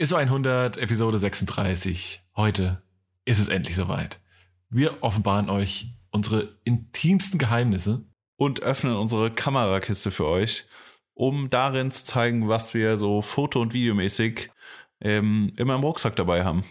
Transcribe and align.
ISO 0.00 0.16
100, 0.16 0.78
Episode 0.78 1.18
36. 1.18 2.22
Heute 2.34 2.82
ist 3.26 3.38
es 3.38 3.48
endlich 3.48 3.76
soweit. 3.76 4.18
Wir 4.70 5.02
offenbaren 5.02 5.50
euch 5.50 5.88
unsere 6.10 6.56
intimsten 6.64 7.38
Geheimnisse. 7.38 8.06
Und 8.36 8.62
öffnen 8.62 8.96
unsere 8.96 9.30
Kamerakiste 9.30 10.10
für 10.10 10.26
euch, 10.26 10.64
um 11.12 11.50
darin 11.50 11.90
zu 11.90 12.02
zeigen, 12.06 12.48
was 12.48 12.72
wir 12.72 12.96
so 12.96 13.20
foto- 13.20 13.60
und 13.60 13.74
videomäßig 13.74 14.50
ähm, 15.02 15.52
immer 15.58 15.74
im 15.74 15.82
Rucksack 15.82 16.16
dabei 16.16 16.46
haben. 16.46 16.64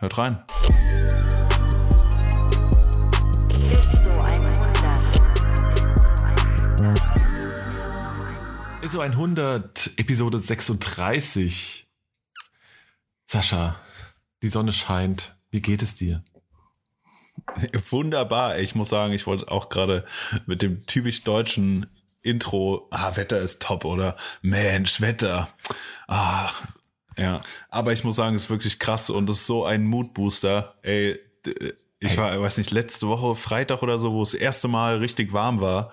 Hört 0.00 0.18
rein. 0.18 0.42
ISO 8.82 8.98
100, 8.98 9.92
Episode 9.98 10.40
36. 10.40 11.85
Sascha, 13.26 13.74
die 14.42 14.48
Sonne 14.48 14.72
scheint. 14.72 15.36
Wie 15.50 15.60
geht 15.60 15.82
es 15.82 15.96
dir? 15.96 16.24
Wunderbar. 17.90 18.58
Ich 18.58 18.74
muss 18.74 18.88
sagen, 18.88 19.12
ich 19.12 19.26
wollte 19.26 19.50
auch 19.50 19.68
gerade 19.68 20.04
mit 20.46 20.62
dem 20.62 20.86
typisch 20.86 21.22
deutschen 21.22 21.90
Intro, 22.22 22.88
ah, 22.90 23.16
Wetter 23.16 23.40
ist 23.40 23.62
top 23.62 23.84
oder 23.84 24.16
Mensch, 24.42 25.00
Wetter. 25.00 25.48
Ah, 26.08 26.50
ja. 27.16 27.40
Aber 27.68 27.92
ich 27.92 28.04
muss 28.04 28.16
sagen, 28.16 28.36
es 28.36 28.44
ist 28.44 28.50
wirklich 28.50 28.78
krass 28.78 29.10
und 29.10 29.28
es 29.30 29.40
ist 29.40 29.46
so 29.46 29.64
ein 29.64 29.84
Moodbooster. 29.84 30.74
Ey, 30.82 31.18
ich 31.98 32.16
war, 32.16 32.40
weiß 32.40 32.58
nicht, 32.58 32.70
letzte 32.70 33.08
Woche, 33.08 33.36
Freitag 33.36 33.82
oder 33.82 33.98
so, 33.98 34.12
wo 34.12 34.22
es 34.22 34.32
das 34.32 34.40
erste 34.40 34.68
Mal 34.68 34.98
richtig 34.98 35.32
warm 35.32 35.60
war 35.60 35.92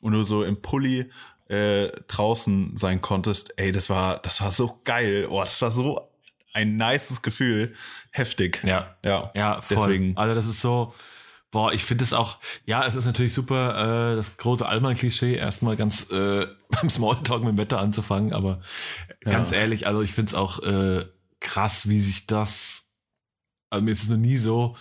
und 0.00 0.12
du 0.12 0.22
so 0.24 0.44
im 0.44 0.62
Pulli 0.62 1.10
äh, 1.48 1.88
draußen 2.08 2.76
sein 2.76 3.02
konntest. 3.02 3.58
Ey, 3.58 3.72
das 3.72 3.90
war, 3.90 4.18
das 4.20 4.40
war 4.40 4.50
so 4.50 4.80
geil. 4.84 5.26
Oh, 5.28 5.40
das 5.40 5.60
war 5.62 5.70
so 5.70 6.11
ein 6.52 6.76
nices 6.76 7.22
Gefühl. 7.22 7.74
Heftig. 8.10 8.60
Ja. 8.64 8.96
Ja. 9.04 9.30
Ja, 9.34 9.60
voll. 9.62 9.76
Deswegen. 9.78 10.16
Also 10.16 10.34
das 10.34 10.46
ist 10.46 10.60
so, 10.60 10.94
boah, 11.50 11.72
ich 11.72 11.84
finde 11.84 12.04
es 12.04 12.12
auch, 12.12 12.38
ja, 12.66 12.84
es 12.84 12.94
ist 12.94 13.06
natürlich 13.06 13.34
super, 13.34 14.12
äh, 14.12 14.16
das 14.16 14.36
große 14.36 14.66
Allmann-Klischee, 14.66 15.34
erstmal 15.36 15.76
ganz 15.76 16.10
äh, 16.10 16.46
beim 16.70 16.90
Smalltalk 16.90 17.42
mit 17.44 17.52
dem 17.52 17.58
Wetter 17.58 17.78
anzufangen, 17.78 18.32
aber 18.32 18.60
ganz 19.20 19.50
Ja. 19.50 19.58
ehrlich, 19.58 19.86
also 19.86 20.02
ich 20.02 20.12
finde 20.12 20.30
es 20.30 20.34
auch 20.34 20.62
äh, 20.62 21.04
krass, 21.40 21.88
wie 21.88 22.00
sich 22.00 22.26
das, 22.26 22.84
also 23.70 23.84
mir 23.84 23.90
ist 23.92 24.02
es 24.02 24.08
noch 24.08 24.16
nie 24.16 24.36
so, 24.36 24.76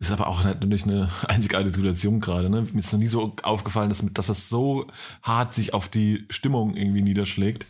ist 0.00 0.12
aber 0.12 0.28
auch 0.28 0.44
natürlich 0.44 0.84
eine 0.84 1.10
einzigartige 1.28 1.74
Situation 1.74 2.20
gerade, 2.20 2.48
ne? 2.48 2.62
Mir 2.72 2.78
ist 2.78 2.92
noch 2.92 3.00
nie 3.00 3.08
so 3.08 3.34
aufgefallen, 3.42 3.88
dass, 3.88 4.04
dass 4.12 4.28
das 4.28 4.48
so 4.48 4.86
hart 5.22 5.54
sich 5.54 5.74
auf 5.74 5.88
die 5.88 6.24
Stimmung 6.30 6.76
irgendwie 6.76 7.02
niederschlägt. 7.02 7.66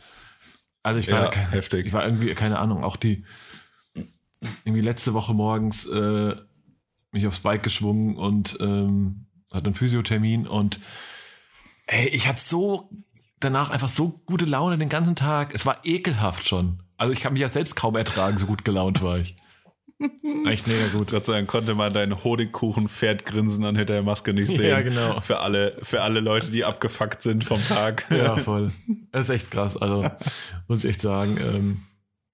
Also 0.89 1.01
ich 1.01 1.11
war, 1.11 1.25
Ja, 1.25 1.29
ke- 1.31 1.51
heftig. 1.51 1.87
ich 1.87 1.93
war 1.93 2.05
irgendwie, 2.05 2.33
keine 2.35 2.59
Ahnung, 2.59 2.83
auch 2.83 2.97
die, 2.97 3.25
irgendwie 4.65 4.81
letzte 4.81 5.15
Woche 5.15 5.35
morgens 5.35 5.87
äh, 5.87 6.35
mich 7.13 7.27
aufs 7.27 7.41
Bike 7.41 7.63
geschwungen 7.63 8.17
und 8.17 8.57
ähm, 8.61 9.27
hatte 9.53 9.67
einen 9.67 9.75
Physiothermin 9.75 10.47
und 10.47 10.79
ey, 11.87 12.09
ich 12.09 12.29
hatte 12.29 12.41
so 12.41 12.91
danach 13.41 13.71
einfach 13.71 13.89
so 13.89 14.21
gute 14.27 14.45
Laune 14.45 14.79
den 14.79 14.89
ganzen 14.89 15.17
Tag. 15.17 15.55
Es 15.55 15.65
war 15.67 15.81
ekelhaft 15.85 16.47
schon. 16.47 16.83
Also 16.97 17.13
ich 17.13 17.21
kann 17.21 17.33
mich 17.33 17.43
ja 17.43 17.49
selbst 17.49 17.77
kaum 17.77 17.97
ertragen, 17.97 18.39
so 18.39 18.47
gut 18.47 18.65
gelaunt 18.65 19.03
war 19.03 19.19
ich. 19.19 19.37
Echt 20.47 20.67
mega 20.69 20.87
gut. 20.97 21.11
Gott 21.11 21.27
sei 21.27 21.35
Dank 21.35 21.49
konnte 21.49 21.75
man 21.75 21.93
dein 21.93 22.23
Honigkuchen-Pferd 22.23 23.25
grinsen 23.27 23.65
dann 23.65 23.77
hinter 23.77 23.95
der 23.95 24.03
Maske 24.03 24.33
nicht 24.33 24.49
sehen. 24.49 24.71
Ja, 24.71 24.81
genau. 24.81 25.21
Für 25.21 25.41
alle, 25.41 25.77
für 25.83 26.03
alle 26.03 26.21
Leute, 26.21 26.51
die 26.51 26.65
abgefuckt 26.65 27.23
sind 27.23 27.45
vom 27.45 27.61
Tag. 27.67 28.07
Ja, 28.11 28.37
voll. 28.39 28.71
Das 29.13 29.25
ist 29.25 29.31
echt 29.31 29.51
krass. 29.51 29.77
Also 29.77 30.09
muss 30.69 30.85
ich 30.85 30.91
echt 30.91 31.03
sagen, 31.03 31.37
ähm, 31.41 31.83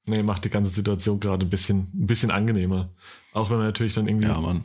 nee, 0.06 0.22
macht 0.22 0.44
die 0.44 0.50
ganze 0.50 0.70
Situation 0.70 1.20
gerade 1.20 1.46
ein 1.46 1.50
bisschen, 1.50 1.88
ein 1.94 2.06
bisschen 2.06 2.30
angenehmer. 2.30 2.90
Auch 3.32 3.48
wenn 3.50 3.56
man 3.56 3.66
natürlich 3.66 3.94
dann 3.94 4.06
irgendwie 4.08 4.26
Ja, 4.28 4.38
Mann. 4.40 4.64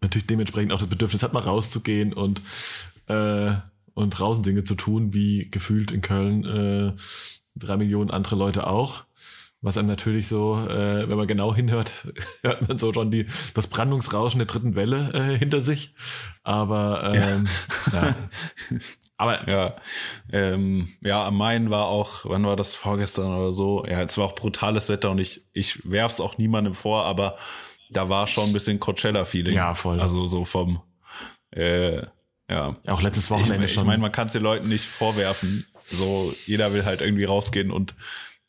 natürlich 0.00 0.26
dementsprechend 0.26 0.72
auch 0.72 0.78
das 0.78 0.88
Bedürfnis 0.88 1.22
hat, 1.22 1.32
mal 1.34 1.42
rauszugehen 1.42 2.12
und, 2.14 2.40
äh, 3.08 3.52
und 3.94 4.10
draußen 4.10 4.42
Dinge 4.42 4.64
zu 4.64 4.74
tun, 4.74 5.12
wie 5.12 5.50
gefühlt 5.50 5.92
in 5.92 6.00
Köln 6.00 6.44
äh, 6.44 6.92
drei 7.56 7.76
Millionen 7.76 8.10
andere 8.10 8.36
Leute 8.36 8.66
auch. 8.66 9.04
Was 9.60 9.76
einem 9.76 9.88
natürlich 9.88 10.28
so, 10.28 10.56
äh, 10.68 11.08
wenn 11.08 11.16
man 11.16 11.26
genau 11.26 11.54
hinhört, 11.54 12.12
hört 12.42 12.68
man 12.68 12.78
so 12.78 12.92
schon 12.92 13.10
die, 13.10 13.26
das 13.54 13.66
Brandungsrauschen 13.66 14.38
der 14.38 14.46
dritten 14.46 14.76
Welle 14.76 15.10
äh, 15.12 15.36
hinter 15.38 15.60
sich. 15.60 15.94
Aber 16.44 17.12
ähm, 17.14 17.48
ja. 17.92 18.14
Aber 19.20 19.48
Ja, 19.48 19.74
ähm, 20.32 20.90
ja, 21.02 21.26
am 21.26 21.36
Main 21.36 21.70
war 21.70 21.86
auch, 21.86 22.20
wann 22.24 22.46
war 22.46 22.54
das 22.54 22.76
vorgestern 22.76 23.34
oder 23.34 23.52
so? 23.52 23.84
Ja, 23.84 24.00
es 24.02 24.16
war 24.16 24.26
auch 24.26 24.36
brutales 24.36 24.88
Wetter 24.88 25.10
und 25.10 25.18
ich, 25.18 25.44
ich 25.52 25.90
werf's 25.90 26.20
auch 26.20 26.38
niemandem 26.38 26.74
vor, 26.74 27.04
aber 27.04 27.36
da 27.90 28.08
war 28.08 28.28
schon 28.28 28.50
ein 28.50 28.52
bisschen 28.52 28.78
Coachella-Feeling. 28.78 29.54
Ja, 29.56 29.74
voll. 29.74 30.00
Also 30.00 30.28
so 30.28 30.44
vom, 30.44 30.80
äh, 31.50 32.02
ja. 32.48 32.76
auch 32.86 33.02
letztes 33.02 33.24
Ich, 33.24 33.30
Wochenende 33.30 33.66
ich 33.66 33.72
schon. 33.72 33.86
meine, 33.86 34.00
man 34.00 34.12
kann 34.12 34.28
es 34.28 34.34
den 34.34 34.42
Leuten 34.42 34.68
nicht 34.68 34.84
vorwerfen. 34.84 35.66
So, 35.86 36.32
jeder 36.46 36.72
will 36.72 36.84
halt 36.84 37.00
irgendwie 37.00 37.24
rausgehen 37.24 37.72
und 37.72 37.96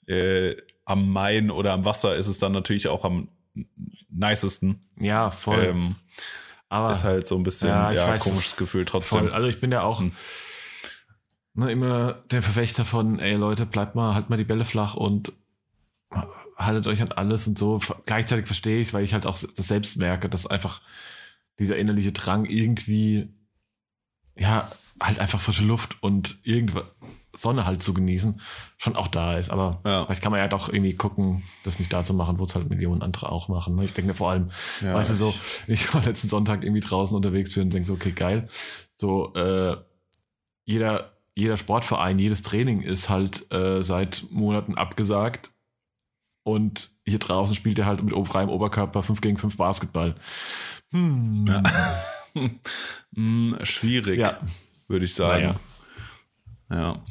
äh, 0.09 0.57
am 0.85 1.11
Main 1.11 1.51
oder 1.51 1.73
am 1.73 1.85
Wasser 1.85 2.15
ist 2.15 2.27
es 2.27 2.39
dann 2.39 2.51
natürlich 2.51 2.87
auch 2.87 3.05
am 3.05 3.29
nicesten. 4.09 4.89
ja, 4.99 5.29
voll. 5.31 5.63
Ähm, 5.63 5.95
aber 6.67 6.91
ist 6.91 7.03
halt 7.03 7.25
so 7.27 7.35
ein 7.35 7.43
bisschen 7.43 7.69
Ja, 7.69 7.91
ja, 7.91 8.07
weiß, 8.07 8.23
komisches 8.23 8.55
Gefühl 8.55 8.85
trotzdem. 8.85 9.19
Voll. 9.19 9.31
Also 9.31 9.47
ich 9.47 9.59
bin 9.59 9.71
ja 9.71 9.81
auch 9.81 9.99
Hm. 9.99 10.11
ne, 11.53 11.71
immer 11.71 12.13
der 12.31 12.41
Verfechter 12.41 12.85
von, 12.85 13.19
ey 13.19 13.33
Leute, 13.33 13.65
bleibt 13.65 13.95
mal, 13.95 14.13
halt 14.13 14.29
mal 14.29 14.37
die 14.37 14.43
Bälle 14.43 14.65
flach 14.65 14.95
und 14.95 15.31
haltet 16.57 16.87
euch 16.87 17.01
an 17.01 17.11
alles 17.11 17.47
und 17.47 17.57
so. 17.57 17.79
Gleichzeitig 18.05 18.45
verstehe 18.45 18.81
ich 18.81 18.93
weil 18.93 19.03
ich 19.03 19.13
halt 19.13 19.25
auch 19.25 19.37
das 19.37 19.67
selbst 19.67 19.97
merke, 19.97 20.29
dass 20.29 20.47
einfach 20.47 20.81
dieser 21.59 21.77
innerliche 21.77 22.11
Drang 22.11 22.45
irgendwie, 22.45 23.29
ja, 24.35 24.69
halt 25.01 25.19
einfach 25.19 25.39
frische 25.39 25.65
Luft 25.65 26.01
und 26.01 26.37
irgendwas, 26.43 26.85
Sonne 27.33 27.65
halt 27.65 27.81
zu 27.83 27.93
genießen, 27.93 28.41
schon 28.77 28.95
auch 28.95 29.07
da 29.07 29.37
ist. 29.37 29.49
Aber 29.51 29.79
Ja. 29.85 30.05
vielleicht 30.05 30.21
kann 30.21 30.31
man 30.31 30.39
ja 30.41 30.47
doch 30.47 30.69
irgendwie 30.69 30.95
gucken, 30.95 31.43
das 31.63 31.77
nicht 31.79 31.91
da 31.93 32.03
zu 32.03 32.13
machen, 32.13 32.39
wo 32.39 32.43
es 32.43 32.55
halt 32.55 32.69
Millionen 32.69 33.01
andere 33.01 33.31
auch 33.31 33.47
machen. 33.49 33.75
ne? 33.75 33.85
Ich 33.85 33.93
denke 33.93 34.09
mir 34.11 34.15
vor 34.17 34.31
allem, 34.31 34.49
Ja, 34.81 34.93
weißt 34.95 35.11
du 35.11 35.15
so, 35.15 35.33
ich 35.67 35.93
war 35.93 36.03
letzten 36.03 36.27
Sonntag 36.29 36.63
irgendwie 36.63 36.81
draußen 36.81 37.15
unterwegs 37.15 37.53
bin 37.53 37.63
und 37.63 37.73
denke 37.73 37.87
so, 37.87 37.93
okay, 37.93 38.11
geil. 38.11 38.47
So, 38.97 39.33
äh, 39.35 39.77
jeder, 40.65 41.13
jeder 41.35 41.57
Sportverein, 41.57 42.19
jedes 42.19 42.41
Training 42.43 42.81
ist 42.81 43.09
halt 43.09 43.51
äh, 43.51 43.81
seit 43.83 44.25
Monaten 44.31 44.75
abgesagt. 44.75 45.51
Und 46.43 46.89
hier 47.05 47.19
draußen 47.19 47.53
spielt 47.53 47.77
er 47.79 47.85
halt 47.85 48.01
mit 48.01 48.15
freiem 48.27 48.49
Oberkörper 48.49 49.03
5 49.03 49.21
gegen 49.21 49.37
5 49.37 49.57
Basketball. 49.57 50.15
Hm. 50.91 51.45
Ja. 51.47 51.63
Hm, 53.15 53.57
schwierig, 53.63 54.19
würde 54.87 55.05
ich 55.05 55.13
sagen. 55.15 55.55
Ja. 56.71 57.01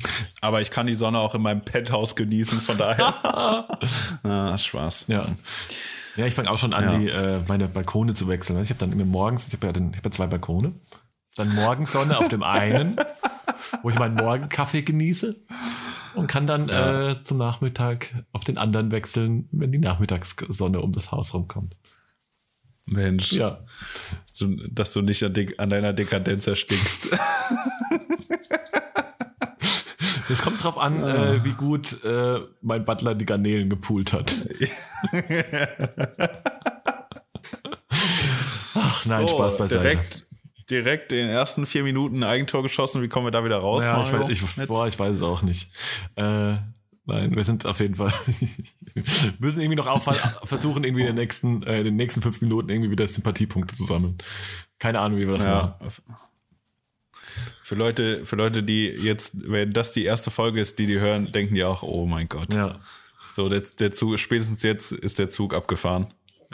Aber 0.40 0.60
ich 0.60 0.70
kann 0.70 0.86
die 0.86 0.94
Sonne 0.94 1.18
auch 1.18 1.34
in 1.34 1.42
meinem 1.42 1.62
Penthouse 1.64 2.14
genießen, 2.16 2.60
von 2.60 2.78
daher. 2.78 3.14
ah, 4.22 4.56
Spaß. 4.56 5.06
Ja. 5.08 5.34
Ja, 6.16 6.26
ich 6.26 6.34
fange 6.34 6.50
auch 6.50 6.58
schon 6.58 6.72
an, 6.74 6.84
Ja. 6.84 6.98
die, 6.98 7.08
äh, 7.08 7.40
meine 7.48 7.68
Balkone 7.68 8.14
zu 8.14 8.28
wechseln. 8.28 8.60
Ich 8.62 8.70
habe 8.70 8.80
dann 8.80 8.92
immer 8.92 9.04
morgens, 9.04 9.48
ich 9.48 9.54
habe 9.54 9.66
ja, 9.66 9.72
den- 9.72 9.90
ich 9.90 9.96
hab 9.98 10.04
ja 10.04 10.10
zwei 10.10 10.26
Balkone. 10.26 10.74
Dann 11.36 11.54
Morgensonne 11.54 12.18
auf 12.18 12.28
dem 12.28 12.42
einen, 12.42 12.96
wo 13.82 13.90
ich 13.90 13.98
meinen 13.98 14.14
Morgenkaffee 14.16 14.82
genieße. 14.82 15.36
Und 16.14 16.26
kann 16.26 16.46
dann 16.46 16.68
Ja. 16.68 17.10
äh, 17.10 17.22
zum 17.22 17.36
Nachmittag 17.38 18.24
auf 18.32 18.42
den 18.44 18.58
anderen 18.58 18.90
wechseln, 18.90 19.48
wenn 19.52 19.70
die 19.70 19.78
Nachmittagssonne 19.78 20.80
um 20.80 20.92
das 20.92 21.12
Haus 21.12 21.34
rumkommt. 21.34 21.76
Mensch, 22.86 23.32
Ja. 23.32 23.60
dass, 24.26 24.34
du, 24.38 24.56
dass 24.70 24.92
du 24.92 25.02
nicht 25.02 25.22
an, 25.22 25.34
an 25.58 25.68
deiner 25.70 25.92
Dekadenz 25.92 26.46
erstickst. 26.46 27.10
Es 30.30 30.42
kommt 30.42 30.62
drauf 30.62 30.78
an, 30.78 31.02
äh, 31.02 31.44
wie 31.44 31.52
gut 31.52 32.02
äh, 32.04 32.40
mein 32.60 32.84
Butler 32.84 33.14
die 33.14 33.24
Garnelen 33.24 33.70
gepoolt 33.70 34.12
hat. 34.12 34.34
Ach, 38.74 39.06
nein, 39.06 39.28
So, 39.28 39.36
Spaß 39.36 39.58
beiseite. 39.58 39.82
Direkt, 39.82 40.26
direkt 40.70 41.12
in 41.12 41.18
den 41.18 41.28
ersten 41.28 41.66
vier 41.66 41.82
Minuten 41.82 42.18
ein 42.18 42.24
Eigentor 42.24 42.62
geschossen. 42.62 43.02
Wie 43.02 43.08
kommen 43.08 43.26
wir 43.26 43.30
da 43.30 43.44
wieder 43.44 43.58
raus? 43.58 43.84
Ja, 43.84 44.02
ich, 44.02 44.12
weiß, 44.12 44.30
ich, 44.30 44.66
boah, 44.66 44.86
ich 44.86 44.98
weiß 44.98 45.16
es 45.16 45.22
auch 45.22 45.42
nicht. 45.42 45.70
Äh, 46.16 46.56
nein, 47.06 47.34
wir 47.34 47.44
sind 47.44 47.66
auf 47.66 47.80
jeden 47.80 47.94
Fall 47.94 48.12
müssen 49.38 49.60
irgendwie 49.60 49.76
noch 49.76 50.02
versuchen, 50.44 50.84
irgendwie 50.84 51.02
in 51.02 51.08
den 51.08 51.16
nächsten, 51.16 51.62
äh, 51.62 51.78
in 51.78 51.84
den 51.84 51.96
nächsten 51.96 52.22
fünf 52.22 52.40
Minuten 52.40 52.68
irgendwie 52.68 52.90
wieder 52.90 53.06
Sympathiepunkte 53.06 53.74
zu 53.74 53.84
sammeln. 53.84 54.18
Keine 54.78 55.00
Ahnung, 55.00 55.18
wie 55.18 55.26
wir 55.26 55.34
das 55.34 55.46
machen. 55.46 55.74
Für 57.62 57.74
Leute, 57.74 58.24
für 58.24 58.36
Leute, 58.36 58.62
die 58.62 58.86
jetzt, 58.88 59.34
wenn 59.50 59.70
das 59.70 59.92
die 59.92 60.04
erste 60.04 60.30
Folge 60.30 60.60
ist, 60.60 60.78
die 60.78 60.86
die 60.86 60.98
hören, 61.00 61.30
denken 61.32 61.54
die 61.54 61.64
auch, 61.64 61.82
oh 61.82 62.06
mein 62.06 62.28
Gott. 62.28 62.54
Ja. 62.54 62.78
So, 63.34 63.48
der, 63.48 63.62
der 63.78 63.92
Zug, 63.92 64.18
spätestens 64.18 64.62
jetzt 64.62 64.90
ist 64.92 65.18
der 65.18 65.30
Zug 65.30 65.54
abgefahren, 65.54 66.08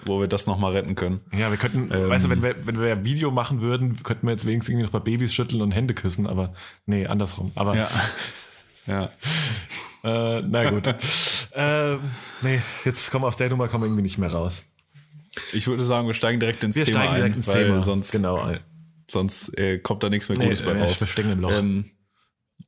wo 0.04 0.20
wir 0.20 0.26
das 0.28 0.46
nochmal 0.46 0.72
retten 0.72 0.94
können. 0.96 1.20
Ja, 1.32 1.50
wir 1.50 1.56
könnten, 1.56 1.90
Ähm. 1.94 2.08
weißt 2.08 2.26
du, 2.26 2.31
wenn 2.31 2.42
wir, 2.42 2.66
wenn 2.66 2.81
wir 2.81 2.92
ein 2.92 3.04
Video 3.04 3.31
machen 3.31 3.60
würden, 3.60 4.02
könnten 4.02 4.26
wir 4.26 4.32
jetzt 4.32 4.46
wenigstens 4.46 4.70
irgendwie 4.70 4.84
noch 4.86 4.92
bei 4.92 4.98
Babys 5.00 5.32
schütteln 5.32 5.62
und 5.62 5.70
Hände 5.72 5.94
küssen, 5.94 6.26
aber 6.26 6.52
nee, 6.87 7.06
andersrum. 7.06 7.52
Aber 7.54 7.76
Ja. 7.76 7.88
ja. 8.87 9.10
Äh, 10.02 10.42
na 10.42 10.70
gut. 10.70 10.87
Ähm, 11.56 12.00
nee, 12.42 12.60
jetzt 12.84 13.12
kommen 13.12 13.25
aus 13.25 13.37
der 13.37 13.48
Nummer 13.48 13.69
kommen 13.69 13.84
wir 13.84 13.87
irgendwie 13.87 14.02
nicht 14.02 14.19
mehr 14.19 14.32
raus. 14.32 14.64
Ich 15.52 15.69
würde 15.69 15.84
sagen, 15.84 16.08
wir 16.08 16.14
steigen 16.14 16.40
direkt 16.40 16.64
ins 16.64 16.75
Wir 16.75 16.84
Thema 16.84 17.02
steigen 17.04 17.14
direkt 17.14 17.34
ein, 17.34 17.37
ins 17.38 17.46
Thema. 17.46 17.80
sonst, 17.80 18.10
genau. 18.10 18.56
Sonst 19.14 19.56
äh, 19.56 19.78
kommt 19.78 20.02
da 20.02 20.11
nichts 20.11 20.28
mehr 20.28 20.37
Nee, 20.38 20.44
Gutes 20.44 20.62
bei 20.62 20.72
äh, 20.72 20.81
raus. 20.82 21.00
wir 21.00 21.06
stecken 21.06 21.32
im 21.32 21.40
Loch. 21.40 21.52
Ähm, 21.52 21.90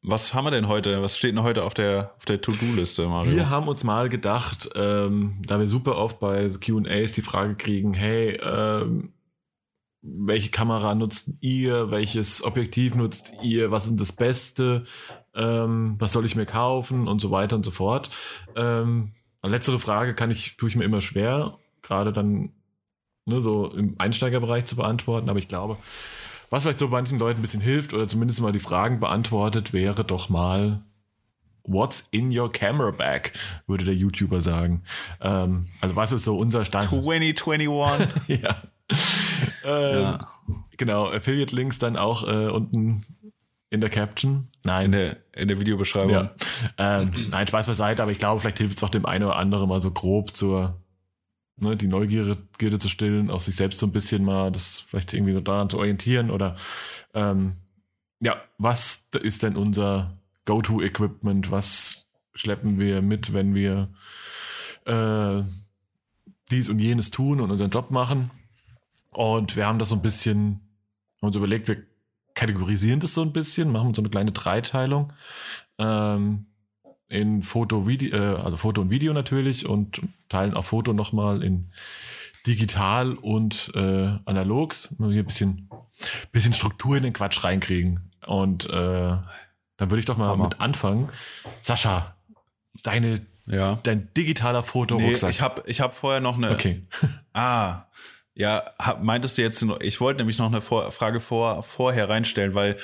was 0.02 0.34
haben 0.34 0.44
wir 0.44 0.50
denn 0.50 0.68
heute? 0.68 1.02
Was 1.02 1.18
steht 1.18 1.32
denn 1.32 1.42
heute 1.42 1.64
auf 1.64 1.74
der, 1.74 2.14
auf 2.16 2.24
der 2.24 2.40
To-Do-Liste, 2.40 3.06
Mario? 3.06 3.32
Wir 3.32 3.50
haben 3.50 3.68
uns 3.68 3.84
mal 3.84 4.08
gedacht, 4.08 4.70
ähm, 4.74 5.42
da 5.46 5.58
wir 5.58 5.66
super 5.66 5.96
oft 5.96 6.18
bei 6.20 6.48
QAs 6.48 7.12
die 7.12 7.22
Frage 7.22 7.56
kriegen, 7.56 7.92
hey, 7.92 8.38
ähm, 8.42 9.12
welche 10.02 10.50
Kamera 10.50 10.94
nutzt 10.94 11.30
ihr, 11.40 11.90
welches 11.90 12.44
Objektiv 12.44 12.94
nutzt 12.94 13.32
ihr, 13.42 13.70
was 13.70 13.86
ist 13.86 14.00
das 14.00 14.12
Beste, 14.12 14.84
ähm, 15.34 15.96
was 15.98 16.12
soll 16.12 16.24
ich 16.24 16.36
mir 16.36 16.46
kaufen 16.46 17.08
und 17.08 17.20
so 17.20 17.30
weiter 17.30 17.56
und 17.56 17.64
so 17.64 17.72
fort. 17.72 18.08
Ähm, 18.54 19.12
letztere 19.42 19.80
Frage 19.80 20.14
kann 20.14 20.30
ich, 20.30 20.56
tue 20.56 20.68
ich 20.68 20.76
mir 20.76 20.84
immer 20.84 21.00
schwer, 21.00 21.58
gerade 21.82 22.12
dann 22.12 22.52
ne, 23.24 23.40
so 23.40 23.72
im 23.72 23.96
Einsteigerbereich 23.98 24.66
zu 24.66 24.76
beantworten, 24.76 25.28
aber 25.28 25.38
ich 25.38 25.48
glaube, 25.48 25.76
was 26.50 26.62
vielleicht 26.62 26.78
so 26.78 26.88
manchen 26.88 27.18
Leuten 27.18 27.40
ein 27.40 27.42
bisschen 27.42 27.60
hilft 27.60 27.94
oder 27.94 28.08
zumindest 28.08 28.40
mal 28.40 28.52
die 28.52 28.58
Fragen 28.58 29.00
beantwortet, 29.00 29.72
wäre 29.72 30.04
doch 30.04 30.28
mal 30.28 30.82
What's 31.68 32.06
in 32.12 32.36
your 32.36 32.52
camera 32.52 32.92
bag, 32.92 33.32
würde 33.66 33.84
der 33.84 33.94
YouTuber 33.94 34.40
sagen. 34.40 34.82
Ähm, 35.20 35.68
also 35.80 35.96
was 35.96 36.12
ist 36.12 36.24
so 36.24 36.36
unser 36.36 36.64
Stand? 36.64 36.88
2021. 36.88 38.08
ja. 38.40 38.62
Ähm, 39.64 40.02
Ja. 40.02 40.28
Genau, 40.76 41.10
Affiliate-Links 41.10 41.78
dann 41.78 41.96
auch 41.96 42.26
äh, 42.26 42.48
unten 42.48 43.04
in 43.70 43.80
der 43.80 43.90
Caption. 43.90 44.48
Nein, 44.62 44.86
in, 44.86 44.92
der, 44.92 45.16
in 45.34 45.48
der 45.48 45.58
Videobeschreibung. 45.58 46.10
ja. 46.10 46.30
ähm, 46.78 47.10
nein, 47.30 47.46
Spaß 47.46 47.66
beiseite, 47.66 48.02
aber 48.02 48.12
ich 48.12 48.18
glaube, 48.18 48.40
vielleicht 48.40 48.58
hilft 48.58 48.76
es 48.76 48.84
auch 48.84 48.88
dem 48.88 49.06
einen 49.06 49.24
oder 49.24 49.36
anderen 49.36 49.68
mal 49.68 49.82
so 49.82 49.90
grob 49.90 50.36
zur, 50.36 50.80
ne, 51.56 51.76
die 51.76 51.88
Neugierde 51.88 52.38
Gierde 52.58 52.78
zu 52.78 52.88
stillen, 52.88 53.30
auch 53.30 53.40
sich 53.40 53.56
selbst 53.56 53.78
so 53.78 53.86
ein 53.86 53.92
bisschen 53.92 54.24
mal 54.24 54.50
das 54.52 54.80
vielleicht 54.80 55.12
irgendwie 55.14 55.32
so 55.32 55.40
daran 55.40 55.70
zu 55.70 55.78
orientieren 55.78 56.30
oder 56.30 56.56
ähm, 57.14 57.56
ja, 58.20 58.36
was 58.58 59.06
ist 59.22 59.42
denn 59.42 59.56
unser 59.56 60.18
Go-To-Equipment? 60.46 61.50
Was 61.50 62.08
schleppen 62.34 62.80
wir 62.80 63.02
mit, 63.02 63.32
wenn 63.32 63.54
wir 63.54 63.90
äh, 64.86 65.42
dies 66.50 66.68
und 66.68 66.78
jenes 66.78 67.10
tun 67.10 67.40
und 67.40 67.50
unseren 67.50 67.70
Job 67.70 67.90
machen? 67.90 68.30
Und 69.10 69.56
wir 69.56 69.66
haben 69.66 69.78
das 69.78 69.90
so 69.90 69.96
ein 69.96 70.02
bisschen 70.02 70.66
haben 71.20 71.28
uns 71.28 71.36
überlegt, 71.36 71.68
wir 71.68 71.82
kategorisieren 72.34 73.00
das 73.00 73.14
so 73.14 73.22
ein 73.22 73.32
bisschen, 73.32 73.72
machen 73.72 73.94
so 73.94 74.02
eine 74.02 74.10
kleine 74.10 74.32
Dreiteilung 74.32 75.12
ähm, 75.78 76.46
in 77.08 77.42
Foto, 77.42 77.86
Video, 77.86 78.16
äh, 78.16 78.36
also 78.42 78.56
Foto 78.56 78.80
und 78.80 78.90
Video 78.90 79.12
natürlich 79.12 79.68
und 79.68 80.00
teilen 80.28 80.54
auch 80.54 80.64
Foto 80.64 80.92
nochmal 80.92 81.42
in 81.42 81.70
digital 82.46 83.14
und 83.14 83.70
äh, 83.74 84.10
analogs. 84.24 84.90
Nur 84.98 85.12
hier 85.12 85.22
ein 85.22 85.26
bisschen, 85.26 85.68
bisschen 86.32 86.52
Struktur 86.52 86.96
in 86.96 87.02
den 87.04 87.12
Quatsch 87.12 87.42
reinkriegen. 87.44 88.10
Und 88.26 88.66
äh, 88.66 88.70
dann 88.72 89.90
würde 89.90 89.98
ich 89.98 90.04
doch 90.04 90.16
mal 90.16 90.28
Hammer. 90.28 90.44
mit 90.44 90.60
anfangen. 90.60 91.08
Sascha, 91.62 92.16
deine, 92.82 93.20
Ja. 93.46 93.78
dein 93.82 94.12
digitaler 94.14 94.60
Nee, 94.62 94.66
Fotorucksack. 94.66 95.30
ich 95.30 95.40
habe 95.40 95.62
ich 95.66 95.80
hab 95.80 95.94
vorher 95.94 96.20
noch 96.20 96.36
eine. 96.36 96.50
okay. 96.50 96.82
Ah, 97.32 97.84
ja, 98.34 98.62
hab, 98.78 99.02
meintest 99.02 99.38
du 99.38 99.42
jetzt, 99.42 99.64
ich 99.80 100.00
wollte 100.00 100.18
nämlich 100.18 100.38
noch 100.38 100.46
eine 100.46 100.60
vor, 100.60 100.90
Frage 100.92 101.20
vor, 101.20 101.62
vorher 101.62 102.08
reinstellen, 102.08 102.54
weil 102.54 102.76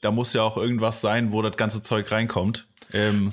da 0.00 0.10
muss 0.10 0.32
ja 0.32 0.42
auch 0.42 0.56
irgendwas 0.56 1.00
sein, 1.00 1.32
wo 1.32 1.40
das 1.42 1.56
ganze 1.56 1.82
Zeug 1.82 2.10
reinkommt. 2.12 2.66
Ähm, 2.92 3.32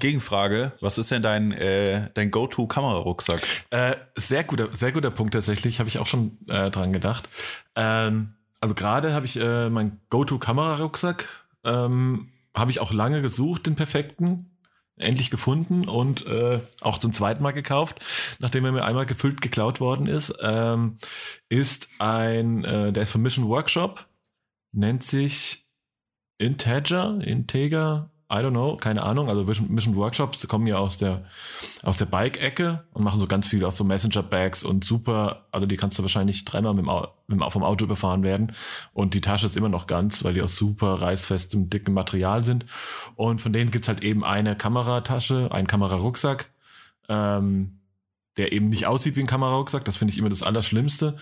Gegenfrage, 0.00 0.72
was 0.80 0.98
ist 0.98 1.10
denn 1.10 1.22
dein, 1.22 1.52
äh, 1.52 2.10
dein 2.14 2.30
Go-To-Kamerarucksack? 2.30 3.42
Äh, 3.70 3.96
sehr 4.16 4.44
guter, 4.44 4.72
sehr 4.72 4.92
guter 4.92 5.10
Punkt 5.10 5.34
tatsächlich, 5.34 5.78
habe 5.78 5.88
ich 5.88 5.98
auch 5.98 6.06
schon 6.06 6.38
äh, 6.48 6.70
dran 6.70 6.92
gedacht. 6.92 7.28
Ähm, 7.76 8.34
also 8.60 8.74
gerade 8.74 9.12
habe 9.12 9.26
ich 9.26 9.36
äh, 9.36 9.68
mein 9.70 10.00
Go-To-Kamerarucksack, 10.10 11.28
ähm, 11.64 12.32
habe 12.54 12.70
ich 12.70 12.80
auch 12.80 12.92
lange 12.92 13.22
gesucht, 13.22 13.66
den 13.66 13.76
perfekten, 13.76 14.58
endlich 14.96 15.30
gefunden 15.30 15.88
und 15.88 16.26
äh, 16.26 16.60
auch 16.80 16.98
zum 16.98 17.12
zweiten 17.12 17.42
Mal 17.42 17.52
gekauft, 17.52 18.04
nachdem 18.38 18.64
er 18.64 18.72
mir 18.72 18.84
einmal 18.84 19.06
gefüllt 19.06 19.40
geklaut 19.40 19.80
worden 19.80 20.06
ist. 20.06 20.34
Ähm, 20.40 20.98
ist 21.48 21.88
ein, 21.98 22.64
äh, 22.64 22.92
der 22.92 23.02
ist 23.02 23.10
von 23.10 23.22
Mission 23.22 23.48
Workshop, 23.48 24.06
nennt 24.72 25.02
sich 25.02 25.66
Integer, 26.38 27.20
Integer, 27.22 28.10
I 28.34 28.38
don't 28.38 28.50
know, 28.50 28.76
keine 28.76 29.04
Ahnung. 29.04 29.28
Also 29.28 29.44
Mission, 29.44 29.94
Workshops 29.94 30.48
kommen 30.48 30.66
ja 30.66 30.78
aus 30.78 30.98
der 30.98 31.24
aus 31.84 31.98
der 31.98 32.06
Bike-Ecke 32.06 32.84
und 32.92 33.04
machen 33.04 33.20
so 33.20 33.28
ganz 33.28 33.46
viel 33.46 33.64
aus 33.64 33.76
so 33.76 33.84
Messenger-Bags 33.84 34.64
und 34.64 34.84
super, 34.84 35.46
also 35.52 35.66
die 35.66 35.76
kannst 35.76 35.98
du 35.98 36.02
wahrscheinlich 36.02 36.44
dreimal 36.44 36.74
mit 36.74 36.84
dem, 36.84 37.06
mit 37.28 37.52
vom 37.52 37.62
Auto 37.62 37.84
überfahren 37.84 38.24
werden. 38.24 38.52
Und 38.92 39.14
die 39.14 39.20
Tasche 39.20 39.46
ist 39.46 39.56
immer 39.56 39.68
noch 39.68 39.86
ganz, 39.86 40.24
weil 40.24 40.34
die 40.34 40.42
aus 40.42 40.56
super 40.56 41.00
reißfestem, 41.00 41.70
dicken 41.70 41.94
Material 41.94 42.42
sind. 42.42 42.66
Und 43.14 43.40
von 43.40 43.52
denen 43.52 43.70
gibt's 43.70 43.86
halt 43.86 44.02
eben 44.02 44.24
eine 44.24 44.56
Kameratasche, 44.56 45.52
einen 45.52 45.68
Kamerarucksack, 45.68 46.50
ähm, 47.08 47.78
der 48.36 48.52
eben 48.52 48.66
nicht 48.66 48.86
aussieht 48.86 49.14
wie 49.14 49.20
ein 49.20 49.28
Kamerarucksack, 49.28 49.84
das 49.84 49.96
finde 49.96 50.12
ich 50.12 50.18
immer 50.18 50.28
das 50.28 50.42
Allerschlimmste, 50.42 51.16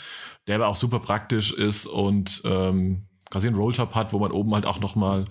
der 0.47 0.55
aber 0.55 0.69
auch 0.69 0.77
super 0.77 1.01
praktisch 1.01 1.53
ist 1.53 1.87
und 1.87 2.41
ähm, 2.47 3.05
quasi 3.31 3.49
einen 3.49 3.57
Rolltop 3.57 3.95
hat, 3.95 4.13
wo 4.13 4.19
man 4.19 4.33
oben 4.33 4.55
halt 4.55 4.65
auch 4.65 4.81
nochmal 4.81 5.27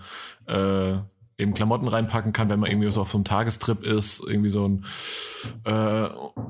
äh, 0.48 0.98
eben 1.42 1.54
Klamotten 1.54 1.88
reinpacken 1.88 2.34
kann, 2.34 2.50
wenn 2.50 2.60
man 2.60 2.70
irgendwie 2.70 2.92
so 2.92 3.02
auf 3.02 3.12
so 3.12 3.18
einem 3.18 3.26
Tagestrip 3.26 3.84
ist, 3.84 4.22
irgendwie 4.26 4.52
so 4.52 4.68
ein 4.68 4.86
äh, 5.66 6.10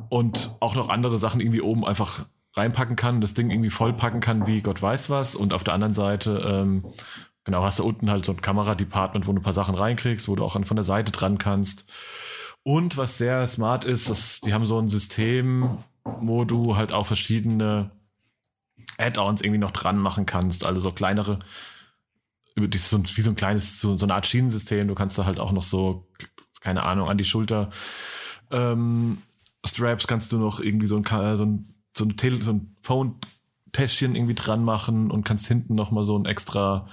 und 0.09 0.51
auch 0.59 0.75
noch 0.75 0.89
andere 0.89 1.17
Sachen 1.17 1.41
irgendwie 1.41 1.61
oben 1.61 1.85
einfach 1.85 2.25
reinpacken 2.55 2.95
kann, 2.95 3.21
das 3.21 3.33
Ding 3.33 3.49
irgendwie 3.49 3.69
vollpacken 3.69 4.19
kann, 4.19 4.45
wie 4.47 4.61
Gott 4.61 4.81
weiß 4.81 5.09
was. 5.09 5.35
Und 5.35 5.53
auf 5.53 5.63
der 5.63 5.73
anderen 5.73 5.93
Seite, 5.93 6.43
ähm, 6.45 6.83
genau, 7.45 7.63
hast 7.63 7.79
du 7.79 7.83
unten 7.85 8.11
halt 8.11 8.25
so 8.25 8.33
ein 8.33 8.41
Kameradepartment, 8.41 9.25
wo 9.25 9.31
du 9.31 9.39
ein 9.39 9.43
paar 9.43 9.53
Sachen 9.53 9.75
reinkriegst, 9.75 10.27
wo 10.27 10.35
du 10.35 10.43
auch 10.43 10.61
von 10.65 10.75
der 10.75 10.83
Seite 10.83 11.11
dran 11.11 11.37
kannst. 11.37 11.85
Und 12.63 12.97
was 12.97 13.17
sehr 13.17 13.47
smart 13.47 13.85
ist, 13.85 14.09
das, 14.09 14.41
die 14.41 14.53
haben 14.53 14.65
so 14.67 14.77
ein 14.79 14.89
System, 14.89 15.77
wo 16.03 16.43
du 16.45 16.75
halt 16.75 16.91
auch 16.91 17.07
verschiedene 17.07 17.91
Add-ons 18.97 19.41
irgendwie 19.41 19.59
noch 19.59 19.71
dran 19.71 19.97
machen 19.97 20.25
kannst, 20.25 20.65
also 20.65 20.81
so 20.81 20.91
kleinere 20.91 21.39
über 21.39 21.39
die, 21.39 21.39
so, 21.39 21.39
ein- 21.39 21.39
wie 22.55 23.21
so 23.21 23.31
ein 23.31 23.35
kleines, 23.35 23.79
so, 23.81 23.95
so 23.95 24.05
eine 24.05 24.15
Art 24.15 24.25
Schienensystem. 24.25 24.87
Du 24.87 24.95
kannst 24.95 25.17
da 25.17 25.25
halt 25.25 25.39
auch 25.39 25.51
noch 25.51 25.63
so, 25.63 26.07
keine 26.61 26.83
Ahnung, 26.83 27.09
an 27.09 27.17
die 27.17 27.25
Schulter 27.25 27.69
ähm, 28.51 29.19
Straps 29.65 30.07
kannst 30.07 30.31
du 30.31 30.37
noch 30.37 30.59
irgendwie 30.59 30.87
so 30.87 30.97
ein, 30.97 31.05
so 31.05 31.45
ein, 31.45 31.73
so 31.95 32.05
ein, 32.05 32.17
Tele 32.17 32.41
so 32.41 32.51
ein 32.51 32.75
Phone-Täschchen 32.81 34.15
irgendwie 34.15 34.35
dran 34.35 34.63
machen 34.63 35.11
und 35.11 35.23
kannst 35.23 35.47
hinten 35.47 35.75
noch 35.75 35.91
mal 35.91 36.03
so 36.03 36.17
ein 36.17 36.25
extra 36.25 36.87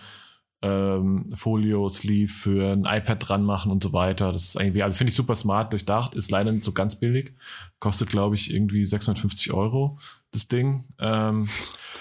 ähm, 0.61 1.33
Folio-Sleeve 1.35 2.30
für 2.30 2.73
ein 2.73 2.85
iPad 2.85 3.28
dran 3.28 3.44
machen 3.44 3.71
und 3.71 3.83
so 3.83 3.92
weiter. 3.92 4.33
Das 4.33 4.44
ist 4.44 4.56
irgendwie, 4.56 4.83
also 4.83 4.97
finde 4.97 5.11
ich 5.11 5.16
super 5.16 5.35
smart 5.35 5.73
durchdacht, 5.73 6.14
ist 6.14 6.30
leider 6.30 6.52
nicht 6.52 6.64
so 6.64 6.73
ganz 6.73 6.97
billig. 6.97 7.35
Kostet, 7.78 8.11
glaube 8.11 8.35
ich, 8.35 8.52
irgendwie 8.52 8.85
650 8.85 9.52
Euro, 9.52 9.99
das 10.33 10.49
Ding. 10.49 10.85
Ähm, 10.99 11.49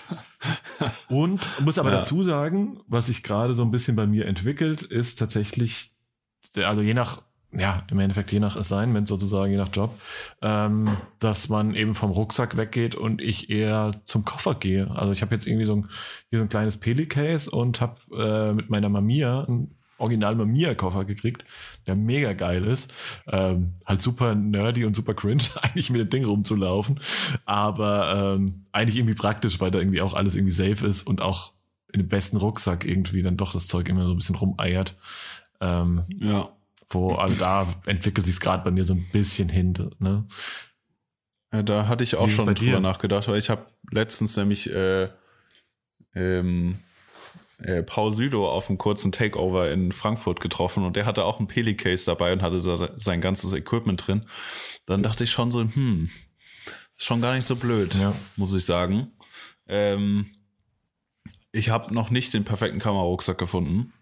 und 1.09 1.39
muss 1.61 1.79
aber 1.79 1.91
Ja. 1.91 1.97
dazu 1.99 2.23
sagen, 2.23 2.79
was 2.87 3.07
sich 3.07 3.23
gerade 3.23 3.53
so 3.53 3.63
ein 3.63 3.71
bisschen 3.71 3.95
bei 3.95 4.07
mir 4.07 4.25
entwickelt, 4.25 4.81
ist 4.83 5.19
tatsächlich, 5.19 5.91
also 6.55 6.81
je 6.81 6.93
nach, 6.93 7.21
ja, 7.53 7.83
im 7.89 7.99
Endeffekt 7.99 8.31
je 8.31 8.39
nach 8.39 8.57
Assignment 8.57 9.07
sozusagen, 9.07 9.51
je 9.51 9.57
nach 9.57 9.69
Job, 9.73 9.97
ähm, 10.41 10.97
dass 11.19 11.49
man 11.49 11.75
eben 11.75 11.95
vom 11.95 12.11
Rucksack 12.11 12.57
weggeht 12.57 12.95
und 12.95 13.21
ich 13.21 13.49
eher 13.49 13.91
zum 14.05 14.25
Koffer 14.25 14.55
gehe. 14.55 14.91
Also 14.91 15.13
ich 15.13 15.21
habe 15.21 15.33
jetzt 15.33 15.47
irgendwie 15.47 15.65
so 15.65 15.75
ein, 15.77 15.89
hier 16.29 16.39
so 16.39 16.43
ein 16.45 16.49
kleines 16.49 16.77
Pelicase 16.77 17.49
und 17.49 17.79
habe 17.81 17.99
äh, 18.15 18.53
mit 18.53 18.69
meiner 18.69 18.89
Mamiya 18.89 19.45
einen 19.45 19.76
original 19.97 20.35
Mamiya-Koffer 20.35 21.05
gekriegt, 21.05 21.45
der 21.87 21.95
mega 21.95 22.33
geil 22.33 22.63
ist. 22.65 22.93
Ähm, 23.27 23.73
halt 23.85 24.01
super 24.01 24.35
nerdy 24.35 24.85
und 24.85 24.95
super 24.95 25.13
cringe, 25.13 25.43
eigentlich 25.61 25.89
mit 25.89 26.01
dem 26.01 26.09
Ding 26.09 26.23
rumzulaufen. 26.25 26.99
Aber 27.45 28.35
ähm, 28.35 28.65
eigentlich 28.71 28.97
irgendwie 28.97 29.15
praktisch, 29.15 29.59
weil 29.59 29.71
da 29.71 29.79
irgendwie 29.79 30.01
auch 30.01 30.13
alles 30.13 30.35
irgendwie 30.35 30.53
safe 30.53 30.85
ist 30.87 31.03
und 31.07 31.21
auch 31.21 31.53
in 31.93 31.99
dem 32.01 32.09
besten 32.09 32.37
Rucksack 32.37 32.85
irgendwie 32.85 33.21
dann 33.23 33.37
doch 33.37 33.53
das 33.53 33.67
Zeug 33.67 33.87
immer 33.89 34.05
so 34.05 34.11
ein 34.13 34.17
bisschen 34.17 34.35
rumeiert. 34.35 34.95
Ähm, 35.61 36.03
Ja. 36.19 36.49
wo, 36.89 37.15
also 37.15 37.35
da 37.37 37.65
entwickelt 37.85 38.25
sich 38.27 38.39
gerade 38.39 38.63
bei 38.63 38.71
mir 38.71 38.83
so 38.83 38.93
ein 38.93 39.07
bisschen 39.11 39.49
hin. 39.49 39.73
Ne? 39.99 40.25
Ja, 41.51 41.63
da 41.63 41.87
hatte 41.87 42.03
ich 42.03 42.15
auch 42.17 42.27
es 42.27 42.33
schon 42.33 42.45
drüber 42.53 42.55
dir? 42.55 42.79
nachgedacht, 42.81 43.27
weil 43.29 43.37
ich 43.37 43.49
habe 43.49 43.65
letztens 43.89 44.35
nämlich 44.37 44.69
äh, 44.71 45.07
ähm, 46.13 46.77
äh, 47.59 47.83
Paul 47.83 48.11
Südo 48.13 48.49
auf 48.49 48.69
einem 48.69 48.77
kurzen 48.77 49.11
Takeover 49.11 49.71
in 49.71 49.91
Frankfurt 49.91 50.39
getroffen 50.39 50.83
und 50.85 50.95
der 50.95 51.05
hatte 51.05 51.25
auch 51.25 51.39
ein 51.39 51.47
Pelicase 51.47 52.05
dabei 52.05 52.33
und 52.33 52.41
hatte 52.41 52.59
sein 52.97 53.21
ganzes 53.21 53.53
Equipment 53.53 54.05
drin. 54.07 54.25
Dann 54.85 55.03
dachte 55.03 55.23
ich 55.23 55.31
schon 55.31 55.51
so, 55.51 55.61
hm, 55.61 56.09
ist 56.97 57.05
schon 57.05 57.21
gar 57.21 57.35
nicht 57.35 57.45
so 57.47 57.55
blöd, 57.55 57.93
Ja. 57.95 58.13
muss 58.35 58.53
ich 58.53 58.65
sagen. 58.65 59.11
Ähm, 59.67 60.27
ich 61.51 61.69
habe 61.69 61.93
noch 61.93 62.09
nicht 62.11 62.33
den 62.33 62.43
perfekten 62.43 62.79
Kamerarucksack 62.79 63.37
gefunden. 63.37 63.93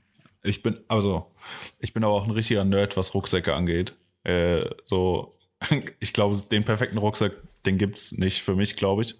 Ich 0.43 0.61
bin, 0.61 0.79
also, 0.87 1.31
ich 1.79 1.93
bin 1.93 2.03
aber 2.03 2.13
auch 2.13 2.25
ein 2.25 2.31
richtiger 2.31 2.65
Nerd, 2.65 2.97
was 2.97 3.13
Rucksäcke 3.13 3.53
angeht. 3.53 3.95
Äh, 4.23 4.65
so, 4.83 5.37
ich 5.99 6.13
glaube, 6.13 6.37
den 6.51 6.65
perfekten 6.65 6.97
Rucksack, 6.97 7.33
den 7.65 7.77
gibt's 7.77 8.11
nicht 8.11 8.41
für 8.41 8.55
mich, 8.55 8.75
glaube 8.75 9.03
ich. 9.03 9.15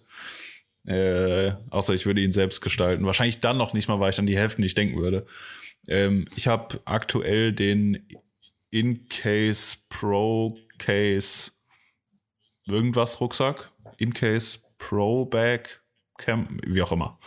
Äh, 0.87 1.53
außer 1.69 1.93
ich 1.93 2.05
würde 2.05 2.21
ihn 2.21 2.31
selbst 2.31 2.61
gestalten. 2.61 3.05
Wahrscheinlich 3.05 3.39
dann 3.39 3.57
noch 3.57 3.73
nicht 3.73 3.87
mal, 3.87 3.99
weil 3.99 4.11
ich 4.11 4.19
an 4.19 4.27
die 4.27 4.37
Hälfte 4.37 4.61
nicht 4.61 4.77
denken 4.77 5.01
würde. 5.01 5.25
Ähm, 5.87 6.25
ich 6.35 6.47
habe 6.47 6.79
aktuell 6.85 7.53
den 7.53 8.07
In-Case 8.69 9.77
Pro 9.89 10.57
Case 10.77 11.51
irgendwas 12.67 13.19
Rucksack. 13.19 13.71
In-Case 13.97 14.59
Pro 14.77 15.25
Bag 15.25 15.81
Cam, 16.17 16.59
wie 16.65 16.81
auch 16.81 16.91
immer. 16.91 17.19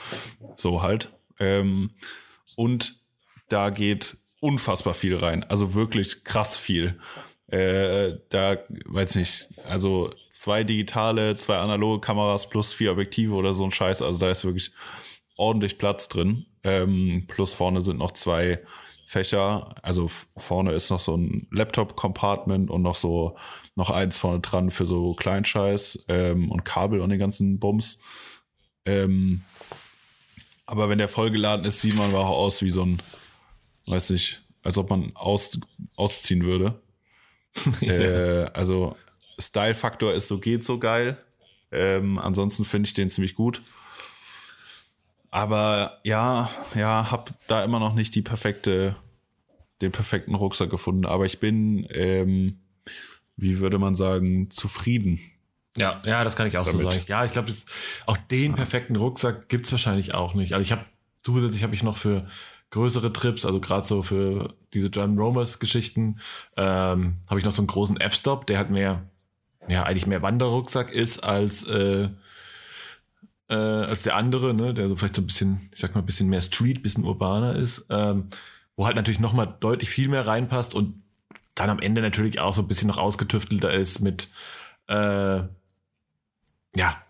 So 0.57 0.83
halt. 0.83 1.13
Ähm, 1.39 1.91
und 2.57 3.01
da 3.49 3.71
geht 3.71 4.17
unfassbar 4.41 4.95
viel 4.95 5.17
rein. 5.17 5.45
Also 5.45 5.75
wirklich 5.75 6.25
krass 6.25 6.59
viel. 6.59 6.99
Äh, 7.49 8.19
da, 8.29 8.59
weiß 8.87 9.17
nicht, 9.17 9.59
also 9.67 10.11
zwei 10.39 10.63
digitale, 10.63 11.35
zwei 11.35 11.59
analoge 11.59 12.01
Kameras 12.01 12.49
plus 12.49 12.73
vier 12.73 12.93
Objektive 12.93 13.35
oder 13.35 13.53
so 13.53 13.65
ein 13.65 13.73
Scheiß. 13.73 14.03
Also 14.03 14.21
da 14.21 14.31
ist 14.31 14.45
wirklich 14.45 14.71
ordentlich 15.37 15.79
Platz 15.79 16.09
drin. 16.09 16.47
Ähm, 16.63 17.25
plus 17.27 17.55
vorne 17.55 17.83
sind 17.83 17.99
noch 17.99 18.13
zwei 18.13 18.63
Fächer. 19.05 19.75
Also 19.83 20.09
vorne 20.37 20.73
ist 20.73 20.91
noch 20.91 21.01
so 21.01 21.17
ein 21.17 21.49
Laptop-Compartment 21.51 22.71
und 22.71 22.83
noch 22.83 22.95
so 22.95 23.37
noch 23.75 23.91
eins 23.91 24.17
vorne 24.17 24.39
dran 24.39 24.71
für 24.71 24.87
so 24.87 25.15
Kleinscheiß 25.15 26.05
ähm, 26.07 26.53
und 26.53 26.65
Kabel 26.65 27.01
und 27.01 27.11
den 27.11 27.19
ganzen 27.19 27.59
Bums. 27.59 28.01
Ähm, 28.85 29.43
aber 30.67 30.89
wenn 30.89 30.99
der 30.99 31.09
vollgeladen 31.09 31.67
ist, 31.67 31.81
sieht 31.81 31.97
man 31.97 32.15
auch 32.15 32.31
aus 32.31 32.63
wie 32.63 32.71
so 32.71 32.85
ein, 32.85 33.03
weiß 33.87 34.11
nicht, 34.11 34.41
als 34.63 34.79
ob 34.79 34.89
man 34.91 35.11
aus, 35.17 35.59
ausziehen 35.97 36.45
würde. 36.45 36.81
äh, 37.81 38.45
also 38.53 38.95
Style-Faktor 39.39 40.13
ist 40.13 40.29
so 40.29 40.39
geht 40.39 40.65
so 40.65 40.79
geil. 40.79 41.19
Ähm, 41.71 42.19
ansonsten 42.19 42.65
finde 42.65 42.89
ich 42.89 42.95
den 42.95 43.11
ziemlich 43.11 43.35
gut. 43.35 43.63
Aber 45.31 46.01
ja, 46.05 46.51
ja, 46.75 47.11
hab 47.11 47.35
da 47.49 47.63
immer 47.63 47.79
noch 47.79 47.95
nicht 47.95 48.15
die 48.15 48.23
perfekte, 48.23 48.97
den 49.83 49.93
perfekten 49.93 50.35
Rucksack 50.35 50.71
gefunden. 50.71 51.05
Aber 51.05 51.27
ich 51.27 51.41
bin, 51.41 51.87
ähm, 51.91 52.61
wie 53.37 53.59
würde 53.59 53.79
man 53.79 53.95
sagen, 53.95 54.51
zufrieden. 54.51 55.21
Ja, 55.77 56.03
ja, 56.05 56.25
das 56.25 56.35
kann 56.35 56.47
ich 56.47 56.57
auch 56.57 56.65
damit. 56.65 56.81
so 56.81 56.91
sagen. 56.91 57.05
Ja, 57.07 57.25
ich 57.25 57.33
glaube, 57.33 57.53
auch 58.07 58.17
den 58.17 58.55
perfekten 58.55 58.97
Rucksack 58.97 59.49
gibt's 59.49 59.71
wahrscheinlich 59.71 60.15
auch 60.15 60.35
nicht. 60.35 60.55
Also 60.55 60.63
ich 60.63 60.73
habe 60.73 60.85
zusätzlich 61.23 61.63
habe 61.63 61.75
ich 61.75 61.83
noch 61.83 61.97
für 61.97 62.27
größere 62.71 63.13
Trips, 63.13 63.47
also 63.47 63.61
gerade 63.61 63.87
so 63.87 64.03
für 64.03 64.55
diese 64.75 64.89
John 64.89 65.19
Romers 65.19 65.59
Geschichten, 65.59 66.19
ähm, 66.57 67.19
habe 67.27 67.39
ich 67.39 67.45
noch 67.45 67.53
so 67.53 67.63
einen 67.63 67.67
großen 67.67 67.99
F-Stop, 67.99 68.47
der 68.47 68.59
hat 68.59 68.71
mehr, 68.71 69.09
ja, 69.69 69.85
eigentlich 69.85 70.07
mehr 70.07 70.23
Wanderrucksack 70.23 70.91
ist 70.91 71.23
als 71.23 71.65
äh, 71.65 72.09
äh, 73.49 73.55
als 73.55 74.03
der 74.03 74.17
andere, 74.17 74.55
ne, 74.55 74.75
der 74.75 74.89
so 74.89 74.97
vielleicht 74.97 75.17
so 75.17 75.23
ein 75.23 75.27
bisschen, 75.27 75.71
ich 75.73 75.81
sag 75.81 75.95
mal, 75.95 76.03
ein 76.03 76.07
bisschen 76.07 76.29
mehr 76.29 76.43
Street, 76.43 76.83
bisschen 76.83 77.05
urbaner 77.05 77.57
ist, 77.57 77.87
ähm, 77.89 78.29
wo 78.77 78.87
halt 78.87 78.97
natürlich 78.97 79.21
noch 79.21 79.33
mal 79.33 79.47
deutlich 79.47 79.89
viel 79.91 80.09
mehr 80.09 80.27
reinpasst 80.27 80.75
und 80.75 81.03
dann 81.55 81.71
am 81.71 81.81
Ende 81.81 82.03
natürlich 82.03 82.41
auch 82.41 82.53
so 82.53 82.63
ein 82.63 82.69
bisschen 82.69 82.89
noch 82.89 82.99
ausgetüftelter 82.99 83.73
ist 83.73 84.01
mit 84.01 84.29
äh, 84.87 85.39
ja 86.77 87.03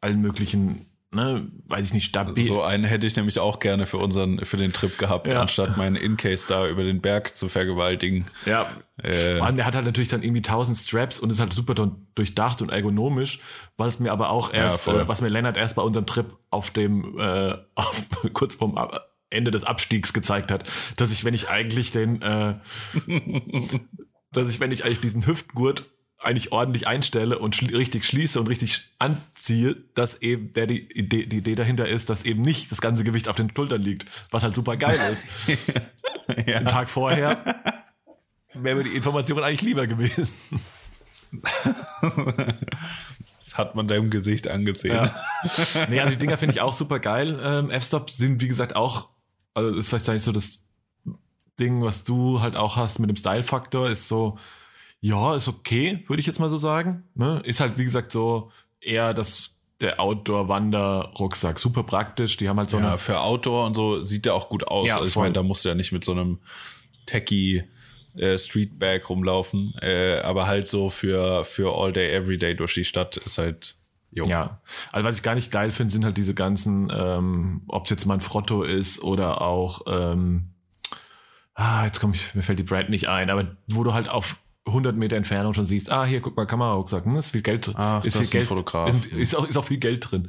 allen 0.00 0.20
möglichen 0.20 0.85
ne, 1.10 1.48
weiß 1.66 1.88
ich 1.88 1.94
nicht, 1.94 2.06
stabil. 2.06 2.44
So 2.44 2.62
einen 2.62 2.84
hätte 2.84 3.06
ich 3.06 3.16
nämlich 3.16 3.38
auch 3.38 3.58
gerne 3.58 3.86
für 3.86 3.98
unseren, 3.98 4.44
für 4.44 4.56
den 4.56 4.72
Trip 4.72 4.96
gehabt, 4.98 5.26
ja. 5.26 5.40
anstatt 5.40 5.76
meinen 5.76 5.96
In-Case 5.96 6.46
da 6.48 6.66
über 6.68 6.84
den 6.84 7.00
Berg 7.00 7.34
zu 7.34 7.48
vergewaltigen. 7.48 8.26
Ja. 8.44 8.70
Äh. 9.02 9.36
Vor 9.36 9.46
allem, 9.46 9.56
der 9.56 9.66
hat 9.66 9.74
halt 9.74 9.86
natürlich 9.86 10.08
dann 10.08 10.22
irgendwie 10.22 10.42
tausend 10.42 10.76
Straps 10.76 11.20
und 11.20 11.30
ist 11.30 11.40
halt 11.40 11.52
super 11.52 11.74
durchdacht 12.14 12.62
und 12.62 12.70
ergonomisch, 12.70 13.40
was 13.76 14.00
mir 14.00 14.12
aber 14.12 14.30
auch 14.30 14.52
erst, 14.52 14.86
ja, 14.86 15.00
äh, 15.00 15.08
was 15.08 15.20
mir 15.20 15.28
Lennart 15.28 15.56
erst 15.56 15.76
bei 15.76 15.82
unserem 15.82 16.06
Trip 16.06 16.26
auf 16.50 16.70
dem, 16.70 17.18
äh, 17.18 17.56
auf, 17.74 18.06
kurz 18.32 18.56
vorm 18.56 18.78
Ende 19.30 19.50
des 19.50 19.64
Abstiegs 19.64 20.12
gezeigt 20.12 20.50
hat, 20.50 20.68
dass 20.96 21.12
ich, 21.12 21.24
wenn 21.24 21.34
ich 21.34 21.48
eigentlich 21.48 21.90
den, 21.90 22.22
äh, 22.22 22.54
dass 24.32 24.50
ich, 24.50 24.60
wenn 24.60 24.72
ich 24.72 24.84
eigentlich 24.84 25.00
diesen 25.00 25.26
Hüftgurt 25.26 25.84
eigentlich 26.26 26.52
ordentlich 26.52 26.86
einstelle 26.86 27.38
und 27.38 27.56
schli 27.56 27.74
richtig 27.74 28.04
schließe 28.04 28.38
und 28.40 28.48
richtig 28.48 28.90
anziehe, 28.98 29.76
dass 29.94 30.20
eben 30.20 30.52
der 30.52 30.66
die 30.66 30.82
Idee, 30.92 31.26
die 31.26 31.38
Idee 31.38 31.54
dahinter 31.54 31.88
ist, 31.88 32.10
dass 32.10 32.24
eben 32.24 32.42
nicht 32.42 32.70
das 32.70 32.80
ganze 32.80 33.04
Gewicht 33.04 33.28
auf 33.28 33.36
den 33.36 33.50
Schultern 33.54 33.80
liegt, 33.80 34.10
was 34.30 34.42
halt 34.42 34.54
super 34.54 34.76
geil 34.76 34.98
ist. 35.12 35.48
ja. 36.46 36.58
Den 36.58 36.66
Tag 36.66 36.90
vorher 36.90 37.62
wäre 38.52 38.76
mir 38.76 38.84
die 38.84 38.96
Information 38.96 39.42
eigentlich 39.42 39.62
lieber 39.62 39.86
gewesen. 39.86 40.34
Das 43.38 43.56
hat 43.58 43.76
man 43.76 43.86
deinem 43.86 44.10
Gesicht 44.10 44.48
angesehen. 44.48 44.96
Ja. 44.96 45.14
Nee, 45.88 46.00
also 46.00 46.10
die 46.10 46.18
Dinger 46.18 46.36
finde 46.36 46.54
ich 46.54 46.60
auch 46.60 46.74
super 46.74 46.98
geil. 46.98 47.38
Ähm, 47.40 47.70
F-Stop 47.70 48.10
sind, 48.10 48.42
wie 48.42 48.48
gesagt, 48.48 48.74
auch, 48.74 49.10
also 49.54 49.78
ist 49.78 49.88
vielleicht 49.88 50.08
nicht 50.08 50.24
so 50.24 50.32
das 50.32 50.64
Ding, 51.60 51.80
was 51.80 52.02
du 52.02 52.40
halt 52.40 52.56
auch 52.56 52.74
hast 52.76 52.98
mit 52.98 53.08
dem 53.08 53.14
Style-Faktor, 53.14 53.88
ist 53.88 54.08
so, 54.08 54.36
ja, 55.06 55.36
ist 55.36 55.46
okay, 55.46 56.02
würde 56.08 56.20
ich 56.20 56.26
jetzt 56.26 56.40
mal 56.40 56.50
so 56.50 56.58
sagen. 56.58 57.04
Ne? 57.14 57.40
Ist 57.44 57.60
halt, 57.60 57.78
wie 57.78 57.84
gesagt, 57.84 58.10
so 58.10 58.50
eher 58.80 59.14
das 59.14 59.50
der 59.80 60.00
Outdoor-Wander-Rucksack. 60.00 61.60
Super 61.60 61.84
praktisch. 61.84 62.36
Die 62.38 62.48
haben 62.48 62.56
halt 62.56 62.70
so 62.70 62.78
ja, 62.80 62.96
für 62.96 63.20
Outdoor 63.20 63.66
und 63.66 63.74
so 63.74 64.02
sieht 64.02 64.24
der 64.24 64.34
auch 64.34 64.48
gut 64.48 64.66
aus. 64.66 64.88
Ja, 64.88 64.96
also 64.96 65.06
ich 65.06 65.14
meine, 65.14 65.32
da 65.34 65.44
musst 65.44 65.64
du 65.64 65.68
ja 65.68 65.76
nicht 65.76 65.92
mit 65.92 66.04
so 66.04 66.10
einem 66.10 66.40
Techie 67.04 67.62
äh, 68.16 68.36
Streetbag 68.36 69.08
rumlaufen. 69.08 69.74
Äh, 69.80 70.18
aber 70.22 70.48
halt 70.48 70.68
so 70.68 70.88
für, 70.88 71.44
für 71.44 71.76
All 71.76 71.92
Day, 71.92 72.10
Everyday 72.10 72.56
durch 72.56 72.74
die 72.74 72.84
Stadt 72.84 73.16
ist 73.16 73.38
halt. 73.38 73.76
Jo. 74.10 74.24
Ja, 74.24 74.60
also 74.90 75.06
was 75.06 75.18
ich 75.18 75.22
gar 75.22 75.34
nicht 75.36 75.52
geil 75.52 75.70
finde, 75.70 75.92
sind 75.92 76.04
halt 76.04 76.16
diese 76.16 76.34
ganzen, 76.34 76.90
ähm, 76.92 77.62
ob 77.68 77.84
es 77.84 77.90
jetzt 77.90 78.06
mal 78.06 78.14
ein 78.14 78.20
Frotto 78.20 78.62
ist 78.62 79.02
oder 79.02 79.42
auch, 79.42 79.82
ähm, 79.86 80.54
ah, 81.54 81.84
jetzt 81.84 82.00
komme 82.00 82.14
ich, 82.14 82.34
mir 82.34 82.42
fällt 82.42 82.58
die 82.58 82.62
Brand 82.62 82.88
nicht 82.88 83.08
ein, 83.08 83.28
aber 83.28 83.56
wo 83.66 83.84
du 83.84 83.92
halt 83.92 84.08
auf 84.08 84.38
100 84.66 84.96
Meter 84.96 85.16
Entfernung 85.16 85.54
schon 85.54 85.66
siehst, 85.66 85.92
ah, 85.92 86.04
hier, 86.04 86.20
guck 86.20 86.36
mal, 86.36 86.46
Kamerarucksack, 86.46 87.04
hm, 87.04 87.16
ist 87.16 87.30
viel 87.30 87.42
Geld 87.42 87.66
drin. 87.66 87.74
Ach, 87.76 88.04
ist 88.04 88.16
viel 88.16 88.26
Geld, 88.26 88.46
Fotograf. 88.46 88.88
Ist, 88.88 89.06
ist, 89.06 89.36
auch, 89.36 89.48
ist 89.48 89.56
auch 89.56 89.64
viel 89.64 89.78
Geld 89.78 90.10
drin. 90.10 90.28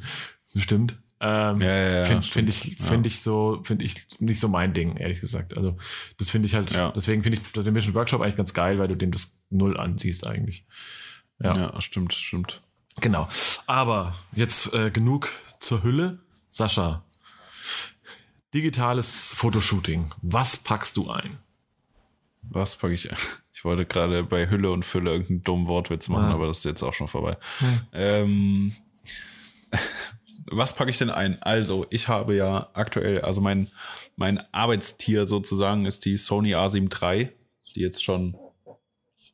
Stimmt. 0.54 0.96
Ähm, 1.20 1.60
ja, 1.60 1.68
ja, 1.68 1.96
ja, 1.96 2.04
finde 2.04 2.26
find 2.26 2.48
ich, 2.48 2.76
find 2.76 3.04
ich 3.04 3.22
so, 3.22 3.60
finde 3.64 3.84
ich 3.84 4.06
nicht 4.20 4.38
so 4.38 4.46
mein 4.48 4.72
Ding, 4.72 4.96
ehrlich 4.98 5.20
gesagt. 5.20 5.56
Also, 5.56 5.76
das 6.16 6.30
finde 6.30 6.46
ich 6.46 6.54
halt, 6.54 6.72
deswegen 6.94 7.24
finde 7.24 7.38
ich 7.38 7.52
den 7.52 7.72
Mission 7.72 7.94
Workshop 7.94 8.20
eigentlich 8.20 8.36
ganz 8.36 8.54
geil, 8.54 8.78
weil 8.78 8.86
du 8.86 8.96
dem 8.96 9.10
das 9.10 9.36
Null 9.50 9.76
anziehst 9.76 10.26
eigentlich. 10.26 10.64
Ja, 11.40 11.56
ja 11.56 11.80
stimmt, 11.80 12.14
stimmt. 12.14 12.62
Genau. 13.00 13.28
Aber 13.66 14.14
jetzt 14.32 14.72
äh, 14.74 14.90
genug 14.90 15.32
zur 15.60 15.82
Hülle. 15.82 16.20
Sascha, 16.50 17.04
digitales 18.54 19.34
Fotoshooting. 19.34 20.10
Was 20.22 20.56
packst 20.56 20.96
du 20.96 21.10
ein? 21.10 21.38
Was 22.42 22.76
packe 22.76 22.94
ich 22.94 23.10
ein? 23.10 23.18
Ich 23.58 23.64
wollte 23.64 23.86
gerade 23.86 24.22
bei 24.22 24.48
Hülle 24.48 24.70
und 24.70 24.84
Fülle 24.84 25.10
irgendeinen 25.10 25.42
dummen 25.42 25.66
Wortwitz 25.66 26.08
machen, 26.08 26.26
ah. 26.26 26.34
aber 26.34 26.46
das 26.46 26.58
ist 26.58 26.64
jetzt 26.64 26.84
auch 26.84 26.94
schon 26.94 27.08
vorbei. 27.08 27.36
Hm. 27.58 27.80
Ähm, 27.92 28.76
was 30.46 30.76
packe 30.76 30.92
ich 30.92 30.98
denn 30.98 31.10
ein? 31.10 31.42
Also, 31.42 31.84
ich 31.90 32.06
habe 32.06 32.36
ja 32.36 32.70
aktuell, 32.74 33.20
also 33.22 33.40
mein, 33.40 33.68
mein 34.14 34.38
Arbeitstier 34.54 35.26
sozusagen 35.26 35.86
ist 35.86 36.04
die 36.04 36.18
Sony 36.18 36.54
A7 36.54 37.02
III, 37.02 37.30
die 37.74 37.80
jetzt 37.80 38.04
schon 38.04 38.36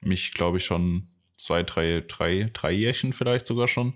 mich, 0.01 0.33
glaube 0.33 0.57
ich, 0.57 0.65
schon 0.65 1.07
zwei, 1.37 1.63
drei, 1.63 2.03
drei, 2.09 2.49
drei 2.51 2.73
Jährchen 2.73 3.13
vielleicht 3.13 3.47
sogar 3.47 3.69
schon 3.69 3.93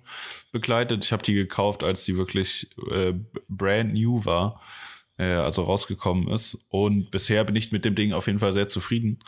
begleitet. 0.52 1.06
Ich 1.06 1.12
habe 1.12 1.22
die 1.22 1.32
gekauft, 1.32 1.82
als 1.82 2.04
die 2.04 2.18
wirklich 2.18 2.68
äh, 2.90 3.14
brand 3.48 3.94
new 3.94 4.26
war, 4.26 4.60
äh, 5.16 5.32
also 5.32 5.62
rausgekommen 5.62 6.28
ist. 6.28 6.66
Und 6.68 7.10
bisher 7.10 7.44
bin 7.44 7.56
ich 7.56 7.72
mit 7.72 7.86
dem 7.86 7.94
Ding 7.94 8.12
auf 8.12 8.26
jeden 8.26 8.40
Fall 8.40 8.52
sehr 8.52 8.68
zufrieden. 8.68 9.20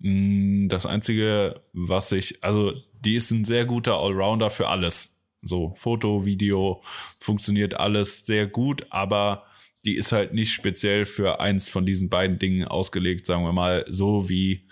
Mm, 0.00 0.68
das 0.68 0.86
Einzige, 0.86 1.62
was 1.72 2.12
ich, 2.12 2.42
also 2.42 2.72
die 3.04 3.16
ist 3.16 3.30
ein 3.30 3.44
sehr 3.44 3.64
guter 3.64 3.98
Allrounder 3.98 4.50
für 4.50 4.68
alles. 4.68 5.20
So, 5.42 5.74
Foto, 5.78 6.26
Video, 6.26 6.82
funktioniert 7.18 7.74
alles 7.74 8.26
sehr 8.26 8.46
gut, 8.46 8.86
aber 8.90 9.46
die 9.84 9.96
ist 9.96 10.12
halt 10.12 10.34
nicht 10.34 10.52
speziell 10.52 11.06
für 11.06 11.40
eins 11.40 11.70
von 11.70 11.86
diesen 11.86 12.10
beiden 12.10 12.38
Dingen 12.38 12.68
ausgelegt, 12.68 13.24
sagen 13.24 13.44
wir 13.44 13.52
mal, 13.52 13.86
so 13.88 14.28
wie 14.28 14.68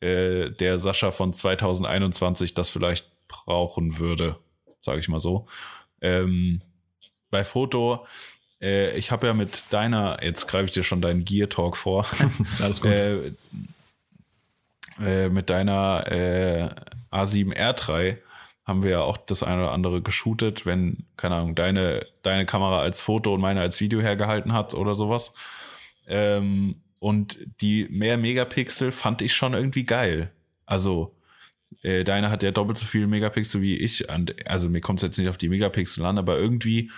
äh, 0.00 0.50
der 0.50 0.78
Sascha 0.78 1.10
von 1.12 1.32
2021 1.32 2.52
das 2.52 2.68
vielleicht 2.68 3.10
brauchen 3.28 3.98
würde, 3.98 4.38
sage 4.82 5.00
ich 5.00 5.08
mal 5.08 5.20
so. 5.20 5.46
Ähm, 6.02 6.60
bei 7.30 7.44
Foto, 7.44 8.06
äh, 8.60 8.96
ich 8.98 9.10
habe 9.10 9.26
ja 9.26 9.32
mit 9.32 9.66
deiner, 9.70 10.22
jetzt 10.22 10.46
greife 10.48 10.66
ich 10.66 10.72
dir 10.72 10.82
schon 10.82 11.00
deinen 11.00 11.24
Gear 11.24 11.48
Talk 11.48 11.78
vor, 11.78 12.06
Alles 12.60 12.82
gut. 12.82 12.90
Äh, 12.90 13.32
äh, 15.00 15.28
mit 15.28 15.50
deiner 15.50 16.04
äh, 16.10 16.68
A7R3 17.10 18.18
haben 18.64 18.82
wir 18.82 18.90
ja 18.90 19.00
auch 19.00 19.16
das 19.16 19.42
eine 19.42 19.62
oder 19.62 19.72
andere 19.72 20.02
geshootet, 20.02 20.64
wenn, 20.66 21.04
keine 21.16 21.36
Ahnung, 21.36 21.54
deine, 21.54 22.06
deine 22.22 22.46
Kamera 22.46 22.80
als 22.80 23.00
Foto 23.00 23.34
und 23.34 23.40
meine 23.40 23.60
als 23.60 23.80
Video 23.80 24.00
hergehalten 24.00 24.52
hat 24.52 24.74
oder 24.74 24.94
sowas. 24.94 25.34
Ähm, 26.06 26.76
und 26.98 27.38
die 27.60 27.88
mehr 27.90 28.16
Megapixel 28.16 28.92
fand 28.92 29.22
ich 29.22 29.34
schon 29.34 29.54
irgendwie 29.54 29.84
geil. 29.84 30.30
Also, 30.66 31.16
äh, 31.82 32.04
deine 32.04 32.30
hat 32.30 32.44
ja 32.44 32.52
doppelt 32.52 32.78
so 32.78 32.86
viele 32.86 33.08
Megapixel 33.08 33.60
wie 33.60 33.76
ich. 33.76 34.08
Und, 34.08 34.48
also 34.48 34.68
mir 34.68 34.80
kommt 34.80 35.00
es 35.00 35.02
jetzt 35.02 35.18
nicht 35.18 35.28
auf 35.28 35.38
die 35.38 35.48
Megapixel 35.48 36.04
an, 36.04 36.18
aber 36.18 36.38
irgendwie 36.38 36.90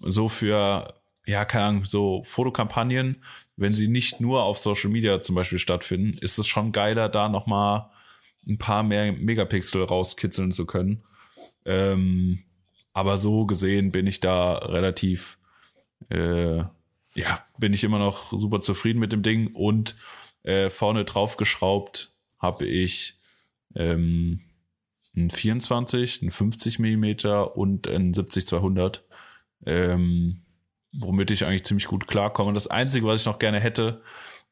so 0.00 0.28
für, 0.28 0.94
ja, 1.26 1.44
keine 1.44 1.64
Ahnung, 1.64 1.84
so 1.84 2.22
Fotokampagnen, 2.24 3.22
wenn 3.56 3.74
sie 3.74 3.88
nicht 3.88 4.20
nur 4.20 4.44
auf 4.44 4.58
Social 4.58 4.90
Media 4.90 5.20
zum 5.20 5.34
Beispiel 5.34 5.58
stattfinden, 5.58 6.16
ist 6.18 6.38
es 6.38 6.46
schon 6.46 6.72
geiler, 6.72 7.08
da 7.08 7.28
nochmal 7.28 7.90
ein 8.46 8.58
paar 8.58 8.82
mehr 8.82 9.12
Megapixel 9.12 9.82
rauskitzeln 9.82 10.52
zu 10.52 10.66
können. 10.66 11.02
Ähm, 11.64 12.44
aber 12.92 13.18
so 13.18 13.44
gesehen 13.44 13.90
bin 13.90 14.06
ich 14.06 14.20
da 14.20 14.54
relativ, 14.54 15.38
äh, 16.10 16.58
ja, 17.14 17.46
bin 17.58 17.72
ich 17.72 17.82
immer 17.82 17.98
noch 17.98 18.30
super 18.30 18.60
zufrieden 18.60 19.00
mit 19.00 19.12
dem 19.12 19.22
Ding 19.22 19.48
und 19.48 19.96
äh, 20.44 20.70
vorne 20.70 21.04
drauf 21.04 21.36
geschraubt 21.36 22.14
habe 22.38 22.66
ich 22.66 23.18
ähm, 23.74 24.42
ein 25.16 25.28
24, 25.28 26.22
ein 26.22 26.30
50 26.30 26.78
Millimeter 26.78 27.56
und 27.56 27.88
ein 27.88 28.14
70-200, 28.14 29.00
ähm, 29.64 30.45
womit 30.98 31.30
ich 31.30 31.44
eigentlich 31.44 31.64
ziemlich 31.64 31.86
gut 31.86 32.06
klarkomme. 32.06 32.52
Das 32.52 32.66
Einzige, 32.66 33.06
was 33.06 33.20
ich 33.20 33.26
noch 33.26 33.38
gerne 33.38 33.60
hätte, 33.60 34.02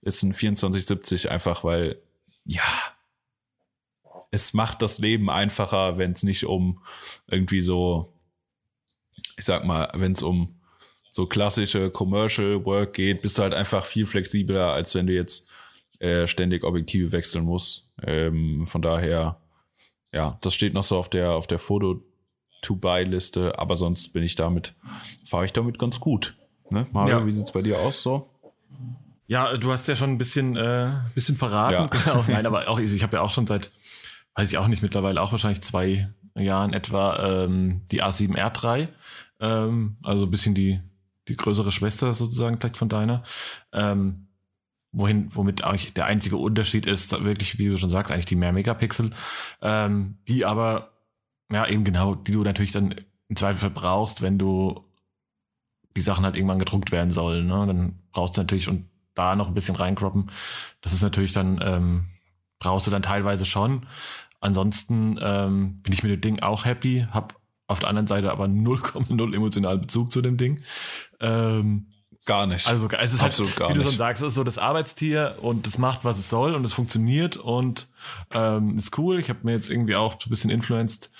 ist 0.02 0.22
ein 0.22 0.34
24-70, 0.34 1.28
einfach 1.28 1.64
weil, 1.64 1.98
ja, 2.44 2.62
es 4.30 4.52
macht 4.52 4.82
das 4.82 4.98
Leben 4.98 5.30
einfacher, 5.30 5.96
wenn 5.96 6.12
es 6.12 6.22
nicht 6.24 6.44
um 6.44 6.82
irgendwie 7.28 7.60
so, 7.60 8.12
ich 9.36 9.44
sag 9.44 9.64
mal, 9.64 9.90
wenn 9.94 10.12
es 10.12 10.22
um 10.22 10.60
so 11.10 11.26
klassische 11.26 11.90
Commercial 11.90 12.64
Work 12.64 12.94
geht, 12.94 13.22
bist 13.22 13.38
du 13.38 13.42
halt 13.42 13.54
einfach 13.54 13.84
viel 13.84 14.04
flexibler, 14.04 14.72
als 14.72 14.94
wenn 14.96 15.06
du 15.06 15.12
jetzt 15.12 15.48
äh, 16.00 16.26
ständig 16.26 16.64
Objektive 16.64 17.12
wechseln 17.12 17.44
musst. 17.44 17.88
Ähm, 18.02 18.66
von 18.66 18.82
daher, 18.82 19.40
ja, 20.12 20.36
das 20.40 20.54
steht 20.54 20.74
noch 20.74 20.82
so 20.82 20.98
auf 20.98 21.08
der 21.08 21.30
auf 21.30 21.46
der 21.46 21.60
Foto-to-Buy-Liste, 22.64 23.58
aber 23.58 23.76
sonst 23.76 24.12
bin 24.12 24.22
ich 24.22 24.34
damit, 24.34 24.74
fahre 25.24 25.44
ich 25.44 25.52
damit 25.52 25.78
ganz 25.78 26.00
gut. 26.00 26.36
Ne? 26.70 26.86
Mario, 26.92 27.20
ja. 27.20 27.26
wie 27.26 27.32
sieht's 27.32 27.52
bei 27.52 27.62
dir 27.62 27.78
aus 27.78 28.02
so? 28.02 28.28
Ja, 29.26 29.56
du 29.56 29.72
hast 29.72 29.88
ja 29.88 29.96
schon 29.96 30.10
ein 30.10 30.18
bisschen, 30.18 30.56
äh, 30.56 30.90
bisschen 31.14 31.36
verraten. 31.36 31.74
Ja. 31.74 31.86
Genau. 31.86 32.24
Nein, 32.28 32.46
aber 32.46 32.68
auch 32.68 32.78
ich 32.78 33.02
habe 33.02 33.16
ja 33.16 33.22
auch 33.22 33.30
schon 33.30 33.46
seit 33.46 33.70
weiß 34.34 34.48
ich 34.48 34.58
auch 34.58 34.68
nicht, 34.68 34.82
mittlerweile 34.82 35.20
auch 35.20 35.32
wahrscheinlich 35.32 35.62
zwei 35.62 36.08
Jahren 36.34 36.72
etwa 36.72 37.44
ähm, 37.44 37.82
die 37.90 38.02
A7R3. 38.02 38.88
Ähm, 39.40 39.96
also 40.02 40.24
ein 40.24 40.30
bisschen 40.30 40.54
die, 40.54 40.80
die 41.28 41.36
größere 41.36 41.70
Schwester 41.70 42.14
sozusagen 42.14 42.58
vielleicht 42.58 42.76
von 42.76 42.88
deiner. 42.88 43.22
Ähm, 43.72 44.26
wohin, 44.92 45.28
womit 45.34 45.62
eigentlich 45.62 45.94
der 45.94 46.06
einzige 46.06 46.36
Unterschied 46.36 46.86
ist, 46.86 47.12
wirklich, 47.24 47.58
wie 47.58 47.68
du 47.68 47.76
schon 47.76 47.90
sagst, 47.90 48.12
eigentlich 48.12 48.26
die 48.26 48.36
mehr 48.36 48.52
Megapixel, 48.52 49.10
ähm, 49.62 50.18
die 50.28 50.44
aber, 50.44 50.93
ja, 51.54 51.66
eben 51.66 51.84
genau, 51.84 52.14
die 52.14 52.32
du 52.32 52.42
natürlich 52.42 52.72
dann 52.72 52.94
im 53.28 53.36
Zweifel 53.36 53.70
brauchst, 53.70 54.22
wenn 54.22 54.38
du 54.38 54.84
die 55.96 56.02
Sachen 56.02 56.24
halt 56.24 56.36
irgendwann 56.36 56.58
gedruckt 56.58 56.92
werden 56.92 57.10
sollen. 57.10 57.46
Ne? 57.46 57.64
Dann 57.66 57.98
brauchst 58.12 58.36
du 58.36 58.40
natürlich 58.40 58.68
und 58.68 58.86
da 59.14 59.36
noch 59.36 59.48
ein 59.48 59.54
bisschen 59.54 59.76
reinkroppen. 59.76 60.30
Das 60.80 60.92
ist 60.92 61.02
natürlich 61.02 61.32
dann, 61.32 61.60
ähm, 61.62 62.04
brauchst 62.58 62.86
du 62.86 62.90
dann 62.90 63.02
teilweise 63.02 63.46
schon. 63.46 63.86
Ansonsten 64.40 65.18
ähm, 65.22 65.80
bin 65.82 65.92
ich 65.92 66.02
mit 66.02 66.12
dem 66.12 66.20
Ding 66.20 66.40
auch 66.40 66.64
happy, 66.64 67.06
hab 67.12 67.40
auf 67.66 67.78
der 67.78 67.88
anderen 67.88 68.08
Seite 68.08 68.30
aber 68.30 68.44
0,0 68.46 69.34
emotionalen 69.34 69.80
Bezug 69.80 70.12
zu 70.12 70.20
dem 70.20 70.36
Ding. 70.36 70.60
Ähm, 71.20 71.86
gar 72.26 72.46
nicht. 72.46 72.66
Also 72.66 72.88
es 72.88 73.14
ist 73.14 73.22
halt, 73.22 73.32
Absolut 73.32 73.50
halt, 73.52 73.58
gar 73.58 73.70
wie 73.70 73.74
du 73.74 73.82
schon 73.82 73.96
sagst, 73.96 74.22
es 74.22 74.28
ist 74.28 74.34
so 74.34 74.44
das 74.44 74.58
Arbeitstier 74.58 75.36
und 75.40 75.66
es 75.66 75.78
macht, 75.78 76.04
was 76.04 76.18
es 76.18 76.28
soll 76.28 76.54
und 76.54 76.64
es 76.64 76.72
funktioniert 76.72 77.36
und 77.36 77.88
ähm, 78.32 78.76
ist 78.76 78.98
cool. 78.98 79.20
Ich 79.20 79.28
habe 79.28 79.40
mir 79.42 79.52
jetzt 79.52 79.70
irgendwie 79.70 79.94
auch 79.94 80.14
so 80.20 80.26
ein 80.26 80.30
bisschen 80.30 80.50
influenced 80.50 81.10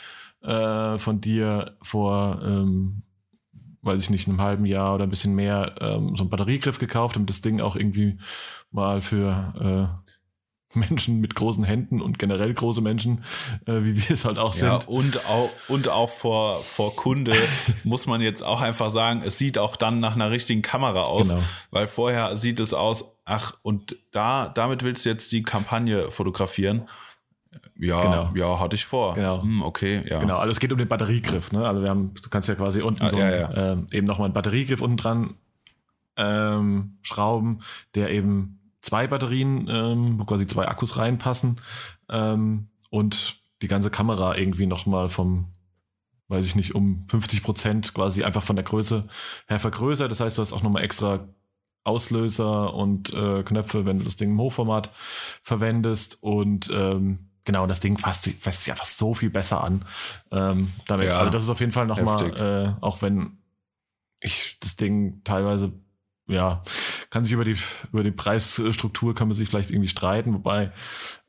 äh, 0.45 0.99
von 0.99 1.21
dir 1.21 1.77
vor, 1.83 2.41
ähm, 2.45 3.03
weiß 3.83 4.01
ich 4.03 4.11
nicht, 4.11 4.29
einem 4.29 4.41
halben 4.41 4.67
Jahr 4.67 4.95
oder 4.95 5.05
ein 5.05 5.11
bisschen 5.11 5.35
mehr 5.35 5.75
ähm, 5.81 6.17
so 6.17 6.23
einen 6.23 6.31
Batteriegriff 6.31 6.79
gekauft, 6.79 7.17
damit 7.17 7.31
das 7.31 7.43
Ding 7.43 7.61
auch 7.61 7.77
irgendwie 7.77 8.19
mal 8.71 9.01
für 9.01 9.95
äh, 9.97 10.05
Menschen 10.77 11.21
mit 11.21 11.35
großen 11.35 11.65
Händen 11.65 12.01
und 12.01 12.19
generell 12.19 12.53
große 12.53 12.81
Menschen, 12.81 13.25
äh, 13.67 13.83
wie 13.83 13.97
wir 13.97 14.15
es 14.15 14.25
halt 14.25 14.39
auch 14.39 14.55
sind. 14.55 14.69
Ja, 14.69 14.81
und 14.87 15.27
auch, 15.27 15.51
und 15.69 15.89
auch 15.89 16.11
vor, 16.11 16.59
vor 16.59 16.95
Kunde 16.97 17.35
muss 17.85 18.07
man 18.07 18.21
jetzt 18.21 18.43
auch 18.43 18.61
einfach 18.61 18.91
sagen, 18.91 19.23
es 19.25 19.39
sieht 19.39 19.59
auch 19.59 19.77
dann 19.77 20.01
nach 20.01 20.15
einer 20.15 20.31
richtigen 20.31 20.63
Kamera 20.63 21.03
aus, 21.03 21.29
genau. 21.29 21.43
weil 21.71 21.87
vorher 21.87 22.37
sieht 22.37 22.61
es 22.61 22.75
aus, 22.75 23.17
ach, 23.25 23.55
und 23.63 23.97
da, 24.13 24.49
damit 24.49 24.83
willst 24.83 25.05
du 25.05 25.11
jetzt 25.11 25.31
die 25.33 25.43
Kampagne 25.43 26.11
fotografieren. 26.11 26.89
Ja, 27.77 28.01
genau. 28.01 28.33
ja, 28.35 28.61
hatte 28.61 28.77
ich 28.77 28.85
vor. 28.85 29.15
Genau. 29.15 29.43
Hm, 29.43 29.63
okay, 29.63 30.03
ja. 30.09 30.19
Genau, 30.19 30.39
also 30.39 30.51
es 30.51 30.61
geht 30.61 30.73
um 30.73 30.79
den 30.79 30.89
Batteriegriff, 30.89 31.53
ne? 31.53 31.67
Also 31.67 31.83
wir 31.83 31.91
haben, 31.91 32.15
du 32.15 32.29
kannst 32.29 32.49
ja 32.49 32.55
quasi 32.55 32.83
unten 32.83 33.03
ah, 33.03 33.09
so 33.09 33.19
ja, 33.19 33.31
ja. 33.31 33.73
Ähm, 33.73 33.87
eben 33.93 34.07
nochmal 34.07 34.27
einen 34.27 34.35
Batteriegriff 34.35 34.81
unten 34.81 34.97
dran 34.97 35.35
ähm, 36.17 36.99
schrauben, 37.03 37.61
der 37.95 38.11
eben 38.11 38.61
zwei 38.83 39.07
Batterien, 39.07 39.67
ähm, 39.69 40.21
wo 40.21 40.25
quasi 40.25 40.47
zwei 40.47 40.69
Akkus 40.69 40.99
reinpassen 40.99 41.57
ähm, 42.11 42.69
und 42.91 43.41
die 43.63 43.69
ganze 43.69 43.91
Kamera 43.91 44.37
irgendwie 44.37 44.67
nochmal 44.67 45.09
vom, 45.09 45.47
weiß 46.29 46.47
ich 46.47 46.55
nicht, 46.55 46.75
um 46.75 47.07
50 47.09 47.43
Prozent 47.43 47.95
quasi 47.95 48.25
einfach 48.25 48.43
von 48.43 48.57
der 48.57 48.65
Größe 48.65 49.07
her 49.47 49.59
vergrößert. 49.59 50.11
Das 50.11 50.21
heißt, 50.21 50.37
du 50.39 50.43
hast 50.43 50.53
auch 50.53 50.63
nochmal 50.63 50.85
extra 50.85 51.29
Auslöser 51.85 52.75
und 52.75 53.13
äh, 53.13 53.43
Knöpfe, 53.43 53.85
wenn 53.85 53.99
du 53.99 54.05
das 54.05 54.17
Ding 54.17 54.31
im 54.31 54.41
Hochformat 54.41 54.91
verwendest 55.43 56.23
und 56.23 56.71
ähm, 56.73 57.31
genau, 57.45 57.67
das 57.67 57.81
Ding 57.81 57.99
fasst, 57.99 58.29
fasst 58.41 58.63
sich 58.63 58.73
einfach 58.73 58.87
so 58.87 59.15
viel 59.15 59.31
besser 59.31 59.63
an. 59.63 59.85
Ähm, 60.31 60.73
damit, 60.87 61.09
ja, 61.09 61.19
also 61.19 61.31
das 61.31 61.45
ist 61.45 61.51
auf 61.51 61.61
jeden 61.61 61.73
Fall 61.73 61.87
nochmal, 61.87 62.77
äh, 62.81 62.85
auch 62.85 63.03
wenn 63.03 63.39
ich 64.21 64.59
das 64.61 64.77
Ding 64.77 65.23
teilweise 65.25 65.73
ja, 66.27 66.63
kann 67.11 67.25
sich 67.25 67.35
über 67.35 67.45
die, 67.45 67.57
über 67.93 68.03
die 68.03 68.11
Preisstruktur 68.11 69.15
kann 69.15 69.29
man 69.29 69.37
sich 69.37 69.49
vielleicht 69.49 69.71
irgendwie 69.71 69.89
streiten, 69.89 70.33
wobei 70.33 70.73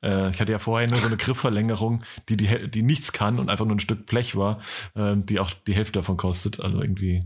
äh, 0.01 0.30
ich 0.30 0.39
hatte 0.39 0.54
ja 0.54 0.60
vorher 0.60 0.89
nur 0.89 0.99
so 0.99 1.08
eine 1.08 1.17
Griffverlängerung, 1.17 2.04
die, 2.30 2.38
die, 2.38 2.69
die 2.69 2.82
nichts 2.82 3.12
kann 3.12 3.39
und 3.39 3.49
einfach 3.49 3.65
nur 3.65 3.75
ein 3.75 3.82
Stück 3.82 4.06
Blech 4.06 4.38
war, 4.38 4.60
äh, 4.95 5.15
die 5.17 5.39
auch 5.39 5.51
die 5.51 5.73
Hälfte 5.73 5.99
davon 5.99 6.15
kostet. 6.15 6.62
Also 6.62 6.82
irgendwie, 6.82 7.25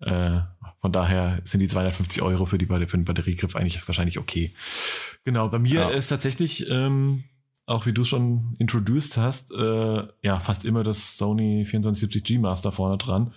äh, 0.00 0.40
von 0.80 0.92
daher 0.92 1.40
sind 1.44 1.60
die 1.60 1.68
250 1.68 2.22
Euro 2.22 2.46
für, 2.46 2.56
die, 2.56 2.66
für 2.66 2.96
den 2.96 3.04
Batteriegriff 3.04 3.56
eigentlich 3.56 3.86
wahrscheinlich 3.86 4.18
okay. 4.18 4.54
Genau, 5.24 5.48
bei 5.48 5.58
mir 5.58 5.80
ja. 5.80 5.88
ist 5.90 6.08
tatsächlich, 6.08 6.68
ähm, 6.70 7.24
auch 7.66 7.86
wie 7.86 7.92
du 7.92 8.04
schon 8.04 8.54
introduced 8.58 9.16
hast, 9.16 9.52
äh, 9.52 10.06
ja, 10.22 10.40
fast 10.40 10.64
immer 10.64 10.82
das 10.82 11.16
Sony 11.16 11.64
2470G 11.64 12.40
Master 12.40 12.72
vorne 12.72 12.98
dran. 12.98 13.32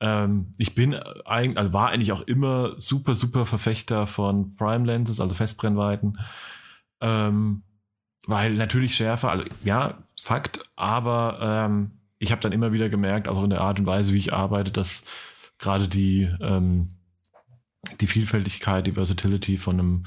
Ähm, 0.00 0.54
ich 0.58 0.74
bin 0.74 0.94
eigentlich, 0.94 1.58
also 1.58 1.72
war 1.72 1.90
eigentlich 1.90 2.12
auch 2.12 2.22
immer 2.22 2.78
super, 2.78 3.14
super 3.14 3.46
Verfechter 3.46 4.06
von 4.06 4.54
Prime 4.54 4.86
Lenses, 4.86 5.20
also 5.20 5.34
Festbrennweiten. 5.34 6.18
Ähm, 7.00 7.62
weil 8.26 8.54
natürlich 8.54 8.94
schärfer, 8.94 9.30
also 9.30 9.44
ja, 9.64 9.98
Fakt, 10.20 10.62
aber 10.76 11.38
ähm, 11.40 11.90
ich 12.18 12.32
habe 12.32 12.40
dann 12.40 12.52
immer 12.52 12.72
wieder 12.72 12.88
gemerkt, 12.88 13.28
auch 13.28 13.42
in 13.42 13.50
der 13.50 13.60
Art 13.60 13.78
und 13.78 13.86
Weise, 13.86 14.12
wie 14.12 14.18
ich 14.18 14.34
arbeite, 14.34 14.70
dass 14.70 15.04
gerade 15.58 15.88
die, 15.88 16.28
ähm, 16.40 16.88
die 18.00 18.06
Vielfältigkeit, 18.06 18.86
die 18.86 18.92
Versatility 18.92 19.56
von 19.56 19.78
einem, 19.78 20.06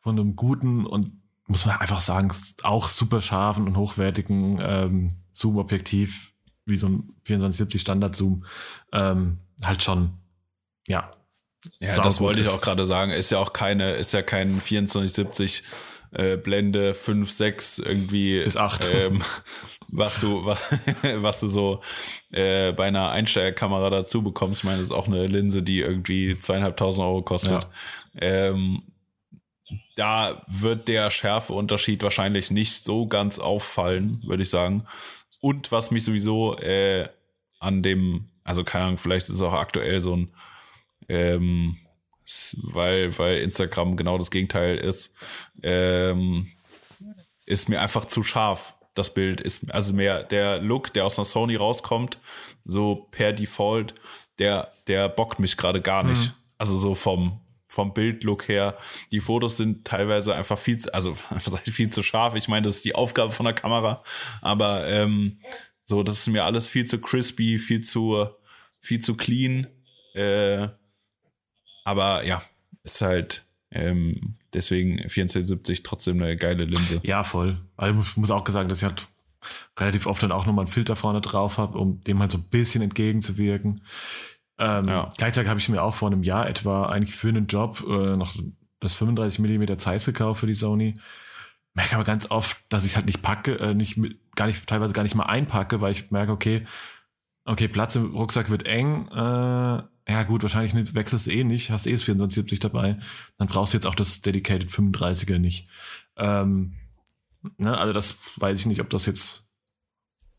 von 0.00 0.18
einem 0.18 0.36
guten 0.36 0.86
und 0.86 1.23
muss 1.46 1.66
man 1.66 1.78
einfach 1.78 2.00
sagen, 2.00 2.32
auch 2.62 2.88
super 2.88 3.20
scharfen 3.20 3.66
und 3.66 3.76
hochwertigen 3.76 4.58
ähm, 4.62 5.08
Zoom-Objektiv 5.32 6.32
wie 6.66 6.76
so 6.76 6.88
ein 6.88 7.10
2470 7.24 7.80
Standard-Zoom, 7.80 8.44
ähm, 8.92 9.38
halt 9.62 9.82
schon, 9.82 10.14
ja. 10.86 11.12
Ja, 11.80 12.00
das 12.00 12.20
wollte 12.20 12.40
ich 12.40 12.48
auch 12.48 12.60
gerade 12.60 12.84
sagen. 12.84 13.10
Ist 13.10 13.30
ja 13.30 13.38
auch 13.38 13.54
keine, 13.54 13.94
ist 13.94 14.12
ja 14.12 14.20
kein 14.20 14.60
2470 14.60 15.62
äh, 16.12 16.36
Blende 16.36 16.92
5, 16.92 17.30
6 17.30 17.78
irgendwie. 17.78 18.42
Bis 18.42 18.56
8. 18.56 18.90
Ähm, 18.92 19.22
was 19.88 20.20
du, 20.20 20.44
was, 20.44 20.60
was 21.16 21.40
du 21.40 21.48
so 21.48 21.82
äh, 22.32 22.72
bei 22.72 22.84
einer 22.84 23.10
Einsteigerkamera 23.10 23.88
dazu 23.90 24.22
bekommst. 24.22 24.58
Ich 24.58 24.64
meine, 24.64 24.78
das 24.78 24.90
ist 24.90 24.92
auch 24.92 25.06
eine 25.06 25.26
Linse, 25.26 25.62
die 25.62 25.80
irgendwie 25.80 26.38
zweieinhalbtausend 26.38 27.04
Euro 27.04 27.22
kostet. 27.22 27.64
Ja. 28.14 28.20
Ähm, 28.20 28.82
da 29.94 30.42
wird 30.48 30.88
der 30.88 31.10
Schärfeunterschied 31.10 32.02
wahrscheinlich 32.02 32.50
nicht 32.50 32.82
so 32.82 33.06
ganz 33.06 33.38
auffallen, 33.38 34.22
würde 34.24 34.42
ich 34.42 34.50
sagen. 34.50 34.86
Und 35.40 35.72
was 35.72 35.90
mich 35.90 36.04
sowieso 36.04 36.56
äh, 36.58 37.08
an 37.60 37.82
dem, 37.82 38.30
also 38.42 38.64
keine 38.64 38.84
Ahnung, 38.84 38.98
vielleicht 38.98 39.28
ist 39.28 39.36
es 39.36 39.42
auch 39.42 39.52
aktuell 39.52 40.00
so 40.00 40.16
ein, 40.16 40.34
ähm, 41.08 41.76
weil, 42.62 43.16
weil 43.18 43.38
Instagram 43.38 43.96
genau 43.96 44.18
das 44.18 44.30
Gegenteil 44.30 44.78
ist, 44.78 45.14
ähm, 45.62 46.50
ist 47.46 47.68
mir 47.68 47.80
einfach 47.80 48.06
zu 48.06 48.22
scharf. 48.22 48.74
Das 48.94 49.12
Bild 49.12 49.40
ist, 49.40 49.70
also 49.72 49.92
mehr 49.92 50.22
der 50.22 50.60
Look, 50.60 50.92
der 50.94 51.04
aus 51.04 51.18
einer 51.18 51.24
Sony 51.24 51.56
rauskommt, 51.56 52.18
so 52.64 53.08
per 53.10 53.32
Default, 53.32 53.94
der, 54.38 54.72
der 54.86 55.08
bockt 55.08 55.38
mich 55.38 55.56
gerade 55.56 55.82
gar 55.82 56.04
nicht. 56.04 56.26
Mhm. 56.26 56.32
Also 56.58 56.78
so 56.78 56.94
vom, 56.94 57.40
vom 57.74 57.92
Bildlook 57.92 58.48
her. 58.48 58.78
Die 59.12 59.20
Fotos 59.20 59.56
sind 59.56 59.84
teilweise 59.84 60.34
einfach 60.34 60.58
viel 60.58 60.78
zu, 60.78 60.94
also 60.94 61.16
viel 61.64 61.90
zu 61.90 62.02
scharf. 62.02 62.34
Ich 62.34 62.48
meine, 62.48 62.62
das 62.62 62.76
ist 62.76 62.84
die 62.84 62.94
Aufgabe 62.94 63.32
von 63.32 63.44
der 63.44 63.54
Kamera. 63.54 64.02
Aber 64.40 64.86
ähm, 64.86 65.38
so, 65.84 66.02
das 66.02 66.20
ist 66.20 66.28
mir 66.28 66.44
alles 66.44 66.66
viel 66.68 66.86
zu 66.86 66.98
crispy, 66.98 67.58
viel 67.58 67.82
zu, 67.82 68.26
viel 68.80 69.00
zu 69.00 69.16
clean. 69.16 69.66
Äh, 70.14 70.68
aber 71.84 72.24
ja, 72.24 72.42
ist 72.84 73.02
halt 73.02 73.44
ähm, 73.70 74.36
deswegen 74.54 74.98
2470 74.98 75.82
trotzdem 75.82 76.22
eine 76.22 76.36
geile 76.36 76.64
Linse. 76.64 77.00
Ja, 77.02 77.24
voll. 77.24 77.60
Also 77.76 78.00
ich 78.00 78.16
muss 78.16 78.30
auch 78.30 78.46
sagen, 78.48 78.68
dass 78.68 78.78
ich 78.78 78.84
halt 78.84 79.06
relativ 79.78 80.06
oft 80.06 80.22
dann 80.22 80.32
auch 80.32 80.46
nochmal 80.46 80.64
einen 80.64 80.72
Filter 80.72 80.96
vorne 80.96 81.20
drauf 81.20 81.58
habe, 81.58 81.78
um 81.78 82.00
dem 82.04 82.20
halt 82.20 82.32
so 82.32 82.38
ein 82.38 82.44
bisschen 82.44 82.82
entgegenzuwirken. 82.82 83.82
Ähm, 84.58 84.84
ja. 84.86 85.10
Gleichzeitig 85.16 85.48
habe 85.48 85.60
ich 85.60 85.68
mir 85.68 85.82
auch 85.82 85.94
vor 85.94 86.08
einem 86.08 86.22
Jahr 86.22 86.48
etwa 86.48 86.86
eigentlich 86.86 87.16
für 87.16 87.28
einen 87.28 87.46
Job 87.46 87.84
äh, 87.88 88.16
noch 88.16 88.34
das 88.80 88.94
35 88.94 89.40
mm 89.40 89.78
Zeiss 89.78 90.06
gekauft 90.06 90.40
für 90.40 90.46
die 90.46 90.54
Sony. 90.54 90.94
Merke 91.74 91.96
aber 91.96 92.04
ganz 92.04 92.30
oft, 92.30 92.58
dass 92.68 92.84
ich 92.84 92.92
es 92.92 92.96
halt 92.96 93.06
nicht 93.06 93.22
packe, 93.22 93.58
äh, 93.58 93.74
nicht 93.74 93.96
mit, 93.96 94.18
gar 94.36 94.46
nicht, 94.46 94.66
teilweise 94.66 94.92
gar 94.92 95.02
nicht 95.02 95.16
mal 95.16 95.24
einpacke, 95.24 95.80
weil 95.80 95.92
ich 95.92 96.10
merke, 96.10 96.30
okay, 96.32 96.64
okay, 97.44 97.68
Platz 97.68 97.96
im 97.96 98.14
Rucksack 98.14 98.48
wird 98.48 98.64
eng, 98.64 99.08
äh, 99.08 99.82
ja 100.06 100.22
gut, 100.26 100.42
wahrscheinlich 100.42 100.94
wechselst 100.94 101.26
du 101.26 101.32
eh 101.32 101.44
nicht, 101.44 101.70
hast 101.70 101.86
eh 101.86 101.92
das 101.92 102.02
2470 102.02 102.60
dabei, 102.60 102.96
dann 103.38 103.48
brauchst 103.48 103.72
du 103.72 103.78
jetzt 103.78 103.86
auch 103.86 103.94
das 103.94 104.22
Dedicated 104.22 104.70
35er 104.70 105.38
nicht. 105.38 105.68
Ähm, 106.16 106.74
ne, 107.56 107.76
also 107.76 107.92
das 107.92 108.16
weiß 108.36 108.60
ich 108.60 108.66
nicht, 108.66 108.80
ob 108.80 108.90
das 108.90 109.06
jetzt, 109.06 109.46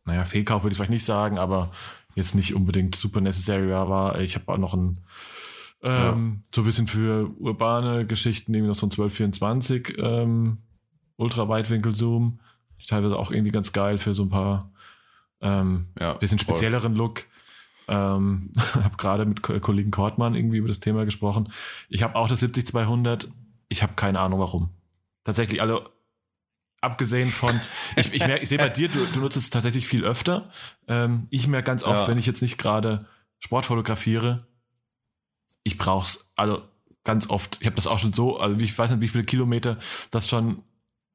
naja, 0.06 0.24
Fehlkauf 0.24 0.64
würde 0.64 0.74
ich 0.74 0.78
vielleicht 0.78 0.92
nicht 0.92 1.06
sagen, 1.06 1.40
aber 1.40 1.72
jetzt 2.16 2.34
nicht 2.34 2.56
unbedingt 2.56 2.96
super 2.96 3.22
necessary 3.22 3.70
war. 3.70 4.20
Ich 4.20 4.36
habe 4.36 4.52
auch 4.52 4.58
noch 4.58 4.74
ein 4.74 5.00
ähm, 5.84 6.42
ja. 6.44 6.50
so 6.54 6.62
ein 6.62 6.66
bisschen 6.66 6.88
für 6.88 7.30
urbane 7.40 8.06
Geschichten, 8.08 8.54
irgendwie 8.54 8.70
noch 8.70 8.76
so 8.76 8.88
ein 8.88 8.92
1224 8.92 9.98
ähm, 10.00 10.58
Ultra-Weitwinkel-Zoom. 11.18 12.40
Teilweise 12.88 13.18
auch 13.18 13.32
irgendwie 13.32 13.52
ganz 13.52 13.72
geil 13.72 13.98
für 13.98 14.14
so 14.14 14.24
ein 14.24 14.30
paar 14.30 14.72
ähm, 15.42 15.88
ja, 16.00 16.14
bisschen 16.14 16.40
spezielleren 16.40 16.96
voll. 16.96 17.06
Look. 17.06 17.24
Ähm, 17.88 18.52
habe 18.74 18.98
gerade 18.98 19.26
mit 19.26 19.44
Kollegen 19.44 19.92
Kortmann 19.92 20.34
irgendwie 20.34 20.58
über 20.58 20.68
das 20.68 20.80
Thema 20.80 21.06
gesprochen. 21.06 21.52
Ich 21.90 22.02
habe 22.02 22.16
auch 22.16 22.28
das 22.28 22.42
70-200. 22.42 23.28
Ich 23.70 23.84
habe 23.84 23.94
keine 23.96 24.20
Ahnung 24.20 24.40
warum. 24.40 24.70
Tatsächlich, 25.24 25.62
also 25.62 25.82
abgesehen 26.82 27.30
von, 27.30 27.60
ich, 27.96 28.14
ich, 28.14 28.24
ich 28.24 28.50
sehe 28.50 28.58
bei 28.58 28.70
dir, 28.70 28.90
du, 28.90 29.06
du 29.14 29.20
nutzt 29.20 29.38
es 29.38 29.50
tatsächlich 29.50 29.88
viel 29.88 30.06
öfter. 30.06 30.50
Ähm, 30.88 31.28
ich 31.30 31.48
merke 31.48 31.66
ganz 31.66 31.84
oft, 31.84 32.02
ja. 32.02 32.08
wenn 32.08 32.18
ich 32.18 32.26
jetzt 32.26 32.42
nicht 32.42 32.58
gerade 32.58 33.08
Sport 33.40 33.66
fotografiere, 33.66 34.40
ich 35.64 35.78
brauch's, 35.78 36.32
also 36.36 36.62
ganz 37.04 37.30
oft. 37.30 37.58
Ich 37.62 37.68
habe 37.68 37.76
das 37.76 37.88
auch 37.88 38.00
schon 38.00 38.14
so, 38.14 38.40
also 38.40 38.58
ich 38.60 38.78
weiß 38.78 38.92
nicht, 38.92 39.02
wie 39.02 39.08
viele 39.08 39.24
Kilometer 39.24 39.78
das 40.12 40.28
schon 40.28 40.64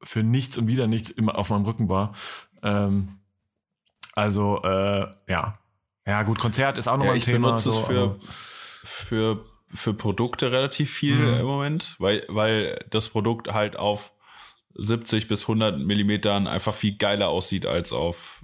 für 0.03 0.23
nichts 0.23 0.57
und 0.57 0.67
wieder 0.67 0.87
nichts 0.87 1.09
immer 1.09 1.37
auf 1.37 1.49
meinem 1.49 1.65
Rücken 1.65 1.89
war. 1.89 2.13
Ähm, 2.63 3.19
also, 4.13 4.61
äh, 4.63 5.07
ja. 5.27 5.59
Ja, 6.05 6.23
gut, 6.23 6.39
Konzert 6.39 6.77
ist 6.77 6.87
auch 6.87 6.97
nochmal 6.97 7.15
ja, 7.17 7.21
ein 7.21 7.25
Thema. 7.25 7.55
Ich 7.55 7.63
benutze 7.63 7.71
so, 7.71 7.79
es 7.79 7.85
für, 7.85 8.19
für, 8.83 9.45
für 9.73 9.93
Produkte 9.93 10.51
relativ 10.51 10.91
viel 10.91 11.15
mhm. 11.15 11.39
im 11.39 11.45
Moment, 11.45 11.95
weil, 11.99 12.25
weil 12.27 12.83
das 12.89 13.09
Produkt 13.09 13.53
halt 13.53 13.77
auf 13.77 14.13
70 14.75 15.27
bis 15.27 15.43
100 15.43 15.79
Millimetern 15.79 16.47
einfach 16.47 16.73
viel 16.73 16.97
geiler 16.97 17.29
aussieht 17.29 17.65
als 17.65 17.91
auf 17.93 18.43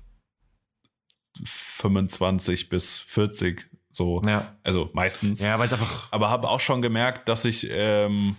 25 1.44 2.70
bis 2.70 3.00
40 3.00 3.68
so. 3.90 4.22
Ja. 4.26 4.56
Also 4.64 4.90
meistens. 4.94 5.42
Ja, 5.42 5.58
weil 5.60 5.68
es 5.68 5.74
einfach. 5.74 6.08
Aber 6.12 6.30
habe 6.30 6.50
auch 6.50 6.60
schon 6.60 6.82
gemerkt, 6.82 7.28
dass 7.28 7.46
ich, 7.46 7.68
ähm, 7.70 8.38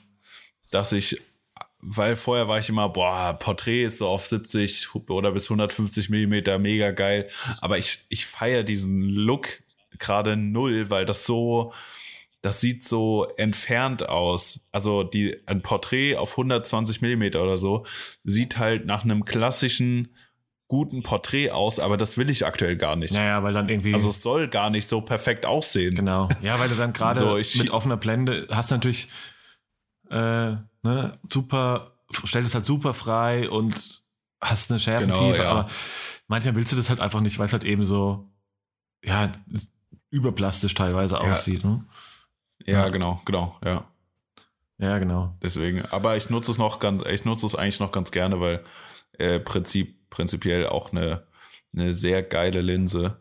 dass 0.70 0.92
ich, 0.92 1.20
weil 1.81 2.16
vorher 2.16 2.48
war 2.48 2.59
ich 2.59 2.68
immer, 2.68 2.88
boah, 2.88 3.37
Porträt 3.38 3.85
ist 3.85 3.98
so 3.98 4.09
auf 4.09 4.27
70 4.27 4.94
oder 5.09 5.33
bis 5.33 5.46
150 5.51 6.11
Millimeter 6.11 6.59
mega 6.59 6.92
geil. 6.92 7.29
Aber 7.61 7.79
ich, 7.79 8.07
ich 8.09 8.27
feiere 8.27 8.62
diesen 8.62 9.03
Look 9.03 9.62
gerade 9.98 10.37
null, 10.37 10.90
weil 10.90 11.05
das 11.05 11.27
so, 11.27 11.72
das 12.48 12.62
sieht 12.62 12.82
so 12.82 13.26
entfernt 13.37 14.08
aus. 14.08 14.66
Also 14.72 15.02
die, 15.02 15.37
ein 15.44 15.61
Porträt 15.61 16.16
auf 16.16 16.30
120 16.30 17.02
Millimeter 17.02 17.42
oder 17.42 17.58
so 17.58 17.84
sieht 18.24 18.56
halt 18.56 18.87
nach 18.87 19.04
einem 19.04 19.26
klassischen 19.26 20.16
guten 20.66 21.02
Porträt 21.02 21.50
aus, 21.50 21.78
aber 21.78 21.98
das 21.98 22.16
will 22.16 22.30
ich 22.30 22.46
aktuell 22.46 22.78
gar 22.78 22.96
nicht. 22.96 23.12
Naja, 23.12 23.42
weil 23.42 23.52
dann 23.52 23.68
irgendwie. 23.68 23.92
Also 23.92 24.08
es 24.08 24.22
soll 24.22 24.48
gar 24.48 24.70
nicht 24.70 24.88
so 24.88 25.02
perfekt 25.02 25.44
aussehen. 25.44 25.94
Genau. 25.94 26.30
Ja, 26.40 26.58
weil 26.58 26.70
du 26.70 26.76
dann 26.76 26.94
gerade 26.94 27.20
so, 27.42 27.58
mit 27.58 27.68
offener 27.68 27.98
Blende 27.98 28.48
hast 28.50 28.70
natürlich 28.70 29.11
äh, 30.08 30.52
ne, 30.82 31.18
super, 31.30 31.98
stellst 32.24 32.48
es 32.48 32.54
halt 32.54 32.64
super 32.64 32.94
frei 32.94 33.50
und 33.50 34.02
hast 34.40 34.70
eine 34.70 34.80
Schärfentiefe, 34.80 35.32
genau, 35.32 35.42
ja. 35.42 35.50
aber 35.50 35.68
manchmal 36.28 36.56
willst 36.56 36.72
du 36.72 36.76
das 36.76 36.88
halt 36.88 37.00
einfach 37.00 37.20
nicht, 37.20 37.38
weil 37.38 37.44
es 37.44 37.52
halt 37.52 37.64
eben 37.64 37.82
so, 37.82 38.26
ja, 39.04 39.32
überplastisch 40.08 40.72
teilweise 40.72 41.16
ja. 41.16 41.20
aussieht. 41.20 41.62
Ne? 41.62 41.84
Ja, 42.64 42.88
genau, 42.88 43.20
genau, 43.24 43.56
ja. 43.64 43.84
Ja, 44.78 44.98
genau. 44.98 45.36
Deswegen. 45.42 45.84
Aber 45.86 46.16
ich 46.16 46.30
nutze 46.30 46.50
es 46.50 46.58
noch 46.58 46.78
ganz, 46.78 47.04
ich 47.06 47.24
nutze 47.24 47.46
es 47.46 47.56
eigentlich 47.56 47.80
noch 47.80 47.92
ganz 47.92 48.10
gerne, 48.12 48.40
weil 48.40 48.64
äh, 49.18 49.40
Prinzip, 49.40 50.08
prinzipiell 50.10 50.68
auch 50.68 50.92
eine, 50.92 51.26
eine 51.74 51.92
sehr 51.94 52.22
geile 52.22 52.60
Linse. 52.60 53.20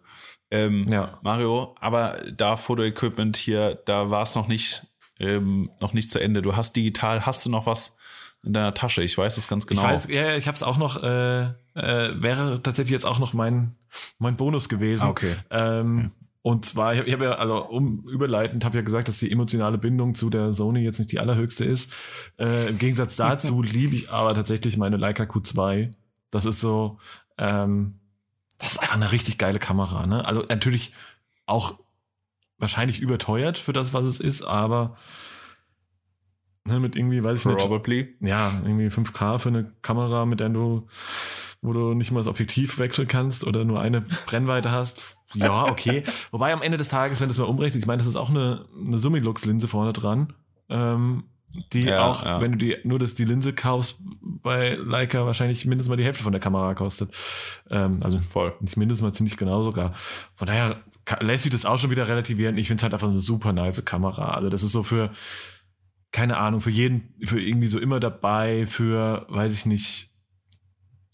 Ähm, 0.51 0.87
ja. 0.87 1.17
Mario, 1.23 1.75
aber 1.79 2.21
da 2.31 2.55
Foto-Equipment 2.55 3.35
hier, 3.37 3.75
da 3.85 4.09
war 4.09 4.23
es 4.23 4.35
noch 4.35 4.47
nicht, 4.47 4.85
ähm, 5.19 5.71
noch 5.81 5.93
nicht 5.93 6.09
zu 6.09 6.19
Ende. 6.19 6.41
Du 6.41 6.55
hast 6.55 6.75
digital, 6.75 7.25
hast 7.25 7.45
du 7.45 7.49
noch 7.49 7.65
was 7.65 7.97
in 8.43 8.53
deiner 8.53 8.73
Tasche? 8.73 9.03
Ich 9.03 9.17
weiß 9.17 9.37
es 9.37 9.47
ganz 9.47 9.67
genau. 9.67 9.81
Ich 9.81 9.87
weiß, 9.87 10.07
ja, 10.09 10.37
ich 10.37 10.47
habe 10.47 10.55
es 10.55 10.63
auch 10.63 10.77
noch, 10.77 11.03
äh, 11.03 11.45
äh, 11.73 12.21
wäre 12.21 12.61
tatsächlich 12.63 12.93
jetzt 12.93 13.05
auch 13.05 13.19
noch 13.19 13.33
mein, 13.33 13.75
mein 14.19 14.37
Bonus 14.37 14.69
gewesen. 14.69 15.03
Ah, 15.03 15.09
okay. 15.09 15.35
Ähm, 15.49 15.97
okay. 15.97 16.16
Und 16.47 16.63
zwar, 16.63 16.93
ich 16.93 17.01
habe 17.01 17.11
hab 17.11 17.21
ja, 17.21 17.31
also 17.33 17.65
um 17.65 18.07
überleitend, 18.07 18.63
habe 18.63 18.77
ja 18.77 18.81
gesagt, 18.81 19.09
dass 19.09 19.19
die 19.19 19.29
emotionale 19.29 19.77
Bindung 19.77 20.15
zu 20.15 20.29
der 20.29 20.53
Sony 20.53 20.79
jetzt 20.79 20.97
nicht 20.97 21.11
die 21.11 21.19
allerhöchste 21.19 21.65
ist. 21.65 21.93
Äh, 22.39 22.69
Im 22.69 22.77
Gegensatz 22.77 23.15
dazu 23.17 23.61
liebe 23.61 23.93
ich 23.93 24.11
aber 24.11 24.33
tatsächlich 24.33 24.77
meine 24.77 24.95
Leica 24.95 25.23
Q2. 25.23 25.91
Das 26.31 26.45
ist 26.45 26.61
so, 26.61 26.99
ähm, 27.37 27.99
das 28.59 28.71
ist 28.71 28.77
einfach 28.77 28.95
eine 28.95 29.11
richtig 29.11 29.37
geile 29.37 29.59
Kamera. 29.59 30.07
Ne? 30.07 30.23
Also 30.23 30.45
natürlich 30.47 30.93
auch 31.47 31.77
wahrscheinlich 32.57 33.01
überteuert 33.01 33.57
für 33.57 33.73
das, 33.73 33.93
was 33.93 34.05
es 34.05 34.21
ist, 34.21 34.43
aber 34.43 34.95
ne, 36.63 36.79
mit 36.79 36.95
irgendwie, 36.95 37.21
weiß 37.21 37.45
ich 37.45 37.57
Probably. 37.57 38.15
nicht. 38.21 38.29
Ja, 38.29 38.53
irgendwie 38.63 38.87
5K 38.87 39.39
für 39.39 39.49
eine 39.49 39.73
Kamera, 39.81 40.25
mit 40.25 40.39
der 40.39 40.47
du 40.47 40.87
wo 41.61 41.73
du 41.73 41.93
nicht 41.93 42.11
mal 42.11 42.19
das 42.19 42.27
Objektiv 42.27 42.79
wechseln 42.79 43.07
kannst 43.07 43.43
oder 43.45 43.65
nur 43.65 43.79
eine 43.79 44.01
Brennweite 44.25 44.71
hast. 44.71 45.17
Ja, 45.33 45.65
okay. 45.65 46.03
Wobei 46.31 46.53
am 46.53 46.61
Ende 46.61 46.77
des 46.77 46.89
Tages, 46.89 47.19
wenn 47.19 47.27
du 47.27 47.31
es 47.31 47.37
mal 47.37 47.45
umrechnest, 47.45 47.77
ich 47.77 47.87
meine, 47.87 47.97
das 47.97 48.07
ist 48.07 48.15
auch 48.15 48.29
eine, 48.29 48.65
eine 48.79 48.97
Summilux-Linse 48.97 49.67
vorne 49.67 49.93
dran. 49.93 50.33
Ähm, 50.69 51.25
die 51.73 51.83
ja, 51.83 52.05
auch, 52.05 52.25
ja. 52.25 52.41
wenn 52.41 52.51
du 52.51 52.57
die, 52.57 52.77
nur 52.83 52.99
das, 52.99 53.13
die 53.13 53.25
Linse 53.25 53.53
kaufst, 53.53 53.97
bei 54.21 54.75
Leica 54.75 55.25
wahrscheinlich 55.25 55.65
mindestens 55.65 55.89
mal 55.89 55.95
die 55.95 56.03
Hälfte 56.03 56.23
von 56.23 56.33
der 56.33 56.41
Kamera 56.41 56.73
kostet. 56.75 57.15
Ähm, 57.69 57.99
also 58.01 58.19
voll. 58.19 58.53
Nicht 58.59 58.77
mindestens 58.77 59.03
mal 59.03 59.13
ziemlich 59.13 59.37
genau 59.37 59.63
sogar. 59.63 59.93
Von 60.35 60.47
daher 60.47 60.81
lässt 61.21 61.43
sich 61.43 61.51
das 61.51 61.65
auch 61.65 61.79
schon 61.79 61.89
wieder 61.89 62.07
relativieren. 62.07 62.57
Ich 62.57 62.67
finde 62.67 62.79
es 62.79 62.83
halt 62.83 62.93
einfach 62.93 63.07
eine 63.07 63.17
super 63.17 63.53
nice 63.53 63.83
Kamera. 63.85 64.31
Also 64.31 64.49
das 64.49 64.61
ist 64.61 64.71
so 64.71 64.83
für, 64.83 65.11
keine 66.11 66.37
Ahnung, 66.37 66.61
für 66.61 66.69
jeden, 66.69 67.15
für 67.23 67.41
irgendwie 67.41 67.67
so 67.67 67.79
immer 67.79 67.99
dabei, 67.99 68.65
für, 68.67 69.25
weiß 69.29 69.53
ich 69.53 69.65
nicht, 69.65 70.11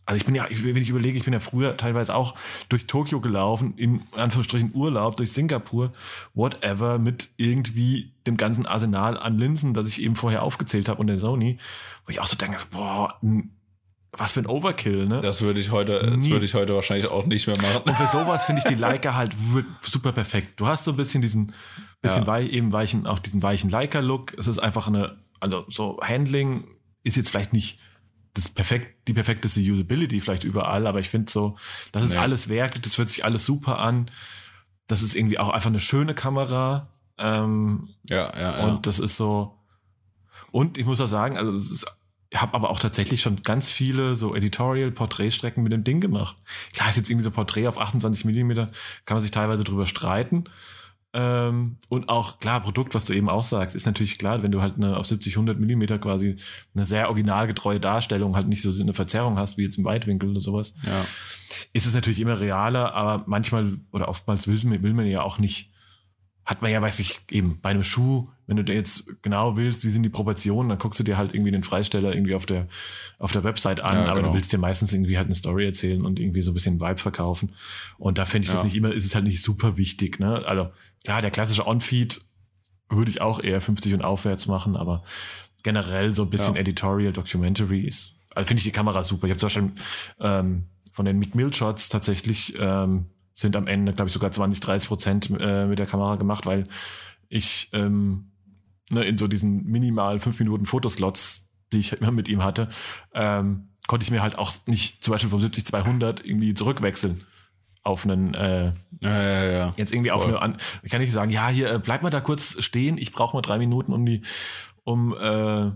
also 0.06 0.18
ich 0.18 0.26
bin 0.26 0.36
ja, 0.36 0.46
wenn 0.50 0.82
ich 0.82 0.90
überlege, 0.90 1.18
ich 1.18 1.24
bin 1.24 1.34
ja 1.34 1.40
früher 1.40 1.78
teilweise 1.78 2.14
auch 2.14 2.36
durch 2.68 2.88
Tokio 2.88 3.22
gelaufen, 3.22 3.74
in 3.78 4.02
Anführungsstrichen 4.16 4.72
Urlaub, 4.74 5.16
durch 5.18 5.32
Singapur, 5.32 5.92
whatever, 6.34 7.00
mit 7.00 7.30
irgendwie 7.38 8.14
dem 8.28 8.36
ganzen 8.36 8.66
Arsenal 8.66 9.18
an 9.18 9.38
Linsen, 9.38 9.74
das 9.74 9.88
ich 9.88 10.02
eben 10.02 10.16
vorher 10.16 10.44
aufgezählt 10.44 10.90
habe 10.90 11.00
und 11.00 11.08
der 11.08 11.18
Sony, 11.18 11.58
wo 12.06 12.12
ich 12.12 12.20
auch 12.20 12.26
so 12.26 12.36
denke, 12.36 12.60
boah, 12.72 13.18
was 14.12 14.34
für 14.34 14.42
ein 14.42 14.46
Overkill, 14.46 15.08
ne? 15.08 15.22
Das 15.22 15.42
würde 15.42 15.60
ich 15.60 15.72
heute, 15.72 16.12
das 16.16 16.30
würde 16.30 16.46
ich 16.46 16.54
heute 16.54 16.76
wahrscheinlich 16.76 17.08
auch 17.08 17.26
nicht 17.26 17.48
mehr 17.48 17.58
machen. 17.58 17.82
Und 17.86 17.96
für 17.96 18.08
sowas 18.12 18.46
finde 18.46 18.62
ich 18.64 18.68
die 18.72 18.80
Leica 18.80 19.16
halt 19.16 19.32
super 19.82 20.12
perfekt. 20.12 20.60
Du 20.60 20.68
hast 20.68 20.84
so 20.84 20.92
ein 20.92 20.98
bisschen 20.98 21.22
diesen, 21.22 21.54
bisschen 22.02 22.24
ja. 22.24 22.28
weich, 22.28 22.50
eben 22.50 22.72
weichen, 22.72 23.08
auch 23.08 23.20
diesen 23.20 23.42
weichen 23.42 23.70
Leica-Look. 23.70 24.38
Es 24.38 24.48
ist 24.48 24.60
einfach 24.60 24.88
eine, 24.88 25.18
also 25.40 25.66
so 25.70 26.00
Handling 26.04 26.66
ist 27.04 27.18
jetzt 27.18 27.32
vielleicht 27.32 27.54
nicht 27.54 27.80
das 28.34 28.50
perfekt, 28.50 29.08
die 29.08 29.14
perfekteste 29.14 29.60
Usability 29.60 30.20
vielleicht 30.20 30.44
überall, 30.44 30.88
aber 30.88 31.00
ich 31.00 31.10
finde 31.10 31.32
so, 31.32 31.56
das 31.92 32.06
ist 32.06 32.12
nee. 32.12 32.18
alles 32.18 32.50
Werk, 32.50 32.82
das 32.82 32.96
fühlt 32.96 33.10
sich 33.10 33.24
alles 33.24 33.46
super 33.46 33.80
an. 33.80 34.10
Das 34.88 35.02
ist 35.02 35.16
irgendwie 35.16 35.40
auch 35.40 35.50
einfach 35.50 35.70
eine 35.70 35.80
schöne 35.80 36.14
Kamera. 36.16 36.90
Ähm, 37.18 37.90
ja, 38.04 38.34
ja, 38.36 38.60
ja. 38.60 38.66
Und 38.66 38.88
das 38.88 39.00
ist 39.00 39.18
so. 39.18 39.58
Und 40.52 40.78
ich 40.78 40.86
muss 40.86 41.00
auch 41.00 41.08
sagen, 41.08 41.38
also 41.38 41.52
das 41.52 41.72
ist, 41.72 41.86
ich 42.30 42.42
habe 42.42 42.56
aber 42.56 42.72
auch 42.72 42.80
tatsächlich 42.80 43.22
schon 43.22 43.44
ganz 43.44 43.70
viele 43.70 44.16
so 44.16 44.36
Editorial-Porträtstrecken 44.36 45.62
mit 45.62 45.72
dem 45.72 45.84
Ding 45.84 46.02
gemacht. 46.02 46.36
Klar 46.74 46.90
ist 46.90 46.98
jetzt 46.98 47.10
irgendwie 47.10 47.24
so 47.24 47.32
Porträt 47.32 47.68
auf 47.68 47.78
28 47.78 48.26
Millimeter, 48.26 48.68
kann 49.06 49.16
man 49.16 49.22
sich 49.22 49.32
teilweise 49.32 49.64
drüber 49.64 49.86
streiten. 49.86 50.46
Ähm, 51.16 51.78
und 51.90 52.10
auch, 52.10 52.40
klar, 52.40 52.62
Produkt, 52.62 52.96
was 52.96 53.06
du 53.06 53.14
eben 53.14 53.30
auch 53.30 53.44
sagst, 53.44 53.76
ist 53.76 53.86
natürlich 53.86 54.18
klar, 54.18 54.42
wenn 54.42 54.52
du 54.52 54.62
halt 54.62 54.78
eine 54.78 54.98
auf 54.98 55.06
70, 55.06 55.34
100 55.36 55.60
Millimeter 55.60 56.00
quasi 56.00 56.38
eine 56.74 56.86
sehr 56.86 57.08
originalgetreue 57.08 57.80
Darstellung 57.80 58.36
halt 58.36 58.48
nicht 58.48 58.62
so 58.64 58.72
eine 58.82 58.94
Verzerrung 58.96 59.38
hast, 59.38 59.58
wie 59.58 59.64
jetzt 59.64 59.78
im 59.78 59.86
Weitwinkel 59.86 60.30
oder 60.30 60.40
sowas, 60.40 60.74
Ja. 60.84 61.06
ist 61.74 61.86
es 61.86 61.94
natürlich 61.94 62.20
immer 62.20 62.40
realer, 62.42 62.94
aber 62.96 63.24
manchmal 63.28 63.78
oder 63.92 64.08
oftmals 64.10 64.48
will 64.48 64.82
will 64.82 64.94
man 64.94 65.06
ja 65.06 65.22
auch 65.22 65.38
nicht, 65.38 65.72
hat 66.46 66.62
man 66.62 66.72
ja, 66.72 66.82
weiß 66.82 67.00
ich, 67.00 67.22
eben 67.32 67.60
bei 67.62 67.70
einem 67.70 67.84
Schuh, 67.84 68.26
wenn 68.48 68.58
du 68.58 68.64
dir 68.66 68.74
jetzt 68.76 69.06
genau 69.22 69.56
willst, 69.56 69.86
wie 69.86 69.90
sind 69.90 70.04
die 70.04 70.10
Proportionen, 70.10 70.68
dann 70.70 70.78
guckst 70.78 71.00
du 71.00 71.04
dir 71.04 71.18
halt 71.18 71.34
irgendwie 71.34 71.52
den 71.52 71.64
Freisteller 71.64 72.14
irgendwie 72.14 72.36
auf 72.36 72.46
der, 72.46 72.68
auf 73.18 73.32
der 73.32 73.46
Website 73.46 73.80
an, 73.80 73.96
Ja, 73.96 74.06
aber 74.08 74.16
genau. 74.20 74.28
du 74.30 74.34
willst 74.36 74.52
dir 74.52 74.58
meistens 74.58 74.92
irgendwie 74.92 75.18
halt 75.18 75.28
eine 75.28 75.36
Story 75.36 75.66
erzählen 75.66 76.04
und 76.06 76.20
irgendwie 76.20 76.42
so 76.42 76.52
ein 76.52 76.54
bisschen 76.54 76.82
Vibe 76.82 76.98
verkaufen. 76.98 77.54
Und 77.98 78.18
da 78.18 78.26
finde 78.26 78.46
ich 78.46 78.52
das 78.52 78.60
Ja. 78.62 78.66
nicht 78.66 78.76
immer, 78.76 78.92
ist 78.94 79.06
es 79.06 79.16
halt 79.16 79.26
nicht 79.26 79.42
super 79.42 79.78
wichtig, 79.78 80.20
ne? 80.20 80.44
Also, 80.46 80.70
klar, 81.06 81.22
der 81.22 81.32
klassische 81.32 81.66
On-Feed 81.66 82.20
würde 82.90 83.10
ich 83.10 83.22
auch 83.22 83.42
eher 83.42 83.62
50 83.62 83.94
und 83.94 84.02
aufwärts 84.04 84.48
machen, 84.48 84.76
aber 84.76 85.04
generell 85.64 86.12
so 86.14 86.24
ein 86.24 86.30
bisschen 86.30 86.56
Ja. 86.56 86.60
Editorial 86.62 87.14
Documentary 87.14 87.82
ist, 87.88 88.16
also 88.36 88.46
finde 88.48 88.60
ich 88.60 88.66
die 88.66 88.72
Kamera 88.72 89.04
super. 89.04 89.28
Ich 89.28 89.32
habe 89.32 89.40
zum 89.40 89.48
Beispiel 89.48 89.72
ähm, 90.20 90.66
von 90.92 91.06
den 91.06 91.18
Mick 91.20 91.34
Mill 91.36 91.54
Shots 91.54 91.88
tatsächlich 91.88 92.54
ähm, 92.60 93.06
sind 93.34 93.56
am 93.56 93.68
Ende, 93.68 93.94
glaube 93.94 94.10
ich, 94.10 94.14
sogar 94.14 94.32
20, 94.32 94.60
30 94.62 94.88
Prozent 94.88 95.30
äh, 95.40 95.66
mit 95.66 95.80
der 95.80 95.88
Kamera 95.88 96.16
gemacht, 96.16 96.46
weil 96.46 96.68
ich 97.30 97.70
ähm, 97.74 98.32
ne, 98.90 99.04
in 99.04 99.18
so 99.18 99.28
diesen 99.28 99.66
minimal 99.66 100.20
fünf 100.20 100.40
Minuten 100.40 100.66
Fotoslots, 100.66 101.52
die 101.72 101.80
ich 101.80 101.94
immer 101.94 102.12
mit 102.12 102.30
ihm 102.30 102.44
hatte, 102.44 102.68
ähm, 103.14 103.70
konnte 103.88 104.04
ich 104.04 104.12
mir 104.12 104.22
halt 104.22 104.38
auch 104.38 104.54
nicht 104.68 105.04
zum 105.04 105.14
Beispiel 105.14 105.30
vom 105.30 105.42
70-200 105.42 106.24
irgendwie 106.24 106.54
zurückwechseln 106.54 107.24
auf 107.84 108.06
einen 108.06 108.34
äh, 108.34 108.72
Ja, 109.02 109.22
ja, 109.22 109.44
ja. 109.44 109.72
jetzt 109.76 109.92
irgendwie 109.92 110.12
auf 110.12 110.22
Voll. 110.22 110.32
eine 110.32 110.42
an 110.42 110.58
ich 110.84 110.92
kann 110.92 111.02
nicht 111.02 111.12
sagen, 111.12 111.32
ja, 111.32 111.50
hier 111.50 111.70
äh, 111.70 111.80
bleib 111.80 112.02
mal 112.02 112.10
da 112.10 112.22
kurz 112.22 112.64
stehen, 112.64 112.98
ich 112.98 113.12
brauche 113.12 113.36
mal 113.36 113.42
drei 113.42 113.58
Minuten, 113.58 113.92
um 113.92 114.06
die 114.06 114.22
um 114.86 115.16
äh, 115.18 115.72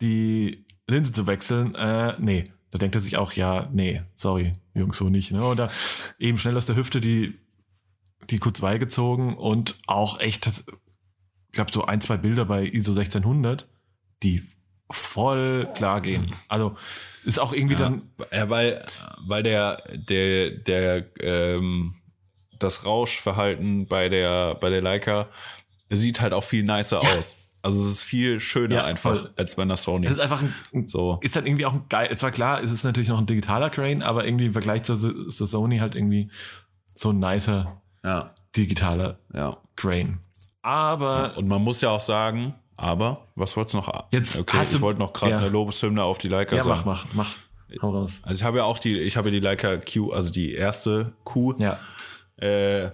die 0.00 0.64
Linse 0.86 1.12
zu 1.12 1.26
wechseln. 1.26 1.74
Äh, 1.74 2.14
nee, 2.18 2.44
da 2.70 2.78
denkt 2.78 2.94
er 2.94 3.00
sich 3.00 3.16
auch, 3.16 3.32
ja, 3.32 3.68
nee, 3.72 4.02
sorry, 4.14 4.52
Jungs, 4.74 4.98
so 4.98 5.08
nicht. 5.08 5.30
Ne? 5.32 5.42
Oder 5.44 5.70
eben 6.18 6.38
schnell 6.38 6.56
aus 6.56 6.66
der 6.66 6.76
Hüfte 6.76 7.00
die 7.00 7.38
die 8.30 8.40
Q2 8.40 8.78
gezogen 8.78 9.34
und 9.34 9.76
auch 9.86 10.20
echt, 10.20 10.46
ich 10.48 11.52
glaube, 11.52 11.72
so 11.72 11.86
ein, 11.86 12.00
zwei 12.00 12.18
Bilder 12.18 12.44
bei 12.44 12.64
ISO 12.66 12.92
1600, 12.92 13.66
die 14.22 14.42
voll 14.90 15.68
klar 15.74 16.00
gehen. 16.00 16.34
Also 16.48 16.76
ist 17.24 17.38
auch 17.38 17.52
irgendwie 17.52 17.74
Ja, 17.74 17.80
dann 17.80 18.10
ja, 18.32 18.50
weil, 18.50 18.84
weil 19.20 19.42
der, 19.42 19.82
der, 19.94 20.50
der, 20.50 21.06
ähm, 21.20 21.94
das 22.58 22.84
Rauschverhalten 22.84 23.86
bei 23.86 24.08
der, 24.08 24.56
bei 24.56 24.68
der 24.70 24.82
Leica 24.82 25.28
sieht 25.90 26.20
halt 26.20 26.32
auch 26.32 26.44
viel 26.44 26.64
nicer 26.64 27.00
Ja. 27.02 27.18
aus. 27.18 27.36
Also 27.68 27.82
es 27.82 27.88
ist 27.92 28.02
viel 28.02 28.40
schöner 28.40 28.76
Ja, 28.76 28.84
einfach 28.84 29.16
voll. 29.16 29.30
als 29.36 29.54
bei 29.56 29.62
einer 29.62 29.76
Sony. 29.76 30.06
es 30.06 30.12
ist 30.12 30.20
einfach 30.20 30.42
ein, 30.42 30.54
So. 30.88 31.18
ist 31.22 31.36
dann 31.36 31.46
irgendwie 31.46 31.66
auch 31.66 31.74
ein 31.74 31.84
geil. 31.88 32.16
Zwar 32.16 32.30
klar, 32.30 32.62
es 32.62 32.70
ist 32.72 32.84
natürlich 32.84 33.08
noch 33.08 33.18
ein 33.18 33.26
digitaler 33.26 33.70
Crane, 33.70 34.02
aber 34.02 34.24
irgendwie 34.26 34.46
im 34.46 34.52
Vergleich 34.52 34.82
zur, 34.84 34.96
zur 35.28 35.46
Sony 35.46 35.78
halt 35.78 35.94
irgendwie 35.94 36.30
so 36.96 37.10
ein 37.10 37.18
nicer 37.18 37.80
Ja, 38.04 38.34
digitaler 38.56 39.18
ja. 39.34 39.56
Crane. 39.76 40.18
Aber 40.62 41.36
Und 41.36 41.46
man 41.48 41.62
muss 41.62 41.80
ja 41.80 41.90
auch 41.90 42.00
sagen, 42.00 42.54
aber, 42.76 43.26
was 43.34 43.56
wolltest 43.56 43.74
du 43.74 43.78
noch? 43.78 44.04
Jetzt 44.12 44.38
okay, 44.38 44.58
ich 44.62 44.80
wollte 44.80 45.00
noch 45.00 45.12
gerade 45.12 45.36
eine 45.36 45.48
Lobeshymne 45.48 46.02
auf 46.02 46.18
die 46.18 46.28
Leica 46.28 46.56
ja, 46.56 46.62
sagen. 46.62 46.82
mach, 46.84 47.04
mach, 47.12 47.26
mach. 47.70 47.82
Hau 47.82 47.90
raus. 47.90 48.20
Also 48.22 48.34
ich 48.36 48.44
habe 48.44 48.58
ja 48.58 48.64
auch 48.64 48.78
die, 48.78 48.98
ich 48.98 49.16
habe 49.16 49.30
die 49.30 49.40
Leica 49.40 49.76
Q, 49.76 50.10
also 50.12 50.30
die 50.30 50.54
erste 50.54 51.12
Q. 51.24 51.54
Ja. 51.58 51.78
Äh, 52.36 52.92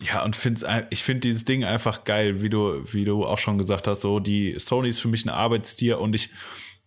ja, 0.00 0.24
und 0.24 0.36
find's, 0.36 0.64
ich 0.90 1.02
finde 1.02 1.20
dieses 1.20 1.44
Ding 1.44 1.64
einfach 1.64 2.04
geil, 2.04 2.42
wie 2.42 2.48
du, 2.48 2.84
wie 2.92 3.04
du 3.04 3.24
auch 3.24 3.38
schon 3.38 3.58
gesagt 3.58 3.88
hast. 3.88 4.02
So, 4.02 4.20
die 4.20 4.54
Sony 4.58 4.90
ist 4.90 5.00
für 5.00 5.08
mich 5.08 5.24
ein 5.24 5.30
Arbeitstier 5.30 6.00
und 6.00 6.14
ich 6.14 6.30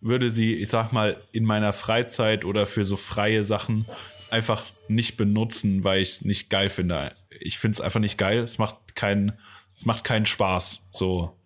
würde 0.00 0.30
sie, 0.30 0.54
ich 0.54 0.68
sag 0.68 0.92
mal, 0.92 1.22
in 1.30 1.44
meiner 1.44 1.72
Freizeit 1.72 2.44
oder 2.44 2.66
für 2.66 2.84
so 2.84 2.96
freie 2.96 3.44
Sachen 3.44 3.84
einfach 4.30 4.64
nicht 4.88 5.16
benutzen, 5.16 5.84
weil 5.84 6.00
ich 6.00 6.08
es 6.08 6.24
nicht 6.24 6.48
geil 6.48 6.70
finde. 6.70 7.12
Ich 7.40 7.58
finde 7.58 7.74
es 7.76 7.80
einfach 7.80 8.00
nicht 8.00 8.16
geil. 8.16 8.38
Es 8.40 8.58
macht 8.58 8.96
keinen, 8.96 9.32
es 9.76 9.84
macht 9.84 10.04
keinen 10.04 10.26
Spaß, 10.26 10.82
so 10.90 11.36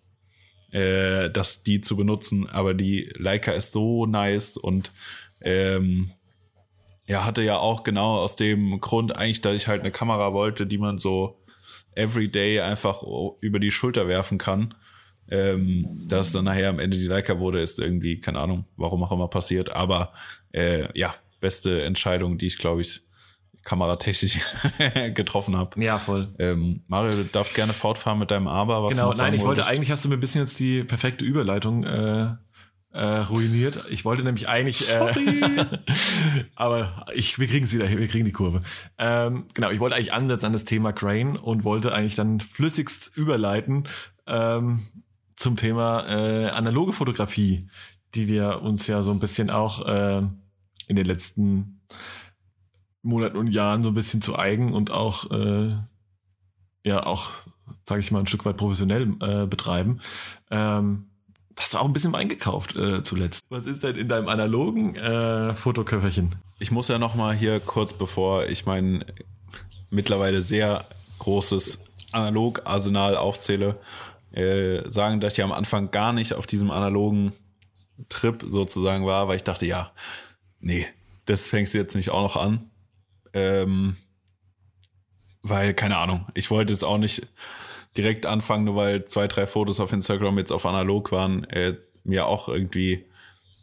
äh, 0.71 1.29
das 1.29 1.63
die 1.63 1.81
zu 1.81 1.97
benutzen. 1.97 2.49
Aber 2.49 2.73
die 2.73 3.11
Leica 3.15 3.51
ist 3.51 3.73
so 3.73 4.05
nice 4.05 4.55
und 4.55 4.93
ähm, 5.41 6.13
ja, 7.05 7.25
hatte 7.25 7.43
ja 7.43 7.57
auch 7.57 7.83
genau 7.83 8.19
aus 8.19 8.37
dem 8.37 8.79
Grund 8.79 9.15
eigentlich, 9.15 9.41
dass 9.41 9.55
ich 9.55 9.67
halt 9.67 9.81
eine 9.81 9.91
Kamera 9.91 10.33
wollte, 10.33 10.65
die 10.65 10.77
man 10.77 10.97
so 10.97 11.37
everyday 11.97 12.61
einfach 12.61 13.03
über 13.41 13.59
die 13.59 13.71
Schulter 13.71 14.07
werfen 14.07 14.37
kann. 14.37 14.73
Ähm, 15.29 16.05
dass 16.07 16.31
dann 16.31 16.45
nachher 16.45 16.69
am 16.69 16.79
Ende 16.79 16.97
die 16.97 17.07
Leica 17.07 17.37
wurde, 17.37 17.59
ist 17.59 17.79
irgendwie, 17.79 18.21
keine 18.21 18.39
Ahnung, 18.39 18.63
warum 18.77 19.03
auch 19.03 19.11
immer 19.11 19.27
passiert. 19.27 19.73
Aber 19.73 20.13
äh, 20.53 20.87
ja, 20.97 21.13
beste 21.41 21.83
Entscheidung, 21.83 22.37
die 22.37 22.45
ich, 22.45 22.57
glaube 22.57 22.79
ich, 22.81 23.01
kameratechnisch 23.65 24.39
getroffen 25.13 25.57
habe. 25.57 25.83
Ja, 25.83 25.97
voll. 25.97 26.29
Ähm, 26.39 26.83
Mario, 26.87 27.11
du 27.11 27.23
darfst 27.25 27.55
gerne 27.55 27.73
fortfahren 27.73 28.19
mit 28.19 28.31
deinem 28.31 28.47
Aber. 28.47 28.83
Was 28.83 28.95
du 28.95 29.01
Genau, 29.01 29.13
nein, 29.13 29.33
ich 29.33 29.41
wollte 29.41 29.57
wolltest. 29.57 29.69
eigentlich, 29.69 29.91
hast 29.91 30.05
du 30.05 30.09
mir 30.09 30.15
ein 30.15 30.21
bisschen 30.21 30.41
jetzt 30.41 30.59
die 30.59 30.85
perfekte 30.85 31.25
Überleitung 31.25 31.83
äh, 31.83 32.29
äh, 32.97 33.19
ruiniert. 33.19 33.85
Ich 33.89 34.05
wollte 34.05 34.23
nämlich 34.23 34.49
eigentlich, 34.49 34.89
äh, 34.89 35.13
aber 36.55 37.05
ich, 37.13 37.37
wir 37.37 37.47
kriegen 37.47 37.65
es 37.65 37.73
wieder, 37.73 37.85
hin, 37.85 37.99
wir 37.99 38.07
kriegen 38.07 38.25
die 38.25 38.31
Kurve. 38.31 38.59
Ähm, 38.97 39.45
genau, 39.53 39.69
ich 39.69 39.79
wollte 39.79 39.95
eigentlich 39.95 40.13
ansetzen 40.13 40.47
an 40.47 40.53
das 40.53 40.65
Thema 40.65 40.93
Crane 40.93 41.37
und 41.37 41.63
wollte 41.63 41.93
eigentlich 41.93 42.15
dann 42.15 42.39
flüssigst 42.39 43.15
überleiten 43.15 43.87
ähm, 44.25 44.87
zum 45.35 45.57
Thema 45.57 46.07
äh, 46.07 46.49
analoge 46.49 46.91
Fotografie, 46.91 47.67
die 48.15 48.27
wir 48.27 48.63
uns 48.63 48.87
ja 48.87 49.03
so 49.03 49.11
ein 49.11 49.19
bisschen 49.19 49.51
auch 49.51 49.85
äh, 49.85 50.27
in 50.87 50.95
den 50.95 51.05
letzten 51.05 51.81
Monaten 53.03 53.37
und 53.37 53.47
Jahren 53.47 53.83
so 53.83 53.89
ein 53.89 53.95
bisschen 53.95 54.23
zu 54.23 54.39
eigen 54.39 54.73
und 54.73 54.89
auch 54.89 55.29
äh, 55.29 55.69
ja 56.83 57.05
auch, 57.05 57.29
sage 57.87 58.01
ich 58.01 58.11
mal, 58.11 58.19
ein 58.21 58.27
Stück 58.27 58.45
weit 58.45 58.57
professionell 58.57 59.13
äh, 59.21 59.45
betreiben. 59.45 59.99
Ähm, 60.49 61.11
hast 61.57 61.73
du 61.73 61.79
auch 61.79 61.85
ein 61.85 61.93
bisschen 61.93 62.13
Wein 62.13 62.29
gekauft 62.29 62.75
äh, 62.75 63.03
zuletzt. 63.03 63.43
Was 63.49 63.65
ist 63.65 63.83
denn 63.83 63.95
in 63.95 64.07
deinem 64.07 64.29
analogen 64.29 64.95
äh, 64.95 65.53
Fotoköfferchen? 65.53 66.35
Ich 66.59 66.71
muss 66.71 66.87
ja 66.87 66.97
noch 66.97 67.15
mal 67.15 67.35
hier 67.35 67.59
kurz 67.59 67.93
bevor 67.93 68.45
ich 68.45 68.65
mein 68.65 69.03
mittlerweile 69.89 70.41
sehr 70.41 70.85
großes 71.19 71.79
Analog-Arsenal 72.11 73.17
aufzähle, 73.17 73.79
äh, 74.31 74.89
sagen, 74.89 75.19
dass 75.19 75.33
ich 75.33 75.43
am 75.43 75.51
Anfang 75.51 75.91
gar 75.91 76.13
nicht 76.13 76.33
auf 76.33 76.47
diesem 76.47 76.71
analogen 76.71 77.33
Trip 78.09 78.43
sozusagen 78.47 79.05
war, 79.05 79.27
weil 79.27 79.37
ich 79.37 79.43
dachte, 79.43 79.65
ja, 79.65 79.91
nee, 80.59 80.87
das 81.25 81.49
fängst 81.49 81.73
du 81.73 81.79
jetzt 81.79 81.95
nicht 81.95 82.11
auch 82.11 82.21
noch 82.21 82.35
an. 82.37 82.69
Ähm, 83.33 83.97
weil, 85.41 85.73
keine 85.73 85.97
Ahnung, 85.97 86.25
ich 86.33 86.51
wollte 86.51 86.73
jetzt 86.73 86.83
auch 86.83 86.97
nicht 86.97 87.27
direkt 87.97 88.25
anfangen, 88.25 88.65
nur 88.65 88.75
weil 88.75 89.05
zwei, 89.05 89.27
drei 89.27 89.47
Fotos 89.47 89.79
auf 89.79 89.91
Instagram 89.91 90.37
jetzt 90.37 90.51
auf 90.51 90.65
analog 90.65 91.11
waren, 91.11 91.43
äh, 91.45 91.75
mir 92.03 92.27
auch 92.27 92.47
irgendwie 92.47 93.05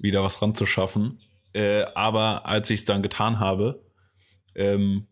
wieder 0.00 0.22
was 0.22 0.42
ranzuschaffen. 0.42 1.20
Äh, 1.52 1.84
aber 1.94 2.46
als 2.46 2.68
ich 2.70 2.80
es 2.80 2.84
dann 2.84 3.02
getan 3.02 3.38
habe, 3.38 3.82
ähm, 4.54 5.06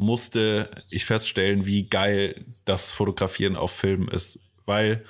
musste 0.00 0.70
ich 0.90 1.04
feststellen, 1.04 1.66
wie 1.66 1.88
geil 1.88 2.44
das 2.64 2.90
Fotografieren 2.90 3.56
auf 3.56 3.72
Film 3.72 4.08
ist. 4.08 4.40
Weil, 4.64 5.04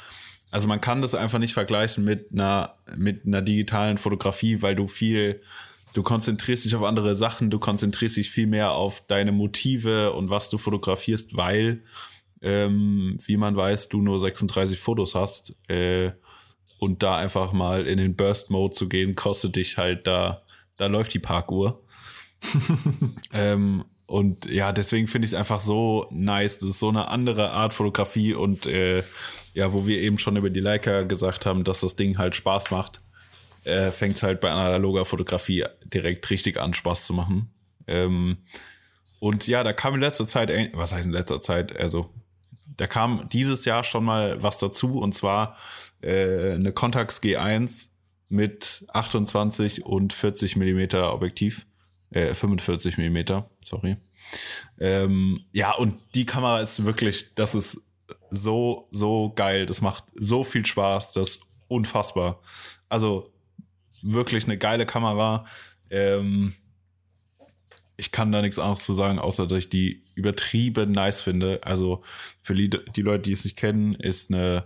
also 0.51 0.67
man 0.67 0.81
kann 0.81 1.01
das 1.01 1.15
einfach 1.15 1.39
nicht 1.39 1.55
vergleichen 1.55 2.05
mit 2.05 2.33
einer, 2.33 2.75
mit 2.97 3.25
einer 3.25 3.41
digitalen 3.41 3.99
Fotografie, 3.99 4.63
weil 4.63 4.75
du 4.75 4.89
viel, 4.89 5.43
du 5.95 6.03
konzentrierst 6.03 6.65
dich 6.65 6.75
auf 6.75 6.83
andere 6.83 7.15
Sachen, 7.15 7.51
du 7.51 7.61
konzentrierst 7.61 8.17
dich 8.17 8.31
viel 8.31 8.49
mehr 8.49 8.73
auf 8.73 9.07
deine 9.07 9.33
Motive 9.33 10.13
und 10.13 10.29
was 10.29 10.51
du 10.51 10.59
fotografierst, 10.59 11.37
weil, 11.37 11.83
ähm, 12.43 13.19
wie 13.25 13.37
man 13.37 13.57
weiß, 13.57 13.89
du 13.89 14.01
nur 14.03 14.19
36 14.21 14.79
Fotos 14.79 15.15
hast. 15.15 15.55
Äh, 15.69 16.13
und 16.79 17.03
da 17.03 17.17
einfach 17.19 17.53
mal 17.53 17.87
in 17.87 17.99
den 17.99 18.17
Burst-Mode 18.17 18.75
zu 18.75 18.89
gehen, 18.89 19.15
kostet 19.15 19.57
dich 19.57 19.77
halt 19.77 20.07
da, 20.07 20.41
da 20.77 20.87
läuft 20.87 21.13
die 21.13 21.19
Parkuhr. 21.19 21.83
ähm, 23.33 23.85
und 24.07 24.51
ja, 24.51 24.73
deswegen 24.73 25.07
finde 25.07 25.27
ich 25.27 25.33
es 25.33 25.39
einfach 25.39 25.61
so 25.61 26.07
nice. 26.11 26.59
Das 26.59 26.71
ist 26.71 26.79
so 26.79 26.89
eine 26.89 27.09
andere 27.09 27.51
Art 27.51 27.75
Fotografie 27.75 28.35
und 28.35 28.67
äh, 28.67 29.03
ja, 29.55 29.73
wo 29.73 29.87
wir 29.87 30.01
eben 30.01 30.19
schon 30.19 30.37
über 30.37 30.51
die 30.51 30.61
Leica 30.61 31.03
gesagt 31.03 31.47
haben, 31.47 31.65
dass 31.65 31.81
das 31.81 31.97
Ding 31.97 32.19
halt 32.19 32.35
Spaß 32.35 32.71
macht, 32.71 33.01
äh, 33.65 33.91
fängt 33.91 34.17
es 34.17 34.23
halt 34.23 34.41
bei 34.41 34.51
analoger 34.51 35.05
Fotografie 35.05 35.65
direkt 35.85 36.29
richtig 36.31 36.59
an, 36.59 36.75
Spaß 36.75 37.05
zu 37.07 37.13
machen. 37.13 37.51
Ähm, 37.87 38.39
und 39.21 39.47
ja, 39.47 39.63
da 39.63 39.73
kam 39.73 39.95
in 39.95 40.01
letzter 40.01 40.27
Zeit, 40.27 40.51
ein- 40.51 40.71
was 40.73 40.93
heißt 40.95 41.07
in 41.07 41.13
letzter 41.13 41.41
Zeit? 41.41 41.77
Also, 41.79 42.09
da 42.77 42.87
kam 42.87 43.29
dieses 43.33 43.65
Jahr 43.65 43.85
schon 43.85 44.05
mal 44.05 44.43
was 44.43 44.59
dazu 44.59 44.99
und 44.99 45.15
zwar 45.15 45.57
äh, 46.03 46.53
eine 46.55 46.73
Contax 46.73 47.21
G1 47.23 47.89
mit 48.29 48.87
28 48.93 49.85
und 49.85 50.13
40 50.13 50.57
Millimeter 50.57 51.13
Objektiv, 51.13 51.67
äh, 52.11 52.35
45 52.35 52.97
Millimeter, 52.97 53.51
sorry. 53.61 53.97
Ähm, 54.79 55.45
ja, 55.53 55.75
und 55.75 55.97
die 56.15 56.27
Kamera 56.27 56.61
ist 56.61 56.85
wirklich, 56.85 57.35
das 57.35 57.55
ist 57.55 57.85
so, 58.31 58.89
so 58.91 59.33
geil. 59.35 59.67
Das 59.67 59.81
macht 59.81 60.05
so 60.15 60.45
viel 60.45 60.65
Spaß. 60.65 61.13
Das 61.13 61.31
ist 61.31 61.41
unfassbar. 61.69 62.41
Also 62.89 63.25
wirklich 64.03 64.45
eine 64.45 64.59
geile 64.59 64.87
Kamera. 64.87 65.45
Ähm, 65.91 66.55
ich 68.01 68.11
kann 68.13 68.33
da 68.33 68.41
nichts 68.41 68.59
anderes 68.59 68.83
zu 68.83 68.95
sagen, 68.95 69.19
außer 69.19 69.47
dass 69.47 69.59
ich 69.59 69.69
die 69.69 70.01
übertrieben 70.15 70.91
nice 70.91 71.21
finde. 71.21 71.61
Also 71.63 72.03
für 72.43 72.55
die, 72.55 72.71
die 72.71 73.03
Leute, 73.03 73.25
die 73.25 73.33
es 73.33 73.45
nicht 73.45 73.59
kennen, 73.59 73.95
ist 73.95 74.33
eine, 74.33 74.65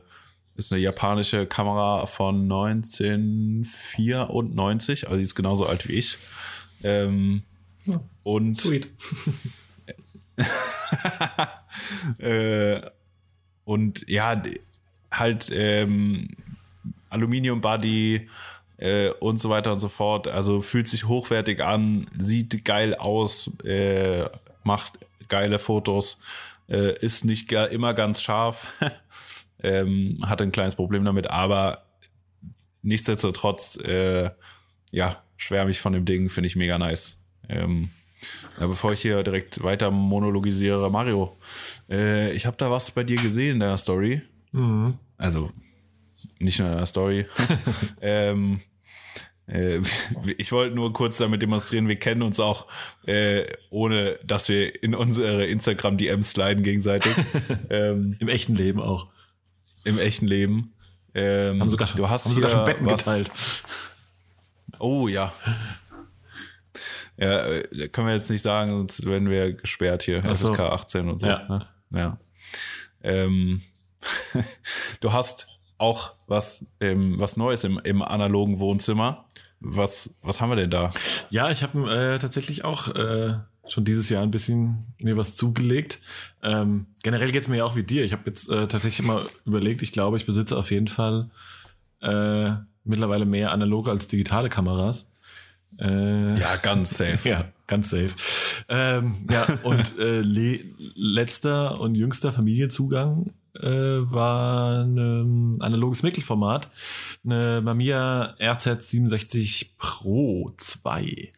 ist 0.55 0.73
eine 0.73 0.81
japanische 0.81 1.45
Kamera 1.45 2.07
von 2.07 2.43
1994, 2.43 5.09
also 5.09 5.17
die 5.17 5.25
ist 5.25 5.35
genauso 5.35 5.67
alt 5.67 5.89
wie 5.89 5.95
ich. 5.95 6.17
Ähm, 6.85 7.43
ja, 7.87 8.01
und 8.23 8.57
sweet. 8.57 8.89
äh, 12.19 12.83
und 13.65 14.09
ja, 14.09 14.41
halt 15.11 15.51
ähm, 15.53 16.29
Aluminium 17.11 17.61
Body, 17.61 18.31
äh, 18.79 19.11
und 19.11 19.39
so 19.39 19.51
weiter 19.51 19.73
und 19.73 19.81
so 19.81 19.89
fort. 19.89 20.29
Also 20.29 20.63
fühlt 20.63 20.89
sich 20.89 21.07
hochwertig 21.07 21.63
an, 21.63 22.07
sieht 22.19 22.65
geil 22.65 22.95
aus, 22.95 23.51
äh, 23.65 24.25
macht 24.63 24.99
geile 25.29 25.59
Fotos, 25.59 26.19
äh, 26.69 26.99
ist 26.99 27.25
nicht 27.25 27.53
immer 27.53 27.95
ganz 27.95 28.23
scharf, 28.23 28.67
ähm, 29.63 30.19
hat 30.27 30.43
ein 30.43 30.53
kleines 30.53 30.75
Problem 30.75 31.05
damit, 31.05 31.31
aber 31.31 31.85
nichtsdestotrotz, 32.83 33.77
äh, 33.77 34.31
ja, 34.91 35.23
schwärme 35.37 35.71
ich 35.71 35.81
von 35.81 35.93
dem 35.93 36.05
Ding, 36.05 36.31
finde 36.31 36.47
ich 36.47 36.57
mega 36.57 36.79
nice. 36.79 37.19
Ähm, 37.49 37.91
ja, 38.61 38.67
bevor 38.67 38.93
ich 38.93 39.03
hier 39.03 39.23
direkt 39.23 39.63
weiter 39.63 39.91
monologisiere, 39.91 40.91
Mario, 40.91 41.37
äh, 41.91 42.33
ich 42.33 42.47
habe 42.47 42.57
da 42.57 42.71
was 42.71 42.91
bei 42.91 43.05
dir 43.05 43.17
gesehen 43.17 43.55
in 43.55 43.61
deiner 43.61 43.79
Story. 43.79 44.23
Mhm. 44.53 44.95
Also 45.19 45.51
nicht 46.45 46.59
nur 46.59 46.71
in 46.71 46.77
der 46.77 46.87
Story. 46.87 47.27
ähm, 48.01 48.61
äh, 49.47 49.81
ich 50.39 50.53
wollte 50.53 50.75
nur 50.75 50.93
kurz 50.93 51.19
damit 51.19 51.43
demonstrieren, 51.43 51.89
wir 51.89 51.97
kennen 51.97 52.23
uns 52.23 52.41
auch, 52.41 52.67
äh, 53.07 53.47
ohne 53.71 54.19
dass 54.25 54.49
wir 54.49 54.83
in 54.83 54.95
unsere 54.95 55.47
Instagram-DMs 55.47 56.31
sliden 56.31 56.63
gegenseitig. 56.63 57.13
ähm, 57.71 58.17
Im 58.21 58.29
echten 58.29 58.55
Leben 58.55 58.81
auch. 58.81 59.09
Im 59.85 59.99
echten 59.99 60.27
Leben. 60.27 60.75
Ähm, 61.15 61.61
haben 61.61 61.71
sogar 61.71 61.87
schon, 61.87 61.99
du 61.99 62.09
hast 62.09 62.25
haben 62.25 62.35
sogar 62.35 62.51
schon 62.51 62.65
Betten 62.65 62.87
was, 62.87 63.05
geteilt. 63.05 63.31
Oh 64.79 65.09
ja. 65.09 65.33
Ja, 67.17 67.47
äh, 67.47 67.89
können 67.89 68.09
wir 68.09 68.15
jetzt 68.15 68.31
nicht 68.31 68.43
sagen, 68.43 68.73
sonst 68.73 69.07
werden 69.07 69.31
wir 69.31 69.53
gesperrt 69.53 70.03
hier. 70.03 70.23
So. 70.35 70.53
FSK 70.53 70.61
18 70.61 71.09
und 71.09 71.19
so. 71.19 71.27
Ja. 71.27 71.47
Ne? 71.49 71.69
ja. 71.93 72.19
Ähm, 73.03 73.63
du 75.01 75.13
hast 75.13 75.54
auch 75.79 76.13
was, 76.27 76.67
ähm, 76.81 77.17
was 77.19 77.37
Neues 77.37 77.65
im, 77.65 77.81
im 77.83 78.03
analogen 78.03 78.59
Wohnzimmer. 78.59 79.25
Was, 79.61 80.15
was 80.23 80.41
haben 80.41 80.51
wir 80.51 80.57
denn 80.57 80.71
da? 80.71 80.91
Ja, 81.31 81.51
ich 81.51 81.63
habe 81.63 81.91
äh, 81.91 82.19
tatsächlich 82.19 82.65
auch 82.65 82.89
äh, 82.95 83.35
schon 83.67 83.85
dieses 83.85 84.09
Jahr 84.11 84.23
ein 84.23 84.31
bisschen 84.31 84.87
mir 84.99 85.17
was 85.17 85.37
zugelegt. 85.37 86.01
Ähm, 86.43 86.87
generell 87.03 87.33
geht's 87.33 87.49
mir 87.49 87.59
ja 87.59 87.65
auch 87.65 87.77
wie 87.77 87.83
dir. 87.83 88.05
Ich 88.05 88.13
habe 88.13 88.25
jetzt 88.27 88.49
äh, 88.49 88.69
tatsächlich 88.69 89.07
mal 89.07 89.25
überlegt, 89.47 89.83
ich 89.83 89.93
glaube, 89.93 90.17
ich 90.17 90.27
besitze 90.27 90.57
auf 90.57 90.71
jeden 90.71 90.89
Fall 90.89 91.31
äh, 92.03 92.51
mittlerweile 92.85 93.25
mehr 93.25 93.53
analoge 93.53 93.91
als 93.91 94.07
digitale 94.07 94.49
Kameras. 94.49 95.11
Äh, 95.79 96.39
ja, 96.39 96.57
ganz 96.57 96.91
safe. 96.99 97.29
ja, 97.29 97.47
ganz 97.67 97.91
safe. 97.91 98.11
Ähm, 98.69 99.27
ja, 99.31 99.47
und 99.63 99.99
äh, 99.99 100.21
letzter 100.95 101.81
und 101.81 101.95
jüngster 101.95 102.33
Familienzugang 102.33 103.27
äh, 103.61 104.11
war 104.11 104.83
ein 104.83 105.61
analoges 105.61 106.03
Mittelformat, 106.03 106.71
eine 107.25 107.61
Mamiya 107.63 108.35
RZ67 108.39 109.77
Pro 109.79 110.53
2. 110.57 111.33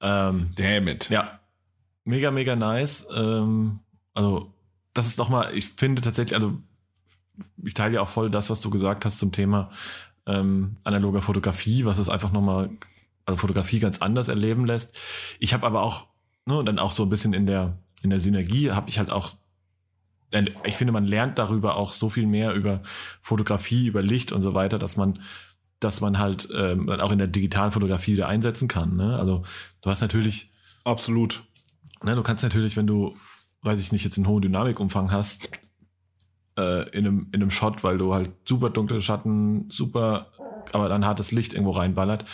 Ähm, 0.00 0.50
Damn 0.54 0.88
it. 0.88 1.10
Ja, 1.10 1.40
mega, 2.04 2.30
mega 2.30 2.56
nice. 2.56 3.06
Ähm, 3.14 3.80
also, 4.14 4.52
das 4.94 5.06
ist 5.06 5.18
doch 5.18 5.28
mal, 5.28 5.54
ich 5.54 5.68
finde 5.68 6.02
tatsächlich, 6.02 6.34
also, 6.34 6.58
ich 7.62 7.74
teile 7.74 7.96
ja 7.96 8.00
auch 8.00 8.08
voll 8.08 8.30
das, 8.30 8.48
was 8.48 8.60
du 8.60 8.70
gesagt 8.70 9.04
hast 9.04 9.18
zum 9.18 9.32
Thema 9.32 9.70
ähm, 10.26 10.76
analoger 10.84 11.22
Fotografie, 11.22 11.84
was 11.84 11.98
es 11.98 12.08
einfach 12.08 12.32
nochmal, 12.32 12.70
also 13.24 13.38
Fotografie 13.38 13.78
ganz 13.78 13.98
anders 13.98 14.28
erleben 14.28 14.66
lässt. 14.66 14.96
Ich 15.38 15.54
habe 15.54 15.66
aber 15.66 15.82
auch, 15.82 16.06
ne, 16.46 16.56
und 16.58 16.66
dann 16.66 16.78
auch 16.78 16.92
so 16.92 17.04
ein 17.04 17.08
bisschen 17.08 17.32
in 17.34 17.46
der, 17.46 17.72
in 18.02 18.10
der 18.10 18.20
Synergie 18.20 18.70
habe 18.72 18.88
ich 18.88 18.98
halt 18.98 19.10
auch 19.10 19.34
ich 20.64 20.76
finde, 20.76 20.92
man 20.92 21.04
lernt 21.04 21.38
darüber 21.38 21.76
auch 21.76 21.92
so 21.92 22.08
viel 22.08 22.26
mehr 22.26 22.52
über 22.54 22.82
Fotografie, 23.22 23.86
über 23.86 24.02
Licht 24.02 24.32
und 24.32 24.42
so 24.42 24.54
weiter, 24.54 24.78
dass 24.78 24.96
man, 24.96 25.14
dass 25.80 26.00
man 26.00 26.18
halt 26.18 26.48
ähm, 26.54 26.88
auch 26.88 27.10
in 27.10 27.18
der 27.18 27.28
digitalen 27.28 27.70
Fotografie 27.70 28.12
wieder 28.12 28.28
einsetzen 28.28 28.68
kann. 28.68 28.96
Ne? 28.96 29.16
Also 29.18 29.44
du 29.82 29.90
hast 29.90 30.00
natürlich 30.00 30.50
absolut. 30.84 31.44
Ne, 32.02 32.14
du 32.14 32.22
kannst 32.22 32.42
natürlich, 32.42 32.76
wenn 32.76 32.86
du, 32.86 33.16
weiß 33.62 33.80
ich 33.80 33.92
nicht, 33.92 34.04
jetzt 34.04 34.18
einen 34.18 34.26
hohen 34.26 34.42
Dynamikumfang 34.42 35.10
hast, 35.10 35.48
äh, 36.58 36.88
in 36.90 37.06
einem 37.06 37.28
in 37.32 37.40
einem 37.40 37.50
Shot, 37.50 37.84
weil 37.84 37.98
du 37.98 38.14
halt 38.14 38.30
super 38.46 38.70
dunkle 38.70 39.00
Schatten, 39.00 39.68
super, 39.70 40.32
aber 40.72 40.88
dann 40.88 41.06
hartes 41.06 41.32
Licht 41.32 41.54
irgendwo 41.54 41.72
reinballert, 41.72 42.24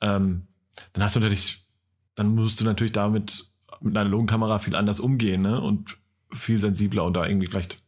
ähm, 0.00 0.46
dann 0.92 1.04
hast 1.04 1.16
du 1.16 1.20
natürlich, 1.20 1.66
dann 2.14 2.34
musst 2.34 2.60
du 2.60 2.64
natürlich 2.64 2.92
damit 2.92 3.50
mit 3.80 3.96
einer 3.96 4.08
Logenkamera 4.08 4.58
viel 4.58 4.76
anders 4.76 5.00
umgehen, 5.00 5.42
ne? 5.42 5.60
Und 5.60 5.96
viel 6.32 6.58
sensibler 6.58 7.04
und 7.04 7.14
da 7.14 7.26
irgendwie 7.26 7.46
vielleicht 7.46 7.78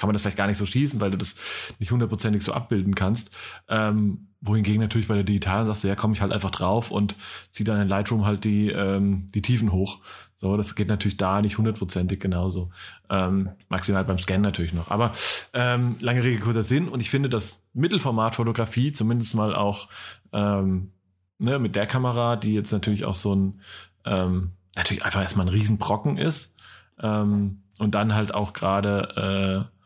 kann 0.00 0.08
man 0.08 0.14
das 0.14 0.22
vielleicht 0.22 0.38
gar 0.38 0.46
nicht 0.46 0.56
so 0.56 0.64
schießen, 0.64 0.98
weil 1.00 1.10
du 1.10 1.18
das 1.18 1.36
nicht 1.78 1.90
hundertprozentig 1.90 2.42
so 2.42 2.54
abbilden 2.54 2.94
kannst. 2.94 3.36
Ähm, 3.68 4.28
wohingegen 4.40 4.80
natürlich 4.80 5.08
bei 5.08 5.14
der 5.14 5.24
digitalen 5.24 5.66
sagst 5.66 5.84
du, 5.84 5.88
ja, 5.88 5.94
komme 5.94 6.14
ich 6.14 6.22
halt 6.22 6.32
einfach 6.32 6.50
drauf 6.50 6.90
und 6.90 7.14
zieh 7.50 7.64
dann 7.64 7.82
in 7.82 7.88
Lightroom 7.88 8.24
halt 8.24 8.44
die, 8.44 8.70
ähm, 8.70 9.28
die 9.34 9.42
Tiefen 9.42 9.72
hoch. 9.72 9.98
So, 10.36 10.56
das 10.56 10.74
geht 10.74 10.88
natürlich 10.88 11.18
da 11.18 11.42
nicht 11.42 11.58
hundertprozentig 11.58 12.18
genauso. 12.18 12.70
Ähm, 13.10 13.50
maximal 13.68 14.02
beim 14.06 14.16
Scan 14.16 14.38
natürlich 14.38 14.72
noch. 14.72 14.90
Aber 14.90 15.12
ähm, 15.52 15.96
lange 16.00 16.24
Rede, 16.24 16.40
kurzer 16.40 16.62
Sinn. 16.62 16.88
Und 16.88 17.00
ich 17.00 17.10
finde, 17.10 17.28
dass 17.28 17.62
Mittelformat-Fotografie 17.74 18.92
zumindest 18.94 19.34
mal 19.34 19.54
auch 19.54 19.88
ähm, 20.32 20.92
ne, 21.36 21.58
mit 21.58 21.76
der 21.76 21.84
Kamera, 21.84 22.36
die 22.36 22.54
jetzt 22.54 22.72
natürlich 22.72 23.04
auch 23.04 23.16
so 23.16 23.34
ein 23.34 23.60
ähm, 24.06 24.52
natürlich 24.76 25.04
einfach 25.04 25.20
erstmal 25.20 25.46
ein 25.46 25.52
Riesenbrocken 25.52 26.16
ist, 26.16 26.54
ähm, 27.02 27.62
und 27.78 27.94
dann 27.94 28.14
halt 28.14 28.34
auch 28.34 28.52
gerade 28.52 29.66
äh, 29.66 29.80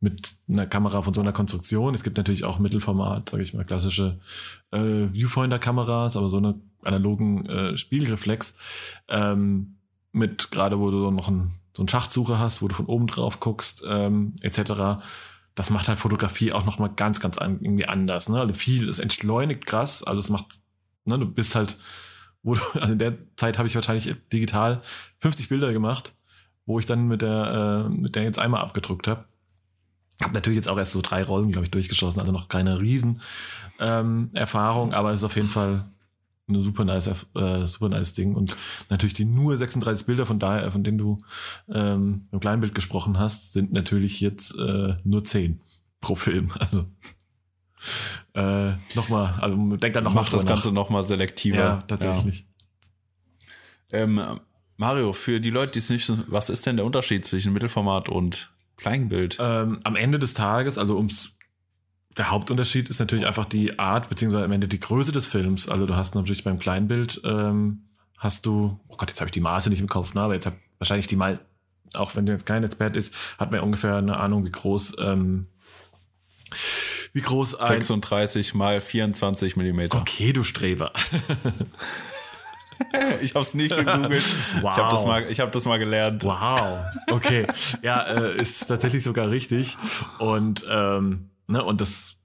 mit 0.00 0.36
einer 0.48 0.66
Kamera 0.66 1.02
von 1.02 1.14
so 1.14 1.20
einer 1.20 1.32
Konstruktion. 1.32 1.94
Es 1.94 2.04
gibt 2.04 2.16
natürlich 2.16 2.44
auch 2.44 2.58
Mittelformat, 2.58 3.30
sage 3.30 3.42
ich 3.42 3.54
mal, 3.54 3.64
klassische 3.64 4.20
äh, 4.70 5.08
Viewfinder-Kameras, 5.12 6.16
aber 6.16 6.28
so 6.28 6.36
eine 6.36 6.60
analogen 6.84 7.46
äh, 7.46 7.76
Spiegelreflex 7.76 8.54
ähm, 9.08 9.78
mit 10.12 10.50
gerade, 10.50 10.78
wo 10.78 10.90
du 10.90 11.10
noch 11.10 11.28
ein, 11.28 11.50
so 11.76 11.82
einen 11.82 11.88
Schachtsucher 11.88 12.38
hast, 12.38 12.62
wo 12.62 12.68
du 12.68 12.74
von 12.74 12.86
oben 12.86 13.08
drauf 13.08 13.40
guckst, 13.40 13.82
ähm, 13.86 14.36
etc. 14.42 15.02
Das 15.54 15.70
macht 15.70 15.88
halt 15.88 15.98
Fotografie 15.98 16.52
auch 16.52 16.64
noch 16.64 16.78
mal 16.78 16.88
ganz, 16.88 17.18
ganz 17.18 17.36
an, 17.38 17.60
irgendwie 17.60 17.86
anders. 17.86 18.28
Ne? 18.28 18.38
Also 18.38 18.54
viel, 18.54 18.88
es 18.88 19.00
entschleunigt 19.00 19.66
krass, 19.66 20.04
also 20.04 20.20
es 20.20 20.30
macht, 20.30 20.46
ne, 21.04 21.18
du 21.18 21.26
bist 21.26 21.56
halt, 21.56 21.76
wo 22.42 22.54
du, 22.54 22.60
also 22.74 22.92
in 22.92 22.98
der 23.00 23.18
Zeit 23.36 23.58
habe 23.58 23.66
ich 23.66 23.74
wahrscheinlich 23.74 24.14
digital 24.32 24.80
50 25.18 25.48
Bilder 25.48 25.72
gemacht 25.72 26.12
wo 26.68 26.78
ich 26.78 26.86
dann 26.86 27.08
mit 27.08 27.22
der, 27.22 27.86
äh, 27.86 27.88
mit 27.88 28.14
der 28.14 28.22
jetzt 28.24 28.38
einmal 28.38 28.60
abgedrückt 28.60 29.08
habe. 29.08 29.24
Hab 30.22 30.34
natürlich 30.34 30.58
jetzt 30.58 30.68
auch 30.68 30.76
erst 30.76 30.92
so 30.92 31.00
drei 31.00 31.22
Rollen, 31.22 31.50
glaube 31.50 31.64
ich, 31.64 31.70
durchgeschossen, 31.70 32.20
also 32.20 32.30
noch 32.30 32.48
keine 32.48 32.78
riesen 32.78 33.22
ähm, 33.80 34.30
Erfahrung, 34.34 34.92
aber 34.92 35.12
es 35.12 35.20
ist 35.20 35.24
auf 35.24 35.36
jeden 35.36 35.48
Fall 35.48 35.86
eine 36.46 36.60
super 36.60 36.84
nice, 36.84 37.26
äh, 37.34 37.64
super 37.64 37.88
nice 37.88 38.12
Ding 38.12 38.34
und 38.34 38.54
natürlich 38.90 39.14
die 39.14 39.24
nur 39.24 39.56
36 39.56 40.06
Bilder 40.06 40.26
von 40.26 40.38
daher, 40.38 40.70
von 40.70 40.84
denen 40.84 40.98
du 40.98 41.18
ähm, 41.72 42.28
im 42.32 42.40
Kleinbild 42.40 42.74
gesprochen 42.74 43.18
hast, 43.18 43.54
sind 43.54 43.72
natürlich 43.72 44.20
jetzt 44.20 44.54
äh, 44.58 44.94
nur 45.04 45.24
10 45.24 45.60
pro 46.00 46.14
Film. 46.14 46.52
Also 46.60 46.84
äh, 48.34 48.72
nochmal, 48.94 49.34
also 49.40 49.76
denk 49.76 49.94
dann 49.94 50.04
nochmal. 50.04 50.24
Macht 50.24 50.34
das 50.34 50.44
Ganze 50.44 50.72
nochmal 50.72 51.04
selektiver. 51.04 51.56
Ja, 51.56 51.82
tatsächlich. 51.86 52.44
Ja. 53.92 54.00
Ähm, 54.00 54.40
Mario, 54.78 55.12
für 55.12 55.40
die 55.40 55.50
Leute, 55.50 55.72
die 55.72 55.78
es 55.80 55.90
nicht 55.90 56.08
wissen, 56.08 56.24
was 56.28 56.48
ist 56.50 56.64
denn 56.64 56.76
der 56.76 56.86
Unterschied 56.86 57.24
zwischen 57.24 57.52
Mittelformat 57.52 58.08
und 58.08 58.52
Kleinbild? 58.76 59.36
Ähm, 59.40 59.80
am 59.82 59.96
Ende 59.96 60.20
des 60.20 60.34
Tages, 60.34 60.78
also 60.78 60.96
ums 60.96 61.32
der 62.16 62.30
Hauptunterschied 62.30 62.88
ist 62.88 63.00
natürlich 63.00 63.26
einfach 63.26 63.44
die 63.44 63.78
Art, 63.78 64.08
beziehungsweise 64.08 64.44
am 64.44 64.52
Ende 64.52 64.68
die 64.68 64.80
Größe 64.80 65.12
des 65.12 65.26
Films. 65.26 65.68
Also 65.68 65.86
du 65.86 65.96
hast 65.96 66.14
natürlich 66.14 66.44
beim 66.44 66.60
Kleinbild, 66.60 67.20
ähm, 67.24 67.88
hast 68.18 68.46
du, 68.46 68.78
oh 68.88 68.96
Gott, 68.96 69.08
jetzt 69.08 69.20
habe 69.20 69.28
ich 69.28 69.32
die 69.32 69.40
Maße 69.40 69.68
nicht 69.68 69.80
im 69.80 69.88
Kopf, 69.88 70.14
ne? 70.14 70.22
aber 70.22 70.34
jetzt 70.34 70.46
hat 70.46 70.54
wahrscheinlich 70.78 71.08
die 71.08 71.16
Maße, 71.16 71.40
auch 71.94 72.14
wenn 72.14 72.26
du 72.26 72.32
jetzt 72.32 72.46
kein 72.46 72.62
Experte 72.62 72.98
ist, 73.00 73.16
hat 73.38 73.50
man 73.50 73.60
ungefähr 73.60 73.96
eine 73.96 74.16
Ahnung, 74.16 74.44
wie 74.44 74.50
groß, 74.50 74.96
ähm, 75.00 75.46
wie 77.12 77.20
groß 77.20 77.56
ein. 77.56 77.82
36 77.82 78.54
mal 78.54 78.80
24 78.80 79.56
Millimeter. 79.56 79.98
Okay, 79.98 80.32
du 80.32 80.44
Streber. 80.44 80.92
ich 83.22 83.34
habe 83.34 83.44
es 83.44 83.54
nicht 83.54 83.76
gegoogelt. 83.76 84.24
Wow. 84.62 84.72
Ich 84.72 84.82
habe 84.82 84.90
das, 84.90 85.04
mal, 85.04 85.22
hab 85.22 85.52
das 85.52 85.64
mal 85.64 85.78
gelernt. 85.78 86.24
Wow. 86.24 86.84
Okay. 87.10 87.46
Ja, 87.82 88.02
äh, 88.02 88.40
ist 88.40 88.66
tatsächlich 88.66 89.04
sogar 89.04 89.30
richtig. 89.30 89.76
Und, 90.18 90.64
ähm, 90.68 91.30
ne, 91.46 91.62
und 91.64 91.80
das 91.80 92.18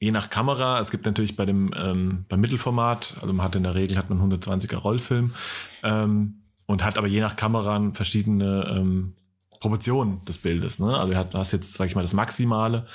je 0.00 0.10
nach 0.10 0.30
Kamera, 0.30 0.80
es 0.80 0.90
gibt 0.90 1.06
natürlich 1.06 1.36
bei 1.36 1.44
dem 1.44 1.72
ähm, 1.76 2.24
beim 2.28 2.40
Mittelformat, 2.40 3.16
also 3.20 3.32
man 3.32 3.44
hat 3.44 3.56
in 3.56 3.64
der 3.64 3.74
Regel 3.74 3.96
hat 3.96 4.10
man 4.10 4.20
120er 4.20 4.76
Rollfilm 4.76 5.34
ähm, 5.82 6.42
und 6.66 6.84
hat 6.84 6.98
aber 6.98 7.08
je 7.08 7.20
nach 7.20 7.36
Kamera 7.36 7.90
verschiedene 7.94 8.76
ähm, 8.76 9.14
Proportionen 9.60 10.24
des 10.24 10.38
Bildes. 10.38 10.78
Ne? 10.78 10.96
Also 10.96 11.12
du 11.12 11.38
hast 11.38 11.52
jetzt, 11.52 11.74
sag 11.74 11.86
ich 11.86 11.94
mal, 11.94 12.02
das 12.02 12.14
Maximale. 12.14 12.86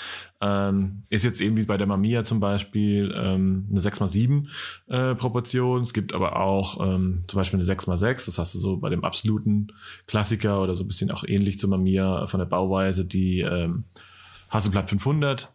Ähm, 0.42 1.04
ist 1.10 1.24
jetzt 1.26 1.42
eben 1.42 1.58
wie 1.58 1.66
bei 1.66 1.78
der 1.78 1.88
Mamiya 1.88 2.24
zum 2.24 2.40
Beispiel 2.40 3.14
ähm, 3.16 3.68
eine 3.70 3.80
6x7 3.80 4.48
äh, 4.88 5.16
Proportion. 5.16 5.82
Es 5.82 5.94
gibt 5.94 6.14
aber 6.14 6.38
auch 6.40 6.80
ähm, 6.80 7.24
zum 7.28 7.38
Beispiel 7.38 7.60
eine 7.60 7.68
6x6. 7.68 8.26
Das 8.26 8.38
hast 8.38 8.56
du 8.56 8.60
so 8.60 8.78
bei 8.78 8.90
dem 8.90 9.04
absoluten 9.04 9.68
Klassiker 10.08 10.62
oder 10.62 10.76
so 10.76 10.84
ein 10.84 10.88
bisschen 10.88 11.12
auch 11.12 11.24
ähnlich 11.26 11.60
zur 11.60 11.70
Mamiya 11.70 12.28
von 12.28 12.40
der 12.40 12.48
Bauweise, 12.48 13.06
die 13.06 13.40
ähm, 13.42 13.86
Hasselblatt 14.50 14.90
500. 14.90 15.52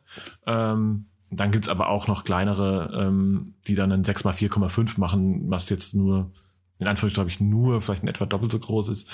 Ähm, 0.47 1.07
dann 1.31 1.51
gibt's 1.51 1.69
aber 1.69 1.89
auch 1.89 2.09
noch 2.09 2.25
kleinere, 2.25 2.91
ähm, 2.95 3.55
die 3.67 3.75
dann 3.75 3.93
ein 3.93 4.05
6x4,5 4.05 4.99
machen, 4.99 5.51
was 5.51 5.69
jetzt 5.69 5.95
nur 5.95 6.31
in 6.79 6.87
Anführungszeichen, 6.87 7.15
glaube 7.15 7.31
ich, 7.31 7.41
nur 7.41 7.81
vielleicht 7.81 8.03
in 8.03 8.09
etwa 8.09 8.27
doppelt 8.27 8.53
so 8.53 8.59
groß 8.59 8.89
ist 8.89 9.11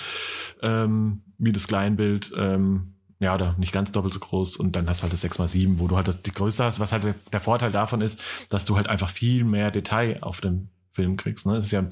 ähm, 0.62 1.22
wie 1.38 1.52
das 1.52 1.66
Kleinbild. 1.66 2.32
Ähm, 2.36 2.94
ja, 3.20 3.34
oder 3.34 3.54
nicht 3.58 3.72
ganz 3.72 3.92
doppelt 3.92 4.12
so 4.12 4.20
groß 4.20 4.56
und 4.56 4.76
dann 4.76 4.88
hast 4.88 5.00
du 5.00 5.02
halt 5.04 5.12
das 5.12 5.24
6x7, 5.24 5.78
wo 5.78 5.88
du 5.88 5.96
halt 5.96 6.08
das, 6.08 6.22
die 6.22 6.32
Größe 6.32 6.62
hast. 6.64 6.80
Was 6.80 6.92
halt 6.92 7.14
der 7.32 7.40
Vorteil 7.40 7.72
davon 7.72 8.00
ist, 8.00 8.22
dass 8.50 8.64
du 8.64 8.76
halt 8.76 8.86
einfach 8.86 9.08
viel 9.08 9.44
mehr 9.44 9.70
Detail 9.70 10.18
auf 10.22 10.40
dem 10.40 10.68
Film 10.92 11.16
kriegst. 11.16 11.46
Ne? 11.46 11.56
Es 11.56 11.66
ist 11.66 11.72
ja, 11.72 11.84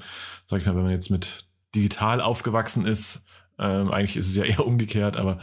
sag 0.47 0.61
ich 0.61 0.67
mal, 0.67 0.77
wenn 0.77 0.83
man 0.83 0.93
jetzt 0.93 1.11
mit 1.11 1.47
digital 1.75 2.21
aufgewachsen 2.21 2.87
ist, 2.87 3.25
ähm, 3.59 3.91
eigentlich 3.91 4.17
ist 4.17 4.29
es 4.29 4.37
ja 4.37 4.45
eher 4.45 4.67
umgekehrt, 4.67 5.17
aber 5.17 5.39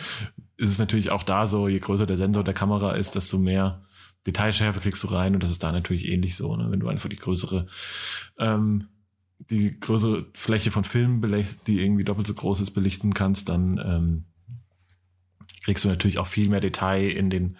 ist 0.58 0.70
es 0.70 0.80
natürlich 0.80 1.12
auch 1.12 1.24
da 1.24 1.48
so, 1.48 1.68
je 1.68 1.80
größer 1.80 2.06
der 2.06 2.18
Sensor 2.18 2.44
der 2.44 2.54
Kamera 2.54 2.92
ist, 2.92 3.16
desto 3.16 3.38
mehr 3.38 3.84
Detailschärfe 4.28 4.82
kriegst 4.82 5.02
du 5.04 5.08
rein 5.08 5.34
und 5.34 5.42
das 5.42 5.50
ist 5.50 5.64
da 5.64 5.72
natürlich 5.72 6.08
ähnlich 6.08 6.36
so, 6.36 6.56
ne? 6.56 6.70
wenn 6.70 6.82
du 6.82 6.90
einfach 6.90 7.10
die 7.10 7.16
größere 7.16 7.68
ähm, 8.38 8.90
die 9.50 9.80
größere 9.80 10.26
Fläche 10.34 10.72
von 10.72 10.84
Filmen, 10.84 11.22
die 11.68 11.82
irgendwie 11.82 12.04
doppelt 12.04 12.28
so 12.28 12.34
groß 12.34 12.62
ist, 12.62 12.72
belichten 12.72 13.14
kannst, 13.14 13.50
dann 13.50 13.78
ähm, 13.84 14.26
kriegst 15.64 15.84
du 15.84 15.90
natürlich 15.90 16.20
auch 16.20 16.28
viel 16.28 16.50
mehr 16.50 16.60
Detail 16.60 17.10
in 17.10 17.30
den 17.30 17.58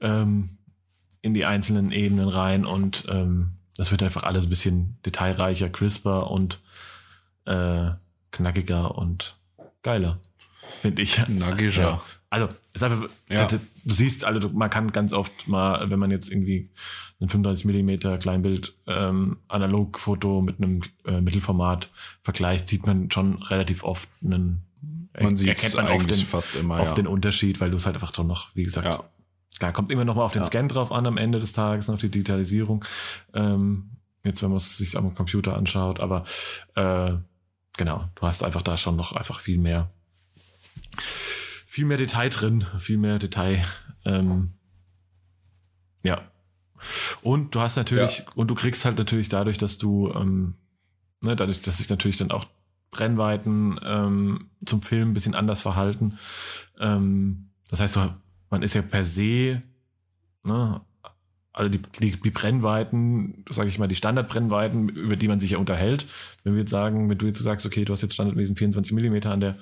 ähm, 0.00 0.58
in 1.20 1.34
die 1.34 1.44
einzelnen 1.44 1.90
Ebenen 1.90 2.28
rein 2.28 2.64
und 2.64 3.06
ähm, 3.08 3.58
das 3.76 3.90
wird 3.90 4.02
einfach 4.02 4.22
alles 4.22 4.44
ein 4.44 4.50
bisschen 4.50 4.98
detailreicher, 5.04 5.68
crisper 5.68 6.30
und 6.30 6.60
äh, 7.44 7.90
knackiger 8.30 8.96
und 8.96 9.36
geiler, 9.82 10.20
finde 10.68 11.02
ich. 11.02 11.14
Knackiger. 11.14 11.82
Ja. 11.82 12.02
Also, 12.30 12.48
ist 12.74 12.82
einfach, 12.82 13.08
ja. 13.30 13.46
du, 13.46 13.58
du, 13.58 13.94
siehst, 13.94 14.24
also 14.24 14.50
man 14.50 14.68
kann 14.68 14.92
ganz 14.92 15.12
oft 15.12 15.48
mal, 15.48 15.88
wenn 15.90 15.98
man 15.98 16.10
jetzt 16.10 16.30
irgendwie 16.30 16.70
ein 17.20 17.28
35 17.28 17.64
Millimeter 17.64 18.18
Kleinbild 18.18 18.74
ähm, 18.86 19.38
Analogfoto 19.48 20.42
mit 20.42 20.58
einem 20.58 20.80
äh, 21.06 21.20
Mittelformat 21.20 21.90
vergleicht, 22.22 22.68
sieht 22.68 22.86
man 22.86 23.10
schon 23.10 23.42
relativ 23.42 23.82
oft 23.82 24.08
einen 24.22 24.62
man 25.20 25.36
sieht 25.36 25.48
erkennt 25.48 25.74
man 25.74 25.88
auf 25.88 26.06
den, 26.06 26.18
fast 26.18 26.56
immer, 26.56 26.78
auf 26.78 26.88
ja. 26.88 26.94
den 26.94 27.06
Unterschied, 27.06 27.60
weil 27.60 27.70
du 27.70 27.76
es 27.76 27.86
halt 27.86 27.96
einfach 27.96 28.12
doch 28.12 28.24
noch, 28.24 28.54
wie 28.54 28.62
gesagt, 28.62 28.86
ja. 28.86 29.04
klar, 29.58 29.72
kommt 29.72 29.90
immer 29.90 30.04
noch 30.04 30.14
mal 30.14 30.22
auf 30.22 30.32
den 30.32 30.42
ja. 30.42 30.46
Scan 30.46 30.68
drauf 30.68 30.92
an 30.92 31.06
am 31.06 31.16
Ende 31.16 31.40
des 31.40 31.52
Tages, 31.52 31.90
auf 31.90 32.00
die 32.00 32.10
Digitalisierung. 32.10 32.84
Ähm, 33.34 33.90
jetzt, 34.24 34.42
wenn 34.42 34.50
man 34.50 34.58
es 34.58 34.76
sich 34.76 34.96
am 34.96 35.14
Computer 35.14 35.56
anschaut, 35.56 36.00
aber 36.00 36.24
äh, 36.74 37.14
genau, 37.76 38.04
du 38.14 38.22
hast 38.22 38.44
einfach 38.44 38.62
da 38.62 38.76
schon 38.76 38.96
noch 38.96 39.12
einfach 39.12 39.40
viel 39.40 39.58
mehr 39.58 39.90
viel 41.66 41.86
mehr 41.86 41.96
Detail 41.96 42.28
drin, 42.28 42.66
viel 42.78 42.98
mehr 42.98 43.18
Detail. 43.18 43.64
Ähm, 44.04 44.54
ja. 46.02 46.20
Und 47.22 47.54
du 47.54 47.60
hast 47.60 47.76
natürlich, 47.76 48.18
ja. 48.18 48.24
und 48.34 48.48
du 48.48 48.54
kriegst 48.54 48.84
halt 48.84 48.98
natürlich 48.98 49.28
dadurch, 49.28 49.58
dass 49.58 49.78
du, 49.78 50.12
ähm, 50.12 50.54
ne, 51.20 51.36
dadurch, 51.36 51.62
dass 51.62 51.78
sich 51.78 51.88
natürlich 51.88 52.16
dann 52.16 52.30
auch 52.30 52.46
Brennweiten 52.90 53.78
ähm, 53.84 54.50
zum 54.64 54.82
Film 54.82 55.10
ein 55.10 55.14
bisschen 55.14 55.34
anders 55.34 55.60
verhalten. 55.60 56.18
Ähm, 56.80 57.50
das 57.70 57.80
heißt, 57.80 57.98
man 58.50 58.62
ist 58.62 58.74
ja 58.74 58.82
per 58.82 59.04
se, 59.04 59.60
ne, 60.42 60.80
also 61.52 61.70
die, 61.70 61.80
die, 62.00 62.12
die 62.12 62.30
Brennweiten, 62.30 63.44
sage 63.50 63.68
ich 63.68 63.80
mal, 63.80 63.88
die 63.88 63.96
Standardbrennweiten, 63.96 64.88
über 64.90 65.16
die 65.16 65.26
man 65.26 65.40
sich 65.40 65.50
ja 65.50 65.58
unterhält. 65.58 66.06
Wenn 66.44 66.54
wir 66.54 66.60
jetzt 66.60 66.70
sagen, 66.70 67.10
wenn 67.10 67.18
du 67.18 67.26
jetzt 67.26 67.40
sagst, 67.40 67.66
okay, 67.66 67.84
du 67.84 67.92
hast 67.92 68.02
jetzt 68.02 68.14
standardmäßig 68.14 68.56
24 68.56 68.92
Millimeter 68.94 69.32
an 69.32 69.40
der 69.40 69.58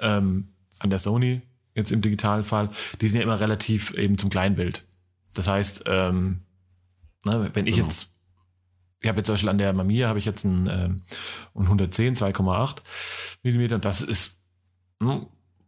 ähm, 0.00 0.53
an 0.84 0.90
der 0.90 0.98
Sony 1.00 1.42
jetzt 1.74 1.90
im 1.90 2.02
digitalen 2.02 2.44
Fall, 2.44 2.70
die 3.00 3.08
sind 3.08 3.16
ja 3.16 3.24
immer 3.24 3.40
relativ 3.40 3.94
eben 3.94 4.16
zum 4.16 4.30
Kleinbild. 4.30 4.84
Das 5.32 5.48
heißt, 5.48 5.84
ähm, 5.86 6.42
ne, 7.24 7.50
wenn 7.52 7.66
ich 7.66 7.76
genau. 7.76 7.88
jetzt, 7.88 8.12
ich 9.00 9.08
habe 9.08 9.18
jetzt 9.18 9.26
zum 9.26 9.32
Beispiel 9.32 9.48
an 9.48 9.58
der 9.58 9.72
Mamiya 9.72 10.08
habe 10.08 10.20
ich 10.20 10.24
jetzt 10.24 10.44
ein, 10.44 10.68
ähm, 10.70 11.02
ein 11.54 11.64
110, 11.64 12.14
2,8 12.14 12.76
Millimeter. 13.42 13.80
Das 13.80 14.02
ist 14.02 14.40
mh, 15.00 15.12
hm, 15.14 15.26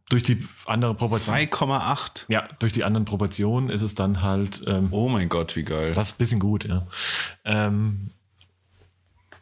durch 0.08 0.22
die 0.22 0.46
andere 0.66 0.94
Proportion. 0.94 1.34
2,8? 1.34 2.26
Ja, 2.28 2.48
durch 2.60 2.72
die 2.72 2.84
anderen 2.84 3.04
Proportionen 3.04 3.70
ist 3.70 3.82
es 3.82 3.96
dann 3.96 4.22
halt. 4.22 4.62
Ähm, 4.66 4.92
oh 4.92 5.08
mein 5.08 5.28
Gott, 5.28 5.56
wie 5.56 5.64
geil. 5.64 5.92
Das 5.92 6.10
ist 6.10 6.14
ein 6.14 6.18
bisschen 6.18 6.40
gut, 6.40 6.64
ja. 6.64 6.86
Ähm, 7.44 8.12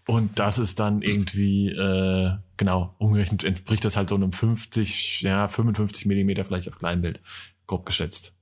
und 0.07 0.39
das 0.39 0.59
ist 0.59 0.81
dann 0.81 1.03
irgendwie, 1.03 1.69
äh, 1.69 2.37
genau, 2.57 2.95
umgerechnet 2.99 3.45
entspricht 3.45 3.85
das 3.85 3.97
halt 3.97 4.09
so 4.09 4.15
einem 4.15 4.33
50, 4.33 5.23
ja, 5.23 5.49
55 5.49 6.07
Millimeter 6.07 6.45
vielleicht 6.45 6.69
auf 6.69 6.79
Kleinbild, 6.79 7.21
grob 7.67 7.87
geschätzt. 7.87 8.37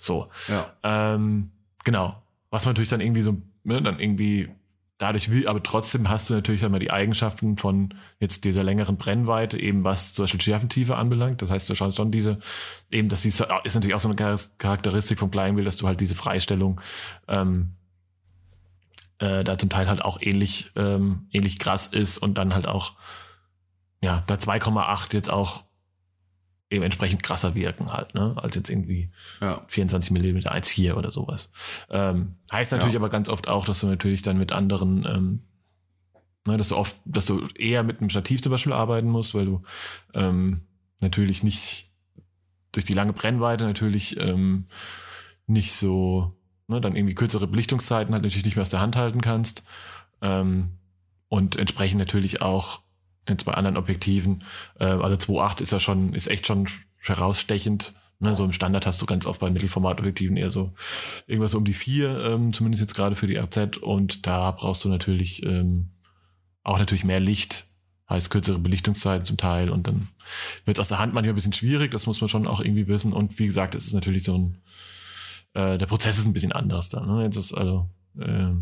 So. 0.00 0.28
Ja. 0.48 0.72
Ähm, 0.82 1.50
genau. 1.84 2.22
Was 2.50 2.64
man 2.64 2.72
natürlich 2.72 2.90
dann 2.90 3.00
irgendwie 3.00 3.22
so, 3.22 3.36
ne, 3.64 3.82
dann 3.82 3.98
irgendwie 3.98 4.50
dadurch 4.98 5.30
will, 5.30 5.48
aber 5.48 5.62
trotzdem 5.62 6.08
hast 6.08 6.30
du 6.30 6.34
natürlich 6.34 6.62
immer 6.62 6.78
die 6.78 6.90
Eigenschaften 6.92 7.56
von 7.56 7.94
jetzt 8.20 8.44
dieser 8.44 8.62
längeren 8.62 8.98
Brennweite, 8.98 9.58
eben 9.58 9.82
was 9.82 10.14
zum 10.14 10.24
Beispiel 10.24 10.40
Schärfentiefe 10.40 10.96
anbelangt. 10.96 11.42
Das 11.42 11.50
heißt, 11.50 11.68
du 11.68 11.74
schaust 11.74 11.96
schon 11.96 12.12
diese, 12.12 12.38
eben, 12.90 13.08
das 13.08 13.24
ist, 13.24 13.44
ist 13.64 13.74
natürlich 13.74 13.94
auch 13.94 14.00
so 14.00 14.08
eine 14.08 14.38
Charakteristik 14.58 15.18
vom 15.18 15.30
Kleinbild, 15.30 15.66
dass 15.66 15.78
du 15.78 15.88
halt 15.88 16.00
diese 16.00 16.14
Freistellung 16.14 16.80
ähm, 17.26 17.72
äh, 19.22 19.44
da 19.44 19.56
zum 19.56 19.70
Teil 19.70 19.88
halt 19.88 20.02
auch 20.04 20.18
ähnlich, 20.20 20.72
ähm, 20.74 21.28
ähnlich 21.30 21.58
krass 21.58 21.86
ist 21.86 22.18
und 22.18 22.34
dann 22.34 22.54
halt 22.54 22.66
auch, 22.66 22.94
ja, 24.02 24.24
da 24.26 24.34
2,8 24.34 25.14
jetzt 25.14 25.32
auch 25.32 25.62
eben 26.70 26.82
entsprechend 26.82 27.22
krasser 27.22 27.54
wirken 27.54 27.92
halt, 27.92 28.14
ne, 28.14 28.34
als 28.36 28.56
jetzt 28.56 28.70
irgendwie 28.70 29.10
ja. 29.40 29.64
24 29.68 30.10
mm 30.10 30.38
1,4 30.38 30.94
oder 30.94 31.10
sowas. 31.10 31.52
Ähm, 31.90 32.36
heißt 32.50 32.72
natürlich 32.72 32.94
ja. 32.94 33.00
aber 33.00 33.10
ganz 33.10 33.28
oft 33.28 33.46
auch, 33.46 33.64
dass 33.64 33.80
du 33.80 33.86
natürlich 33.86 34.22
dann 34.22 34.38
mit 34.38 34.52
anderen, 34.52 35.04
ähm, 35.06 35.38
ne, 36.44 36.56
dass 36.56 36.70
du 36.70 36.76
oft, 36.76 36.96
dass 37.04 37.26
du 37.26 37.46
eher 37.56 37.84
mit 37.84 38.00
einem 38.00 38.10
Stativ 38.10 38.42
zum 38.42 38.50
Beispiel 38.50 38.72
arbeiten 38.72 39.08
musst, 39.08 39.34
weil 39.34 39.44
du 39.44 39.60
ähm, 40.14 40.62
natürlich 41.00 41.42
nicht 41.42 41.90
durch 42.72 42.86
die 42.86 42.94
lange 42.94 43.12
Brennweite 43.12 43.64
natürlich 43.64 44.18
ähm, 44.18 44.66
nicht 45.46 45.74
so 45.74 46.32
ne, 46.72 46.80
dann 46.80 46.96
irgendwie 46.96 47.14
kürzere 47.14 47.46
Belichtungszeiten 47.46 48.12
halt 48.12 48.22
natürlich 48.22 48.44
nicht 48.44 48.56
mehr 48.56 48.62
aus 48.62 48.70
der 48.70 48.80
Hand 48.80 48.96
halten 48.96 49.20
kannst. 49.20 49.64
Ähm, 50.20 50.78
und 51.28 51.56
entsprechend 51.56 51.98
natürlich 51.98 52.42
auch 52.42 52.80
jetzt 53.28 53.44
bei 53.44 53.54
anderen 53.54 53.76
Objektiven, 53.76 54.44
äh, 54.78 54.84
also 54.84 55.16
2.8 55.16 55.60
ist 55.60 55.72
ja 55.72 55.80
schon, 55.80 56.14
ist 56.14 56.26
echt 56.26 56.46
schon 56.46 56.66
herausstechend. 57.00 57.94
Ne, 58.18 58.34
so 58.34 58.44
im 58.44 58.52
Standard 58.52 58.86
hast 58.86 59.02
du 59.02 59.06
ganz 59.06 59.26
oft 59.26 59.40
bei 59.40 59.50
Mittelformatobjektiven 59.50 60.36
eher 60.36 60.50
so 60.50 60.72
irgendwas 61.26 61.54
um 61.54 61.64
die 61.64 61.72
4, 61.72 62.24
ähm, 62.24 62.52
zumindest 62.52 62.82
jetzt 62.82 62.94
gerade 62.94 63.16
für 63.16 63.26
die 63.26 63.36
RZ. 63.36 63.78
Und 63.78 64.26
da 64.26 64.52
brauchst 64.52 64.84
du 64.84 64.88
natürlich 64.88 65.42
ähm, 65.44 65.90
auch 66.62 66.78
natürlich 66.78 67.04
mehr 67.04 67.18
Licht, 67.18 67.66
heißt 68.08 68.30
kürzere 68.30 68.60
Belichtungszeiten 68.60 69.24
zum 69.24 69.38
Teil. 69.38 69.70
Und 69.70 69.88
dann 69.88 70.08
wird 70.64 70.76
es 70.76 70.80
aus 70.80 70.88
der 70.88 70.98
Hand 70.98 71.14
manchmal 71.14 71.32
ein 71.32 71.36
bisschen 71.36 71.52
schwierig, 71.52 71.90
das 71.90 72.06
muss 72.06 72.20
man 72.20 72.28
schon 72.28 72.46
auch 72.46 72.60
irgendwie 72.60 72.86
wissen. 72.86 73.12
Und 73.12 73.38
wie 73.40 73.46
gesagt, 73.46 73.74
es 73.74 73.86
ist 73.86 73.94
natürlich 73.94 74.22
so 74.22 74.38
ein 74.38 74.58
äh, 75.54 75.78
der 75.78 75.86
Prozess 75.86 76.18
ist 76.18 76.26
ein 76.26 76.32
bisschen 76.32 76.52
anders 76.52 76.88
da. 76.88 77.04
Ne? 77.04 77.24
Jetzt 77.24 77.36
ist 77.36 77.54
also 77.54 77.88
äh, 78.18 78.52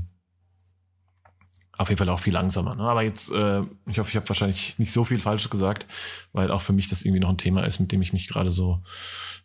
auf 1.79 1.89
jeden 1.89 1.99
Fall 1.99 2.09
auch 2.11 2.19
viel 2.19 2.35
langsamer. 2.35 2.75
Ne? 2.75 2.83
Aber 2.83 3.03
jetzt, 3.03 3.31
äh, 3.31 3.63
ich 3.87 3.99
hoffe, 3.99 4.11
ich 4.11 4.17
habe 4.17 4.29
wahrscheinlich 4.29 4.79
nicht 4.79 4.93
so 4.93 5.05
viel 5.05 5.19
Falsches 5.19 5.51
gesagt, 5.51 5.87
weil 6.33 6.51
auch 6.51 6.61
für 6.61 6.73
mich 6.73 6.89
das 6.89 7.03
irgendwie 7.03 7.21
noch 7.21 7.31
ein 7.31 7.39
Thema 7.39 7.65
ist, 7.65 7.81
mit 7.81 7.91
dem 7.91 8.03
ich 8.03 8.13
mich 8.13 8.29
gerade 8.29 8.51
so, 8.51 8.83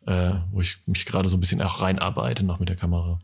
äh, 0.05 0.33
wo 0.51 0.61
ich 0.61 0.79
mich 0.85 1.05
gerade 1.05 1.29
so 1.29 1.37
ein 1.37 1.39
bisschen 1.39 1.61
auch 1.61 1.81
reinarbeite 1.81 2.43
noch 2.43 2.59
mit 2.59 2.69
der 2.69 2.75
Kamera. 2.75 3.19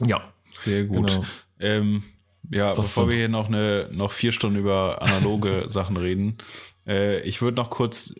Ja. 0.00 0.22
Sehr 0.58 0.84
gut. 0.84 1.08
Genau. 1.08 1.24
Ähm, 1.58 2.04
ja, 2.50 2.68
das 2.68 2.78
bevor 2.78 3.04
so. 3.04 3.10
wir 3.10 3.16
hier 3.16 3.28
noch 3.28 3.48
eine 3.48 3.88
noch 3.92 4.12
vier 4.12 4.32
Stunden 4.32 4.58
über 4.58 5.00
analoge 5.02 5.64
Sachen 5.68 5.96
reden, 5.96 6.38
ich 6.84 7.40
würde 7.40 7.56
noch 7.56 7.70
kurz 7.70 8.12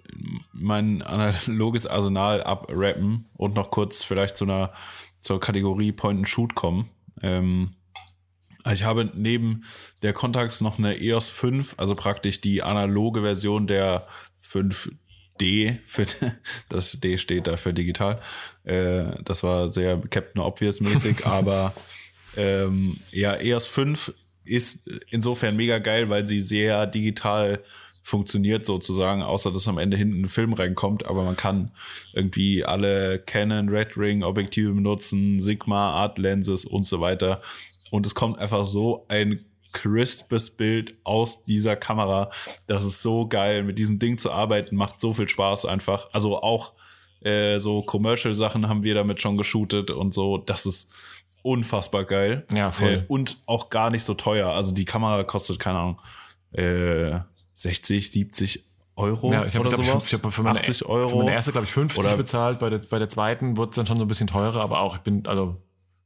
mein 0.52 1.02
analoges 1.02 1.86
Arsenal 1.86 2.42
abrappen 2.42 3.28
und 3.34 3.54
noch 3.54 3.70
kurz 3.70 4.04
vielleicht 4.04 4.36
zu 4.36 4.44
einer 4.44 4.72
zur 5.20 5.40
Kategorie 5.40 5.92
Point 5.92 6.18
and 6.18 6.28
Shoot 6.28 6.54
kommen. 6.54 6.88
Ähm, 7.22 7.70
Ich 8.70 8.84
habe 8.84 9.10
neben 9.14 9.64
der 10.02 10.12
Contax 10.12 10.60
noch 10.60 10.78
eine 10.78 11.00
EOS 11.00 11.28
5, 11.30 11.74
also 11.78 11.94
praktisch 11.96 12.40
die 12.40 12.62
analoge 12.62 13.22
Version 13.22 13.66
der 13.66 14.06
5D. 14.44 15.78
Für, 15.84 16.06
das 16.68 16.92
D 17.00 17.18
steht 17.18 17.46
da 17.48 17.56
für 17.56 17.74
digital. 17.74 18.20
Äh, 18.64 19.22
das 19.24 19.42
war 19.42 19.68
sehr 19.68 20.00
Captain 20.10 20.40
Obvious 20.40 20.80
mäßig, 20.80 21.26
aber 21.26 21.72
ähm, 22.36 22.98
ja, 23.10 23.34
EOS 23.34 23.66
5 23.66 24.14
ist 24.44 24.88
insofern 25.10 25.56
mega 25.56 25.78
geil, 25.78 26.10
weil 26.10 26.26
sie 26.26 26.40
sehr 26.40 26.86
digital 26.86 27.62
funktioniert 28.02 28.66
sozusagen, 28.66 29.22
außer 29.22 29.52
dass 29.52 29.68
am 29.68 29.78
Ende 29.78 29.96
hinten 29.96 30.22
ein 30.22 30.28
Film 30.28 30.52
reinkommt, 30.52 31.06
aber 31.06 31.22
man 31.22 31.36
kann 31.36 31.70
irgendwie 32.12 32.64
alle 32.64 33.20
Canon 33.20 33.68
Red 33.68 33.96
Ring 33.96 34.22
Objektive 34.22 34.72
benutzen, 34.72 35.40
Sigma 35.40 35.92
Art 35.92 36.18
Lenses 36.18 36.64
und 36.64 36.86
so 36.86 37.00
weiter 37.00 37.40
und 37.92 38.06
es 38.06 38.14
kommt 38.14 38.38
einfach 38.38 38.64
so 38.64 39.04
ein 39.08 39.44
crispes 39.72 40.50
Bild 40.50 40.96
aus 41.04 41.44
dieser 41.44 41.76
Kamera. 41.76 42.30
Das 42.66 42.86
ist 42.86 43.02
so 43.02 43.26
geil. 43.26 43.62
Mit 43.64 43.78
diesem 43.78 43.98
Ding 43.98 44.16
zu 44.16 44.32
arbeiten 44.32 44.76
macht 44.76 44.98
so 44.98 45.12
viel 45.12 45.28
Spaß 45.28 45.66
einfach. 45.66 46.08
Also 46.12 46.42
auch 46.42 46.72
äh, 47.20 47.58
so 47.58 47.82
Commercial-Sachen 47.82 48.68
haben 48.68 48.82
wir 48.82 48.94
damit 48.94 49.20
schon 49.20 49.36
geshootet 49.36 49.90
und 49.90 50.14
so. 50.14 50.38
Das 50.38 50.64
ist 50.64 50.90
unfassbar 51.42 52.04
geil. 52.04 52.46
Ja, 52.54 52.70
voll. 52.70 52.88
Äh, 52.88 53.04
und 53.08 53.42
auch 53.44 53.68
gar 53.68 53.90
nicht 53.90 54.04
so 54.04 54.14
teuer. 54.14 54.48
Also 54.48 54.72
die 54.72 54.86
Kamera 54.86 55.22
kostet, 55.24 55.58
keine 55.58 55.78
Ahnung, 55.78 56.00
äh, 56.52 57.20
60, 57.62 58.10
70 58.10 58.64
Euro 58.96 59.32
ja, 59.32 59.44
ich 59.46 59.54
hab, 59.54 59.60
oder 59.62 59.70
glaub, 59.70 59.86
sowas. 59.86 60.06
Ich, 60.06 60.12
ich 60.12 60.18
habe 60.18 60.30
für 60.30 60.42
meine, 60.42 60.60
80 60.60 60.84
Euro. 60.86 61.08
Für 61.10 61.16
meine 61.18 61.32
erste, 61.32 61.52
glaube 61.52 61.66
ich, 61.66 61.72
50 61.72 61.98
Oder- 61.98 62.16
bezahlt. 62.16 62.58
Bei 62.58 62.68
der, 62.70 62.78
bei 62.78 62.98
der 62.98 63.08
zweiten 63.08 63.56
wurde 63.56 63.70
es 63.70 63.76
dann 63.76 63.86
schon 63.86 63.96
so 63.98 64.04
ein 64.04 64.08
bisschen 64.08 64.26
teurer, 64.26 64.60
aber 64.60 64.80
auch, 64.80 64.96
ich 64.96 65.02
bin, 65.02 65.26
also, 65.26 65.56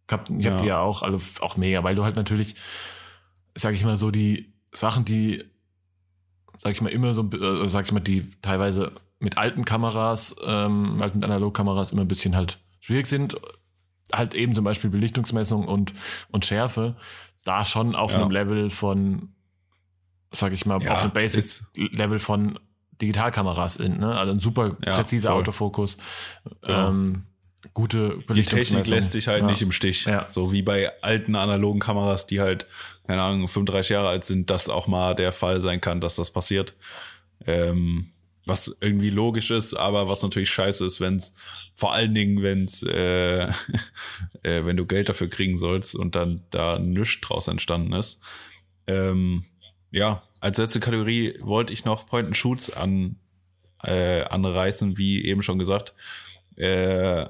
ich 0.09 0.13
hab, 0.13 0.31
ich 0.31 0.47
hab 0.47 0.55
Ja. 0.55 0.61
die 0.61 0.67
ja 0.67 0.81
auch, 0.81 1.03
also 1.03 1.19
auch 1.41 1.57
mega, 1.57 1.83
weil 1.83 1.95
du 1.97 2.05
halt 2.05 2.15
natürlich, 2.17 2.55
sag 3.57 3.75
ich 3.75 3.85
mal 3.85 3.97
so, 3.97 4.11
die 4.13 4.53
Sachen, 4.73 5.05
die, 5.05 5.43
sag 6.59 6.73
ich 6.73 6.81
mal, 6.81 6.91
immer 6.91 7.13
so, 7.15 7.29
äh, 7.31 7.67
sag 7.69 7.87
ich 7.87 7.93
mal, 7.93 8.01
die 8.01 8.31
teilweise 8.43 8.93
mit 9.19 9.37
alten 9.39 9.65
Kameras, 9.65 10.37
ähm, 10.45 10.99
halt 11.01 11.15
mit 11.15 11.25
Analogkameras 11.25 11.91
immer 11.93 12.03
ein 12.03 12.09
bisschen 12.09 12.37
halt 12.37 12.59
schwierig 12.81 13.07
sind, 13.07 13.37
halt 14.13 14.35
eben 14.35 14.55
zum 14.55 14.65
Beispiel 14.65 14.91
Belichtungsmessung 14.91 15.67
und, 15.67 15.93
und 16.31 16.45
Schärfe, 16.45 16.97
da 17.45 17.65
schon 17.65 17.95
auf 17.97 18.13
Ja. 18.13 18.21
einem 18.21 18.31
Level 18.31 18.71
von, 18.71 19.31
sag 20.39 20.53
ich 20.53 20.66
mal, 20.66 20.82
Ja, 20.82 20.93
auf 20.95 21.03
einem 21.03 21.12
Basic-Level 21.12 22.18
von 22.18 22.59
Digitalkameras 23.01 23.74
sind, 23.74 23.99
ne? 24.01 24.16
Also 24.16 24.32
ein 24.32 24.41
super 24.41 24.76
Ja, 24.84 24.97
präziser 24.97 25.30
voll. 25.30 25.41
Autofokus, 25.41 25.99
Genau. 26.62 26.89
ähm, 26.89 27.22
gute 27.74 28.18
die 28.34 28.43
Technik 28.43 28.87
lässt 28.87 29.14
dich 29.14 29.28
halt 29.28 29.43
ja. 29.43 29.47
nicht 29.47 29.62
im 29.62 29.72
Stich. 29.72 30.05
Ja. 30.05 30.26
So 30.30 30.53
wie 30.53 30.62
bei 30.62 30.93
alten 31.03 31.34
analogen 31.34 31.80
Kameras, 31.80 32.26
die 32.26 32.41
halt, 32.41 32.66
keine 33.07 33.22
Ahnung, 33.22 33.49
35 33.49 33.91
Jahre 33.91 34.09
alt 34.09 34.24
sind, 34.24 34.51
dass 34.51 34.68
auch 34.68 34.87
mal 34.87 35.14
der 35.14 35.32
Fall 35.32 35.61
sein 35.61 35.80
kann, 35.80 36.01
dass 36.01 36.16
das 36.16 36.30
passiert. 36.30 36.74
Ähm, 37.45 38.12
was 38.47 38.76
irgendwie 38.80 39.11
logisch 39.11 39.51
ist, 39.51 39.74
aber 39.74 40.09
was 40.09 40.22
natürlich 40.22 40.51
scheiße 40.51 40.87
ist, 40.87 41.01
wenn 41.01 41.16
es, 41.16 41.34
vor 41.74 41.93
allen 41.93 42.14
Dingen, 42.14 42.43
wenn 42.43 42.64
es, 42.64 42.82
äh, 42.84 43.49
äh, 44.43 44.64
wenn 44.64 44.76
du 44.76 44.87
Geld 44.87 45.09
dafür 45.09 45.28
kriegen 45.28 45.59
sollst 45.59 45.97
und 45.97 46.14
dann 46.14 46.45
da 46.51 46.78
nichts 46.78 47.20
draus 47.20 47.49
entstanden 47.49 47.93
ist. 47.93 48.20
Ähm, 48.87 49.45
ja, 49.97 50.23
als 50.41 50.59
letzte 50.59 50.81
Kategorie 50.81 51.39
wollte 51.41 51.73
ich 51.73 51.85
noch 51.85 52.07
Point 52.07 52.27
and 52.27 52.37
Shoots 52.37 52.71
an, 52.71 53.17
äh, 53.83 54.23
anreißen, 54.23 54.99
wie 54.99 55.25
eben 55.25 55.43
schon 55.43 55.59
gesagt. 55.59 55.95
Äh, 56.57 57.27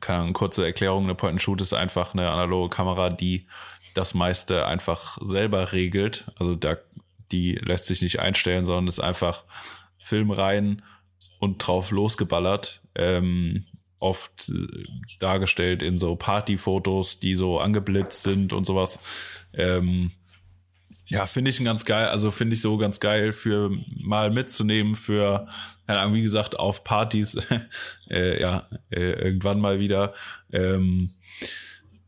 keine 0.00 0.32
kurze 0.32 0.64
Erklärung, 0.64 1.04
eine 1.04 1.14
Point 1.14 1.32
and 1.32 1.42
Shoot 1.42 1.60
ist 1.60 1.74
einfach 1.74 2.14
eine 2.14 2.30
analoge 2.30 2.74
Kamera, 2.74 3.10
die 3.10 3.46
das 3.94 4.14
meiste 4.14 4.66
einfach 4.66 5.18
selber 5.22 5.72
regelt. 5.72 6.30
Also 6.36 6.54
da, 6.54 6.76
die 7.32 7.54
lässt 7.56 7.86
sich 7.86 8.02
nicht 8.02 8.20
einstellen, 8.20 8.64
sondern 8.64 8.86
ist 8.86 9.00
einfach 9.00 9.44
Film 9.98 10.30
rein 10.30 10.82
und 11.40 11.58
drauf 11.58 11.90
losgeballert. 11.90 12.82
Ähm, 12.94 13.66
oft 13.98 14.48
äh, 14.48 14.84
dargestellt 15.18 15.82
in 15.82 15.98
so 15.98 16.14
Partyfotos, 16.14 17.18
die 17.18 17.34
so 17.34 17.58
angeblitzt 17.58 18.22
sind 18.22 18.52
und 18.52 18.64
sowas. 18.64 19.00
Ähm, 19.52 20.12
ja, 21.10 21.26
finde 21.26 21.50
ich 21.50 21.62
ganz 21.62 21.84
geil. 21.84 22.06
Also 22.06 22.30
finde 22.30 22.54
ich 22.54 22.62
so 22.62 22.76
ganz 22.78 23.00
geil 23.00 23.32
für 23.32 23.70
mal 24.00 24.30
mitzunehmen 24.30 24.94
für, 24.94 25.48
wie 25.86 26.22
gesagt, 26.22 26.58
auf 26.58 26.84
Partys. 26.84 27.36
äh, 28.10 28.40
ja, 28.40 28.68
äh, 28.90 29.10
irgendwann 29.24 29.60
mal 29.60 29.80
wieder. 29.80 30.14
Ähm, 30.52 31.14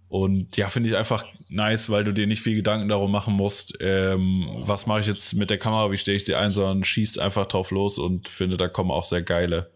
und 0.08 0.56
ja, 0.56 0.68
finde 0.68 0.88
ich 0.88 0.96
einfach 0.96 1.24
nice, 1.48 1.90
weil 1.90 2.04
du 2.04 2.12
dir 2.12 2.28
nicht 2.28 2.42
viel 2.42 2.54
Gedanken 2.54 2.88
darum 2.88 3.10
machen 3.10 3.34
musst, 3.34 3.76
ähm, 3.80 4.46
was 4.58 4.86
mache 4.86 5.00
ich 5.00 5.06
jetzt 5.06 5.34
mit 5.34 5.50
der 5.50 5.58
Kamera, 5.58 5.90
wie 5.90 5.98
stelle 5.98 6.16
ich 6.16 6.24
sie 6.24 6.34
ein, 6.34 6.52
sondern 6.52 6.84
schießt 6.84 7.18
einfach 7.18 7.46
drauf 7.46 7.70
los 7.70 7.98
und 7.98 8.28
finde, 8.28 8.56
da 8.56 8.68
kommen 8.68 8.90
auch 8.90 9.04
sehr 9.04 9.22
geile, 9.22 9.70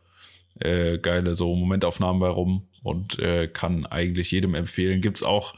äh, 0.61 0.99
geile 0.99 1.35
so 1.35 1.55
Momentaufnahmen 1.57 2.21
bei 2.21 2.29
rum 2.29 2.69
und 2.83 3.19
äh, 3.19 3.49
kann 3.49 3.87
eigentlich 3.87 4.31
jedem 4.31 4.55
empfehlen. 4.55 5.01
Gibt's 5.01 5.23
auch 5.23 5.55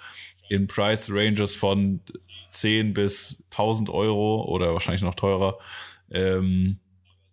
in 0.49 0.69
Price 0.69 1.11
Ranges 1.11 1.55
von 1.55 2.01
10 2.51 2.95
bis 2.95 3.45
1000 3.51 3.91
Euro 3.91 4.45
oder 4.45 4.73
wahrscheinlich 4.73 5.03
noch 5.03 5.15
teurer. 5.15 5.59
Ähm, 6.11 6.81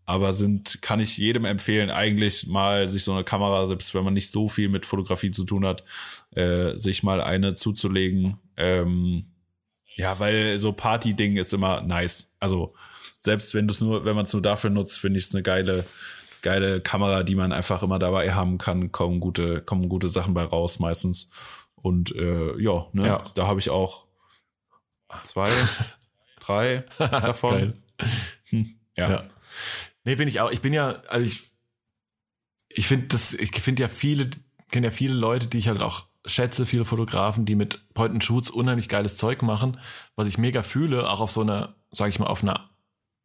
aber 0.08 0.34
sind, 0.34 0.82
kann 0.84 1.00
ich 1.00 1.18
jedem 1.18 1.46
empfehlen, 1.46 1.90
eigentlich 1.90 2.46
mal 2.46 2.88
sich 2.88 3.04
so 3.04 3.12
eine 3.12 3.24
Kamera, 3.24 3.66
selbst 3.66 3.96
wenn 3.96 4.04
man 4.04 4.14
nicht 4.14 4.32
so 4.32 4.48
viel 4.50 4.70
mit 4.70 4.86
Fotografie 4.86 5.32
zu 5.32 5.46
tun 5.46 5.66
hat, 5.66 5.84
äh, 6.36 6.78
sich 6.78 7.02
mal 7.02 7.22
eine 7.22 7.56
zuzulegen. 7.56 8.38
Ähm, 8.56 9.32
ja, 9.96 10.20
weil 10.20 10.60
so 10.60 10.74
Party-Ding 10.74 11.38
ist 11.38 11.54
immer 11.54 11.82
nice. 11.82 12.36
Also 12.40 12.76
selbst 13.22 13.56
wenn 13.56 13.68
du 13.68 13.72
es 13.74 13.82
nur, 13.82 14.06
wenn 14.06 14.16
man 14.16 14.26
es 14.26 14.34
nur 14.34 14.42
dafür 14.44 14.70
nutzt, 14.70 15.00
finde 15.00 15.18
ich 15.18 15.26
es 15.26 15.34
eine 15.34 15.42
geile, 15.42 15.86
geile 16.44 16.82
Kamera, 16.82 17.24
die 17.24 17.34
man 17.36 17.52
einfach 17.52 17.82
immer 17.82 17.98
dabei 17.98 18.32
haben 18.34 18.60
kann. 18.60 18.92
Kommen 18.92 19.20
gute, 19.20 19.62
kommen 19.62 19.90
gute 19.90 20.10
Sachen 20.10 20.36
bei 20.36 20.44
raus 20.44 20.78
meistens. 20.78 21.30
Und 21.76 22.16
äh, 22.16 22.62
ja, 22.62 22.86
ne, 22.94 23.08
Ja. 23.08 23.32
da 23.34 23.48
habe 23.48 23.60
ich 23.60 23.72
auch 23.72 24.06
zwei, 25.24 25.50
drei 26.40 26.86
davon. 26.98 27.52
Geil. 27.52 27.74
Hm, 28.50 28.80
ja. 28.98 29.10
Ja. 29.10 29.24
Nee, 30.04 30.16
bin 30.16 30.28
ich 30.28 30.40
auch. 30.40 30.52
Ich 30.52 30.62
bin 30.62 30.74
ja, 30.74 31.02
also 31.08 31.26
ich, 31.26 31.50
ich 32.70 32.88
finde 32.88 33.08
das, 33.08 33.34
ich 33.34 33.52
finde 33.52 33.84
ja 33.84 33.88
viele, 33.88 34.30
kenne 34.70 34.88
ja 34.88 34.92
viele 34.92 35.14
Leute, 35.14 35.48
die 35.48 35.58
ich 35.58 35.68
halt 35.68 35.82
auch 35.82 36.06
schätze, 36.26 36.66
viele 36.66 36.86
Fotografen, 36.86 37.46
die 37.46 37.56
mit 37.56 37.94
Point 37.94 38.14
and 38.14 38.24
Shoots 38.24 38.50
unheimlich 38.50 38.90
geiles 38.90 39.18
Zeug 39.18 39.42
machen, 39.42 39.80
was 40.16 40.28
ich 40.28 40.38
mega 40.38 40.64
fühle, 40.64 41.10
auch 41.10 41.22
auf 41.22 41.32
so 41.32 41.42
einer, 41.42 41.76
sage 41.92 42.10
ich 42.10 42.20
mal, 42.20 42.28
auf 42.28 42.44
einer 42.44 42.70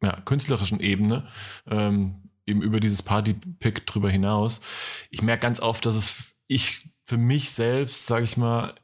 ja, 0.03 0.19
künstlerischen 0.21 0.79
Ebene, 0.79 1.27
ähm, 1.67 2.29
eben 2.45 2.61
über 2.61 2.79
dieses 2.79 3.01
Party-Pick 3.01 3.85
drüber 3.85 4.09
hinaus. 4.09 4.61
Ich 5.09 5.21
merke 5.21 5.41
ganz 5.41 5.59
oft, 5.59 5.85
dass 5.85 5.95
es 5.95 6.13
ich 6.47 6.89
für 7.05 7.17
mich 7.17 7.51
selbst, 7.51 8.07
sage 8.07 8.23
ich 8.23 8.37
mal, 8.37 8.75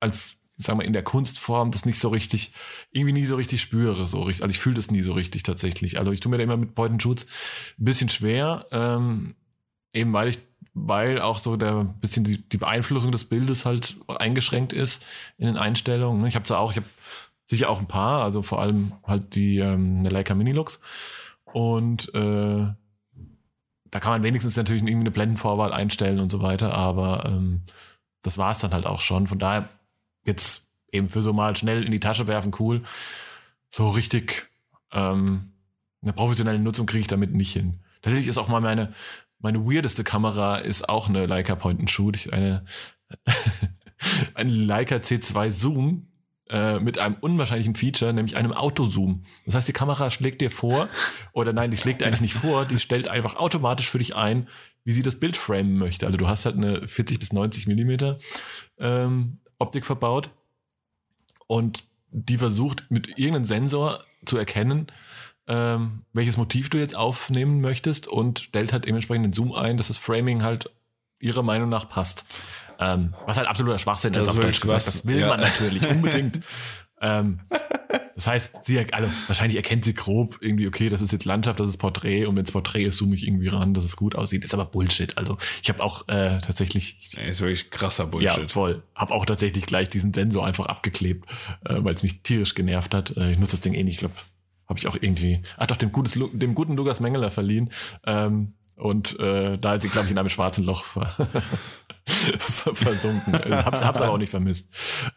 als 0.00 0.36
sagen 0.56 0.78
wir 0.78 0.86
in 0.86 0.92
der 0.92 1.02
Kunstform 1.02 1.70
das 1.70 1.84
nicht 1.84 1.98
so 1.98 2.08
richtig, 2.08 2.52
irgendwie 2.90 3.12
nie 3.12 3.26
so 3.26 3.36
richtig 3.36 3.60
spüre, 3.60 4.06
so 4.06 4.22
richtig. 4.22 4.42
Also 4.42 4.52
ich 4.52 4.60
fühle 4.60 4.76
das 4.76 4.90
nie 4.90 5.00
so 5.00 5.12
richtig 5.12 5.42
tatsächlich. 5.42 5.98
Also 5.98 6.12
ich 6.12 6.20
tue 6.20 6.30
mir 6.30 6.38
da 6.38 6.44
immer 6.44 6.56
mit 6.56 6.74
Point 6.74 7.04
and 7.04 7.06
ein 7.06 7.84
bisschen 7.84 8.08
schwer, 8.08 8.66
ähm, 8.70 9.34
eben 9.92 10.12
weil 10.12 10.28
ich, 10.28 10.38
weil 10.74 11.20
auch 11.20 11.38
so 11.38 11.56
der 11.56 11.84
bisschen 11.84 12.24
die, 12.24 12.38
die 12.48 12.58
Beeinflussung 12.58 13.12
des 13.12 13.24
Bildes 13.24 13.64
halt 13.64 13.96
eingeschränkt 14.08 14.72
ist 14.72 15.04
in 15.36 15.46
den 15.46 15.56
Einstellungen. 15.56 16.22
ne? 16.22 16.28
Ich 16.28 16.34
habe 16.34 16.44
zwar 16.44 16.60
auch, 16.60 16.70
ich 16.70 16.78
habe 16.78 16.86
sicher 17.46 17.68
auch 17.68 17.80
ein 17.80 17.88
paar, 17.88 18.22
also 18.22 18.42
vor 18.42 18.60
allem 18.60 18.92
halt 19.06 19.34
die 19.34 19.58
ähm, 19.58 20.04
Leica 20.04 20.34
Minilux 20.34 20.80
und 21.44 22.14
äh, 22.14 22.68
da 23.90 24.00
kann 24.00 24.12
man 24.12 24.22
wenigstens 24.22 24.56
natürlich 24.56 24.82
irgendwie 24.82 25.02
eine 25.02 25.10
Blendenvorwahl 25.10 25.72
einstellen 25.72 26.18
und 26.18 26.32
so 26.32 26.40
weiter, 26.40 26.72
aber 26.72 27.26
ähm, 27.26 27.62
das 28.22 28.38
war 28.38 28.52
es 28.52 28.58
dann 28.58 28.72
halt 28.72 28.86
auch 28.86 29.02
schon. 29.02 29.26
Von 29.26 29.38
daher 29.38 29.68
jetzt 30.24 30.68
eben 30.90 31.08
für 31.08 31.22
so 31.22 31.32
mal 31.32 31.56
schnell 31.56 31.84
in 31.84 31.92
die 31.92 32.00
Tasche 32.00 32.26
werfen, 32.26 32.52
cool. 32.58 32.82
So 33.70 33.88
richtig 33.88 34.48
ähm, 34.92 35.52
eine 36.02 36.12
professionelle 36.12 36.58
Nutzung 36.58 36.86
kriege 36.86 37.00
ich 37.00 37.06
damit 37.06 37.32
nicht 37.32 37.52
hin. 37.52 37.80
Tatsächlich 38.02 38.28
ist 38.28 38.38
auch 38.38 38.48
mal 38.48 38.60
meine, 38.60 38.92
meine 39.38 39.64
weirdeste 39.64 40.04
Kamera 40.04 40.58
ist 40.58 40.88
auch 40.88 41.08
eine 41.08 41.26
Leica 41.26 41.54
Point 41.54 41.80
and 41.80 41.90
Shoot. 41.90 42.32
Eine, 42.32 42.64
eine 44.34 44.50
Leica 44.50 44.96
C2 44.96 45.50
Zoom 45.50 46.08
äh, 46.50 46.78
mit 46.80 46.98
einem 46.98 47.16
unwahrscheinlichen 47.20 47.74
Feature, 47.74 48.12
nämlich 48.12 48.36
einem 48.36 48.52
Autozoom. 48.52 49.24
Das 49.46 49.54
heißt, 49.54 49.68
die 49.68 49.72
Kamera 49.72 50.10
schlägt 50.10 50.40
dir 50.40 50.50
vor, 50.50 50.88
oder 51.32 51.52
nein, 51.52 51.70
die 51.70 51.76
schlägt 51.76 52.02
eigentlich 52.02 52.20
nicht 52.20 52.34
vor, 52.34 52.64
die 52.64 52.78
stellt 52.78 53.08
einfach 53.08 53.36
automatisch 53.36 53.88
für 53.88 53.98
dich 53.98 54.16
ein, 54.16 54.48
wie 54.84 54.92
sie 54.92 55.02
das 55.02 55.18
Bild 55.18 55.36
framen 55.36 55.78
möchte. 55.78 56.06
Also 56.06 56.18
du 56.18 56.28
hast 56.28 56.44
halt 56.44 56.56
eine 56.56 56.86
40 56.86 57.18
bis 57.20 57.32
90 57.32 57.68
Millimeter 57.68 58.18
ähm, 58.78 59.38
Optik 59.62 59.84
verbaut 59.84 60.30
und 61.46 61.84
die 62.10 62.36
versucht 62.36 62.90
mit 62.90 63.18
irgendeinem 63.18 63.44
Sensor 63.44 64.04
zu 64.26 64.36
erkennen, 64.36 64.88
ähm, 65.48 66.02
welches 66.12 66.36
Motiv 66.36 66.70
du 66.70 66.78
jetzt 66.78 66.94
aufnehmen 66.94 67.60
möchtest 67.60 68.06
und 68.06 68.38
stellt 68.40 68.72
halt 68.72 68.84
dementsprechend 68.84 69.26
den 69.26 69.32
Zoom 69.32 69.52
ein, 69.52 69.76
dass 69.76 69.88
das 69.88 69.96
Framing 69.96 70.42
halt 70.42 70.70
ihrer 71.18 71.42
Meinung 71.42 71.68
nach 71.68 71.88
passt. 71.88 72.24
Ähm, 72.78 73.14
was 73.26 73.36
halt 73.36 73.48
absoluter 73.48 73.78
Schwachsinn 73.78 74.12
Das 74.12 74.24
ist 74.24 74.30
auf 74.30 74.40
Deutsch 74.40 74.60
gesagt. 74.60 74.86
Das 74.86 75.06
will 75.06 75.20
ja. 75.20 75.28
man 75.28 75.40
natürlich 75.40 75.86
unbedingt. 75.88 76.40
Ähm, 77.02 77.38
das 78.14 78.26
heißt, 78.26 78.66
sie, 78.66 78.78
also 78.92 79.10
wahrscheinlich 79.26 79.56
erkennt 79.56 79.84
sie 79.84 79.94
grob 79.94 80.38
irgendwie, 80.40 80.68
okay, 80.68 80.88
das 80.88 81.02
ist 81.02 81.12
jetzt 81.12 81.24
Landschaft, 81.24 81.58
das 81.60 81.68
ist 81.68 81.78
Porträt 81.78 82.26
und 82.26 82.36
wenns 82.36 82.52
Porträt 82.52 82.84
ist, 82.84 82.96
zoome 82.98 83.14
ich 83.14 83.26
irgendwie 83.26 83.48
ran, 83.48 83.74
dass 83.74 83.84
es 83.84 83.96
gut 83.96 84.14
aussieht. 84.14 84.44
Ist 84.44 84.54
aber 84.54 84.64
Bullshit. 84.64 85.18
Also 85.18 85.38
ich 85.62 85.68
habe 85.68 85.82
auch 85.82 86.06
äh, 86.08 86.38
tatsächlich 86.38 87.16
ist 87.16 87.40
wirklich 87.40 87.70
krasser 87.70 88.04
ja, 88.04 88.10
Bullshit. 88.10 88.52
voll. 88.52 88.82
Hab 88.94 89.10
auch 89.10 89.26
tatsächlich 89.26 89.66
gleich 89.66 89.90
diesen 89.90 90.14
Sensor 90.14 90.46
einfach 90.46 90.66
abgeklebt, 90.66 91.28
äh, 91.64 91.76
weil 91.78 91.94
es 91.94 92.02
mich 92.02 92.22
tierisch 92.22 92.54
genervt 92.54 92.94
hat. 92.94 93.16
Äh, 93.16 93.32
ich 93.32 93.38
nutze 93.38 93.52
das 93.52 93.60
Ding 93.60 93.74
eh 93.74 93.82
nicht. 93.82 93.94
Ich 93.94 94.00
glaube, 94.00 94.14
habe 94.68 94.78
ich 94.78 94.86
auch 94.86 94.96
irgendwie, 95.00 95.42
ach 95.56 95.66
doch, 95.66 95.76
dem, 95.76 95.92
gutes, 95.92 96.18
dem 96.32 96.54
guten 96.54 96.76
Lukas 96.76 97.00
Mengeler 97.00 97.30
verliehen. 97.30 97.70
Ähm, 98.06 98.54
und 98.76 99.18
äh, 99.20 99.58
da 99.58 99.74
ist 99.74 99.82
sie, 99.82 99.88
glaube 99.88 100.06
ich, 100.06 100.12
in 100.12 100.18
einem 100.18 100.28
schwarzen 100.30 100.64
Loch 100.64 100.84
ver 100.84 101.06
ver- 102.06 102.74
versunken. 102.74 103.34
Also, 103.34 103.56
hab's, 103.64 103.84
hab's 103.84 104.00
aber 104.00 104.10
auch 104.12 104.18
nicht 104.18 104.30
vermisst. 104.30 104.68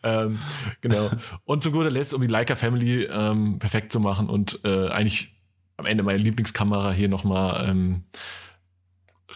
Ähm, 0.04 0.40
genau. 0.82 1.10
Und 1.46 1.64
zu 1.64 1.72
guter 1.72 1.90
Letzt, 1.90 2.14
um 2.14 2.22
die 2.22 2.28
Leica 2.28 2.56
Family 2.56 3.04
ähm, 3.06 3.60
perfekt 3.60 3.92
zu 3.92 4.00
machen 4.00 4.30
und 4.30 4.60
äh, 4.64 4.90
eigentlich 4.90 5.34
am 5.78 5.86
Ende 5.86 6.04
meine 6.04 6.20
Lieblingskamera 6.20 6.92
hier 6.92 7.10
nochmal 7.10 7.68
ähm, 7.70 8.04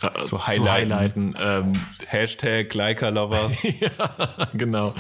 ra- 0.02 0.16
Zu 0.16 0.46
highlighten. 0.48 1.34
highlighten 1.34 1.36
ähm, 1.38 1.74
Hashtag 2.06 2.74
Leica 2.74 3.10
Lovers. 3.10 3.64
ja, 3.80 4.48
genau. 4.54 4.94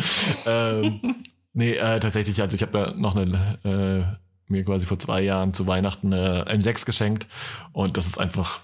ähm, 0.45 1.23
nee, 1.53 1.73
äh, 1.75 1.99
tatsächlich, 1.99 2.41
also 2.41 2.55
ich 2.55 2.61
habe 2.61 2.71
da 2.71 2.91
noch 2.91 3.15
eine, 3.15 3.59
äh, 3.63 4.51
mir 4.51 4.65
quasi 4.65 4.85
vor 4.85 4.97
zwei 4.99 5.21
Jahren 5.21 5.53
zu 5.53 5.67
Weihnachten 5.67 6.11
eine 6.13 6.45
M6 6.45 6.85
geschenkt 6.85 7.27
und 7.71 7.95
das 7.97 8.07
ist 8.07 8.19
einfach, 8.19 8.61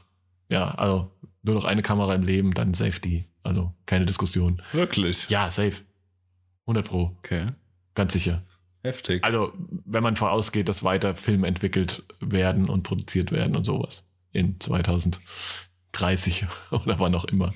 ja, 0.52 0.70
also 0.76 1.12
nur 1.44 1.56
noch 1.56 1.66
eine 1.66 1.82
Kamera 1.82 2.14
im 2.16 2.24
Leben, 2.24 2.54
dann 2.54 2.74
safe 2.74 3.00
die. 3.00 3.26
Also 3.44 3.74
keine 3.86 4.06
Diskussion. 4.06 4.62
Wirklich? 4.72 5.30
Ja, 5.30 5.50
safe. 5.50 5.84
100 6.68 6.88
Pro, 6.88 7.12
Okay. 7.20 7.46
ganz 7.94 8.14
sicher. 8.14 8.42
Heftig. 8.84 9.24
Also, 9.24 9.52
wenn 9.86 10.04
man 10.04 10.16
vorausgeht, 10.16 10.70
dass 10.70 10.84
weiter 10.84 11.16
Filme 11.16 11.48
entwickelt 11.48 12.04
werden 12.20 12.70
und 12.70 12.84
produziert 12.84 13.32
werden 13.32 13.56
und 13.56 13.64
sowas 13.66 14.08
in 14.32 14.60
2030 14.60 16.46
oder 16.72 17.00
wann 17.00 17.16
auch 17.16 17.26
immer. 17.26 17.54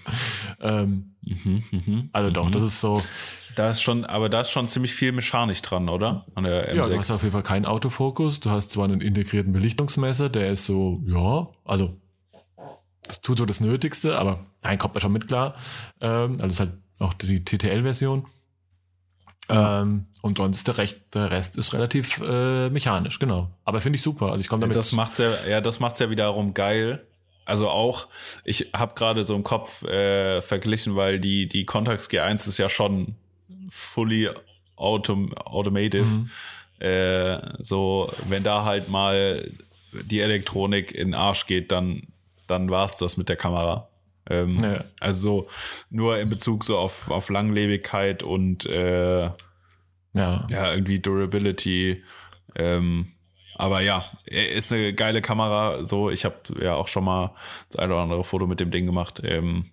Ähm, 0.60 1.16
Mhm, 1.22 1.64
mhm, 1.72 2.10
also 2.14 2.32
doch, 2.32 2.48
mhm. 2.48 2.52
das 2.54 2.64
ist 2.64 2.82
so, 2.82 3.04
Da 3.56 3.70
ist 3.72 3.82
schon, 3.82 4.06
aber 4.06 4.30
da 4.30 4.42
ist 4.42 4.50
schon 4.52 4.68
ziemlich 4.68 4.94
viel 4.94 5.12
Mechanik 5.12 5.62
dran, 5.62 5.90
oder? 5.90 6.26
An 6.34 6.46
der 6.46 6.72
M6. 6.74 6.76
Ja, 6.76 6.88
du 6.88 6.98
hast 6.98 7.12
auf 7.12 7.22
jeden 7.22 7.34
Fall 7.34 7.44
keinen 7.44 7.66
Autofokus. 7.66 8.40
Du 8.40 8.50
hast 8.50 8.70
zwar 8.70 8.86
einen 8.86 9.02
integrierten 9.02 9.52
Belichtungsmesser, 9.52 10.30
der 10.30 10.52
ist 10.52 10.66
so, 10.66 11.04
ja, 11.06 11.48
also 11.66 11.90
das 13.10 13.22
tut 13.22 13.38
so 13.38 13.46
das 13.46 13.60
Nötigste, 13.60 14.18
aber 14.18 14.40
nein, 14.64 14.78
kommt 14.78 14.94
man 14.94 15.02
schon 15.02 15.12
mit 15.12 15.28
klar. 15.28 15.56
Ähm, 16.00 16.38
also 16.40 16.48
ist 16.48 16.60
halt 16.60 16.74
auch 17.00 17.14
die 17.14 17.44
TTL-Version. 17.44 18.26
Ähm, 19.50 20.06
und 20.22 20.38
sonst 20.38 20.68
der, 20.68 20.78
Recht, 20.78 21.16
der 21.16 21.32
Rest 21.32 21.58
ist 21.58 21.74
relativ 21.74 22.22
äh, 22.22 22.70
mechanisch, 22.70 23.18
genau. 23.18 23.50
Aber 23.66 23.82
finde 23.82 23.98
ich 23.98 24.04
super. 24.04 24.28
Also 24.28 24.40
ich 24.40 24.48
komme 24.48 24.62
damit. 24.62 24.76
das 24.76 24.92
macht's 24.92 25.18
ja, 25.18 25.32
ja, 25.48 25.60
das 25.60 25.80
macht's 25.80 26.00
ja 26.00 26.10
wiederum 26.10 26.54
geil. 26.54 27.06
Also 27.46 27.68
auch, 27.68 28.08
ich 28.44 28.70
habe 28.74 28.94
gerade 28.94 29.24
so 29.24 29.36
im 29.36 29.44
Kopf 29.44 29.84
äh, 29.84 30.42
verglichen, 30.42 30.96
weil 30.96 31.20
die 31.20 31.50
die 31.50 31.66
Contax 31.66 32.08
G1 32.08 32.48
ist 32.48 32.60
ja 32.60 32.70
schon 32.70 33.16
fully 33.70 34.30
autom 34.76 35.34
automative. 35.34 36.06
Mhm. 36.06 36.30
Äh, 36.80 37.64
so, 37.64 38.14
wenn 38.28 38.44
da 38.44 38.66
halt 38.66 38.90
mal 38.90 39.50
die 39.92 40.20
Elektronik 40.20 40.92
in 40.92 41.10
den 41.10 41.14
Arsch 41.16 41.48
geht, 41.48 41.72
dann 41.72 42.04
dann 42.50 42.70
war's 42.70 42.98
das 42.98 43.18
mit 43.18 43.30
der 43.30 43.36
Kamera. 43.36 43.90
Ähm, 44.30 44.60
Ja. 44.62 44.84
Also 45.00 45.22
so, 45.22 45.48
nur 45.90 46.20
in 46.20 46.30
Bezug 46.30 46.64
so 46.64 46.78
auf 46.78 47.10
auf 47.10 47.30
Langlebigkeit 47.30 48.24
und 48.24 48.66
äh, 48.66 49.30
ja. 50.14 50.48
ja, 50.50 50.72
irgendwie 50.74 51.00
Durability. 51.00 52.04
Ähm, 52.56 53.14
aber 53.56 53.82
ja, 53.82 54.06
ist 54.26 54.72
eine 54.72 54.94
geile 54.94 55.22
Kamera. 55.22 55.84
So, 55.84 56.10
ich 56.10 56.26
habe 56.26 56.36
ja 56.62 56.76
auch 56.76 56.88
schon 56.88 57.04
mal 57.04 57.36
das 57.70 57.78
eine 57.78 57.94
oder 57.94 58.04
andere 58.04 58.24
Foto 58.24 58.48
mit 58.48 58.60
dem 58.60 58.72
Ding 58.72 58.86
gemacht. 58.86 59.22
Ähm, 59.24 59.66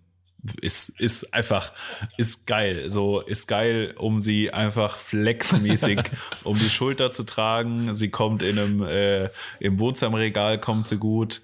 ist, 0.61 0.89
ist 1.01 1.33
einfach, 1.33 1.73
ist 2.17 2.47
geil. 2.47 2.91
So, 2.91 3.21
ist 3.21 3.47
geil, 3.47 3.95
um 3.97 4.21
sie 4.21 4.53
einfach 4.53 4.97
flexmäßig 4.97 6.01
um 6.45 6.59
die 6.59 6.69
Schulter 6.69 7.11
zu 7.11 7.25
tragen. 7.25 7.95
Sie 7.95 8.11
kommt 8.11 8.43
in 8.43 8.59
einem, 8.59 8.83
äh, 8.83 9.31
im 9.61 9.79
Wohnzimmerregal 9.79 10.59
kommt 10.59 10.87
sie 10.87 10.99
gut. 10.99 11.43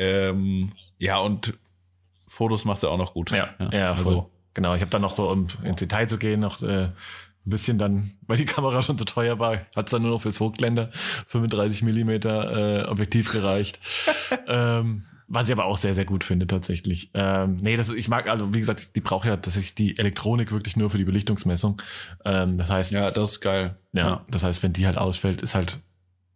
Ähm, 0.00 0.72
ja, 0.98 1.18
und 1.18 1.54
Fotos 2.26 2.64
macht 2.64 2.80
sie 2.80 2.88
auch 2.88 2.96
noch 2.96 3.12
gut. 3.12 3.30
Ja, 3.32 3.50
ja, 3.70 3.94
voll. 3.94 4.14
also, 4.14 4.30
Genau, 4.54 4.74
ich 4.74 4.80
habe 4.80 4.90
dann 4.90 5.02
noch 5.02 5.12
so, 5.12 5.30
um 5.30 5.46
ins 5.62 5.76
Detail 5.76 6.08
zu 6.08 6.18
gehen, 6.18 6.40
noch 6.40 6.62
äh, 6.62 6.84
ein 6.86 6.92
bisschen 7.44 7.78
dann, 7.78 8.12
weil 8.26 8.38
die 8.38 8.46
Kamera 8.46 8.82
schon 8.82 8.98
zu 8.98 9.04
teuer 9.04 9.38
war, 9.38 9.60
hat's 9.76 9.90
dann 9.90 10.02
nur 10.02 10.12
noch 10.12 10.22
fürs 10.22 10.40
Hochblender 10.40 10.90
35 10.92 11.82
Millimeter 11.82 12.84
äh, 12.84 12.88
Objektiv 12.88 13.32
gereicht. 13.32 13.78
ähm, 14.48 15.04
was 15.32 15.48
ich 15.48 15.52
aber 15.52 15.66
auch 15.66 15.78
sehr, 15.78 15.94
sehr 15.94 16.06
gut 16.06 16.24
finde 16.24 16.48
tatsächlich. 16.48 17.10
Ähm, 17.14 17.58
nee, 17.62 17.76
das, 17.76 17.92
ich 17.92 18.08
mag, 18.08 18.28
also 18.28 18.52
wie 18.52 18.58
gesagt, 18.58 18.96
die 18.96 19.00
braucht 19.00 19.26
ja 19.26 19.36
tatsächlich 19.36 19.76
die 19.76 19.96
Elektronik 19.96 20.50
wirklich 20.50 20.76
nur 20.76 20.90
für 20.90 20.98
die 20.98 21.04
Belichtungsmessung. 21.04 21.80
Ähm, 22.24 22.58
das 22.58 22.68
heißt, 22.68 22.90
ja, 22.90 23.12
das 23.12 23.32
ist 23.32 23.40
geil. 23.40 23.78
ja, 23.92 24.24
das 24.28 24.42
heißt, 24.42 24.64
wenn 24.64 24.72
die 24.72 24.86
halt 24.86 24.98
ausfällt, 24.98 25.40
ist 25.40 25.54
halt 25.54 25.78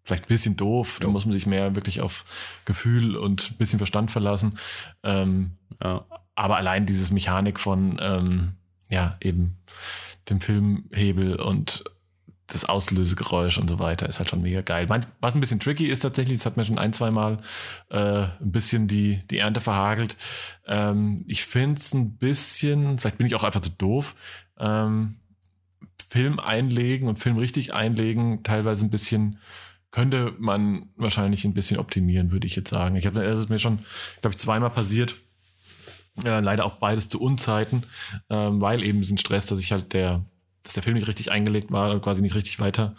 vielleicht 0.04 0.24
ein 0.24 0.28
bisschen 0.28 0.56
doof. 0.56 0.98
Da 1.00 1.08
muss 1.08 1.26
man 1.26 1.32
sich 1.32 1.46
mehr 1.46 1.74
wirklich 1.74 2.00
auf 2.00 2.24
Gefühl 2.64 3.16
und 3.16 3.50
ein 3.50 3.56
bisschen 3.56 3.78
Verstand 3.78 4.10
verlassen. 4.10 4.58
Ähm, 5.02 5.52
ja. 5.82 6.04
aber 6.34 6.56
allein 6.56 6.86
dieses 6.86 7.10
Mechanik 7.10 7.58
von, 7.58 7.98
ähm, 8.00 8.52
ja, 8.88 9.16
eben 9.20 9.56
dem 10.28 10.40
Filmhebel 10.40 11.36
und 11.36 11.84
das 12.46 12.66
Auslösegeräusch 12.66 13.58
und 13.58 13.68
so 13.68 13.78
weiter 13.78 14.08
ist 14.08 14.18
halt 14.18 14.28
schon 14.28 14.42
mega 14.42 14.60
geil. 14.60 14.86
Mein, 14.88 15.04
was 15.20 15.34
ein 15.34 15.40
bisschen 15.40 15.60
tricky 15.60 15.86
ist 15.86 16.00
tatsächlich, 16.00 16.38
das 16.38 16.46
hat 16.46 16.56
mir 16.56 16.64
schon 16.64 16.78
ein, 16.78 16.92
zwei 16.92 17.10
Mal 17.10 17.38
äh, 17.88 18.24
ein 18.24 18.52
bisschen 18.52 18.86
die, 18.86 19.20
die 19.30 19.38
Ernte 19.38 19.60
verhagelt. 19.60 20.16
Ähm, 20.66 21.24
ich 21.26 21.44
finde 21.46 21.80
es 21.80 21.94
ein 21.94 22.16
bisschen, 22.16 22.98
vielleicht 22.98 23.18
bin 23.18 23.26
ich 23.26 23.34
auch 23.34 23.44
einfach 23.44 23.60
zu 23.60 23.70
doof, 23.70 24.14
ähm, 24.58 25.16
Film 26.10 26.38
einlegen 26.38 27.08
und 27.08 27.18
Film 27.18 27.38
richtig 27.38 27.72
einlegen, 27.72 28.42
teilweise 28.42 28.84
ein 28.84 28.90
bisschen 28.90 29.38
könnte 29.94 30.34
man 30.40 30.88
wahrscheinlich 30.96 31.44
ein 31.44 31.54
bisschen 31.54 31.78
optimieren, 31.78 32.32
würde 32.32 32.48
ich 32.48 32.56
jetzt 32.56 32.70
sagen. 32.70 32.96
Ich 32.96 33.06
habe 33.06 33.22
es 33.24 33.38
ist 33.38 33.48
mir 33.48 33.58
schon, 33.58 33.78
glaube 34.20 34.34
ich, 34.34 34.38
zweimal 34.38 34.70
passiert. 34.70 35.14
Äh, 36.24 36.40
leider 36.40 36.64
auch 36.64 36.74
beides 36.78 37.08
zu 37.08 37.20
Unzeiten, 37.20 37.84
ähm, 38.28 38.60
weil 38.60 38.82
eben 38.82 39.00
diesen 39.00 39.18
Stress, 39.18 39.46
dass 39.46 39.60
ich 39.60 39.70
halt 39.72 39.92
der, 39.92 40.24
dass 40.64 40.74
der 40.74 40.82
Film 40.82 40.94
nicht 40.96 41.06
richtig 41.08 41.30
eingelegt 41.30 41.70
war, 41.70 42.00
quasi 42.00 42.22
nicht 42.22 42.34
richtig 42.34 42.58
weiter, 42.58 42.96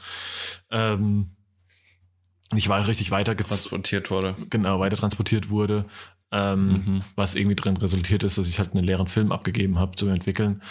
ähm, 0.71 1.31
nicht 2.53 2.69
war 2.69 2.87
richtig 2.87 3.11
weiter 3.11 3.35
transportiert 3.35 4.09
wurde. 4.11 4.35
genau 4.49 4.79
weiter 4.79 4.95
transportiert 4.97 5.49
wurde. 5.49 5.85
Ähm, 6.31 6.67
Mhm. 6.71 7.01
was 7.15 7.35
irgendwie 7.35 7.55
drin 7.55 7.77
resultiert 7.77 8.23
ist, 8.23 8.37
dass 8.37 8.47
ich 8.47 8.59
halt 8.59 8.73
einen 8.73 8.83
leeren 8.83 9.07
Film 9.07 9.31
abgegeben 9.31 9.79
habe 9.79 9.95
zu 9.95 10.07
entwickeln. 10.07 10.61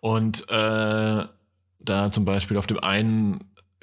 Und 0.00 0.48
äh, 0.48 1.24
da 1.80 2.10
zum 2.12 2.24
Beispiel 2.24 2.56
auf 2.56 2.66
dem 2.66 2.78
einen 2.78 3.40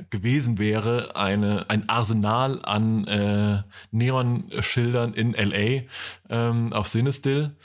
gewesen 0.09 0.57
wäre 0.57 1.15
eine, 1.15 1.69
ein 1.69 1.87
Arsenal 1.89 2.63
an 2.63 3.07
äh, 3.07 3.63
Neon-Schildern 3.91 5.13
in 5.13 5.33
LA 5.33 5.83
ähm, 6.29 6.73
auf 6.73 6.87
Cinestill, 6.87 7.55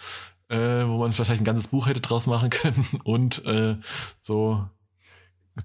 äh, 0.48 0.56
wo 0.56 0.98
man 0.98 1.16
wahrscheinlich 1.16 1.40
ein 1.40 1.44
ganzes 1.44 1.68
Buch 1.68 1.86
hätte 1.86 2.00
draus 2.00 2.26
machen 2.26 2.50
können 2.50 2.86
und 3.04 3.44
äh, 3.46 3.76
so 4.20 4.64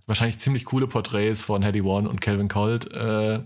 wahrscheinlich 0.08 0.40
ziemlich 0.40 0.66
coole 0.66 0.88
Porträts 0.88 1.44
von 1.44 1.62
Hedy 1.62 1.82
One 1.82 2.10
und 2.10 2.22
Calvin 2.22 2.48
Colt. 2.48 2.92
Äh, 2.92 3.42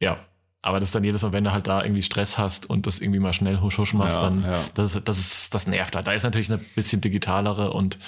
ja, 0.00 0.18
aber 0.62 0.80
das 0.80 0.90
ist 0.90 0.94
dann 0.94 1.04
jedes 1.04 1.22
Mal, 1.22 1.32
wenn 1.32 1.44
du 1.44 1.52
halt 1.52 1.66
da 1.66 1.82
irgendwie 1.82 2.02
Stress 2.02 2.36
hast 2.38 2.68
und 2.68 2.86
das 2.86 3.00
irgendwie 3.00 3.20
mal 3.20 3.32
schnell 3.32 3.60
husch 3.60 3.78
husch 3.78 3.94
machst, 3.94 4.16
Ja, 4.16 4.22
dann 4.22 4.42
ja. 4.42 4.64
das 4.74 4.96
ist, 4.96 5.08
das 5.08 5.18
ist, 5.18 5.54
das 5.54 5.66
nervt 5.66 5.96
halt. 5.96 6.06
Da 6.06 6.12
ist 6.12 6.22
natürlich 6.22 6.50
eine 6.50 6.58
bisschen 6.58 7.00
digitalere 7.00 7.72
und 7.72 7.98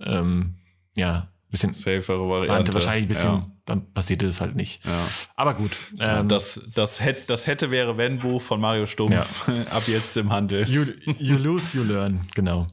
ähm, 0.00 0.54
ja, 0.96 1.28
bisschen 1.50 1.72
Safere 1.72 2.28
Variante. 2.28 2.74
Wahrscheinlich 2.74 3.06
ein 3.06 3.08
bisschen, 3.08 3.30
Ja. 3.30 3.50
dann 3.64 3.92
passierte 3.92 4.26
das 4.26 4.40
halt 4.40 4.54
nicht. 4.54 4.84
Ja. 4.84 5.06
Aber 5.36 5.54
gut. 5.54 5.70
Ja, 5.96 6.20
Ähm, 6.20 6.28
das, 6.28 6.60
das, 6.74 7.00
hätte, 7.00 7.22
das 7.26 7.46
hätte 7.46 7.70
wäre 7.70 7.96
wenn 7.96 8.18
Buch 8.18 8.40
von 8.42 8.60
Mario 8.60 8.86
Stumpf 8.86 9.48
ab 9.70 9.82
jetzt 9.86 10.16
im 10.16 10.30
Handel. 10.32 10.68
you, 10.68 10.84
you 11.18 11.36
lose, 11.36 11.76
you 11.76 11.84
learn, 11.84 12.20
genau. 12.34 12.66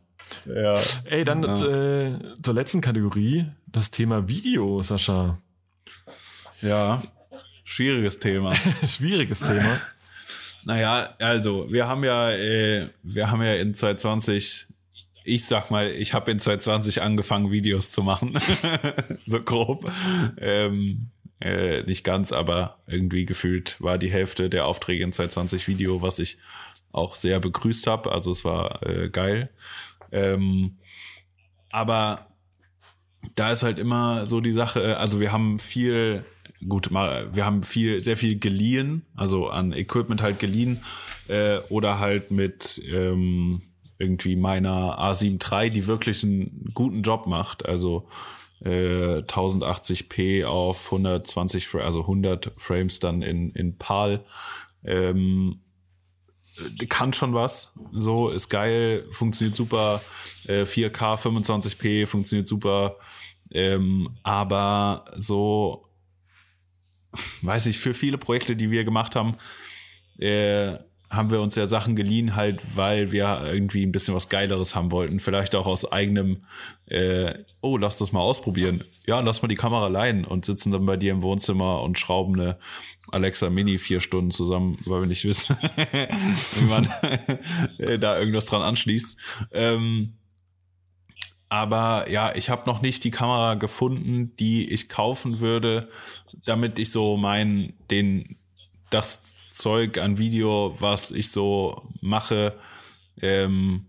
Ja. 0.46 0.80
Ey, 1.06 1.24
dann 1.24 1.44
Ja. 1.44 1.54
äh, 2.08 2.20
zur 2.42 2.54
letzten 2.54 2.82
Kategorie, 2.82 3.46
das 3.68 3.92
Thema 3.92 4.28
Video, 4.28 4.82
Sascha. 4.82 5.38
ja, 6.62 7.02
schwieriges 7.64 8.20
Thema. 8.20 8.54
Schwieriges 8.88 9.40
Thema. 9.40 9.80
naja, 10.66 11.16
also 11.20 11.72
wir 11.72 11.88
haben 11.88 12.04
ja, 12.04 12.32
äh, 12.32 12.90
wir 13.04 13.30
haben 13.30 13.42
ja 13.44 13.54
in 13.56 13.74
2020, 13.76 14.65
ich 15.26 15.46
sag 15.46 15.72
mal, 15.72 15.92
ich 15.92 16.14
habe 16.14 16.32
in 16.32 16.40
2020 16.40 17.02
angefangen, 17.02 17.52
Videos 17.52 17.90
zu 17.90 18.04
machen. 18.04 18.38
so 19.26 19.42
grob. 19.42 19.92
Ähm, 20.38 21.10
äh, 21.42 21.82
nicht 21.84 22.04
ganz, 22.04 22.32
aber 22.32 22.78
irgendwie 22.88 23.26
gefühlt 23.26 23.82
war 23.82 23.98
die 23.98 24.12
Hälfte 24.12 24.50
der 24.50 24.68
Aufträge 24.68 25.04
in 25.04 25.12
2020 25.12 25.68
Video, 25.68 26.02
was 26.02 26.20
ich 26.20 26.38
auch 26.92 27.16
sehr 27.16 27.40
begrüßt 27.40 27.88
habe. 27.88 28.12
Also 28.12 28.32
es 28.32 28.46
war 28.46 28.84
äh, 28.84 29.10
geil. 29.10 29.50
Ähm, 30.12 30.78
aber 31.72 32.28
da 33.36 33.52
ist 33.52 33.64
halt 33.64 33.80
immer 33.80 34.28
so 34.28 34.40
die 34.40 34.54
Sache, 34.54 34.98
also 34.98 35.20
wir 35.20 35.32
haben 35.32 35.60
viel, 35.60 36.24
gut, 36.68 36.92
wir 36.92 37.46
haben 37.46 37.64
viel, 37.64 38.00
sehr 38.00 38.16
viel 38.16 38.38
geliehen, 38.38 39.02
also 39.16 39.50
an 39.50 39.74
Equipment 39.74 40.22
halt 40.22 40.40
geliehen 40.40 40.82
äh, 41.28 41.58
oder 41.70 42.00
halt 42.00 42.32
mit 42.32 42.82
ähm, 42.88 43.64
irgendwie 43.98 44.36
meiner 44.36 45.00
A7 45.00 45.40
III, 45.52 45.72
die 45.72 45.88
wirklich 45.88 46.24
einen 46.24 46.72
guten 46.74 47.02
Job 47.02 47.28
macht, 47.28 47.66
also 47.66 48.08
äh, 48.62 49.20
1080p 49.20 50.46
auf 50.46 50.86
120, 50.86 51.76
also 51.76 52.02
100 52.02 52.52
Frames 52.58 53.00
dann 53.00 53.22
in, 53.22 53.52
in 53.52 53.78
PAL. 53.78 54.26
Ähm, 54.84 55.62
kann 56.90 57.14
schon 57.14 57.34
was, 57.34 57.74
so 57.92 58.30
ist 58.30 58.50
geil, 58.50 59.06
funktioniert 59.12 59.58
super, 59.58 60.02
äh, 60.46 60.64
4K 60.64 61.18
25p 61.18 62.08
funktioniert 62.08 62.48
super, 62.48 62.98
ähm, 63.52 64.18
aber 64.24 65.06
so, 65.18 65.90
weiß 67.42 67.66
ich, 67.68 67.80
für 67.80 67.94
viele 67.94 68.18
Projekte, 68.18 68.56
die 68.56 68.72
wir 68.72 68.86
gemacht 68.86 69.16
haben, 69.16 69.36
äh, 70.18 70.78
haben 71.10 71.32
wir 71.32 71.42
uns 71.42 71.56
ja 71.56 71.66
Sachen 71.66 71.96
geliehen, 71.96 72.36
halt, 72.36 72.62
weil 72.76 73.12
wir 73.12 73.42
irgendwie 73.46 73.86
ein 73.86 73.92
bisschen 73.92 74.16
was 74.16 74.30
Geileres 74.30 74.76
haben 74.76 74.92
wollten. 74.92 75.20
Vielleicht 75.20 75.56
auch 75.56 75.68
aus 75.68 75.92
eigenem, 75.92 76.44
äh, 76.88 77.34
oh, 77.62 77.78
lass 77.78 77.98
das 77.98 78.12
mal 78.12 78.22
ausprobieren. 78.22 78.84
Ja, 79.06 79.20
lass 79.20 79.42
mal 79.42 79.48
die 79.48 79.56
Kamera 79.56 79.88
leihen 79.88 80.26
und 80.26 80.46
sitzen 80.46 80.72
dann 80.72 80.86
bei 80.86 80.98
dir 80.98 81.12
im 81.12 81.22
Wohnzimmer 81.22 81.82
und 81.82 82.00
schrauben 82.00 82.40
eine 82.40 82.58
Alexa 83.12 83.50
Mini 83.50 83.78
vier 83.78 84.02
Stunden 84.02 84.32
zusammen, 84.32 84.80
weil 84.86 85.02
wir 85.02 85.08
nicht 85.08 85.26
wissen, 85.26 85.56
wie 86.56 86.66
man 86.66 86.90
da 88.00 88.18
irgendwas 88.18 88.46
dran 88.46 88.64
anschließt. 88.64 89.20
Ähm, 89.52 90.14
aber 91.50 92.10
ja, 92.10 92.36
ich 92.36 92.50
habe 92.50 92.64
noch 92.66 92.82
nicht 92.82 93.04
die 93.04 93.12
Kamera 93.12 93.54
gefunden, 93.54 94.36
die 94.38 94.70
ich 94.72 94.90
kaufen 94.90 95.40
würde, 95.40 95.90
damit 96.46 96.80
ich 96.80 96.92
so 96.92 97.16
mein, 97.16 97.74
den, 97.92 98.38
das 98.90 99.35
Zeug 99.56 99.98
an 100.00 100.18
Video, 100.18 100.76
was 100.80 101.12
ich 101.12 101.32
so 101.32 101.88
mache, 102.02 102.54
ähm, 103.22 103.86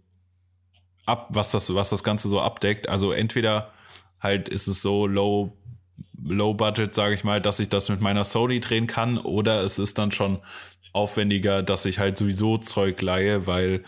ab, 1.07 1.27
was 1.31 1.51
das, 1.51 1.75
was 1.75 1.91
das 1.91 2.05
Ganze 2.05 2.29
so 2.29 2.41
abdeckt. 2.41 2.89
Also 2.89 3.11
entweder 3.11 3.73
halt 4.21 4.49
ist 4.49 4.69
es 4.69 4.81
so 4.81 5.09
low, 5.09 5.57
low 6.23 6.55
budget, 6.55 6.95
sage 6.95 7.15
ich 7.15 7.25
mal, 7.25 7.41
dass 7.41 7.59
ich 7.59 7.69
das 7.69 7.89
mit 7.89 8.01
meiner 8.01 8.23
Sony 8.23 8.61
drehen 8.61 8.87
kann, 8.87 9.19
oder 9.19 9.65
es 9.65 9.81
ist 9.81 9.99
dann 9.99 10.13
schon 10.13 10.39
aufwendiger, 10.93 11.65
dass 11.65 11.85
ich 11.85 11.99
halt 11.99 12.17
sowieso 12.17 12.59
Zeug 12.59 13.03
leihe, 13.03 13.49
weil 13.49 13.83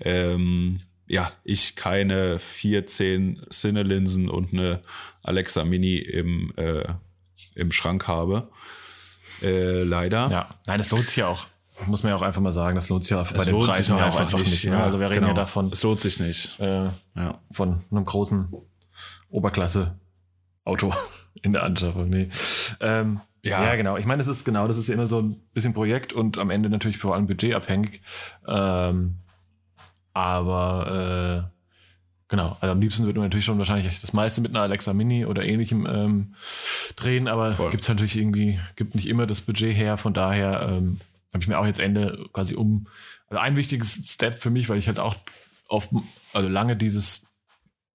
ähm, 0.00 0.82
ja, 1.08 1.32
ich 1.42 1.74
keine 1.74 2.38
14 2.38 3.46
Cine-Linsen 3.50 4.28
und 4.28 4.52
eine 4.52 4.82
Alexa 5.24 5.64
Mini 5.64 5.98
im, 5.98 6.52
äh, 6.56 6.94
im 7.56 7.72
Schrank 7.72 8.06
habe. 8.06 8.50
Äh, 9.42 9.82
leider. 9.82 10.28
Ja, 10.30 10.48
nein, 10.66 10.78
das 10.78 10.90
lohnt 10.90 11.06
sich 11.06 11.16
ja 11.16 11.28
auch. 11.28 11.46
Muss 11.86 12.02
man 12.02 12.10
ja 12.10 12.16
auch 12.16 12.22
einfach 12.22 12.40
mal 12.40 12.52
sagen, 12.52 12.76
das 12.76 12.88
lohnt 12.88 13.04
sich 13.04 13.10
ja 13.10 13.22
bei 13.22 13.44
den 13.44 13.58
Preisen 13.58 13.98
ja 13.98 14.08
auch 14.08 14.20
einfach 14.20 14.38
nicht. 14.38 14.50
nicht 14.50 14.64
ne? 14.66 14.72
ja, 14.72 14.84
also 14.84 15.00
wir 15.00 15.10
reden 15.10 15.20
genau. 15.20 15.28
ja 15.28 15.34
davon. 15.34 15.70
Es 15.72 15.82
lohnt 15.82 16.00
sich 16.00 16.20
nicht. 16.20 16.58
Äh, 16.60 16.90
ja. 17.16 17.38
Von 17.50 17.80
einem 17.90 18.04
großen 18.04 18.52
Oberklasse-Auto 19.28 20.94
in 21.42 21.52
der 21.52 21.64
Anschaffung. 21.64 22.08
Nee. 22.08 22.28
Ähm, 22.80 23.20
ja. 23.44 23.62
ja, 23.64 23.76
genau. 23.76 23.96
Ich 23.96 24.06
meine, 24.06 24.18
das 24.18 24.28
ist 24.28 24.44
genau, 24.44 24.68
das 24.68 24.78
ist 24.78 24.88
ja 24.88 24.94
immer 24.94 25.08
so 25.08 25.20
ein 25.20 25.40
bisschen 25.52 25.74
Projekt 25.74 26.12
und 26.12 26.38
am 26.38 26.50
Ende 26.50 26.70
natürlich 26.70 26.98
vor 26.98 27.14
allem 27.14 27.26
budgetabhängig. 27.26 28.00
Ähm, 28.46 29.16
aber 30.12 31.50
äh, 31.50 31.53
Genau, 32.34 32.56
also 32.60 32.72
am 32.72 32.80
liebsten 32.80 33.06
würde 33.06 33.20
man 33.20 33.26
natürlich 33.26 33.44
schon 33.44 33.58
wahrscheinlich 33.58 34.00
das 34.00 34.12
meiste 34.12 34.40
mit 34.40 34.50
einer 34.50 34.62
Alexa 34.62 34.92
Mini 34.92 35.24
oder 35.24 35.44
ähnlichem 35.44 35.86
ähm, 35.86 36.34
drehen, 36.96 37.28
aber 37.28 37.70
gibt 37.70 37.84
es 37.84 37.88
natürlich 37.88 38.16
irgendwie, 38.16 38.58
gibt 38.74 38.96
nicht 38.96 39.06
immer 39.06 39.24
das 39.24 39.40
Budget 39.40 39.76
her, 39.76 39.98
von 39.98 40.14
daher 40.14 40.62
ähm, 40.68 40.98
habe 41.32 41.42
ich 41.42 41.46
mir 41.46 41.60
auch 41.60 41.64
jetzt 41.64 41.78
Ende 41.78 42.26
quasi 42.32 42.56
um, 42.56 42.88
also 43.28 43.40
ein 43.40 43.56
wichtiges 43.56 44.10
Step 44.12 44.42
für 44.42 44.50
mich, 44.50 44.68
weil 44.68 44.78
ich 44.78 44.88
halt 44.88 44.98
auch 44.98 45.14
auf, 45.68 45.90
also 46.32 46.48
lange 46.48 46.76
dieses 46.76 47.32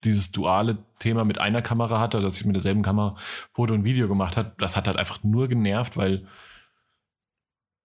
dieses 0.05 0.31
duale 0.31 0.77
Thema 0.99 1.25
mit 1.25 1.37
einer 1.41 1.61
Kamera 1.61 1.99
hatte, 1.99 2.21
dass 2.21 2.39
ich 2.39 2.45
mit 2.45 2.55
derselben 2.55 2.81
Kamera 2.81 3.15
Foto 3.51 3.73
und 3.73 3.83
Video 3.83 4.07
gemacht 4.07 4.37
hat, 4.37 4.61
das 4.61 4.77
hat 4.77 4.87
halt 4.87 4.95
einfach 4.95 5.21
nur 5.21 5.49
genervt, 5.49 5.97
weil 5.97 6.25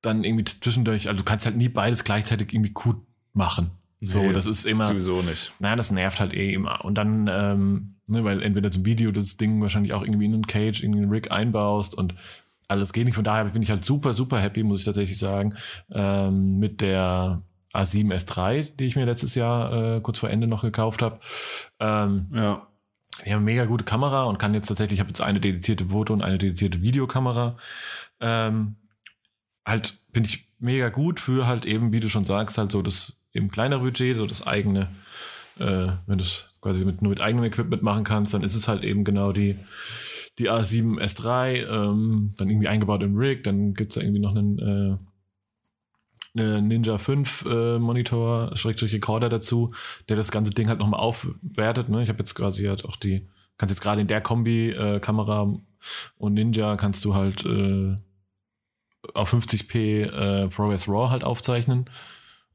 dann 0.03 0.23
irgendwie 0.23 0.45
zwischendurch, 0.45 1.09
also 1.09 1.19
du 1.19 1.25
kannst 1.25 1.47
halt 1.47 1.57
nie 1.57 1.69
beides 1.69 2.05
gleichzeitig 2.05 2.53
irgendwie 2.53 2.71
gut 2.71 3.05
machen. 3.33 3.73
So, 4.01 4.21
nee, 4.21 4.33
das 4.33 4.47
ist 4.47 4.67
immer. 4.67 4.87
Sowieso 4.87 5.23
nicht. 5.23 5.53
Naja, 5.59 5.77
das 5.77 5.91
nervt 5.91 6.21
halt 6.21 6.35
eh 6.35 6.53
immer. 6.53 6.85
Und 6.85 6.97
dann, 6.97 7.29
ähm, 7.31 7.95
ne, 8.07 8.25
weil 8.25 8.43
entweder 8.43 8.71
zum 8.71 8.85
Video 8.85 9.13
das 9.13 9.37
Ding 9.37 9.61
wahrscheinlich 9.63 9.93
auch 9.93 10.03
irgendwie 10.03 10.27
in 10.27 10.35
einen 10.35 10.47
Cage, 10.47 10.83
in 10.83 10.95
einen 10.95 11.11
Rig 11.11 11.31
einbaust 11.31 11.97
und 11.97 12.15
alles 12.69 12.93
geht 12.93 13.07
nicht. 13.07 13.15
Von 13.15 13.25
daher 13.25 13.45
bin 13.45 13.63
ich 13.63 13.71
halt 13.71 13.85
super, 13.85 14.15
super 14.15 14.39
happy, 14.41 14.63
muss 14.63 14.81
ich 14.81 14.85
tatsächlich 14.87 15.19
sagen, 15.19 15.55
ähm, 15.91 16.59
mit 16.59 16.81
der 16.81 17.43
A7 17.75 18.13
S3, 18.13 18.77
die 18.77 18.85
ich 18.85 18.97
mir 18.97 19.05
letztes 19.05 19.35
Jahr 19.35 19.97
äh, 19.97 20.01
kurz 20.01 20.19
vor 20.19 20.31
Ende 20.31 20.47
noch 20.47 20.63
gekauft 20.63 21.03
habe. 21.03 21.21
Ähm, 21.81 22.29
ja. 22.33 22.67
Die 23.25 23.31
haben 23.31 23.39
eine 23.39 23.45
mega 23.45 23.65
gute 23.65 23.85
Kamera 23.85 24.25
und 24.25 24.39
kann 24.39 24.55
jetzt 24.55 24.67
tatsächlich, 24.67 24.95
ich 24.95 25.01
habe 25.01 25.11
jetzt 25.11 25.21
eine 25.21 25.41
dedizierte 25.41 25.87
Foto- 25.87 26.13
und 26.13 26.23
eine 26.23 26.37
dedizierte 26.39 26.83
Videokamera. 26.83 27.55
Ähm, 28.21 28.77
halt, 29.65 29.95
finde 30.13 30.29
ich 30.29 30.49
mega 30.59 30.89
gut 30.89 31.21
für 31.21 31.47
halt 31.47 31.65
eben, 31.65 31.93
wie 31.93 32.01
du 32.01 32.09
schon 32.09 32.25
sagst, 32.25 32.59
halt 32.59 32.73
so 32.73 32.83
das 32.83 33.24
eben 33.35 33.51
kleiner 33.51 33.81
Budget, 33.81 34.17
so 34.17 34.27
das 34.27 34.47
eigene, 34.47 34.91
äh, 35.59 35.89
wenn 36.07 36.19
du 36.19 36.25
es 36.25 36.49
quasi 36.61 36.85
mit, 36.85 37.03
nur 37.03 37.11
mit 37.11 37.21
eigenem 37.21 37.45
Equipment 37.45 37.83
machen 37.83 38.05
kannst, 38.05 38.33
dann 38.33 38.43
ist 38.43 38.55
es 38.55 38.69
halt 38.69 38.85
eben 38.85 39.05
genau 39.05 39.33
die, 39.33 39.59
die 40.39 40.51
A7 40.51 40.99
S3, 41.01 41.67
ähm, 41.69 42.33
dann 42.37 42.49
irgendwie 42.49 42.69
eingebaut 42.69 43.03
im 43.03 43.17
Rig, 43.17 43.45
dann 43.45 43.75
gibt's 43.75 43.97
da 43.97 44.01
irgendwie 44.01 44.21
noch 44.21 44.35
einen 44.35 44.59
äh, 44.59 44.97
eine 46.37 46.63
Ninja 46.63 46.99
5 46.99 47.45
äh, 47.47 47.79
Monitor, 47.79 48.57
Schrägstrich 48.57 48.93
Recorder 48.93 49.29
dazu, 49.29 49.73
der 50.09 50.17
das 50.17 50.33
ganze 50.33 50.53
Ding 50.53 50.69
halt 50.69 50.81
nochmal 50.81 51.01
aufwertet. 51.01 51.89
Ne? 51.89 52.03
Ich 52.03 52.09
habe 52.09 52.19
jetzt 52.19 52.35
quasi 52.35 52.65
halt 52.65 52.85
auch 52.85 52.97
die, 52.97 53.29
kannst 53.57 53.75
jetzt 53.75 53.83
gerade 53.83 54.01
in 54.01 54.09
der 54.09 54.21
Kombi 54.21 54.71
äh, 54.71 54.99
Kamera 54.99 55.55
und 56.17 56.35
Ninja 56.35 56.77
kannst 56.77 57.05
du 57.05 57.15
halt 57.15 57.45
äh, 57.45 57.95
auf 59.13 59.33
50p 59.33 60.07
äh, 60.07 60.49
ProRes 60.49 60.89
RAW 60.89 61.11
halt 61.11 61.25
aufzeichnen, 61.25 61.89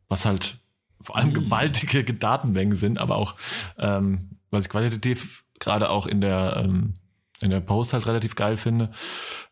was 0.07 0.25
halt 0.25 0.58
vor 1.01 1.15
allem 1.15 1.29
mhm. 1.29 1.33
gewaltige 1.33 2.13
Datenmengen 2.13 2.75
sind, 2.75 2.97
aber 2.97 3.17
auch, 3.17 3.35
ähm, 3.77 4.29
was 4.51 4.65
ich 4.65 4.69
qualitativ 4.69 5.43
gerade 5.59 5.89
auch 5.89 6.07
in 6.07 6.21
der, 6.21 6.61
ähm, 6.63 6.93
in 7.41 7.51
der 7.51 7.59
Post 7.59 7.93
halt 7.93 8.07
relativ 8.07 8.35
geil 8.35 8.57
finde. 8.57 8.91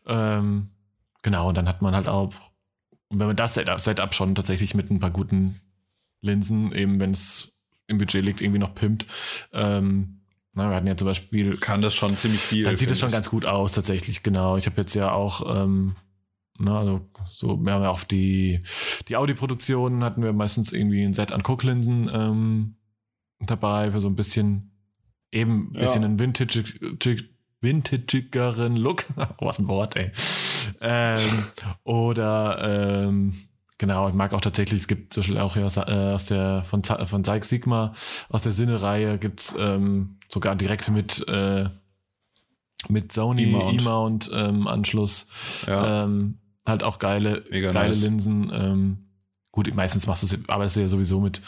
Ähm, 0.06 0.70
genau, 1.22 1.48
und 1.48 1.56
dann 1.56 1.68
hat 1.68 1.82
man 1.82 1.94
halt 1.94 2.08
auch, 2.08 2.32
und 3.08 3.18
wenn 3.18 3.26
man 3.26 3.36
das 3.36 3.54
Setup 3.54 4.14
schon 4.14 4.34
tatsächlich 4.34 4.74
mit 4.74 4.90
ein 4.90 5.00
paar 5.00 5.10
guten 5.10 5.60
Linsen, 6.20 6.72
eben 6.72 7.00
wenn 7.00 7.12
es 7.12 7.52
im 7.86 7.98
Budget 7.98 8.24
liegt, 8.24 8.40
irgendwie 8.42 8.58
noch 8.58 8.74
pimpt, 8.74 9.06
ähm, 9.52 10.18
na, 10.54 10.70
wir 10.70 10.76
hatten 10.76 10.86
ja 10.88 10.96
zum 10.96 11.06
Beispiel. 11.06 11.56
Kann 11.56 11.82
das 11.82 11.94
schon 11.94 12.16
ziemlich 12.16 12.40
viel. 12.40 12.64
Dann 12.64 12.76
sieht 12.76 12.90
es 12.90 12.98
schon 12.98 13.12
ganz 13.12 13.30
gut 13.30 13.44
aus, 13.44 13.72
tatsächlich, 13.72 14.24
genau. 14.24 14.56
Ich 14.56 14.66
habe 14.66 14.80
jetzt 14.80 14.94
ja 14.94 15.12
auch 15.12 15.62
ähm, 15.62 15.94
Ne, 16.58 16.76
also 16.76 17.00
so, 17.30 17.56
wir 17.64 17.72
haben 17.72 17.82
ja 17.82 17.90
auch 17.90 18.02
die, 18.02 18.60
die 19.08 19.16
Audi-Produktion 19.16 20.02
hatten 20.02 20.22
wir 20.22 20.32
meistens 20.32 20.72
irgendwie 20.72 21.04
ein 21.04 21.14
Set 21.14 21.30
an 21.30 21.42
Gucklinsen 21.42 22.10
ähm, 22.12 22.74
dabei 23.40 23.92
für 23.92 24.00
so 24.00 24.08
ein 24.08 24.16
bisschen, 24.16 24.72
eben 25.30 25.68
ein 25.68 25.72
bisschen 25.72 26.02
ja. 26.02 26.08
einen 26.08 26.18
vintage, 26.18 26.64
vintagigeren 27.60 28.76
Look. 28.76 29.04
Was 29.40 29.60
ein 29.60 29.68
Wort, 29.68 29.96
ey. 29.96 30.10
Ähm, 30.80 31.44
oder 31.84 33.04
ähm, 33.04 33.34
genau, 33.78 34.08
ich 34.08 34.14
mag 34.14 34.34
auch 34.34 34.40
tatsächlich, 34.40 34.80
es 34.80 34.88
gibt 34.88 35.14
zum 35.14 35.22
Beispiel 35.22 35.38
auch 35.38 35.56
aus, 35.56 35.76
äh, 35.76 35.80
aus 35.80 36.26
der 36.26 36.64
von, 36.64 36.82
von 36.82 37.24
Zeig 37.24 37.44
Sigma, 37.44 37.94
aus 38.28 38.42
der 38.42 38.52
Sinne-Reihe 38.52 39.18
gibt's 39.18 39.54
ähm, 39.58 40.18
sogar 40.28 40.56
direkt 40.56 40.90
mit 40.90 41.26
äh, 41.28 41.68
mit 42.88 43.12
Sony 43.12 43.52
E-Mount 43.52 44.30
ähm, 44.32 44.68
Anschluss 44.68 45.26
ja. 45.66 46.04
ähm, 46.04 46.38
halt 46.68 46.82
auch 46.82 46.98
geile, 46.98 47.44
Mega 47.50 47.72
geile 47.72 47.88
nice. 47.88 48.02
Linsen. 48.02 48.52
Ähm, 48.54 48.98
gut, 49.52 49.74
meistens 49.74 50.06
machst 50.06 50.30
du 50.30 50.36
arbeitest 50.48 50.76
du 50.76 50.80
ja 50.80 50.88
sowieso 50.88 51.20
mit, 51.20 51.40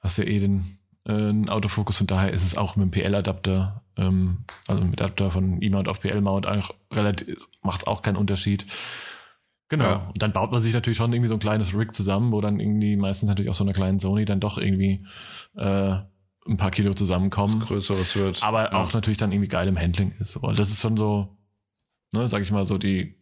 hast 0.00 0.18
ja 0.18 0.24
eh 0.24 0.38
den 0.38 0.78
äh, 1.06 1.50
Autofokus, 1.50 1.98
von 1.98 2.06
daher 2.06 2.32
ist 2.32 2.44
es 2.44 2.56
auch 2.56 2.76
mit 2.76 2.84
dem 2.84 2.90
PL-Adapter, 2.90 3.82
ähm, 3.96 4.44
also 4.66 4.84
mit 4.84 5.00
Adapter 5.00 5.30
von 5.30 5.62
E-Mount 5.62 5.88
auf 5.88 6.00
PL-Mount 6.00 6.46
relativ, 6.92 7.48
macht 7.62 7.86
auch 7.86 8.02
keinen 8.02 8.16
Unterschied. 8.16 8.66
Genau. 9.68 9.84
Ja. 9.84 10.08
Und 10.12 10.22
dann 10.22 10.32
baut 10.32 10.50
man 10.50 10.62
sich 10.62 10.72
natürlich 10.72 10.96
schon 10.96 11.12
irgendwie 11.12 11.28
so 11.28 11.34
ein 11.34 11.40
kleines 11.40 11.74
Rig 11.74 11.94
zusammen, 11.94 12.32
wo 12.32 12.40
dann 12.40 12.58
irgendwie 12.58 12.96
meistens 12.96 13.28
natürlich 13.28 13.50
auch 13.50 13.54
so 13.54 13.64
einer 13.64 13.74
kleinen 13.74 14.00
Sony 14.00 14.24
dann 14.24 14.40
doch 14.40 14.56
irgendwie 14.56 15.04
äh, 15.56 15.98
ein 16.48 16.56
paar 16.56 16.70
Kilo 16.70 16.94
zusammenkommen. 16.94 17.60
Was 17.60 17.68
Größeres 17.68 18.16
wird. 18.16 18.42
Aber 18.42 18.64
ja. 18.64 18.72
auch 18.72 18.92
natürlich 18.92 19.18
dann 19.18 19.30
irgendwie 19.30 19.48
geil 19.48 19.68
im 19.68 19.78
Handling 19.78 20.12
ist. 20.18 20.32
So. 20.32 20.40
Das 20.52 20.70
ist 20.70 20.80
schon 20.80 20.96
so, 20.96 21.36
ne, 22.12 22.28
sag 22.28 22.42
ich 22.42 22.50
mal, 22.50 22.66
so 22.66 22.78
die 22.78 23.17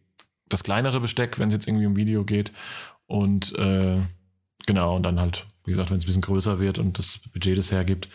das 0.49 0.63
kleinere 0.63 0.99
Besteck, 0.99 1.39
wenn 1.39 1.49
es 1.49 1.53
jetzt 1.53 1.67
irgendwie 1.67 1.85
um 1.85 1.95
Video 1.95 2.23
geht. 2.25 2.51
Und 3.05 3.53
äh, 3.55 3.97
genau, 4.65 4.95
und 4.95 5.03
dann 5.03 5.19
halt, 5.19 5.45
wie 5.65 5.71
gesagt, 5.71 5.89
wenn 5.91 5.97
es 5.97 6.03
ein 6.03 6.07
bisschen 6.07 6.21
größer 6.21 6.59
wird 6.59 6.79
und 6.79 6.99
das 6.99 7.19
Budget 7.33 7.57
das 7.57 7.71
hergibt, 7.71 8.09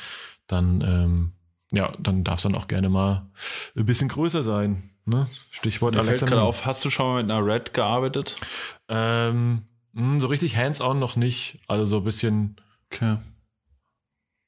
dann 0.46 0.80
ähm, 0.82 1.32
ja, 1.72 1.92
dann 1.98 2.22
darf 2.24 2.36
es 2.36 2.42
dann 2.42 2.54
auch 2.54 2.68
gerne 2.68 2.90
mal 2.90 3.26
ein 3.76 3.86
bisschen 3.86 4.08
größer 4.08 4.42
sein. 4.42 4.82
Ne? 5.06 5.26
Stichwort 5.50 5.94
Mir 5.94 6.00
fällt 6.04 6.20
Alexa. 6.22 6.26
gerade 6.26 6.42
auf, 6.42 6.66
hast 6.66 6.84
du 6.84 6.90
schon 6.90 7.06
mal 7.06 7.22
mit 7.22 7.30
einer 7.32 7.44
Red 7.44 7.72
gearbeitet? 7.74 8.36
Ähm, 8.88 9.62
mh, 9.92 10.20
so 10.20 10.26
richtig 10.26 10.56
hands-on 10.56 10.98
noch 10.98 11.16
nicht. 11.16 11.58
Also 11.68 11.86
so 11.86 11.96
ein 11.98 12.04
bisschen, 12.04 12.56
Okay. 12.92 13.16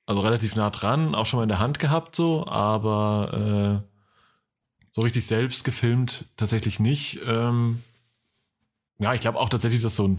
also 0.07 0.21
relativ 0.21 0.55
nah 0.55 0.69
dran, 0.71 1.15
auch 1.15 1.25
schon 1.27 1.39
mal 1.39 1.45
in 1.45 1.49
der 1.49 1.59
Hand 1.61 1.79
gehabt 1.79 2.15
so, 2.15 2.47
aber 2.47 3.81
äh, 3.83 3.94
so 4.95 5.03
richtig 5.03 5.27
selbst 5.27 5.65
gefilmt 5.65 6.25
tatsächlich 6.37 6.79
nicht. 6.79 7.21
Ähm, 7.27 7.83
ja, 8.99 9.13
ich 9.13 9.21
glaube 9.21 9.41
auch 9.41 9.49
tatsächlich, 9.49 9.83
dass 9.83 9.97
so 9.97 10.07
ein 10.07 10.19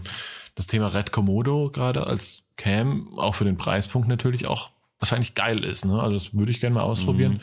das 0.54 0.66
Thema 0.66 0.86
Red 0.94 1.12
Komodo 1.12 1.70
gerade 1.72 2.06
als 2.06 2.42
Cam 2.56 3.18
auch 3.18 3.34
für 3.34 3.44
den 3.44 3.56
Preispunkt 3.56 4.06
natürlich 4.06 4.46
auch 4.46 4.70
wahrscheinlich 4.98 5.34
geil 5.34 5.64
ist. 5.64 5.84
Ne? 5.84 6.00
Also 6.00 6.12
das 6.14 6.34
würde 6.34 6.50
ich 6.50 6.60
gerne 6.60 6.74
mal 6.74 6.82
ausprobieren. 6.82 7.40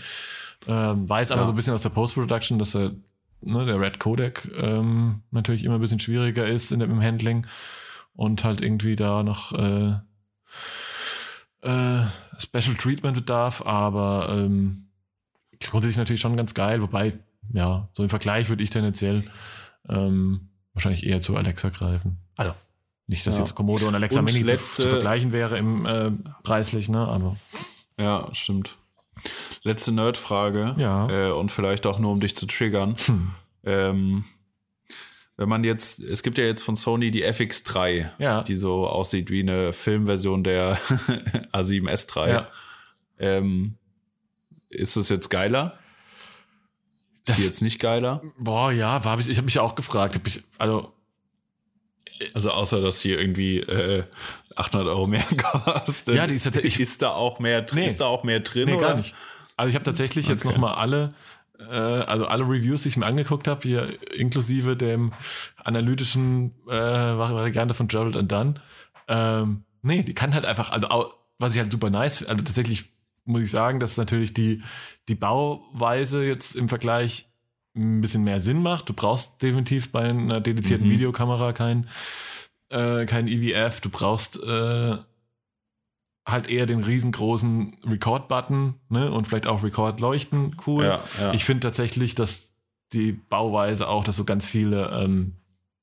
Ähm, 0.68 1.10
weiß 1.10 1.32
aber 1.32 1.42
Ja. 1.42 1.46
so 1.46 1.54
ein 1.54 1.56
bisschen 1.56 1.74
aus 1.74 1.82
der 1.82 1.90
Post-Production, 1.90 2.58
dass 2.60 2.72
der, 2.72 2.92
ne, 3.42 3.66
der 3.66 3.80
Red 3.80 4.00
Codec 4.00 4.50
ähm, 4.58 5.22
natürlich 5.32 5.64
immer 5.64 5.76
ein 5.76 5.82
bisschen 5.82 6.00
schwieriger 6.00 6.48
ist 6.48 6.72
in 6.72 6.80
dem, 6.80 6.90
im 6.92 7.02
Handling 7.02 7.46
und 8.16 8.44
halt 8.44 8.62
irgendwie 8.62 8.96
da 8.96 9.24
noch 9.24 9.54
äh, 9.54 9.96
äh, 11.62 12.04
Special 12.40 12.76
Treatment 12.76 13.16
bedarf, 13.16 13.62
aber 13.66 14.30
ähm, 14.32 14.88
grundsätzlich 15.72 15.98
natürlich 15.98 16.22
schon 16.22 16.38
ganz 16.38 16.54
geil, 16.54 16.82
wobei, 16.82 17.14
ja, 17.54 17.90
so 17.94 18.04
im 18.04 18.10
Vergleich 18.10 18.50
würde 18.50 18.64
ich 18.64 18.70
tendenziell 18.70 19.24
ähm, 19.90 20.50
wahrscheinlich 20.74 21.06
eher 21.06 21.22
zu 21.22 21.36
Alexa 21.36 21.70
greifen. 21.70 22.18
Also, 22.38 22.54
nicht, 23.08 23.28
dass 23.28 23.36
Ja. 23.38 23.42
jetzt 23.44 23.54
Komodo 23.56 23.88
und 23.88 23.96
Alexa 23.96 24.20
Und 24.20 24.26
Mini 24.26 24.42
zu, 24.42 24.46
letzte- 24.48 24.84
zu 24.84 24.90
vergleichen 24.90 25.34
wäre 25.34 25.58
im 25.58 25.86
äh, 25.86 26.12
preislich, 26.44 26.88
ne? 26.90 27.00
Aber 27.08 27.36
Ja, 28.00 28.30
stimmt. 28.34 28.78
Letzte 29.64 29.92
Nerdfrage. 29.92 30.76
Ja. 30.78 31.10
Äh, 31.10 31.32
und 31.32 31.52
vielleicht 31.52 31.86
auch 31.86 32.00
nur, 32.00 32.12
um 32.12 32.20
dich 32.20 32.36
zu 32.36 32.46
triggern. 32.48 32.96
hm, 33.06 33.32
Ähm, 33.66 34.26
wenn 35.38 35.50
man 35.50 35.64
jetzt, 35.64 36.00
es 36.02 36.22
gibt 36.24 36.38
ja 36.38 36.44
jetzt 36.46 36.62
von 36.64 36.76
Sony 36.76 37.10
die 37.12 37.24
FX3, 37.26 38.10
Ja. 38.20 38.42
die 38.44 38.56
so 38.58 38.88
aussieht 38.88 39.30
wie 39.32 39.40
eine 39.42 39.74
Filmversion 39.74 40.44
der 40.44 40.78
A7S3. 41.54 42.30
ja. 42.30 42.48
Ähm, 43.20 43.76
ist 44.74 44.96
das 44.98 45.10
jetzt 45.10 45.30
geiler? 45.30 45.78
Das- 47.26 47.38
ist 47.38 47.42
die 47.44 47.48
jetzt 47.48 47.62
nicht 47.62 47.80
geiler? 47.80 48.22
Boah, 48.38 48.72
ja, 48.72 49.04
war 49.06 49.20
ich, 49.20 49.30
ich 49.30 49.38
habe 49.38 49.46
mich 49.46 49.60
auch 49.60 49.76
gefragt, 49.76 50.20
ich, 50.28 50.44
also 50.58 50.94
Also 52.34 52.52
außer, 52.52 52.82
dass 52.82 53.02
hier 53.02 53.20
irgendwie 53.20 53.60
äh, 53.60 54.04
800 54.56 54.88
Euro 54.90 55.08
mehr 55.08 55.24
kostet. 55.38 56.16
Ja, 56.16 56.28
die 56.28 56.36
ist 56.36 56.44
tatsächlich- 56.44 56.80
Ist 56.80 57.02
da 57.02 57.10
auch 57.12 57.40
mehr, 57.40 57.62
drin? 57.62 57.80
Nee. 57.84 57.90
ist 57.90 58.00
da 58.02 58.06
auch 58.06 58.24
mehr 58.24 58.40
drin? 58.42 58.66
Nee, 58.66 58.76
oder? 58.76 58.88
gar 58.88 58.96
nicht. 58.96 59.16
Also 59.58 59.70
ich 59.70 59.76
habe 59.76 59.86
tatsächlich 59.86 60.28
jetzt 60.28 60.46
Okay. 60.46 60.54
noch 60.54 60.58
mal 60.62 60.74
alle, 60.76 61.10
äh, 61.60 61.64
also 61.74 62.26
alle 62.26 62.44
Reviews, 62.44 62.84
die 62.84 62.90
ich 62.90 62.98
mir 62.98 63.06
angeguckt 63.06 63.48
habe, 63.48 63.62
hier 63.62 63.88
inklusive 64.14 64.76
dem 64.76 65.12
analytischen 65.64 66.54
äh, 66.68 66.72
Vari- 66.74 67.34
Variante 67.36 67.74
von 67.74 67.88
Gerald 67.88 68.18
and 68.18 68.32
Dunn. 68.32 68.60
Ähm, 69.08 69.64
nee, 69.82 70.04
die 70.04 70.14
kann 70.14 70.34
halt 70.34 70.46
einfach, 70.46 70.72
also 70.72 71.14
was 71.40 71.54
ich 71.56 71.62
halt 71.62 71.72
super 71.72 71.90
nice 71.90 72.18
finde, 72.18 72.32
also 72.32 72.44
tatsächlich 72.44 72.92
muss 73.26 73.42
ich 73.44 73.52
sagen, 73.52 73.80
dass 73.80 73.98
natürlich 73.98 74.34
die, 74.34 74.64
die 75.08 75.16
Bauweise 75.16 76.26
jetzt 76.26 76.56
im 76.56 76.70
Vergleich 76.70 77.30
ein 77.76 78.02
bisschen 78.02 78.24
mehr 78.24 78.40
Sinn 78.40 78.62
macht. 78.62 78.90
Du 78.90 78.94
brauchst 78.94 79.42
definitiv 79.42 79.92
bei 79.92 80.04
einer 80.04 80.42
dedizierten 80.42 80.88
Mhm. 80.88 80.92
Videokamera 80.92 81.54
kein, 81.54 81.90
äh, 82.70 83.06
kein 83.06 83.28
EVF. 83.28 83.82
Du 83.82 83.90
brauchst 83.90 84.42
äh, 84.44 84.98
halt 86.26 86.48
eher 86.48 86.66
den 86.66 86.84
riesengroßen 86.84 87.78
Record-Button 87.86 88.76
ne? 88.90 89.12
und 89.12 89.28
vielleicht 89.28 89.48
auch 89.48 89.64
Record-Leuchten. 89.64 90.56
Cool. 90.66 90.86
Ja, 90.86 91.04
ja. 91.20 91.34
Ich 91.34 91.46
finde 91.46 91.62
tatsächlich, 91.68 92.16
dass 92.16 92.52
die 92.94 93.12
Bauweise 93.12 93.88
auch, 93.88 94.04
dass 94.04 94.18
du 94.18 94.26
ganz 94.26 94.48
viele, 94.48 94.90
ähm, 94.92 95.34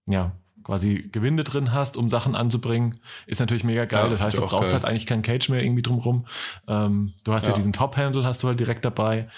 ja, 0.07 0.33
quasi 0.63 1.09
Gewinde 1.13 1.45
drin 1.45 1.73
hast, 1.73 1.97
um 1.97 2.09
Sachen 2.11 2.35
anzubringen, 2.35 2.99
ist 3.27 3.41
natürlich 3.41 3.65
mega 3.65 3.85
geil. 3.85 4.05
Ja, 4.05 4.09
das 4.11 4.21
heißt, 4.21 4.37
du 4.39 4.43
brauchst 4.43 4.71
geil. 4.71 4.73
halt 4.75 4.85
eigentlich 4.85 5.07
keinen 5.07 5.23
Cage 5.23 5.49
mehr 5.49 5.63
irgendwie 5.63 5.83
drumrum. 5.83 6.27
Ähm, 6.69 7.13
du 7.25 7.33
hast 7.33 7.45
ja, 7.45 7.51
Ja. 7.51 7.57
diesen 7.57 7.73
Top-Handle, 7.73 8.25
hast 8.25 8.43
du 8.43 8.49
halt 8.49 8.61
direkt 8.61 8.85
dabei, 8.85 9.29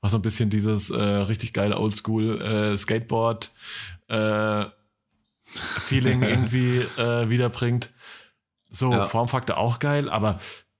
was 0.00 0.12
so 0.12 0.18
ein 0.18 0.22
bisschen 0.22 0.50
dieses 0.50 0.90
äh, 0.90 1.00
richtig 1.00 1.52
geile 1.52 1.78
Oldschool 1.78 2.40
äh, 2.42 2.76
Skateboard 2.76 3.50
äh, 4.08 4.64
Feeling 5.46 6.22
irgendwie 6.22 6.78
äh, 6.98 7.28
wiederbringt. 7.30 7.90
So, 8.70 8.90
Ja. 8.92 9.06
Formfaktor 9.06 9.58
auch 9.58 9.78
geil, 9.78 10.08
aber 10.08 10.38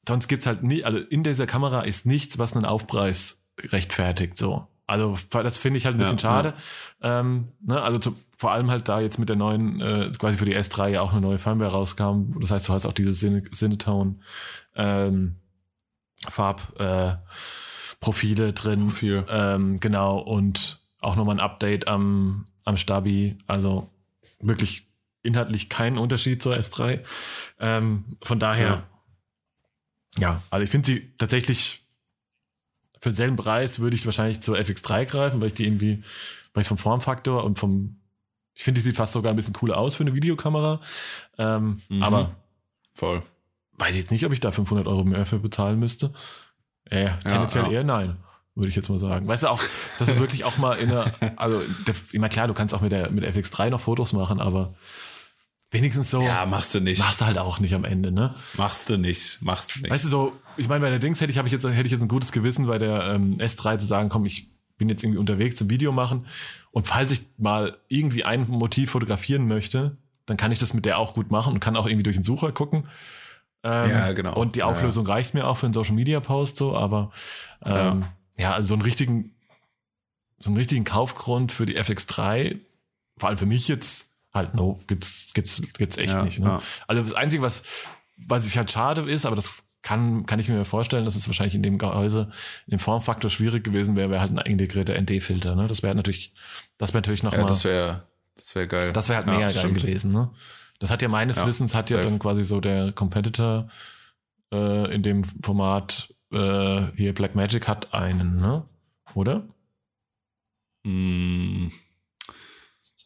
sonst 0.08 0.28
gibt's 0.28 0.46
halt 0.46 0.62
nie, 0.62 0.82
also 0.84 0.98
in 0.98 1.22
dieser 1.22 1.46
Kamera 1.46 1.82
ist 1.82 2.06
nichts, 2.06 2.38
was 2.38 2.54
einen 2.56 2.64
Aufpreis 2.64 3.40
rechtfertigt, 3.60 4.38
so. 4.38 4.66
Also 4.86 5.16
das 5.30 5.56
finde 5.56 5.78
ich 5.78 5.86
halt 5.86 5.94
ein 5.96 5.98
bisschen 6.00 6.18
schade. 6.18 6.54
Ähm, 7.00 7.48
ne, 7.60 7.80
also 7.80 7.98
zu, 7.98 8.16
vor 8.42 8.50
allem 8.50 8.72
halt 8.72 8.88
da 8.88 8.98
jetzt 8.98 9.20
mit 9.20 9.28
der 9.28 9.36
neuen, 9.36 9.80
äh, 9.80 10.10
quasi 10.18 10.36
für 10.36 10.44
die 10.44 10.56
S3 10.56 10.88
ja 10.88 11.00
auch 11.00 11.12
eine 11.12 11.20
neue 11.20 11.38
Firmware 11.38 11.70
rauskam. 11.70 12.40
Das 12.40 12.50
heißt, 12.50 12.68
du 12.68 12.72
hast 12.72 12.86
auch 12.86 12.92
diese 12.92 13.12
Cine- 13.12 13.48
Cinetone 13.52 14.16
ähm, 14.74 15.36
Farb 16.28 16.78
äh, 16.80 17.14
Profile 18.00 18.52
drin. 18.52 18.88
Profil. 18.88 19.24
Ähm, 19.28 19.78
genau, 19.78 20.18
und 20.18 20.80
auch 21.00 21.14
nochmal 21.14 21.36
ein 21.36 21.40
Update 21.40 21.86
am, 21.86 22.44
am 22.64 22.76
Stabi. 22.76 23.38
Also 23.46 23.88
wirklich 24.40 24.88
inhaltlich 25.22 25.68
kein 25.68 25.96
Unterschied 25.96 26.42
zur 26.42 26.56
S3. 26.56 26.98
Ähm, 27.60 28.04
von 28.22 28.40
daher, 28.40 28.82
ja, 30.18 30.42
also 30.50 30.64
ich 30.64 30.70
finde 30.70 30.86
sie 30.86 31.14
tatsächlich 31.16 31.86
für 33.00 33.10
denselben 33.10 33.36
Preis 33.36 33.78
würde 33.78 33.94
ich 33.94 34.04
wahrscheinlich 34.04 34.40
zur 34.40 34.56
FX3 34.58 35.04
greifen, 35.04 35.40
weil 35.40 35.46
ich 35.46 35.54
die 35.54 35.64
irgendwie, 35.64 36.02
weil 36.54 36.62
ich 36.62 36.68
vom 36.68 36.78
Formfaktor 36.78 37.44
und 37.44 37.60
vom, 37.60 38.01
ich 38.54 38.64
finde, 38.64 38.80
die 38.80 38.84
sieht 38.84 38.96
fast 38.96 39.12
sogar 39.12 39.32
ein 39.32 39.36
bisschen 39.36 39.54
cooler 39.54 39.76
aus 39.78 39.96
für 39.96 40.02
eine 40.04 40.14
Videokamera. 40.14 40.80
Ähm, 41.38 41.80
Mhm. 41.88 42.02
Aber 42.02 42.36
Voll. 42.94 43.22
weiß 43.78 43.90
ich 43.92 43.96
jetzt 44.02 44.10
nicht, 44.10 44.24
ob 44.26 44.32
ich 44.32 44.40
da 44.40 44.50
500 44.50 44.86
Euro 44.86 45.04
mehr 45.04 45.24
für 45.26 45.38
bezahlen 45.38 45.78
müsste. 45.78 46.12
Äh, 46.90 47.10
tendenziell 47.22 47.64
ja. 47.64 47.70
eher 47.70 47.84
nein, 47.84 48.16
würde 48.54 48.68
ich 48.68 48.76
jetzt 48.76 48.90
mal 48.90 48.98
sagen. 48.98 49.26
Weißt 49.26 49.44
du 49.44 49.48
auch, 49.48 49.62
dass 49.98 50.08
du 50.08 50.18
wirklich 50.18 50.44
auch 50.44 50.58
mal 50.58 50.74
in 50.74 50.90
einer, 50.90 51.12
also 51.36 51.62
der, 51.86 51.94
immer 52.12 52.28
klar, 52.28 52.48
du 52.48 52.54
kannst 52.54 52.74
auch 52.74 52.80
mit 52.82 52.92
der 52.92 53.10
mit 53.10 53.24
der 53.24 53.34
FX3 53.34 53.70
noch 53.70 53.80
Fotos 53.80 54.12
machen, 54.12 54.40
aber 54.40 54.74
wenigstens 55.70 56.10
so 56.10 56.20
Ja, 56.22 56.44
machst 56.44 56.74
du 56.74 56.80
nicht. 56.80 56.98
machst 56.98 57.20
du 57.22 57.24
halt 57.24 57.38
auch 57.38 57.58
nicht 57.60 57.74
am 57.74 57.84
Ende, 57.84 58.12
ne? 58.12 58.34
Machst 58.58 58.90
du 58.90 58.98
nicht. 58.98 59.40
Machst 59.40 59.76
du 59.76 59.80
nicht. 59.80 59.90
Weißt 59.90 60.04
du 60.04 60.08
so, 60.08 60.30
ich 60.58 60.68
meine, 60.68 60.80
bei 60.84 60.90
der 60.90 60.98
Dings 60.98 61.20
hätte 61.22 61.30
ich, 61.32 61.38
habe 61.38 61.48
ich 61.48 61.52
jetzt, 61.52 61.64
hätte 61.64 61.86
ich 61.86 61.92
jetzt 61.92 62.02
ein 62.02 62.08
gutes 62.08 62.30
Gewissen 62.32 62.66
bei 62.66 62.78
der 62.78 63.14
ähm, 63.14 63.38
S3 63.38 63.78
zu 63.78 63.86
sagen, 63.86 64.10
komm, 64.10 64.26
ich 64.26 64.48
bin 64.82 64.88
jetzt 64.88 65.04
irgendwie 65.04 65.20
unterwegs 65.20 65.54
zum 65.56 65.70
Video 65.70 65.92
machen 65.92 66.26
und 66.72 66.88
falls 66.88 67.12
ich 67.12 67.22
mal 67.38 67.78
irgendwie 67.86 68.24
ein 68.24 68.48
Motiv 68.48 68.90
fotografieren 68.90 69.46
möchte, 69.46 69.96
dann 70.26 70.36
kann 70.36 70.50
ich 70.50 70.58
das 70.58 70.74
mit 70.74 70.84
der 70.86 70.98
auch 70.98 71.14
gut 71.14 71.30
machen 71.30 71.52
und 71.54 71.60
kann 71.60 71.76
auch 71.76 71.86
irgendwie 71.86 72.02
durch 72.02 72.16
den 72.16 72.24
Sucher 72.24 72.50
gucken. 72.50 72.88
Ähm, 73.62 73.90
Ja, 73.90 74.12
genau. 74.12 74.34
Und 74.34 74.56
die 74.56 74.60
Ja, 74.60 74.66
Auflösung 74.66 75.06
reicht 75.06 75.34
mir 75.34 75.46
auch 75.46 75.56
für 75.56 75.66
einen 75.66 75.72
Social 75.72 75.94
Media 75.94 76.18
Post 76.18 76.56
so, 76.56 76.76
aber 76.76 77.12
ähm, 77.64 78.06
ja. 78.36 78.54
also 78.54 78.70
so 78.70 78.74
einen 78.74 78.82
richtigen, 78.82 79.36
so 80.40 80.50
einen 80.50 80.56
richtigen 80.56 80.84
Kaufgrund 80.84 81.52
für 81.52 81.64
die 81.64 81.78
FX3, 81.78 82.58
vor 83.18 83.28
allem 83.28 83.38
für 83.38 83.46
mich 83.46 83.68
jetzt, 83.68 84.08
halt 84.34 84.54
no, 84.54 84.80
gibt's, 84.88 85.30
gibt's, 85.34 85.62
gibt's 85.78 85.96
echt 85.96 86.14
Ja, 86.14 86.24
nicht. 86.24 86.40
Ne? 86.40 86.46
ja. 86.46 86.62
Also 86.88 87.02
das 87.02 87.14
Einzige, 87.14 87.42
was, 87.42 87.62
was 88.16 88.46
ich 88.48 88.56
halt 88.58 88.72
schade 88.72 89.08
ist, 89.08 89.26
aber 89.26 89.36
das 89.36 89.62
kann, 89.82 90.26
kann 90.26 90.38
ich 90.38 90.48
mir 90.48 90.64
vorstellen, 90.64 91.04
dass 91.04 91.16
es 91.16 91.26
wahrscheinlich 91.28 91.54
in 91.54 91.62
dem 91.62 91.78
Gehäuse, 91.78 92.30
in 92.66 92.72
dem 92.72 92.78
Formfaktor 92.78 93.30
schwierig 93.30 93.64
gewesen 93.64 93.96
wäre, 93.96 94.10
wäre 94.10 94.20
halt 94.20 94.30
ein 94.30 94.38
integrierter 94.38 94.94
ND-Filter. 95.00 95.54
Ne? 95.56 95.66
Das 95.66 95.82
wäre 95.82 95.94
natürlich, 95.94 96.32
das 96.78 96.90
wäre 96.92 96.98
natürlich 97.00 97.22
noch 97.22 97.32
ja, 97.32 97.40
mal, 97.40 97.46
das 97.48 97.64
wäre 97.64 98.06
das 98.36 98.54
wär 98.54 98.66
geil. 98.66 98.92
das 98.92 99.08
wäre 99.08 99.18
halt 99.18 99.26
Ja, 99.26 99.32
mega 99.34 99.50
geil 99.50 99.58
stimmt. 99.58 99.78
gewesen. 99.82 100.12
Ne? 100.12 100.30
Das 100.78 100.90
hat 100.90 101.02
ja 101.02 101.08
meines 101.08 101.36
Ja, 101.36 101.46
Wissens, 101.46 101.74
hat 101.74 101.90
ja 101.90 101.96
safe. 101.98 102.08
dann 102.08 102.18
quasi 102.18 102.44
so 102.44 102.60
der 102.60 102.92
Competitor 102.92 103.68
äh, 104.52 104.94
in 104.94 105.02
dem 105.02 105.24
Format 105.24 106.14
äh, 106.32 106.86
hier 106.96 107.12
Blackmagic 107.14 107.68
hat 107.68 107.92
einen, 107.92 108.36
ne? 108.36 108.64
Oder? 109.14 109.46
Hm, 110.84 111.70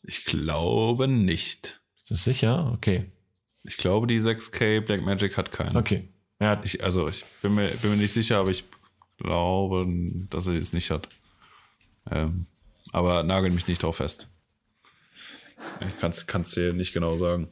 ich 0.02 0.24
glaube 0.24 1.08
nicht. 1.08 1.80
Ist 2.02 2.10
das 2.10 2.24
sicher? 2.24 2.70
Okay. 2.72 3.10
Ich 3.64 3.76
glaube, 3.76 4.06
die 4.06 4.20
6K 4.20 4.80
Blackmagic 4.80 5.36
hat 5.36 5.50
keinen. 5.50 5.76
Okay. 5.76 6.08
Ja, 6.40 6.60
Ich, 6.64 6.82
also, 6.84 7.08
ich 7.08 7.24
bin 7.42 7.54
mir, 7.54 7.68
bin 7.68 7.90
mir 7.92 7.96
nicht 7.96 8.12
sicher, 8.12 8.38
aber 8.38 8.50
ich 8.50 8.64
glaube, 9.18 9.86
dass 10.30 10.46
er 10.46 10.54
es 10.54 10.72
nicht 10.72 10.90
hat. 10.90 11.08
Ähm, 12.10 12.42
aber 12.92 13.22
nagel 13.22 13.50
mich 13.50 13.66
nicht 13.66 13.82
drauf 13.82 13.96
fest. 13.96 14.28
Ich 15.80 16.26
kann 16.26 16.42
es 16.42 16.50
dir 16.50 16.72
nicht 16.72 16.92
genau 16.92 17.16
sagen. 17.16 17.48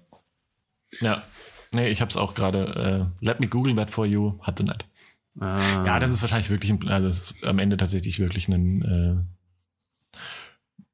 ja. 1.01 1.23
Nee, 1.73 1.89
ich 1.89 2.01
hab's 2.01 2.17
auch 2.17 2.35
gerade. 2.35 3.11
Äh, 3.21 3.25
let 3.25 3.41
me 3.41 3.49
Google 3.49 3.75
that 3.75 3.91
for 3.91 4.07
you. 4.07 4.39
Hatte 4.43 4.63
nicht. 4.63 4.85
Ah, 5.41 5.85
Ja, 5.85 5.99
das 5.99 6.13
ist 6.13 6.21
wahrscheinlich 6.23 6.49
wirklich 6.49 6.71
ein, 6.71 6.87
also 6.89 7.09
das 7.09 7.33
ist 7.33 7.43
am 7.45 7.59
Ende 7.59 7.77
tatsächlich 7.77 8.21
wirklich 8.21 8.47
ein, 8.47 9.27
äh, 10.15 10.17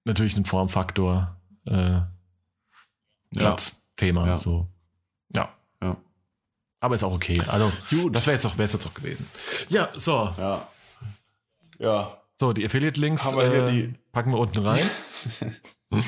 natürlich 0.05 0.39
ein 0.39 0.47
Formfaktor, 0.47 1.37
äh, 1.67 2.01
Platzthema, 3.37 4.27
Ja. 4.27 4.37
so. 4.39 4.69
Aber 6.81 6.95
ist 6.95 7.05
auch 7.05 7.15
okay. 7.15 7.41
Also, 7.47 7.71
Gut. 7.91 8.15
das 8.15 8.27
wäre 8.27 8.35
jetzt 8.35 8.45
doch 8.45 8.55
besser 8.55 8.79
doch 8.79 8.95
gewesen. 8.95 9.27
Ja, 9.69 9.91
so. 9.95 10.33
Ja. 10.39 10.69
Ja. 11.79 12.17
So, 12.39 12.53
die 12.55 12.65
Affiliate-Links 12.65 13.33
äh, 13.35 13.67
die- 13.71 13.95
packen 14.13 14.33
wir 14.33 14.39
unten 14.39 14.59
rein. 14.61 14.89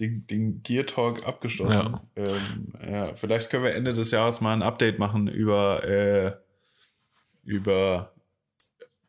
Den, 0.00 0.26
den 0.26 0.60
Gear 0.64 0.86
Talk 0.86 1.24
abgeschlossen. 1.24 2.00
Ja. 2.16 2.24
Ähm, 2.24 2.72
ja, 2.84 3.14
vielleicht 3.14 3.48
können 3.48 3.62
wir 3.62 3.74
Ende 3.76 3.92
des 3.92 4.10
Jahres 4.10 4.40
mal 4.40 4.52
ein 4.52 4.62
Update 4.62 4.98
machen 4.98 5.28
über, 5.28 5.84
äh, 5.84 6.32
über 7.44 8.12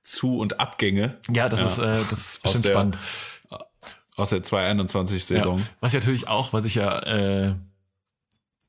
Zu- 0.04 0.38
und 0.38 0.60
Abgänge 0.60 1.18
Ja, 1.34 1.50
das 1.50 1.62
Ja. 1.62 1.66
ist, 1.66 1.78
äh, 1.80 2.10
das 2.12 2.12
ist 2.12 2.36
Aus 2.38 2.42
bestimmt 2.44 2.66
der- 2.66 2.72
spannend. 2.74 2.98
aus 4.16 4.30
der 4.30 4.44
221-Saison. 4.44 5.58
Ja. 5.58 5.66
Was 5.80 5.94
natürlich 5.96 6.28
auch, 6.28 6.54
was 6.54 6.66
ich 6.66 6.76
ja, 6.76 7.00
äh, 7.00 7.56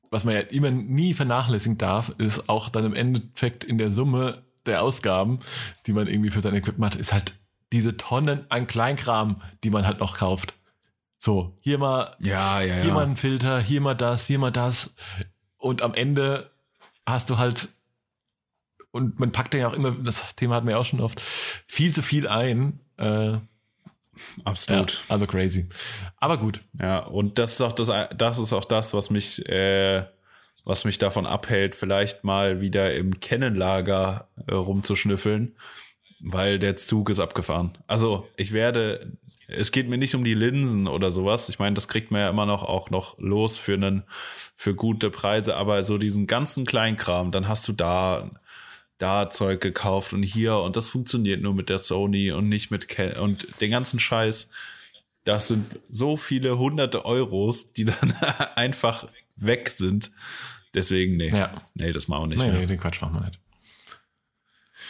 was 0.09 0.23
man 0.23 0.35
ja 0.35 0.41
immer 0.41 0.71
nie 0.71 1.13
vernachlässigen 1.13 1.77
darf, 1.77 2.13
ist 2.17 2.49
auch 2.49 2.69
dann 2.69 2.85
im 2.85 2.93
Endeffekt 2.93 3.63
in 3.63 3.77
der 3.77 3.89
Summe 3.89 4.43
der 4.65 4.83
Ausgaben, 4.83 5.39
die 5.85 5.93
man 5.93 6.07
irgendwie 6.07 6.29
für 6.29 6.41
sein 6.41 6.55
Equipment 6.55 6.93
hat, 6.93 6.99
ist 6.99 7.13
halt 7.13 7.33
diese 7.73 7.97
Tonnen 7.97 8.45
an 8.49 8.67
Kleinkram, 8.67 9.41
die 9.63 9.69
man 9.69 9.85
halt 9.85 9.99
noch 9.99 10.17
kauft. 10.17 10.53
So, 11.19 11.57
hier 11.61 11.77
mal, 11.77 12.15
Ja, 12.19 12.61
ja, 12.61 12.77
ja. 12.77 12.83
hier 12.83 12.93
mal 12.93 13.05
ein 13.05 13.17
Filter, 13.17 13.59
hier 13.59 13.81
mal 13.81 13.95
das, 13.95 14.27
hier 14.27 14.39
mal 14.39 14.51
das. 14.51 14.95
Und 15.57 15.81
am 15.81 15.93
Ende 15.93 16.51
hast 17.05 17.29
du 17.29 17.37
halt, 17.37 17.69
und 18.91 19.19
man 19.19 19.31
packt 19.31 19.53
ja 19.53 19.67
auch 19.67 19.73
immer, 19.73 19.91
das 19.91 20.35
Thema 20.35 20.55
hatten 20.55 20.67
wir 20.67 20.73
ja 20.73 20.79
auch 20.79 20.85
schon 20.85 21.01
oft, 21.01 21.19
viel 21.21 21.93
zu 21.93 22.01
viel 22.01 22.27
ein. 22.27 22.79
Äh, 22.97 23.37
ja, 24.37 24.43
Absolut. 24.45 25.03
also 25.07 25.25
crazy. 25.27 25.67
Aber 26.17 26.37
gut. 26.37 26.61
Ja, 26.79 26.99
und 26.99 27.37
das 27.37 27.53
ist 27.53 27.61
auch 27.61 27.73
das, 27.73 27.91
das 28.15 28.39
ist 28.39 28.53
auch 28.53 28.65
das, 28.65 28.93
was 28.93 29.09
mich, 29.09 29.47
äh, 29.47 30.05
was 30.65 30.85
mich 30.85 30.97
davon 30.97 31.25
abhält, 31.25 31.75
vielleicht 31.75 32.23
mal 32.23 32.61
wieder 32.61 32.93
im 32.93 33.19
Kennenlager 33.19 34.27
äh, 34.47 34.53
rumzuschnüffeln, 34.53 35.55
weil 36.19 36.59
der 36.59 36.75
Zug 36.75 37.09
ist 37.09 37.19
abgefahren. 37.19 37.77
Also 37.87 38.27
ich 38.35 38.51
werde, 38.51 39.13
es 39.47 39.71
geht 39.71 39.87
mir 39.87 39.97
nicht 39.97 40.15
um 40.15 40.23
die 40.23 40.33
Linsen 40.33 40.87
oder 40.87 41.11
sowas. 41.11 41.47
Ich 41.49 41.59
meine, 41.59 41.73
das 41.75 41.87
kriegt 41.87 42.11
man 42.11 42.21
ja 42.21 42.29
immer 42.29 42.45
noch 42.45 42.63
auch 42.63 42.89
noch 42.89 43.17
los 43.17 43.57
für 43.57 43.75
einen, 43.75 44.03
für 44.55 44.75
gute 44.75 45.09
Preise, 45.09 45.55
aber 45.55 45.83
so 45.83 45.97
diesen 45.97 46.27
ganzen 46.27 46.65
Kleinkram, 46.65 47.31
dann 47.31 47.47
hast 47.47 47.67
du 47.67 47.73
da 47.73 48.29
da 48.97 49.29
Zeug 49.29 49.61
gekauft 49.61 50.13
und 50.13 50.23
hier 50.23 50.57
und 50.57 50.75
das 50.75 50.89
funktioniert 50.89 51.41
nur 51.41 51.53
mit 51.53 51.69
der 51.69 51.77
Sony 51.77 52.31
und 52.31 52.49
nicht 52.49 52.71
mit 52.71 52.87
Ken 52.87 53.13
und 53.19 53.47
den 53.61 53.71
ganzen 53.71 53.99
Scheiß. 53.99 54.49
Das 55.23 55.47
sind 55.49 55.79
so 55.89 56.17
viele 56.17 56.57
hunderte 56.57 57.05
Euros, 57.05 57.73
die 57.73 57.85
dann 57.85 58.13
einfach 58.55 59.05
weg 59.35 59.69
sind. 59.69 60.11
Deswegen, 60.73 61.17
nee. 61.17 61.29
Ja. 61.29 61.61
Nee, 61.75 61.91
das 61.91 62.07
machen 62.07 62.23
wir 62.23 62.27
nicht 62.27 62.39
Nee, 62.43 62.51
mehr. 62.51 62.59
nee, 62.61 62.65
den 62.65 62.79
Quatsch 62.79 63.01
machen 63.01 63.15
wir 63.15 63.25
nicht. 63.25 63.39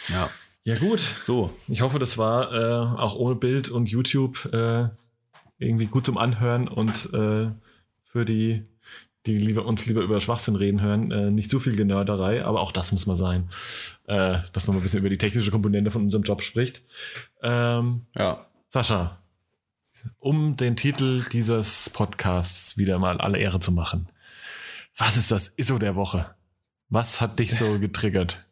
Ja. 0.08 0.30
Ja, 0.64 0.76
gut. 0.76 1.00
So, 1.22 1.54
Ich 1.68 1.80
hoffe, 1.80 1.98
das 1.98 2.18
war 2.18 2.52
äh, 2.52 3.00
auch 3.00 3.14
ohne 3.14 3.34
Bild 3.36 3.70
und 3.70 3.88
YouTube 3.88 4.44
äh, 4.52 4.88
irgendwie 5.58 5.86
gut 5.86 6.04
zum 6.06 6.18
Anhören 6.18 6.68
und 6.68 7.06
äh, 7.14 7.50
für 8.10 8.24
die, 8.24 8.64
die 9.28 9.38
lieber, 9.38 9.64
uns 9.66 9.86
lieber 9.86 10.02
über 10.02 10.20
Schwachsinn 10.20 10.56
reden 10.56 10.80
hören, 10.80 11.10
äh, 11.10 11.30
nicht 11.30 11.50
zu 11.50 11.60
viel 11.60 11.76
Genörderei, 11.76 12.44
aber 12.44 12.60
auch 12.60 12.72
das 12.72 12.92
muss 12.92 13.06
mal 13.06 13.16
sein, 13.16 13.48
äh, 14.06 14.38
dass 14.52 14.66
man 14.66 14.74
mal 14.74 14.80
ein 14.80 14.82
bisschen 14.82 15.00
über 15.00 15.10
die 15.10 15.18
technische 15.18 15.50
Komponente 15.50 15.90
von 15.90 16.02
unserem 16.02 16.24
Job 16.24 16.42
spricht. 16.42 16.82
Ähm, 17.42 18.06
ja. 18.16 18.46
Sascha, 18.68 19.18
um 20.18 20.56
den 20.56 20.76
Titel 20.76 21.24
dieses 21.32 21.90
Podcasts 21.90 22.76
wieder 22.78 22.98
mal 22.98 23.20
alle 23.20 23.38
Ehre 23.38 23.60
zu 23.60 23.72
machen. 23.72 24.08
Was 24.96 25.16
ist 25.16 25.30
das 25.30 25.52
ISO 25.56 25.78
der 25.78 25.94
Woche? 25.94 26.34
Was 26.88 27.20
hat 27.20 27.38
dich 27.38 27.54
so 27.54 27.78
getriggert? 27.78 28.44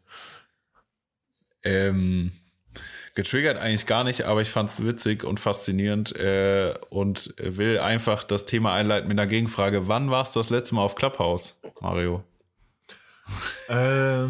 Ähm, 1.63 2.33
getriggert 3.17 3.59
eigentlich 3.59 3.87
gar 3.87 4.05
nicht, 4.05 4.23
aber 4.23 4.43
ich 4.43 4.51
fand 4.51 4.71
es 4.71 4.85
witzig 4.85 5.25
und 5.25 5.41
faszinierend 5.41 6.15
äh, 6.15 6.75
und 6.91 7.35
will 7.39 7.81
einfach 7.81 8.23
das 8.23 8.47
Thema 8.47 8.73
einleiten 8.75 9.09
mit 9.09 9.19
einer 9.19 9.27
Gegenfrage. 9.27 9.89
Wann 9.89 10.11
warst 10.13 10.37
du 10.37 10.41
das 10.41 10.51
letzte 10.51 10.77
Mal 10.77 10.83
auf 10.83 10.95
Clubhouse, 10.95 11.61
Mario? 11.81 12.23
Äh, 13.69 14.27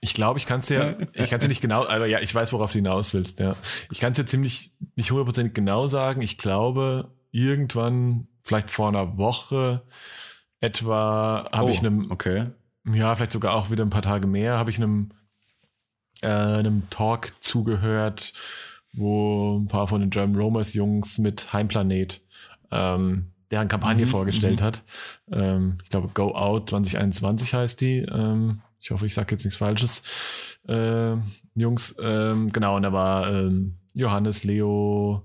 ich 0.00 0.14
glaube, 0.14 0.38
ich 0.38 0.46
kann 0.46 0.60
es 0.60 0.66
dir, 0.66 0.98
ich 1.14 1.30
kann 1.30 1.40
dir 1.40 1.48
nicht 1.48 1.62
genau, 1.62 1.84
aber 1.84 2.06
ja, 2.06 2.20
ich 2.20 2.32
weiß, 2.32 2.52
worauf 2.52 2.70
du 2.70 2.76
hinaus 2.78 3.12
willst, 3.14 3.40
ja. 3.40 3.56
Ich 3.90 3.98
kann 3.98 4.12
es 4.12 4.16
dir 4.18 4.26
ziemlich, 4.26 4.70
nicht 4.94 5.10
hundertprozentig 5.10 5.54
genau 5.54 5.88
sagen. 5.88 6.22
Ich 6.22 6.38
glaube, 6.38 7.10
irgendwann, 7.32 8.28
vielleicht 8.44 8.70
vor 8.70 8.88
einer 8.88 9.16
Woche 9.16 9.82
etwa, 10.60 11.48
habe 11.50 11.64
Oh, 11.66 11.70
ich 11.70 11.80
einem, 11.80 12.10
Okay. 12.12 12.46
ja, 12.92 13.16
vielleicht 13.16 13.32
sogar 13.32 13.54
auch 13.54 13.70
wieder 13.70 13.84
ein 13.84 13.90
paar 13.90 14.02
Tage 14.02 14.28
mehr, 14.28 14.58
habe 14.58 14.70
ich 14.70 14.76
einem, 14.76 15.08
äh, 16.24 16.58
einem 16.58 16.88
Talk 16.90 17.32
zugehört, 17.40 18.32
wo 18.92 19.58
ein 19.58 19.68
paar 19.68 19.86
von 19.88 20.00
den 20.00 20.10
German 20.10 20.36
Romers 20.40 20.74
Jungs 20.74 21.18
mit 21.18 21.52
Heimplanet 21.52 22.22
ähm, 22.70 23.30
deren 23.50 23.68
Kampagne 23.68 24.06
Mhm, 24.06 24.10
vorgestellt 24.10 24.62
hat. 24.62 24.82
Ähm, 25.30 25.78
ich 25.84 25.90
glaube, 25.90 26.08
Go 26.14 26.34
Out 26.34 26.70
2021 26.70 27.54
heißt 27.54 27.80
die. 27.80 27.98
Ähm, 27.98 28.62
ich 28.80 28.90
hoffe, 28.90 29.06
ich 29.06 29.14
sage 29.14 29.32
jetzt 29.32 29.44
nichts 29.44 29.58
Falsches. 29.58 30.58
Ähm, 30.66 31.22
Jungs, 31.54 31.94
ähm, 32.00 32.50
genau, 32.52 32.76
und 32.76 32.82
da 32.82 32.92
war 32.92 33.32
ähm, 33.32 33.76
Johannes, 33.94 34.44
Leo, 34.44 35.22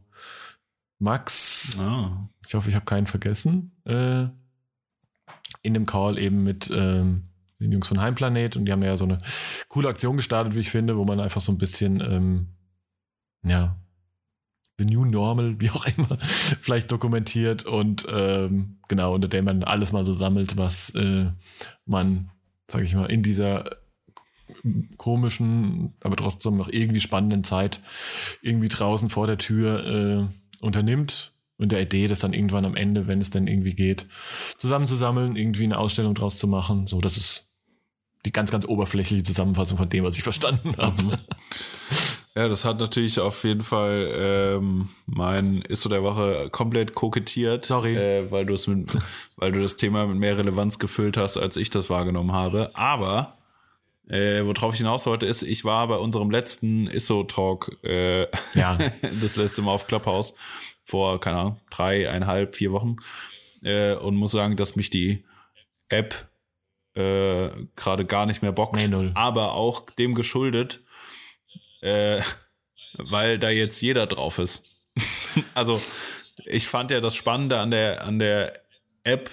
Max, 0.99 1.77
Ah. 1.79 2.29
ich 2.45 2.53
hoffe, 2.53 2.69
ich 2.69 2.75
habe 2.75 2.85
keinen 2.85 3.07
vergessen. 3.07 3.71
Äh, 3.85 4.27
in 5.61 5.73
dem 5.73 5.85
Call 5.85 6.17
eben 6.19 6.43
mit 6.43 6.69
ähm, 6.73 7.28
den 7.59 7.71
Jungs 7.71 7.87
von 7.87 8.01
Heimplanet 8.01 8.55
und 8.55 8.65
die 8.65 8.71
haben 8.71 8.83
ja 8.83 8.97
so 8.97 9.05
eine 9.05 9.17
coole 9.67 9.89
Aktion 9.89 10.17
gestartet, 10.17 10.55
wie 10.55 10.59
ich 10.59 10.71
finde, 10.71 10.97
wo 10.97 11.05
man 11.05 11.19
einfach 11.19 11.41
so 11.41 11.51
ein 11.51 11.57
bisschen, 11.57 12.01
ähm, 12.01 12.47
ja, 13.43 13.77
the 14.77 14.85
new 14.85 15.05
normal, 15.05 15.59
wie 15.59 15.69
auch 15.69 15.85
immer, 15.85 16.17
vielleicht 16.21 16.91
dokumentiert 16.91 17.65
und 17.65 18.07
ähm, 18.11 18.79
genau, 18.87 19.13
unter 19.13 19.27
dem 19.27 19.45
man 19.45 19.63
alles 19.63 19.91
mal 19.91 20.05
so 20.05 20.13
sammelt, 20.13 20.57
was 20.57 20.91
äh, 20.95 21.31
man, 21.85 22.31
sag 22.67 22.83
ich 22.83 22.95
mal, 22.95 23.05
in 23.05 23.23
dieser 23.23 23.65
komischen, 24.97 25.93
aber 26.01 26.15
trotzdem 26.15 26.57
noch 26.57 26.69
irgendwie 26.69 26.99
spannenden 26.99 27.43
Zeit 27.43 27.81
irgendwie 28.41 28.69
draußen 28.69 29.09
vor 29.09 29.27
der 29.27 29.37
Tür 29.37 29.85
äh, 29.85 30.65
unternimmt. 30.65 31.33
Und 31.57 31.73
der 31.73 31.81
Idee, 31.81 32.07
das 32.07 32.19
dann 32.19 32.31
irgendwann 32.31 32.63
am 32.63 32.77
Ende, 32.77 33.07
wenn 33.07 33.19
es 33.19 33.31
denn 33.31 33.47
irgendwie 33.47 33.75
geht, 33.75 34.07
zusammenzusammeln, 34.57 35.35
irgendwie 35.35 35.65
eine 35.65 35.77
Ausstellung 35.77 36.15
draus 36.15 36.37
zu 36.37 36.47
machen. 36.47 36.87
So, 36.87 37.01
das 37.01 37.17
ist 37.17 37.48
die 38.25 38.31
ganz, 38.31 38.51
ganz 38.51 38.65
oberflächliche 38.65 39.23
Zusammenfassung 39.23 39.77
von 39.77 39.89
dem, 39.89 40.03
was 40.03 40.17
ich 40.17 40.23
verstanden 40.23 40.75
habe. 40.77 41.19
Ja, 42.35 42.47
das 42.47 42.63
hat 42.63 42.79
natürlich 42.79 43.19
auf 43.19 43.43
jeden 43.43 43.63
Fall 43.63 44.13
ähm, 44.15 44.89
mein 45.05 45.61
Ist 45.63 45.89
der 45.89 46.03
Woche 46.03 46.49
komplett 46.51 46.93
kokettiert. 46.93 47.65
Sorry. 47.65 47.95
Äh, 47.95 48.31
weil 48.31 48.45
du 48.45 48.53
es 48.53 48.67
mit, 48.67 48.89
weil 49.37 49.51
du 49.51 49.61
das 49.61 49.77
Thema 49.77 50.05
mit 50.05 50.17
mehr 50.17 50.37
Relevanz 50.37 50.79
gefüllt 50.79 51.17
hast, 51.17 51.37
als 51.37 51.57
ich 51.57 51.69
das 51.69 51.89
wahrgenommen 51.89 52.31
habe. 52.31 52.71
Aber 52.75 53.37
äh, 54.07 54.45
worauf 54.45 54.73
ich 54.73 54.79
hinaus 54.79 55.05
wollte, 55.05 55.25
ist, 55.25 55.41
ich 55.41 55.65
war 55.65 55.87
bei 55.87 55.97
unserem 55.97 56.29
letzten 56.29 56.87
ISO-Talk 56.87 57.77
äh, 57.83 58.27
Ja. 58.53 58.77
das 59.21 59.35
letzte 59.35 59.61
Mal 59.61 59.71
auf 59.71 59.87
Clubhouse 59.87 60.33
vor, 60.83 61.19
keine 61.19 61.37
Ahnung, 61.37 61.61
dreieinhalb, 61.69 62.55
vier 62.55 62.71
Wochen 62.71 62.97
äh, 63.63 63.93
und 63.95 64.15
muss 64.15 64.31
sagen, 64.31 64.55
dass 64.55 64.75
mich 64.75 64.89
die 64.89 65.25
App 65.89 66.28
äh, 66.95 67.49
gerade 67.75 68.05
gar 68.05 68.25
nicht 68.25 68.41
mehr 68.41 68.51
bockt. 68.51 68.73
Nee. 68.75 69.11
Aber 69.13 69.53
auch 69.53 69.89
dem 69.89 70.15
geschuldet, 70.15 70.81
äh, 71.81 72.21
weil 72.93 73.39
da 73.39 73.49
jetzt 73.49 73.81
jeder 73.81 74.07
drauf 74.07 74.39
ist. 74.39 74.65
also 75.53 75.81
ich 76.45 76.67
fand 76.67 76.91
ja 76.91 76.99
das 77.01 77.15
Spannende 77.15 77.59
an 77.59 77.71
der 77.71 78.03
an 78.03 78.19
der 78.19 78.61
App, 79.03 79.29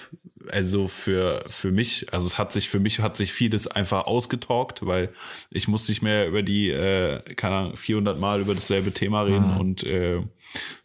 also 0.51 0.87
für 0.87 1.45
für 1.49 1.73
mich, 1.73 2.13
also 2.13 2.27
es 2.27 2.39
hat 2.39 2.53
sich 2.53 2.69
für 2.69 2.79
mich 2.79 3.01
hat 3.01 3.17
sich 3.17 3.33
vieles 3.33 3.67
einfach 3.67 4.07
ausgetalkt, 4.07 4.87
weil 4.87 5.13
ich 5.51 5.67
muss 5.67 5.89
nicht 5.89 6.03
mehr 6.03 6.29
über 6.29 6.43
die 6.43 6.71
äh, 6.71 7.21
keine 7.35 7.57
Ahnung 7.57 7.77
400 7.77 8.19
Mal 8.21 8.41
über 8.41 8.55
dasselbe 8.55 8.93
Thema 8.93 9.23
reden 9.23 9.55
Mhm. 9.55 9.61
und 9.61 9.83
äh, 9.85 10.23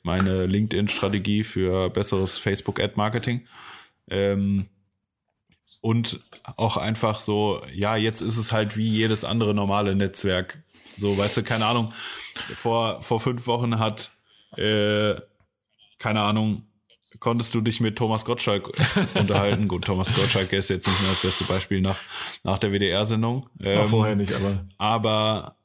meine 0.02 0.48
LinkedIn-Strategie 0.48 1.44
für 1.44 1.90
besseres 1.92 2.38
Facebook-Ad-Marketing. 2.40 3.46
Ähm, 4.10 4.66
und 5.82 6.20
auch 6.58 6.78
einfach 6.78 7.20
so, 7.20 7.62
ja, 7.74 7.96
jetzt 7.96 8.22
ist 8.22 8.38
es 8.38 8.52
halt 8.52 8.78
wie 8.78 8.88
jedes 8.88 9.26
andere 9.26 9.54
normale 9.54 9.96
Netzwerk. 9.96 10.64
So, 10.98 11.18
weißt 11.18 11.38
du, 11.38 11.44
keine 11.44 11.66
Ahnung, 11.66 11.92
vor, 12.56 13.02
vor 13.02 13.20
fünf 13.20 13.48
Wochen 13.48 13.80
hat, 13.80 14.12
äh, 14.58 15.16
keine 15.98 16.22
Ahnung, 16.22 16.68
konntest 17.20 17.54
du 17.54 17.62
dich 17.62 17.80
mit 17.80 17.98
Thomas 17.98 18.26
Gottschalk 18.26 18.72
unterhalten. 19.16 19.68
Gut, 19.68 19.86
Thomas 19.86 20.14
Gottschalk 20.14 20.54
ist 20.54 20.70
jetzt 20.70 20.88
nicht 20.88 21.02
mehr 21.02 21.10
das 21.10 21.22
beste 21.22 21.46
Beispiel 21.46 21.82
nach, 21.82 21.98
nach 22.44 22.60
der 22.60 22.72
WDR-Sendung. 22.72 23.50
Ähm, 23.60 23.88
vorher 23.88 24.16
nicht, 24.16 24.34
aber 24.34 24.66
aber 24.78 25.56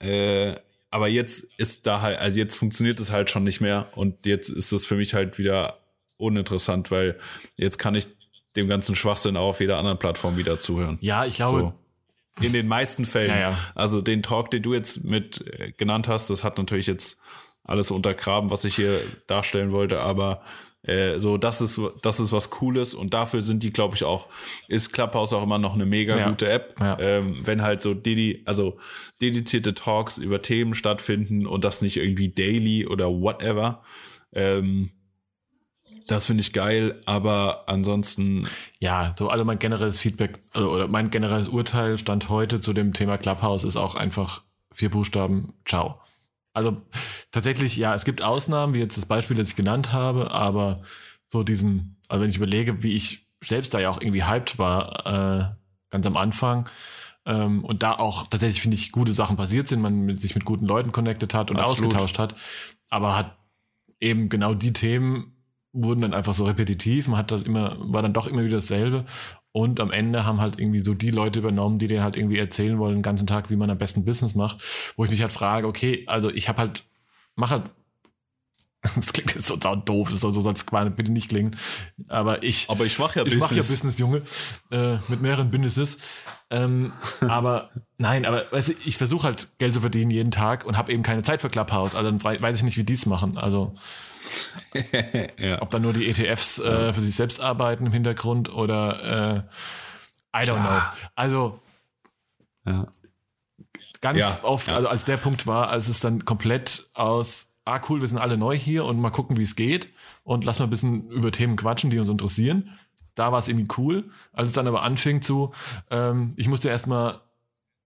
äh, 0.00 0.56
aber 0.90 1.08
jetzt 1.08 1.48
ist 1.58 1.86
da 1.86 2.00
halt, 2.00 2.18
also 2.18 2.38
jetzt 2.38 2.56
funktioniert 2.56 3.00
es 3.00 3.10
halt 3.10 3.30
schon 3.30 3.44
nicht 3.44 3.60
mehr 3.60 3.88
und 3.94 4.26
jetzt 4.26 4.48
ist 4.48 4.72
es 4.72 4.86
für 4.86 4.94
mich 4.94 5.14
halt 5.14 5.38
wieder 5.38 5.78
uninteressant, 6.16 6.90
weil 6.90 7.18
jetzt 7.56 7.78
kann 7.78 7.94
ich 7.94 8.08
dem 8.56 8.68
ganzen 8.68 8.94
Schwachsinn 8.94 9.36
auch 9.36 9.48
auf 9.50 9.60
jeder 9.60 9.78
anderen 9.78 9.98
Plattform 9.98 10.36
wieder 10.36 10.58
zuhören. 10.58 10.98
ja, 11.00 11.24
ich 11.24 11.36
glaube, 11.36 11.58
So. 11.60 11.72
In 12.44 12.52
den 12.52 12.68
meisten 12.68 13.04
Fällen. 13.06 13.30
Ja, 13.30 13.38
ja. 13.50 13.58
Also 13.74 14.02
den 14.02 14.22
Talk, 14.22 14.50
den 14.50 14.62
du 14.62 14.74
jetzt 14.74 15.04
mit 15.04 15.42
äh, 15.58 15.72
genannt 15.72 16.06
hast, 16.06 16.28
das 16.28 16.44
hat 16.44 16.58
natürlich 16.58 16.86
jetzt 16.86 17.18
alles 17.64 17.90
untergraben, 17.90 18.50
was 18.50 18.64
ich 18.64 18.76
hier 18.76 19.00
darstellen 19.26 19.72
wollte, 19.72 20.00
aber 20.00 20.42
äh, 20.82 21.18
so, 21.18 21.36
das 21.38 21.60
ist, 21.62 21.80
das 22.02 22.20
ist 22.20 22.30
was 22.32 22.50
Cooles 22.50 22.92
und 22.94 23.12
dafür 23.14 23.40
sind 23.40 23.62
die, 23.62 23.72
glaube 23.72 23.96
ich, 23.96 24.04
auch, 24.04 24.28
ist 24.68 24.92
Clubhouse 24.92 25.32
auch 25.32 25.42
immer 25.42 25.58
noch 25.58 25.74
eine 25.74 25.86
mega 25.86 26.16
Ja. 26.16 26.28
gute 26.28 26.48
App. 26.48 26.76
Ja. 26.78 26.98
Ähm, 27.00 27.38
wenn 27.44 27.62
halt 27.62 27.80
so 27.80 27.94
dedi 27.94 28.42
also 28.44 28.78
dedizierte 29.20 29.72
Talks 29.74 30.18
über 30.18 30.42
Themen 30.42 30.74
stattfinden 30.74 31.46
und 31.46 31.64
das 31.64 31.80
nicht 31.82 31.96
irgendwie 31.96 32.28
daily 32.28 32.86
oder 32.86 33.08
whatever. 33.08 33.82
Ähm, 34.32 34.90
das 36.06 36.26
finde 36.26 36.42
ich 36.42 36.52
geil, 36.52 37.00
aber 37.04 37.64
ansonsten, 37.68 38.48
Ja, 38.78 39.14
so 39.18 39.28
also 39.28 39.44
mein 39.44 39.58
generelles 39.58 39.98
Feedback 39.98 40.38
also, 40.54 40.70
oder 40.70 40.88
mein 40.88 41.10
generelles 41.10 41.48
Urteil 41.48 41.98
stand 41.98 42.28
heute 42.28 42.60
zu 42.60 42.72
dem 42.72 42.92
Thema 42.92 43.18
Clubhouse 43.18 43.64
ist 43.64 43.76
auch 43.76 43.94
einfach 43.94 44.42
vier 44.72 44.90
Buchstaben. 44.90 45.54
Ciao. 45.64 46.00
Also 46.52 46.80
tatsächlich, 47.32 47.76
ja, 47.76 47.94
es 47.94 48.04
gibt 48.04 48.22
Ausnahmen, 48.22 48.74
wie 48.74 48.78
jetzt 48.78 48.96
das 48.96 49.06
Beispiel, 49.06 49.36
das 49.36 49.50
ich 49.50 49.56
genannt 49.56 49.92
habe, 49.92 50.30
aber 50.30 50.82
so 51.26 51.42
diesen, 51.42 52.00
also 52.08 52.22
wenn 52.22 52.30
ich 52.30 52.36
überlege, 52.36 52.82
wie 52.82 52.94
ich 52.94 53.26
selbst 53.44 53.74
da 53.74 53.78
ja 53.78 53.90
auch 53.90 54.00
irgendwie 54.00 54.24
hyped 54.24 54.58
war, 54.58 55.06
äh, 55.06 55.54
ganz 55.90 56.06
am 56.06 56.16
Anfang, 56.16 56.68
ähm, 57.26 57.64
und 57.64 57.82
da 57.82 57.92
auch 57.92 58.28
tatsächlich, 58.28 58.62
finde 58.62 58.76
ich, 58.76 58.92
gute 58.92 59.12
Sachen 59.12 59.36
passiert 59.36 59.68
sind, 59.68 59.82
man 59.82 60.00
mit, 60.02 60.20
sich 60.20 60.34
mit 60.34 60.44
guten 60.44 60.64
Leuten 60.64 60.92
connected 60.92 61.34
hat 61.34 61.50
und 61.50 61.58
Absolut. 61.58 61.92
ausgetauscht 61.92 62.18
hat, 62.18 62.36
aber 62.88 63.16
hat 63.16 63.36
eben 64.00 64.28
genau 64.28 64.54
die 64.54 64.72
Themen 64.72 65.35
wurden 65.76 66.00
dann 66.00 66.14
einfach 66.14 66.34
so 66.34 66.44
repetitiv, 66.44 67.08
man 67.08 67.18
hat 67.18 67.30
dann 67.30 67.44
immer, 67.44 67.76
war 67.78 68.02
dann 68.02 68.12
doch 68.12 68.26
immer 68.26 68.44
wieder 68.44 68.56
dasselbe 68.56 69.04
und 69.52 69.80
am 69.80 69.90
Ende 69.90 70.24
haben 70.24 70.40
halt 70.40 70.58
irgendwie 70.58 70.80
so 70.80 70.94
die 70.94 71.10
Leute 71.10 71.38
übernommen, 71.38 71.78
die 71.78 71.86
denen 71.86 72.02
halt 72.02 72.16
irgendwie 72.16 72.38
erzählen 72.38 72.78
wollen, 72.78 72.96
den 72.96 73.02
ganzen 73.02 73.26
Tag, 73.26 73.50
wie 73.50 73.56
man 73.56 73.70
am 73.70 73.78
besten 73.78 74.04
Business 74.04 74.34
macht, 74.34 74.58
wo 74.96 75.04
ich 75.04 75.10
mich 75.10 75.22
halt 75.22 75.32
frage, 75.32 75.66
okay, 75.66 76.04
also 76.06 76.30
ich 76.30 76.48
habe 76.48 76.58
halt, 76.58 76.84
mach 77.36 77.50
halt, 77.50 77.64
das 78.96 79.12
klingt 79.12 79.34
jetzt 79.34 79.46
so 79.46 79.58
sau 79.60 79.76
doof, 79.76 80.10
das 80.10 80.20
soll 80.20 80.32
so 80.32 80.40
soll 80.40 80.54
es 80.54 80.66
bitte 80.66 81.12
nicht 81.12 81.28
klingen, 81.28 81.56
aber 82.08 82.42
ich, 82.42 82.70
aber 82.70 82.84
ich 82.84 82.98
mache 82.98 83.20
ja 83.20 83.26
ich 83.26 83.38
mache 83.38 83.54
ja 83.54 83.62
Business, 83.62 83.98
Junge, 83.98 84.22
äh, 84.70 84.96
mit 85.08 85.20
mehreren 85.20 85.50
Businesses. 85.50 85.98
Ähm, 86.48 86.92
aber 87.20 87.70
nein, 87.98 88.24
aber 88.24 88.44
weißt 88.52 88.68
du, 88.68 88.72
ich 88.84 88.96
versuche 88.98 89.24
halt 89.26 89.48
Geld 89.58 89.74
zu 89.74 89.80
verdienen 89.80 90.10
jeden 90.10 90.30
Tag 90.30 90.64
und 90.64 90.76
habe 90.76 90.92
eben 90.92 91.02
keine 91.02 91.22
Zeit 91.24 91.40
für 91.40 91.50
Clubhouse. 91.50 91.94
Also 91.96 92.08
dann 92.10 92.22
wei- 92.22 92.40
weiß 92.40 92.56
ich 92.56 92.62
nicht, 92.62 92.76
wie 92.76 92.84
die 92.84 92.92
es 92.92 93.06
machen. 93.06 93.36
Also 93.36 93.74
ja. 95.38 95.60
ob 95.62 95.70
da 95.70 95.78
nur 95.78 95.92
die 95.92 96.08
ETFs 96.08 96.58
äh, 96.58 96.92
für 96.92 97.00
sich 97.00 97.14
selbst 97.16 97.40
arbeiten 97.40 97.86
im 97.86 97.92
Hintergrund 97.92 98.52
oder 98.52 99.44
äh, 100.34 100.38
I 100.38 100.44
don't 100.48 100.54
Klar. 100.60 100.90
know. 100.92 101.08
Also 101.14 101.60
ja. 102.64 102.86
ganz 104.00 104.18
Ja, 104.18 104.38
oft, 104.42 104.68
also 104.68 104.88
als 104.88 105.04
der 105.04 105.16
Punkt 105.16 105.46
war, 105.46 105.68
als 105.70 105.88
es 105.88 106.00
dann 106.00 106.24
komplett 106.24 106.90
aus, 106.94 107.52
ah 107.64 107.80
cool, 107.88 108.00
wir 108.00 108.08
sind 108.08 108.18
alle 108.18 108.36
neu 108.36 108.56
hier 108.56 108.84
und 108.84 109.00
mal 109.00 109.10
gucken, 109.10 109.36
wie 109.36 109.42
es 109.42 109.56
geht 109.56 109.88
und 110.24 110.44
lass 110.44 110.58
mal 110.58 110.66
ein 110.66 110.70
bisschen 110.70 111.10
über 111.10 111.32
Themen 111.32 111.56
quatschen, 111.56 111.90
die 111.90 111.98
uns 111.98 112.10
interessieren. 112.10 112.70
Da 113.16 113.32
war 113.32 113.40
es 113.40 113.48
irgendwie 113.48 113.66
cool. 113.76 114.04
Als 114.32 114.48
es 114.50 114.54
dann 114.54 114.68
aber 114.68 114.82
anfing 114.82 115.20
zu, 115.22 115.52
ähm, 115.90 116.30
ich 116.36 116.46
musste 116.48 116.68
erstmal 116.68 117.20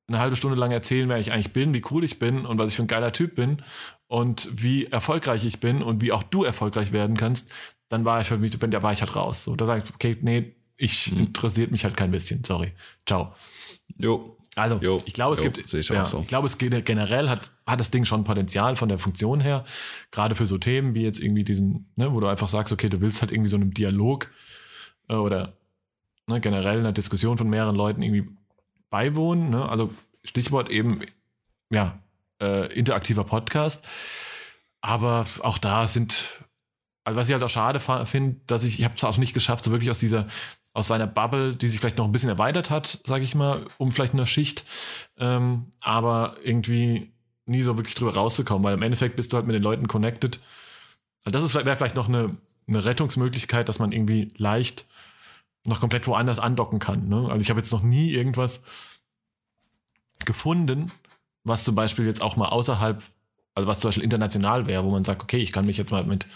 eine 0.08 0.18
halbe 0.18 0.36
Stunde 0.36 0.56
lang 0.58 0.72
erzählen, 0.72 1.08
wer 1.08 1.18
ich 1.18 1.32
eigentlich 1.32 1.52
bin, 1.52 1.72
wie 1.72 1.82
cool 1.90 2.04
ich 2.04 2.18
bin 2.18 2.44
und 2.44 2.58
was 2.58 2.70
ich 2.72 2.76
für 2.76 2.82
ein 2.82 2.88
geiler 2.88 3.12
Typ 3.12 3.36
bin 3.36 3.62
und 4.08 4.50
wie 4.62 4.86
erfolgreich 4.86 5.44
ich 5.44 5.60
bin 5.60 5.82
und 5.82 6.02
wie 6.02 6.12
auch 6.12 6.24
du 6.24 6.44
erfolgreich 6.44 6.92
werden 6.92 7.16
kannst, 7.16 7.48
dann 7.88 8.04
war 8.04 8.20
ich 8.20 8.26
für 8.26 8.36
mich, 8.38 8.58
da 8.58 8.82
war 8.82 8.92
ich 8.92 9.00
halt 9.00 9.14
raus. 9.16 9.44
So, 9.44 9.54
da 9.56 9.66
sage 9.66 9.84
ich, 9.84 9.94
okay, 9.94 10.16
nee, 10.20 10.54
ich 10.76 11.12
Mhm. 11.12 11.20
interessiert 11.20 11.70
mich 11.70 11.84
halt 11.84 11.96
kein 11.96 12.10
bisschen, 12.10 12.42
sorry. 12.44 12.72
Ciao. 13.06 13.34
Jo. 13.98 14.36
Also, 14.56 14.78
Jo, 14.82 15.00
ich 15.04 15.14
glaube, 15.14 15.34
es 15.34 15.38
jo, 15.40 15.44
gibt, 15.50 15.72
ich 15.72 15.88
ja, 15.88 16.04
so. 16.04 16.20
ich 16.20 16.26
glaube, 16.26 16.48
es 16.48 16.58
generell 16.58 17.28
hat, 17.28 17.50
hat 17.66 17.78
das 17.78 17.92
Ding 17.92 18.04
schon 18.04 18.24
Potenzial 18.24 18.74
von 18.74 18.88
der 18.88 18.98
Funktion 18.98 19.40
her, 19.40 19.64
gerade 20.10 20.34
für 20.34 20.44
so 20.46 20.58
Themen 20.58 20.94
wie 20.94 21.02
jetzt 21.02 21.20
irgendwie 21.20 21.44
diesen, 21.44 21.92
ne, 21.94 22.12
wo 22.12 22.18
du 22.18 22.26
einfach 22.26 22.48
sagst, 22.48 22.72
okay, 22.72 22.88
du 22.88 23.00
willst 23.00 23.22
halt 23.22 23.30
irgendwie 23.30 23.48
so 23.48 23.56
einem 23.56 23.72
Dialog 23.72 24.28
oder 25.16 25.56
ne, 26.26 26.40
generell 26.40 26.78
einer 26.78 26.92
Diskussion 26.92 27.38
von 27.38 27.48
mehreren 27.48 27.76
Leuten 27.76 28.02
irgendwie 28.02 28.28
beiwohnen, 28.90 29.50
ne? 29.50 29.68
Also 29.68 29.92
Stichwort 30.24 30.68
eben, 30.68 31.00
ja, 31.70 31.98
äh, 32.40 32.72
interaktiver 32.72 33.24
Podcast. 33.24 33.86
Aber 34.82 35.26
auch 35.40 35.58
da 35.58 35.86
sind, 35.86 36.42
also 37.04 37.18
was 37.18 37.28
ich 37.28 37.32
halt 37.32 37.42
auch 37.42 37.50
schade 37.50 37.80
finde, 38.06 38.40
dass 38.46 38.64
ich, 38.64 38.78
ich 38.78 38.84
habe 38.84 38.94
es 38.96 39.04
auch 39.04 39.18
nicht 39.18 39.34
geschafft, 39.34 39.64
so 39.64 39.70
wirklich 39.70 39.90
aus 39.90 39.98
dieser, 39.98 40.26
aus 40.72 40.88
seiner 40.88 41.06
Bubble, 41.06 41.54
die 41.54 41.68
sich 41.68 41.80
vielleicht 41.80 41.98
noch 41.98 42.06
ein 42.06 42.12
bisschen 42.12 42.30
erweitert 42.30 42.70
hat, 42.70 43.00
sage 43.04 43.24
ich 43.24 43.34
mal, 43.34 43.66
um 43.78 43.90
vielleicht 43.90 44.14
eine 44.14 44.26
Schicht, 44.26 44.64
ähm, 45.18 45.66
aber 45.80 46.36
irgendwie 46.42 47.12
nie 47.46 47.62
so 47.62 47.76
wirklich 47.76 47.94
drüber 47.94 48.14
rauszukommen, 48.14 48.62
weil 48.62 48.74
im 48.74 48.82
Endeffekt 48.82 49.16
bist 49.16 49.32
du 49.32 49.36
halt 49.36 49.46
mit 49.46 49.56
den 49.56 49.62
Leuten 49.62 49.88
connected. 49.88 50.40
Also 51.24 51.40
das 51.40 51.54
wäre 51.54 51.76
vielleicht 51.76 51.96
noch 51.96 52.08
eine, 52.08 52.36
eine 52.68 52.84
Rettungsmöglichkeit, 52.84 53.68
dass 53.68 53.78
man 53.78 53.92
irgendwie 53.92 54.32
leicht 54.36 54.86
noch 55.64 55.80
komplett 55.80 56.06
woanders 56.06 56.38
andocken 56.38 56.78
kann. 56.78 57.08
Ne? 57.08 57.28
Also 57.28 57.40
ich 57.42 57.50
habe 57.50 57.60
jetzt 57.60 57.72
noch 57.72 57.82
nie 57.82 58.10
irgendwas 58.12 58.62
gefunden, 60.24 60.90
was 61.44 61.64
zum 61.64 61.74
Beispiel 61.74 62.06
jetzt 62.06 62.22
auch 62.22 62.36
mal 62.36 62.48
außerhalb, 62.48 63.02
also 63.54 63.68
was 63.68 63.80
zum 63.80 63.88
Beispiel 63.88 64.04
international 64.04 64.66
wäre, 64.66 64.84
wo 64.84 64.90
man 64.90 65.04
sagt, 65.04 65.22
okay, 65.22 65.38
ich 65.38 65.52
kann 65.52 65.66
mich 65.66 65.78
jetzt 65.78 65.92
mal 65.92 66.04
mit 66.04 66.26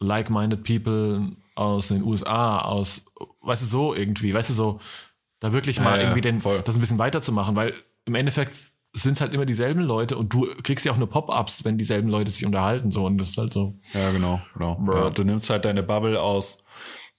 like-minded 0.00 0.64
people 0.64 1.32
aus 1.54 1.88
den 1.88 2.02
USA, 2.02 2.58
aus, 2.58 3.06
weißt 3.42 3.62
du, 3.62 3.66
so 3.66 3.94
irgendwie, 3.94 4.34
weißt 4.34 4.50
du, 4.50 4.54
so, 4.54 4.80
da 5.40 5.52
wirklich 5.52 5.80
mal 5.80 5.96
Ja, 5.98 6.02
irgendwie 6.04 6.20
den, 6.20 6.40
voll. 6.40 6.62
das 6.64 6.76
ein 6.76 6.80
bisschen 6.80 6.98
weiterzumachen, 6.98 7.54
weil 7.54 7.74
im 8.06 8.14
Endeffekt 8.14 8.70
sind 8.92 9.14
es 9.14 9.20
halt 9.20 9.34
immer 9.34 9.46
dieselben 9.46 9.80
Leute 9.80 10.16
und 10.16 10.32
du 10.32 10.46
kriegst 10.62 10.84
ja 10.84 10.92
auch 10.92 10.96
nur 10.96 11.10
Pop-ups, 11.10 11.64
wenn 11.64 11.78
dieselben 11.78 12.08
Leute 12.08 12.30
sich 12.30 12.46
unterhalten, 12.46 12.90
so, 12.90 13.04
und 13.06 13.18
das 13.18 13.30
ist 13.30 13.38
halt 13.38 13.52
so. 13.52 13.74
Ja, 13.92 14.10
genau, 14.12 14.40
genau. 14.52 14.84
Ja, 14.92 15.10
du 15.10 15.24
nimmst 15.24 15.50
halt 15.50 15.64
deine 15.64 15.82
Bubble 15.82 16.20
aus. 16.20 16.64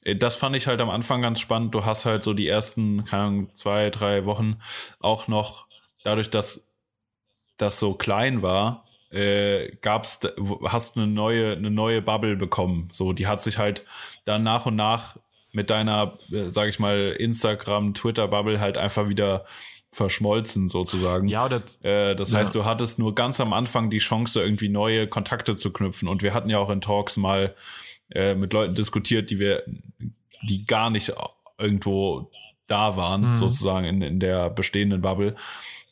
Äh, 0.06 0.16
Das 0.16 0.36
fand 0.36 0.56
ich 0.56 0.68
halt 0.68 0.80
am 0.80 0.89
Anfang 0.89 1.22
ganz 1.22 1.39
spannend. 1.41 1.76
Du 1.76 1.84
hast 1.84 2.06
halt 2.06 2.24
so 2.24 2.34
die 2.34 2.47
ersten, 2.47 3.03
keine 3.03 3.24
Ahnung, 3.24 3.56
zwei, 3.56 3.89
drei 3.89 4.26
Wochen 4.26 4.56
auch 4.99 5.28
noch, 5.28 5.66
dadurch, 6.03 6.30
dass 6.30 6.66
das 7.58 7.80
so 7.80 7.93
klein 7.93 8.41
war, 8.41 8.86
äh, 9.12 9.76
gab's, 9.82 10.20
hast 10.66 10.97
eine 10.97 11.08
neue, 11.08 11.53
eine 11.53 11.72
neue 11.72 12.01
Bubble 12.01 12.36
bekommen. 12.36 12.89
So, 12.91 13.14
die 13.14 13.28
hat 13.28 13.41
sich 13.43 13.58
halt 13.58 13.84
dann 14.26 14.43
nach 14.43 14.66
und 14.66 14.76
nach 14.76 15.18
mit 15.51 15.70
deiner, 15.70 16.18
äh, 16.32 16.49
sag 16.49 16.68
ich 16.68 16.80
mal, 16.80 17.16
Instagram, 17.18 17.93
Twitter-Bubble 17.93 18.60
halt 18.60 18.78
einfach 18.78 19.08
wieder 19.08 19.45
verschmolzen 19.93 20.68
sozusagen. 20.68 21.30
Ja, 21.30 21.45
oder 21.45 21.62
Äh, 21.82 22.16
das 22.18 22.32
Ja. 22.32 22.39
heißt, 22.39 22.53
du 22.53 22.66
hattest 22.66 22.99
nur 22.99 23.16
ganz 23.16 23.39
am 23.39 23.53
Anfang 23.53 23.89
die 23.89 23.99
Chance, 23.99 24.41
irgendwie 24.41 24.68
neue 24.68 25.08
Kontakte 25.08 25.56
zu 25.56 25.72
knüpfen. 25.72 26.10
Und 26.10 26.22
wir 26.22 26.34
hatten 26.34 26.49
ja 26.49 26.60
auch 26.60 26.70
in 26.70 26.82
Talks 26.82 27.16
mal 27.16 27.56
äh, 28.12 28.36
mit 28.36 28.53
Leuten 28.53 28.76
diskutiert, 28.76 29.30
die 29.30 29.39
wir, 29.39 29.64
die 30.43 30.66
gar 30.66 30.89
nicht 30.89 31.14
irgendwo 31.58 32.32
da 32.68 32.97
waren, 32.97 33.30
Mhm. 33.32 33.36
sozusagen 33.36 33.86
in, 33.86 34.01
in 34.01 34.20
der 34.20 34.49
bestehenden 34.49 35.01
Bubble. 35.01 35.36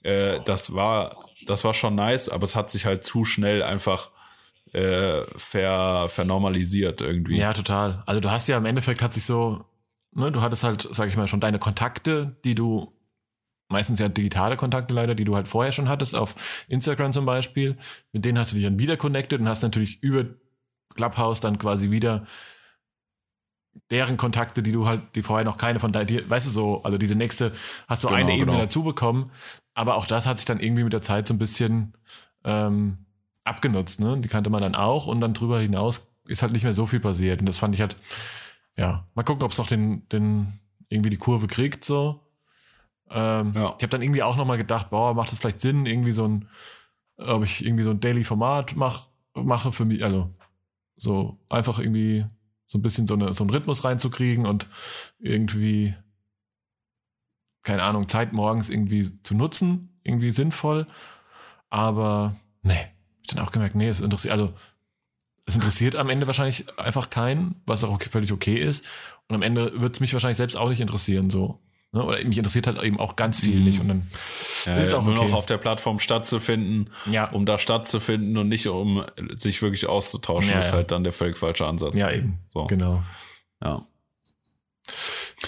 Äh, 0.04 0.40
das 0.46 0.74
war, 0.74 1.18
das 1.46 1.64
war 1.64 1.74
schon 1.74 1.96
nice, 1.96 2.30
aber 2.30 2.44
es 2.44 2.56
hat 2.56 2.70
sich 2.70 2.86
halt 2.86 3.04
zu 3.04 3.26
schnell 3.26 3.64
einfach 3.64 4.12
äh, 4.74 5.22
ver, 5.38 6.08
vernormalisiert 6.10 7.02
irgendwie. 7.02 7.38
Ja, 7.38 7.54
total. 7.54 8.02
Also 8.08 8.20
du 8.22 8.32
hast 8.32 8.48
ja 8.48 8.58
im 8.58 8.66
Endeffekt 8.66 9.02
hat 9.04 9.14
sich 9.14 9.24
so, 9.24 9.64
ne, 10.14 10.32
du 10.32 10.42
hattest 10.42 10.64
halt, 10.64 10.88
sag 10.92 11.08
ich 11.10 11.16
mal, 11.16 11.28
schon 11.28 11.42
deine 11.42 11.60
Kontakte, 11.60 12.36
die 12.44 12.56
du, 12.56 12.92
meistens 13.70 14.00
ja 14.00 14.10
digitale 14.10 14.58
Kontakte 14.58 14.94
leider, 14.94 15.14
die 15.16 15.26
du 15.26 15.36
halt 15.36 15.48
vorher 15.48 15.72
schon 15.72 15.90
hattest, 15.90 16.16
auf 16.16 16.66
Instagram 16.68 17.14
zum 17.14 17.26
Beispiel. 17.26 17.78
Mit 18.12 18.26
denen 18.26 18.40
hast 18.40 18.52
du 18.52 18.56
dich 18.56 18.66
dann 18.66 18.80
wieder 18.80 18.98
connected 18.98 19.40
und 19.40 19.48
hast 19.48 19.62
natürlich 19.64 20.02
über 20.02 20.26
Clubhouse 20.96 21.40
dann 21.40 21.58
quasi 21.58 21.92
wieder 21.92 22.26
deren 23.90 24.18
Kontakte, 24.18 24.62
die 24.62 24.72
du 24.72 24.86
halt, 24.86 25.02
die 25.16 25.24
vorher 25.24 25.46
noch 25.46 25.58
keine 25.58 25.80
von 25.80 25.92
dir, 25.92 26.30
weißt 26.30 26.48
du 26.48 26.52
so, 26.52 26.84
also 26.84 26.98
diese 26.98 27.16
nächste, 27.16 27.52
hast 27.88 28.04
du 28.04 28.08
Genau, 28.08 28.20
eine 28.20 28.34
Ebene 28.34 28.52
genau. 28.52 28.64
dazu 28.64 28.84
bekommen, 28.84 29.32
aber 29.74 29.96
auch 29.96 30.06
das 30.06 30.26
hat 30.28 30.38
sich 30.38 30.46
dann 30.46 30.60
irgendwie 30.60 30.84
mit 30.84 30.94
der 30.94 31.02
Zeit 31.02 31.28
so 31.28 31.34
ein 31.34 31.40
bisschen 31.40 31.94
ähm, 32.44 32.98
abgenutzt, 33.44 34.00
ne? 34.00 34.20
Die 34.20 34.28
kannte 34.30 34.50
man 34.50 34.62
dann 34.62 34.76
auch 34.76 35.08
und 35.08 35.22
dann 35.22 35.34
drüber 35.34 35.60
hinaus 35.60 36.12
ist 36.26 36.42
halt 36.42 36.54
nicht 36.54 36.64
mehr 36.64 36.74
so 36.74 36.86
viel 36.86 37.00
passiert. 37.02 37.40
Und 37.42 37.48
das 37.50 37.58
fand 37.58 37.76
ich 37.76 37.82
halt, 37.82 37.98
ja, 38.78 39.06
mal 39.16 39.24
gucken, 39.24 39.44
ob 39.44 39.52
es 39.52 39.58
noch 39.58 39.68
den, 39.68 40.08
den, 40.10 40.60
irgendwie 40.90 41.10
die 41.10 41.18
Kurve 41.18 41.48
kriegt, 41.48 41.84
so. 41.84 42.22
Ähm, 43.10 43.54
Ja. 43.56 43.76
Ich 43.78 43.84
habe 43.84 43.90
dann 43.90 44.02
irgendwie 44.02 44.24
auch 44.24 44.38
nochmal 44.38 44.58
gedacht, 44.58 44.90
boah, 44.90 45.14
macht 45.14 45.34
es 45.34 45.40
vielleicht 45.40 45.60
Sinn, 45.60 45.86
irgendwie 45.86 46.12
so 46.14 46.26
ein, 46.28 46.48
ob 47.18 47.44
ich 47.44 47.66
irgendwie 47.66 47.84
so 47.84 47.90
ein 47.92 48.00
Daily-Format 48.00 48.76
mach, 48.76 49.08
mache 49.34 49.72
für 49.72 49.86
mich, 49.86 50.04
also 50.04 50.32
so 51.04 51.38
einfach 51.50 51.80
irgendwie 51.80 52.26
so 52.66 52.78
ein 52.78 52.82
bisschen 52.82 53.08
so, 53.08 53.14
eine, 53.14 53.34
so 53.34 53.44
einen 53.44 53.52
Rhythmus 53.52 53.84
reinzukriegen 53.84 54.46
und 54.46 54.68
irgendwie, 55.20 55.94
keine 57.62 57.84
Ahnung, 57.84 58.08
Zeit 58.08 58.32
morgens 58.32 58.70
irgendwie 58.70 59.22
zu 59.22 59.36
nutzen, 59.36 60.00
irgendwie 60.04 60.32
sinnvoll. 60.32 60.88
Aber 61.70 62.36
nee, 62.62 62.88
ich 63.22 63.28
dann 63.28 63.46
auch 63.46 63.52
gemerkt, 63.52 63.76
nee, 63.76 63.90
es 63.90 64.00
interessiert, 64.00 64.32
also 64.32 64.54
es 65.46 65.56
interessiert 65.56 65.98
am 65.98 66.10
Ende 66.10 66.26
wahrscheinlich 66.26 66.80
einfach 66.80 67.10
keinen, 67.10 67.62
was 67.66 67.84
auch 67.84 67.92
okay, 67.92 68.10
völlig 68.10 68.32
okay 68.32 68.56
ist. 68.56 68.86
Und 69.28 69.36
am 69.36 69.42
Ende 69.42 69.82
wird 69.82 69.96
es 69.96 70.00
mich 70.00 70.14
wahrscheinlich 70.14 70.38
selbst 70.38 70.56
auch 70.56 70.70
nicht 70.70 70.82
interessieren, 70.82 71.30
so. 71.30 71.60
Ne? 71.94 72.04
Oder 72.04 72.24
mich 72.26 72.38
interessiert 72.38 72.68
halt 72.68 72.82
eben 72.84 73.00
auch 73.00 73.16
ganz 73.16 73.40
viel 73.40 73.60
nicht. 73.62 73.80
Und 73.80 73.88
dann 73.88 74.08
Ja, 74.66 74.76
ist 74.78 74.94
auch 74.94 75.04
nur 75.04 75.16
okay. 75.18 75.28
noch 75.30 75.34
auf 75.38 75.46
der 75.46 75.58
Plattform 75.58 76.00
stattzufinden, 76.00 76.90
Ja. 77.06 77.30
um 77.30 77.46
da 77.46 77.58
stattzufinden 77.60 78.36
und 78.38 78.50
nicht 78.50 78.68
um 78.68 79.06
sich 79.36 79.62
wirklich 79.62 79.88
auszutauschen, 79.88 80.52
Ja, 80.52 80.60
ist 80.60 80.72
ja. 80.72 80.74
halt 80.78 80.92
dann 80.92 81.04
der 81.04 81.14
völlig 81.14 81.38
falsche 81.38 81.66
Ansatz. 81.68 81.96
ja, 81.98 82.12
eben. 82.12 82.40
So. 82.48 82.66
Genau. 82.66 83.04
Ja. 83.64 83.86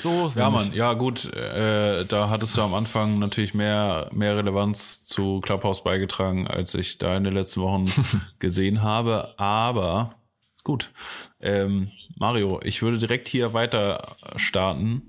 So, 0.04 0.32
Ja, 0.36 0.50
Mann, 0.50 0.72
ja 0.74 0.94
gut, 0.94 1.34
äh, 1.34 2.06
da 2.06 2.30
hattest 2.30 2.58
du 2.58 2.62
am 2.62 2.74
Anfang 2.74 3.18
natürlich 3.18 3.54
mehr, 3.54 4.10
mehr 4.14 4.36
Relevanz 4.38 5.06
zu 5.06 5.40
Clubhouse 5.40 5.84
beigetragen, 5.84 6.48
als 6.48 6.74
ich 6.76 6.98
da 6.98 7.16
in 7.18 7.24
den 7.24 7.34
letzten 7.34 7.62
Wochen 7.62 7.86
gesehen 8.40 8.82
habe. 8.84 9.34
Aber 9.40 10.16
gut, 10.64 10.92
ähm, 11.40 11.92
Mario, 12.18 12.60
ich 12.64 12.82
würde 12.82 12.98
direkt 12.98 13.30
hier 13.30 13.54
weiter 13.54 14.16
starten 14.36 15.02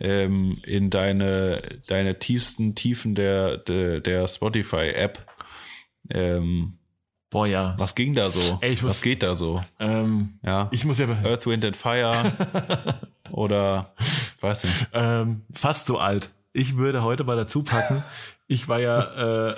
ähm, 0.00 0.60
in 0.64 0.90
deine, 0.90 1.62
deine 1.86 2.18
tiefsten 2.18 2.74
Tiefen 2.74 3.14
der, 3.14 3.58
der, 3.58 4.00
der 4.00 4.26
Spotify-App. 4.28 5.26
Ähm, 6.10 6.78
Boah, 7.30 7.46
ja. 7.46 7.74
was 7.78 7.94
ging 7.94 8.14
da 8.14 8.30
so? 8.30 8.58
Ey, 8.60 8.70
muss- 8.70 8.84
was 8.84 9.02
geht 9.02 9.22
da 9.22 9.34
so? 9.34 9.64
Ähm, 9.80 10.38
Ja, 10.42 10.68
ich 10.70 10.84
muss 10.84 10.98
ja 10.98 11.08
Earth, 11.24 11.46
Wind 11.46 11.64
and 11.64 11.76
Fire 11.76 12.32
oder 13.30 13.92
weiß 14.40 14.64
nicht. 14.64 14.88
ähm, 14.92 15.42
fast 15.52 15.86
so 15.86 15.98
alt. 15.98 16.30
Ich 16.52 16.76
würde 16.76 17.02
heute 17.02 17.24
mal 17.24 17.36
dazu 17.36 17.62
packen. 17.64 18.02
Ich 18.46 18.68
war 18.68 18.78
ja, 18.78 19.48
äh, 19.50 19.54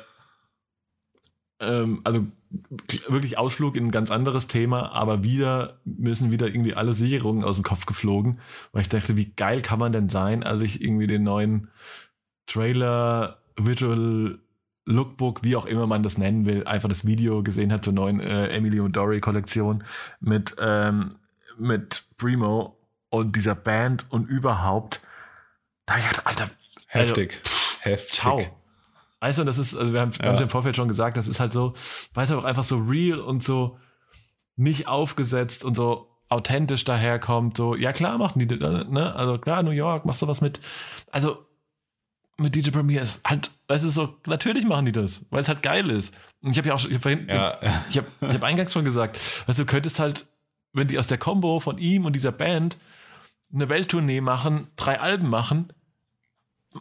ähm, 1.60 2.00
also 2.04 2.24
wirklich 3.08 3.38
Ausflug 3.38 3.76
in 3.76 3.86
ein 3.86 3.90
ganz 3.90 4.10
anderes 4.10 4.46
Thema, 4.46 4.92
aber 4.92 5.22
wieder 5.22 5.78
müssen 5.84 6.30
wieder 6.30 6.46
irgendwie 6.46 6.74
alle 6.74 6.92
Sicherungen 6.92 7.44
aus 7.44 7.56
dem 7.56 7.64
Kopf 7.64 7.86
geflogen, 7.86 8.40
weil 8.72 8.82
ich 8.82 8.88
dachte, 8.88 9.16
wie 9.16 9.32
geil 9.32 9.60
kann 9.60 9.78
man 9.78 9.92
denn 9.92 10.08
sein, 10.08 10.42
als 10.42 10.62
ich 10.62 10.82
irgendwie 10.82 11.06
den 11.06 11.22
neuen 11.22 11.68
Trailer, 12.46 13.38
Visual 13.56 14.38
Lookbook, 14.84 15.42
wie 15.42 15.56
auch 15.56 15.66
immer 15.66 15.86
man 15.86 16.02
das 16.02 16.16
nennen 16.16 16.46
will, 16.46 16.64
einfach 16.64 16.88
das 16.88 17.04
Video 17.04 17.42
gesehen 17.42 17.72
hat 17.72 17.84
zur 17.84 17.92
neuen 17.92 18.20
äh, 18.20 18.48
Emily 18.48 18.80
und 18.80 18.94
Dory 18.94 19.20
Kollektion 19.20 19.82
mit, 20.20 20.54
ähm, 20.60 21.16
mit 21.58 22.04
Primo 22.16 22.76
und 23.10 23.34
dieser 23.34 23.56
Band 23.56 24.06
und 24.10 24.28
überhaupt. 24.28 25.00
Da 25.86 25.94
hab 25.94 26.00
ich 26.00 26.08
gedacht, 26.08 26.26
Alter, 26.26 26.50
Heftig. 26.86 27.40
Also, 27.42 27.90
Heftig. 27.90 28.12
ciao. 28.12 28.46
Also, 29.20 29.44
das 29.44 29.58
ist, 29.58 29.74
also 29.76 29.92
wir 29.92 30.00
haben 30.00 30.12
Ja. 30.22 30.32
es 30.34 30.40
im 30.40 30.48
Vorfeld 30.48 30.76
schon 30.76 30.88
gesagt, 30.88 31.16
das 31.16 31.26
ist 31.28 31.40
halt 31.40 31.52
so, 31.52 31.74
weil 32.14 32.24
es 32.24 32.30
halt 32.30 32.38
auch 32.40 32.44
einfach 32.44 32.64
so 32.64 32.78
real 32.78 33.18
und 33.20 33.42
so 33.42 33.78
nicht 34.56 34.88
aufgesetzt 34.88 35.64
und 35.64 35.74
so 35.74 36.10
authentisch 36.28 36.84
daherkommt. 36.84 37.56
So, 37.56 37.74
ja 37.76 37.92
klar 37.92 38.18
machen 38.18 38.38
die, 38.40 38.46
das, 38.46 38.88
ne? 38.88 39.14
Also 39.14 39.38
klar, 39.38 39.62
New 39.62 39.70
York, 39.70 40.04
machst 40.06 40.22
du 40.22 40.26
was 40.28 40.40
mit. 40.40 40.60
Also 41.10 41.38
mit 42.38 42.54
DJ 42.54 42.70
Premier 42.70 43.00
ist 43.00 43.26
halt, 43.26 43.50
weißt 43.68 43.84
du, 43.84 43.90
so, 43.90 44.16
natürlich 44.26 44.66
machen 44.66 44.84
die 44.86 44.92
das, 44.92 45.24
weil 45.30 45.40
es 45.40 45.48
halt 45.48 45.62
geil 45.62 45.88
ist. 45.90 46.14
Und 46.42 46.50
ich 46.50 46.58
habe 46.58 46.68
ja 46.68 46.74
auch 46.74 46.78
schon, 46.78 46.90
ich 46.90 46.96
habe 46.96 47.02
vorhin, 47.02 47.28
Ja, 47.28 47.58
ich 47.88 47.96
habe 47.96 48.06
ich 48.20 48.28
hab 48.34 48.44
eingangs 48.44 48.72
schon 48.72 48.84
gesagt, 48.84 49.18
also 49.46 49.62
du 49.62 49.66
könntest 49.70 49.98
halt, 49.98 50.26
wenn 50.72 50.88
die 50.88 50.98
aus 50.98 51.06
der 51.06 51.16
Combo 51.18 51.60
von 51.60 51.78
ihm 51.78 52.04
und 52.04 52.12
dieser 52.14 52.32
Band 52.32 52.76
eine 53.54 53.68
Welttournee 53.70 54.20
machen, 54.20 54.66
drei 54.76 55.00
Alben 55.00 55.30
machen, 55.30 55.72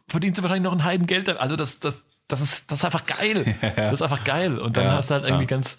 verdienst 0.08 0.40
du 0.40 0.44
wahrscheinlich 0.44 0.66
noch 0.70 0.78
ein 0.78 0.84
Heidengeld. 0.84 1.30
Also 1.30 1.56
das, 1.56 1.80
das, 1.80 2.04
das 2.28 2.42
ist, 2.42 2.72
das 2.72 2.80
ist 2.80 2.86
einfach 2.86 3.06
geil. 3.06 3.44
Das 3.76 3.94
ist 3.94 4.02
einfach 4.02 4.24
geil. 4.24 4.60
Und 4.60 4.78
dann 4.78 4.86
Ja, 4.86 4.94
hast 4.94 5.10
du 5.10 5.16
halt 5.16 5.26
irgendwie 5.26 5.44
ja. 5.44 5.50
ganz, 5.50 5.78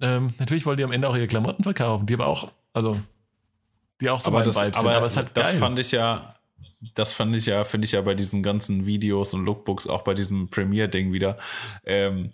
ähm, 0.00 0.34
natürlich 0.38 0.66
wollen 0.66 0.76
die 0.76 0.84
am 0.84 0.92
Ende 0.92 1.08
auch 1.08 1.16
ihre 1.16 1.26
Klamotten 1.26 1.62
verkaufen, 1.62 2.06
die 2.06 2.14
aber 2.14 2.26
auch, 2.26 2.50
also, 2.72 3.00
die 4.00 4.10
auch 4.10 4.20
so 4.20 4.28
aber 4.28 4.42
das, 4.42 4.56
Vibe 4.56 4.64
sind, 4.66 4.76
aber 4.76 4.96
aber 4.96 5.06
es 5.06 5.16
halt 5.16 5.30
das 5.34 5.48
geil. 5.50 5.58
fand 5.58 5.78
ich 5.78 5.92
ja, 5.92 6.34
das 6.94 7.12
fand 7.12 7.34
ich 7.36 7.46
ja, 7.46 7.64
finde 7.64 7.84
ich 7.86 7.92
ja 7.92 8.00
bei 8.02 8.14
diesen 8.14 8.42
ganzen 8.42 8.86
Videos 8.86 9.34
und 9.34 9.44
Lookbooks, 9.44 9.86
auch 9.86 10.02
bei 10.02 10.14
diesem 10.14 10.48
Premiere-Ding 10.48 11.12
wieder, 11.12 11.38
ähm, 11.84 12.32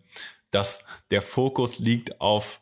dass 0.50 0.84
der 1.10 1.22
Fokus 1.22 1.78
liegt 1.78 2.20
auf 2.20 2.60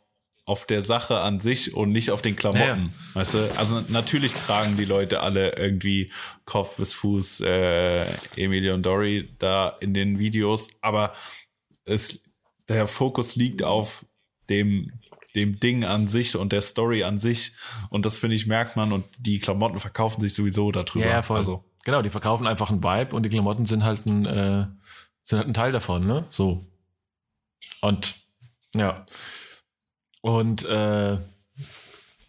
auf 0.49 0.65
der 0.65 0.81
Sache 0.81 1.21
an 1.21 1.41
sich 1.41 1.75
und 1.75 1.93
nicht 1.93 2.11
auf 2.11 2.23
den 2.23 2.35
Klamotten. 2.35 2.93
Weißt 3.13 3.35
du? 3.35 3.51
Also 3.59 3.83
natürlich 3.89 4.33
tragen 4.33 4.79
die 4.79 4.87
Leute 4.87 5.21
alle 5.21 5.55
irgendwie 5.57 6.11
Kopf 6.47 6.77
bis 6.77 6.95
Fuß 6.95 7.43
äh, 7.43 8.07
Emilio 8.35 8.73
und 8.73 8.83
Dory 8.83 9.29
da 9.39 9.77
in 9.81 9.93
den 9.93 10.19
Videos, 10.19 10.71
aber 10.81 11.13
es, 11.85 12.23
der 12.69 12.87
Fokus 12.87 13.37
liegt 13.37 13.63
auf 13.63 14.07
dem, 14.49 14.91
dem 15.35 15.61
Ding 15.61 15.85
an 15.85 16.09
sich 16.09 16.35
und 16.35 16.53
der 16.53 16.63
Story 16.63 17.05
an 17.05 17.19
sich. 17.19 17.53
Und 17.91 18.07
das 18.07 18.17
finde 18.17 18.37
ich, 18.37 18.47
merkt 18.47 18.75
man 18.75 18.93
und 18.93 19.05
die 19.19 19.41
Klamotten 19.41 19.79
verkaufen 19.81 20.23
sich 20.23 20.35
sowieso 20.35 20.73
darüber. 20.73 21.05
Ja, 21.05 21.11
ja, 21.11 21.23
voll. 21.23 21.37
Also, 21.37 21.63
Genau, 21.85 22.03
die 22.03 22.11
verkaufen 22.11 22.47
einfach 22.47 22.71
einen 22.71 22.83
Vibe 22.83 23.15
und 23.15 23.23
die 23.23 23.31
Klamotten 23.31 23.65
sind 23.65 23.85
halt 23.85 24.05
ein, 24.07 24.27
äh, 24.27 24.67
sind 25.25 25.39
halt 25.39 25.49
ein 25.49 25.55
Teil 25.55 25.73
davon, 25.73 26.07
ne? 26.07 26.27
So. 26.29 26.67
Und 27.81 28.17
ja. 28.75 29.07
Und 30.21 30.65
äh, 30.65 31.19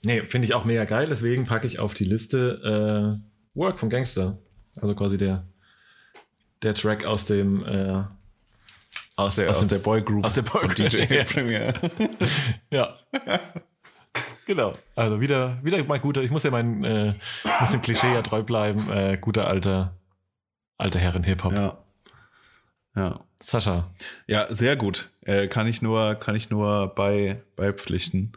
nee, 0.03 0.21
finde 0.23 0.45
ich 0.45 0.53
auch 0.53 0.65
mega 0.65 0.85
geil, 0.85 1.07
deswegen 1.09 1.45
packe 1.45 1.67
ich 1.67 1.79
auf 1.79 1.93
die 1.93 2.05
Liste 2.05 3.19
äh, 3.23 3.59
Work 3.59 3.79
von 3.79 3.89
Gangster. 3.89 4.37
Also 4.81 4.93
quasi 4.95 5.17
der, 5.17 5.47
der 6.61 6.73
Track 6.73 7.05
aus 7.05 7.25
dem 7.25 7.65
äh, 7.65 8.03
aus, 9.15 9.35
der, 9.35 9.49
aus, 9.49 9.57
aus 9.57 9.61
dem, 9.61 9.69
der 9.69 9.79
Boygroup 9.79 10.23
aus 10.25 10.33
der 10.33 10.43
von 10.45 10.61
Boygroup. 10.61 10.89
DJ 10.89 10.97
Ja. 11.13 11.23
Premier. 11.23 11.73
Ja. 12.71 12.97
genau. 14.45 14.73
Also 14.95 15.19
wieder, 15.19 15.57
wieder 15.63 15.83
mal 15.83 15.99
guter, 15.99 16.21
ich 16.21 16.31
muss 16.31 16.43
ja 16.43 16.51
mein, 16.51 16.83
äh, 16.83 17.13
muss 17.59 17.71
dem 17.71 17.81
Klischee 17.81 18.13
ja 18.13 18.21
treu 18.21 18.43
bleiben, 18.43 18.89
äh, 18.91 19.17
guter 19.19 19.47
alter, 19.47 19.97
alter 20.77 20.99
Herren 20.99 21.23
Hip-Hop. 21.23 21.53
ja. 21.53 21.77
Ja. 22.95 23.19
Sascha. 23.41 23.89
Ja, 24.27 24.53
sehr 24.53 24.75
gut. 24.75 25.09
Äh, 25.29 25.47
kann 25.47 25.67
ich 25.67 25.83
nur, 25.83 26.15
kann 26.15 26.33
ich 26.33 26.49
nur 26.49 26.87
bei, 26.95 27.43
beipflichten. 27.55 28.31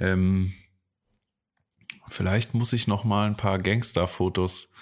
Ähm, 0.00 0.54
vielleicht 2.10 2.52
muss 2.52 2.72
ich 2.72 2.88
noch 2.88 3.04
mal 3.04 3.28
ein 3.28 3.36
paar 3.36 3.58
Gangster-Fotos 3.58 4.72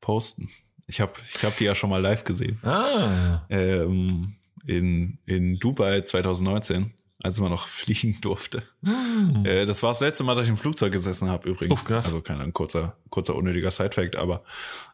posten. 0.00 0.48
Ich 0.86 1.02
habe 1.02 1.12
ich 1.28 1.44
hab 1.44 1.58
die 1.58 1.64
ja 1.64 1.74
schon 1.74 1.90
mal 1.90 2.00
live 2.00 2.24
gesehen. 2.24 2.58
Ah. 2.62 3.42
Ähm, 3.50 4.36
in, 4.66 5.18
in 5.26 5.58
Dubai 5.58 6.00
2019, 6.00 6.94
als 7.22 7.38
man 7.38 7.50
noch 7.50 7.68
fliegen 7.68 8.22
durfte. 8.22 8.62
Hm. 8.82 9.44
Äh, 9.44 9.66
das 9.66 9.82
war 9.82 9.90
das 9.90 10.00
letzte 10.00 10.24
Mal, 10.24 10.34
dass 10.34 10.44
ich 10.44 10.50
im 10.50 10.56
Flugzeug 10.56 10.92
gesessen 10.92 11.28
habe 11.28 11.50
übrigens. 11.50 11.80
Uff, 11.80 11.84
krass. 11.84 12.06
Also 12.06 12.22
kein 12.22 12.40
ein 12.40 12.54
kurzer, 12.54 12.96
kurzer 13.10 13.34
unnötiger 13.34 13.70
Sidefact, 13.70 14.16
aber 14.16 14.42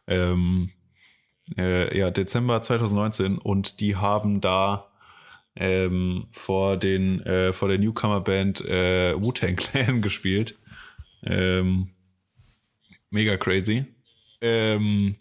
ähm, 0.07 0.71
äh, 1.57 1.97
ja, 1.97 2.11
Dezember 2.11 2.61
2019 2.61 3.37
und 3.37 3.79
die 3.79 3.95
haben 3.95 4.41
da 4.41 4.90
ähm, 5.55 6.27
vor 6.31 6.77
den 6.77 7.21
äh, 7.21 7.53
vor 7.53 7.67
der 7.67 7.77
Newcomer-Band 7.77 8.61
äh, 8.65 9.13
Wu-Tang 9.21 9.55
Clan 9.55 10.01
gespielt. 10.01 10.57
Ähm, 11.23 11.89
mega 13.09 13.37
crazy. 13.37 13.85
Ähm, 14.41 15.15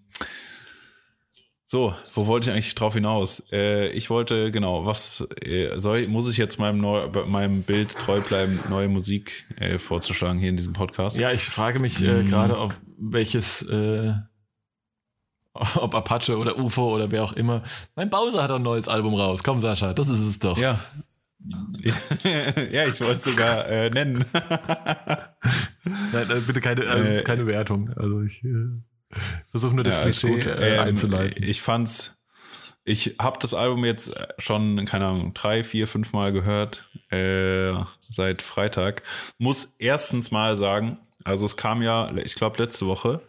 so, 1.66 1.94
wo 2.15 2.27
wollte 2.27 2.48
ich 2.51 2.52
eigentlich 2.55 2.74
drauf 2.74 2.94
hinaus? 2.94 3.44
Äh, 3.52 3.90
ich 3.90 4.11
wollte, 4.11 4.51
genau, 4.51 4.86
was 4.86 5.28
äh, 5.43 5.78
soll, 5.78 6.09
muss 6.09 6.28
ich 6.28 6.36
jetzt 6.36 6.59
meinem, 6.59 6.78
neu, 6.81 7.09
meinem 7.27 7.62
Bild 7.62 7.90
treu 7.97 8.20
bleiben, 8.20 8.59
neue 8.70 8.89
Musik 8.89 9.44
äh, 9.57 9.78
vorzuschlagen 9.78 10.40
hier 10.40 10.48
in 10.48 10.57
diesem 10.57 10.73
Podcast? 10.73 11.20
Ja, 11.20 11.31
ich 11.31 11.43
frage 11.43 11.78
mich 11.78 12.02
äh, 12.02 12.23
Mhm. 12.23 12.27
gerade, 12.27 12.57
auf 12.59 12.81
welches, 12.98 13.62
äh, 13.62 14.15
ob 15.77 15.94
Apache 15.94 16.36
oder 16.39 16.59
UFO 16.59 16.94
oder 16.94 17.10
wer 17.10 17.24
auch 17.24 17.32
immer. 17.32 17.62
Mein 17.97 18.10
Bowser 18.10 18.43
hat 18.43 18.51
ein 18.51 18.62
neues 18.62 18.89
Album 18.89 19.14
raus. 19.14 19.43
Komm, 19.43 19.60
Sascha, 19.60 19.93
das 19.93 20.09
ist 20.09 20.20
es 20.20 20.39
doch. 20.39 20.56
Ja. 20.59 20.81
ja, 22.70 22.85
ich 22.86 23.01
wollte 23.01 23.14
es 23.14 23.24
sogar 23.24 23.66
äh, 23.66 23.89
nennen. 23.90 24.24
Nein, 24.32 26.31
äh, 26.31 26.40
bitte 26.47 26.60
keine, 26.60 26.86
also, 26.86 27.05
Äh, 27.09 27.22
keine 27.22 27.47
Wertung. 27.47 27.90
Also 27.97 28.22
ich 28.22 28.44
äh, 28.44 29.16
versuche 29.51 29.74
nur 29.74 29.85
das 29.85 29.97
Ja, 29.97 30.02
Klischee 30.02 30.28
gut. 30.35 30.47
äh, 30.47 30.77
Ähm, 30.77 30.81
einzuleiten. 30.89 31.43
Ich 31.43 31.62
fand's, 31.62 32.20
ich 32.85 33.16
habe 33.18 33.39
das 33.40 33.55
Album 33.55 33.85
jetzt 33.85 34.12
schon, 34.39 34.85
keine 34.85 35.06
Ahnung, 35.06 35.32
drei, 35.35 35.64
vier, 35.64 35.89
fünf 35.89 36.12
Mal 36.12 36.32
gehört, 36.32 36.89
äh, 37.10 37.72
seit 38.10 38.43
Freitag. 38.43 39.02
Muss 39.39 39.74
erstens 39.78 40.31
mal 40.31 40.56
sagen, 40.56 40.98
also 41.24 41.47
es 41.47 41.56
kam 41.56 41.82
ja, 41.82 42.14
ich 42.16 42.35
glaube 42.35 42.62
letzte 42.62 42.86
Woche, 42.86 43.22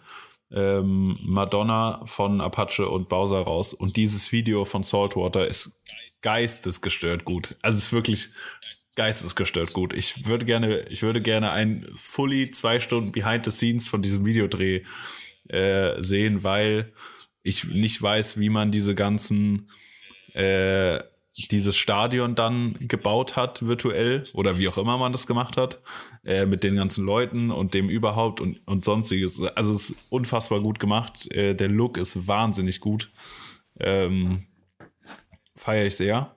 ähm, 0.54 1.18
Madonna 1.22 2.04
von 2.06 2.42
Apache 2.42 2.88
und 2.88 3.10
Bowser 3.10 3.42
raus 3.42 3.74
und 3.74 3.98
dieses 3.98 4.32
Video 4.32 4.66
von 4.66 4.84
Saltwater 4.84 5.48
ist 5.48 5.80
geistesgestört 6.22 7.26
gut. 7.26 7.58
Also 7.62 7.78
es 7.78 7.86
ist 7.86 7.94
wirklich 7.94 8.30
geistesgestört 8.96 9.74
gut. 9.74 9.94
Ich 9.94 10.28
würde 10.28 10.46
gerne, 10.46 10.82
ich 10.90 11.02
würde 11.02 11.22
gerne 11.22 11.52
ein 11.52 11.88
fully 11.96 12.50
zwei 12.52 12.80
Stunden 12.80 13.12
Behind 13.12 13.46
the 13.46 13.52
Scenes 13.52 13.88
von 13.88 14.02
diesem 14.02 14.26
Videodreh 14.26 14.84
äh, 15.48 16.02
sehen, 16.02 16.44
weil 16.44 16.94
ich 17.44 17.64
nicht 17.66 18.02
weiß, 18.02 18.40
wie 18.40 18.50
man 18.50 18.72
diese 18.72 18.94
ganzen 18.94 19.70
äh, 20.34 21.00
dieses 21.50 21.78
Stadion 21.78 22.36
dann 22.36 22.76
gebaut 22.80 23.36
hat, 23.36 23.66
virtuell, 23.66 24.28
oder 24.34 24.58
wie 24.58 24.68
auch 24.68 24.78
immer 24.78 24.98
man 24.98 25.14
das 25.14 25.28
gemacht 25.28 25.58
hat, 25.58 25.82
äh, 26.24 26.46
mit 26.46 26.64
den 26.64 26.76
ganzen 26.76 27.04
Leuten 27.04 27.50
und 27.50 27.74
dem 27.74 27.90
überhaupt 27.90 28.42
und, 28.42 28.60
und 28.68 28.86
sonstiges. 28.86 29.42
Also 29.42 29.74
es 29.74 29.90
ist 29.90 29.98
unfassbar 30.12 30.62
gut 30.62 30.80
gemacht. 30.80 31.32
Äh, 31.32 31.56
der 31.56 31.68
Look 31.68 31.98
ist 31.98 32.28
wahnsinnig 32.28 32.80
gut. 32.80 33.12
Ähm, 33.80 34.46
Feiere 35.56 35.88
ich 35.88 35.96
sehr. 35.96 36.36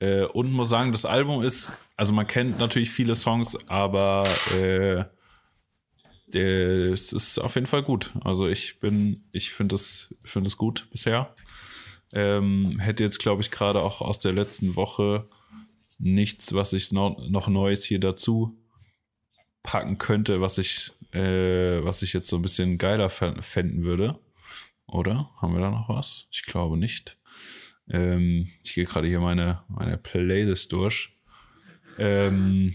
Äh, 0.00 0.24
und 0.24 0.52
muss 0.52 0.68
sagen, 0.68 0.92
das 0.92 1.04
Album 1.04 1.42
ist, 1.42 1.72
also 1.96 2.12
man 2.12 2.26
kennt 2.26 2.58
natürlich 2.58 2.90
viele 2.90 3.14
Songs, 3.14 3.56
aber 3.68 4.26
äh, 4.54 5.04
es 6.36 7.12
ist 7.12 7.38
auf 7.38 7.54
jeden 7.54 7.66
Fall 7.66 7.82
gut. 7.82 8.12
Also 8.22 8.48
ich 8.48 8.80
bin, 8.80 9.24
ich 9.32 9.52
finde 9.52 9.76
es, 9.76 10.14
finde 10.24 10.48
es 10.48 10.56
gut 10.56 10.88
bisher. 10.90 11.34
Ähm, 12.14 12.78
hätte 12.80 13.04
jetzt, 13.04 13.18
glaube 13.18 13.42
ich, 13.42 13.50
gerade 13.50 13.82
auch 13.82 14.00
aus 14.00 14.18
der 14.18 14.32
letzten 14.32 14.76
Woche 14.76 15.26
nichts, 15.98 16.54
was 16.54 16.72
ich 16.72 16.90
noch, 16.90 17.18
noch 17.28 17.48
Neues 17.48 17.84
hier 17.84 18.00
dazu 18.00 18.58
packen 19.64 19.98
könnte, 19.98 20.40
was 20.40 20.58
ich, 20.58 20.92
äh, 21.12 21.82
was 21.82 22.02
ich 22.02 22.12
jetzt 22.12 22.28
so 22.28 22.36
ein 22.36 22.42
bisschen 22.42 22.78
geiler 22.78 23.10
fänden 23.10 23.82
würde. 23.82 24.20
Oder? 24.86 25.30
Haben 25.40 25.54
wir 25.54 25.60
da 25.60 25.70
noch 25.70 25.88
was? 25.88 26.28
Ich 26.30 26.44
glaube 26.44 26.76
nicht. 26.76 27.18
Ähm, 27.90 28.50
ich 28.62 28.74
gehe 28.74 28.84
gerade 28.84 29.08
hier 29.08 29.18
meine, 29.18 29.62
meine 29.68 29.98
Playlist 29.98 30.70
durch. 30.72 31.16
Ähm, 31.98 32.74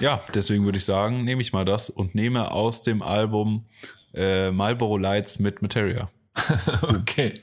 ja, 0.00 0.24
deswegen 0.34 0.64
würde 0.64 0.78
ich 0.78 0.84
sagen, 0.84 1.24
nehme 1.24 1.42
ich 1.42 1.52
mal 1.52 1.64
das 1.64 1.90
und 1.90 2.14
nehme 2.14 2.50
aus 2.50 2.82
dem 2.82 3.02
Album 3.02 3.66
äh, 4.14 4.50
Marlboro 4.50 4.96
Lights 4.96 5.38
mit 5.38 5.62
Materia. 5.62 6.10
okay. 6.82 7.34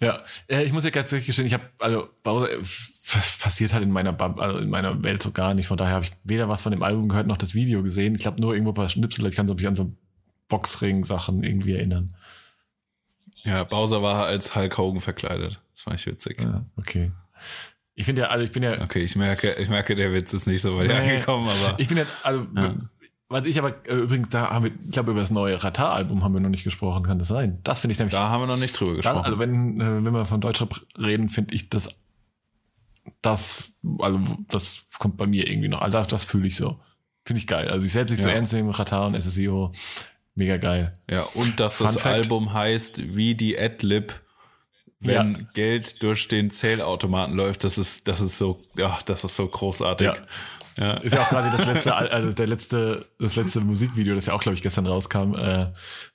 Ja, 0.00 0.20
äh, 0.48 0.64
ich 0.64 0.72
muss 0.72 0.84
ja 0.84 0.90
ganz 0.90 1.12
ehrlich 1.12 1.26
gestehen, 1.26 1.46
ich 1.46 1.54
habe, 1.54 1.70
also 1.78 2.08
Passiert 3.04 3.72
halt 3.72 3.82
in 3.82 3.90
meiner, 3.90 4.18
also 4.38 4.58
in 4.58 4.70
meiner 4.70 5.02
Welt 5.02 5.22
so 5.22 5.32
gar 5.32 5.54
nicht. 5.54 5.66
Von 5.66 5.76
daher 5.76 5.94
habe 5.94 6.04
ich 6.04 6.12
weder 6.22 6.48
was 6.48 6.62
von 6.62 6.70
dem 6.70 6.82
Album 6.82 7.08
gehört, 7.08 7.26
noch 7.26 7.36
das 7.36 7.52
Video 7.54 7.82
gesehen. 7.82 8.14
Ich 8.14 8.26
habe 8.26 8.40
nur 8.40 8.54
irgendwo 8.54 8.70
ein 8.70 8.74
paar 8.74 8.88
Schnipsel, 8.88 9.26
ich 9.26 9.34
kann 9.34 9.46
mich 9.46 9.66
an 9.66 9.74
so 9.74 9.92
Boxring-Sachen 10.48 11.42
irgendwie 11.42 11.74
erinnern. 11.74 12.14
Ja, 13.42 13.64
Bowser 13.64 14.02
war 14.02 14.26
als 14.26 14.54
Hulk 14.54 14.78
Hogan 14.78 15.00
verkleidet. 15.00 15.60
Das 15.72 15.80
fand 15.80 15.98
ich 15.98 16.06
witzig. 16.06 16.40
Ja, 16.42 16.64
okay. 16.76 17.10
Ich 17.94 18.06
finde 18.06 18.22
ja, 18.22 18.28
also 18.28 18.44
ich 18.44 18.52
bin 18.52 18.62
ja. 18.62 18.80
Okay, 18.80 19.00
ich 19.00 19.16
merke, 19.16 19.54
ich 19.54 19.68
merke, 19.68 19.94
der 19.94 20.12
Witz 20.12 20.32
ist 20.32 20.46
nicht 20.46 20.62
so 20.62 20.78
weit 20.78 20.86
nee, 20.86 20.94
angekommen, 20.94 21.48
aber. 21.48 21.78
Ich 21.78 21.88
bin 21.88 21.98
ja, 21.98 22.04
also, 22.22 22.46
ja. 22.56 22.74
was 23.28 23.44
ich 23.44 23.58
aber, 23.58 23.74
äh, 23.86 23.94
übrigens, 23.94 24.28
da 24.30 24.50
haben 24.50 24.64
wir, 24.64 24.72
ich 24.72 24.92
glaube, 24.92 25.10
über 25.10 25.20
das 25.20 25.30
neue 25.30 25.62
Ratar-Album 25.62 26.22
haben 26.24 26.32
wir 26.32 26.40
noch 26.40 26.48
nicht 26.48 26.64
gesprochen, 26.64 27.02
kann 27.02 27.18
das 27.18 27.28
sein? 27.28 27.58
Das 27.64 27.80
finde 27.80 27.92
ich 27.92 27.98
nämlich. 27.98 28.12
Da 28.12 28.28
haben 28.28 28.42
wir 28.42 28.46
noch 28.46 28.56
nicht 28.56 28.78
drüber 28.78 28.94
gesprochen. 28.94 29.16
Das, 29.16 29.24
also, 29.26 29.38
wenn, 29.38 29.80
äh, 29.80 30.04
wenn 30.04 30.12
wir 30.12 30.24
von 30.24 30.40
Deutschrap 30.40 30.80
reden, 30.98 31.28
finde 31.28 31.54
ich 31.54 31.68
das, 31.68 31.90
das, 33.20 33.72
also, 33.98 34.20
das 34.48 34.86
kommt 34.98 35.16
bei 35.16 35.26
mir 35.26 35.48
irgendwie 35.48 35.68
noch. 35.68 35.80
Also, 35.80 35.98
das, 35.98 36.08
das 36.08 36.24
fühle 36.24 36.48
ich 36.48 36.56
so. 36.56 36.80
Finde 37.24 37.40
ich 37.40 37.46
geil. 37.46 37.68
Also, 37.68 37.86
ich 37.86 37.92
selbst 37.92 38.12
nicht 38.12 38.20
ja. 38.20 38.30
so 38.30 38.30
ernst 38.30 38.52
nehmen, 38.52 38.70
Ratar 38.70 39.06
und 39.06 39.20
SSIO, 39.20 39.72
mega 40.34 40.56
geil. 40.56 40.92
Ja, 41.10 41.22
und 41.34 41.60
dass 41.60 41.74
Fun 41.74 41.86
das 41.86 41.94
Fact. 41.94 42.06
Album 42.06 42.52
heißt, 42.52 43.14
wie 43.14 43.34
die 43.34 43.58
Adlib 43.58 44.22
wenn 45.02 45.34
ja. 45.34 45.46
Geld 45.54 46.02
durch 46.02 46.28
den 46.28 46.50
Zählautomaten 46.50 47.34
läuft, 47.34 47.64
das 47.64 47.76
ist, 47.76 48.06
das 48.06 48.20
ist 48.20 48.38
so, 48.38 48.60
ja, 48.76 48.98
das 49.04 49.24
ist 49.24 49.34
so 49.36 49.48
großartig. 49.48 50.06
Ja. 50.06 50.16
Ja. 50.76 50.94
Ist 50.94 51.14
ja 51.14 51.20
auch 51.20 51.28
gerade 51.28 51.50
das 51.50 51.66
letzte, 51.66 51.94
also 51.94 52.32
der 52.32 52.46
letzte, 52.46 53.06
das 53.18 53.36
letzte 53.36 53.60
Musikvideo, 53.60 54.14
das 54.14 54.26
ja 54.26 54.34
auch, 54.34 54.40
glaube 54.40 54.54
ich, 54.54 54.62
gestern 54.62 54.86
rauskam, 54.86 55.34
äh, 55.34 55.66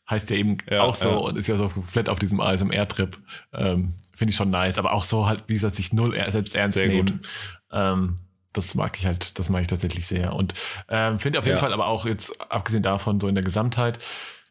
heißt 0.10 0.30
ja 0.30 0.36
eben 0.36 0.58
ja, 0.70 0.82
auch 0.82 0.96
so 0.96 1.10
ja. 1.10 1.16
und 1.16 1.38
ist 1.38 1.48
ja 1.48 1.58
so 1.58 1.70
komplett 1.70 2.10
auf 2.10 2.20
diesem 2.20 2.40
ASMR-Trip. 2.40 3.18
Ähm, 3.54 3.94
Finde 4.16 4.32
ich 4.32 4.36
schon 4.36 4.50
nice, 4.50 4.80
aber 4.80 4.94
auch 4.94 5.04
so 5.04 5.28
halt, 5.28 5.44
wie 5.48 5.54
gesagt, 5.54 5.76
sich 5.76 5.94
null 5.94 6.14
selbst 6.30 6.56
ernst 6.56 6.76
sehr 6.76 6.88
nehmen. 6.88 7.20
Gut. 7.20 7.28
Ähm, 7.72 8.20
das 8.54 8.74
mag 8.76 8.98
ich 8.98 9.06
halt, 9.06 9.38
das 9.38 9.50
mag 9.50 9.62
ich 9.62 9.68
tatsächlich 9.68 10.08
sehr. 10.08 10.34
Und 10.34 10.54
ähm, 10.90 11.20
finde 11.20 11.40
auf 11.40 11.46
jeden 11.46 11.60
Fall 11.60 11.74
aber 11.74 11.88
auch 11.88 12.06
jetzt, 12.06 12.40
abgesehen 12.52 12.82
davon, 12.82 13.20
so 13.20 13.28
in 13.28 13.36
der 13.36 13.44
Gesamtheit, 13.44 14.00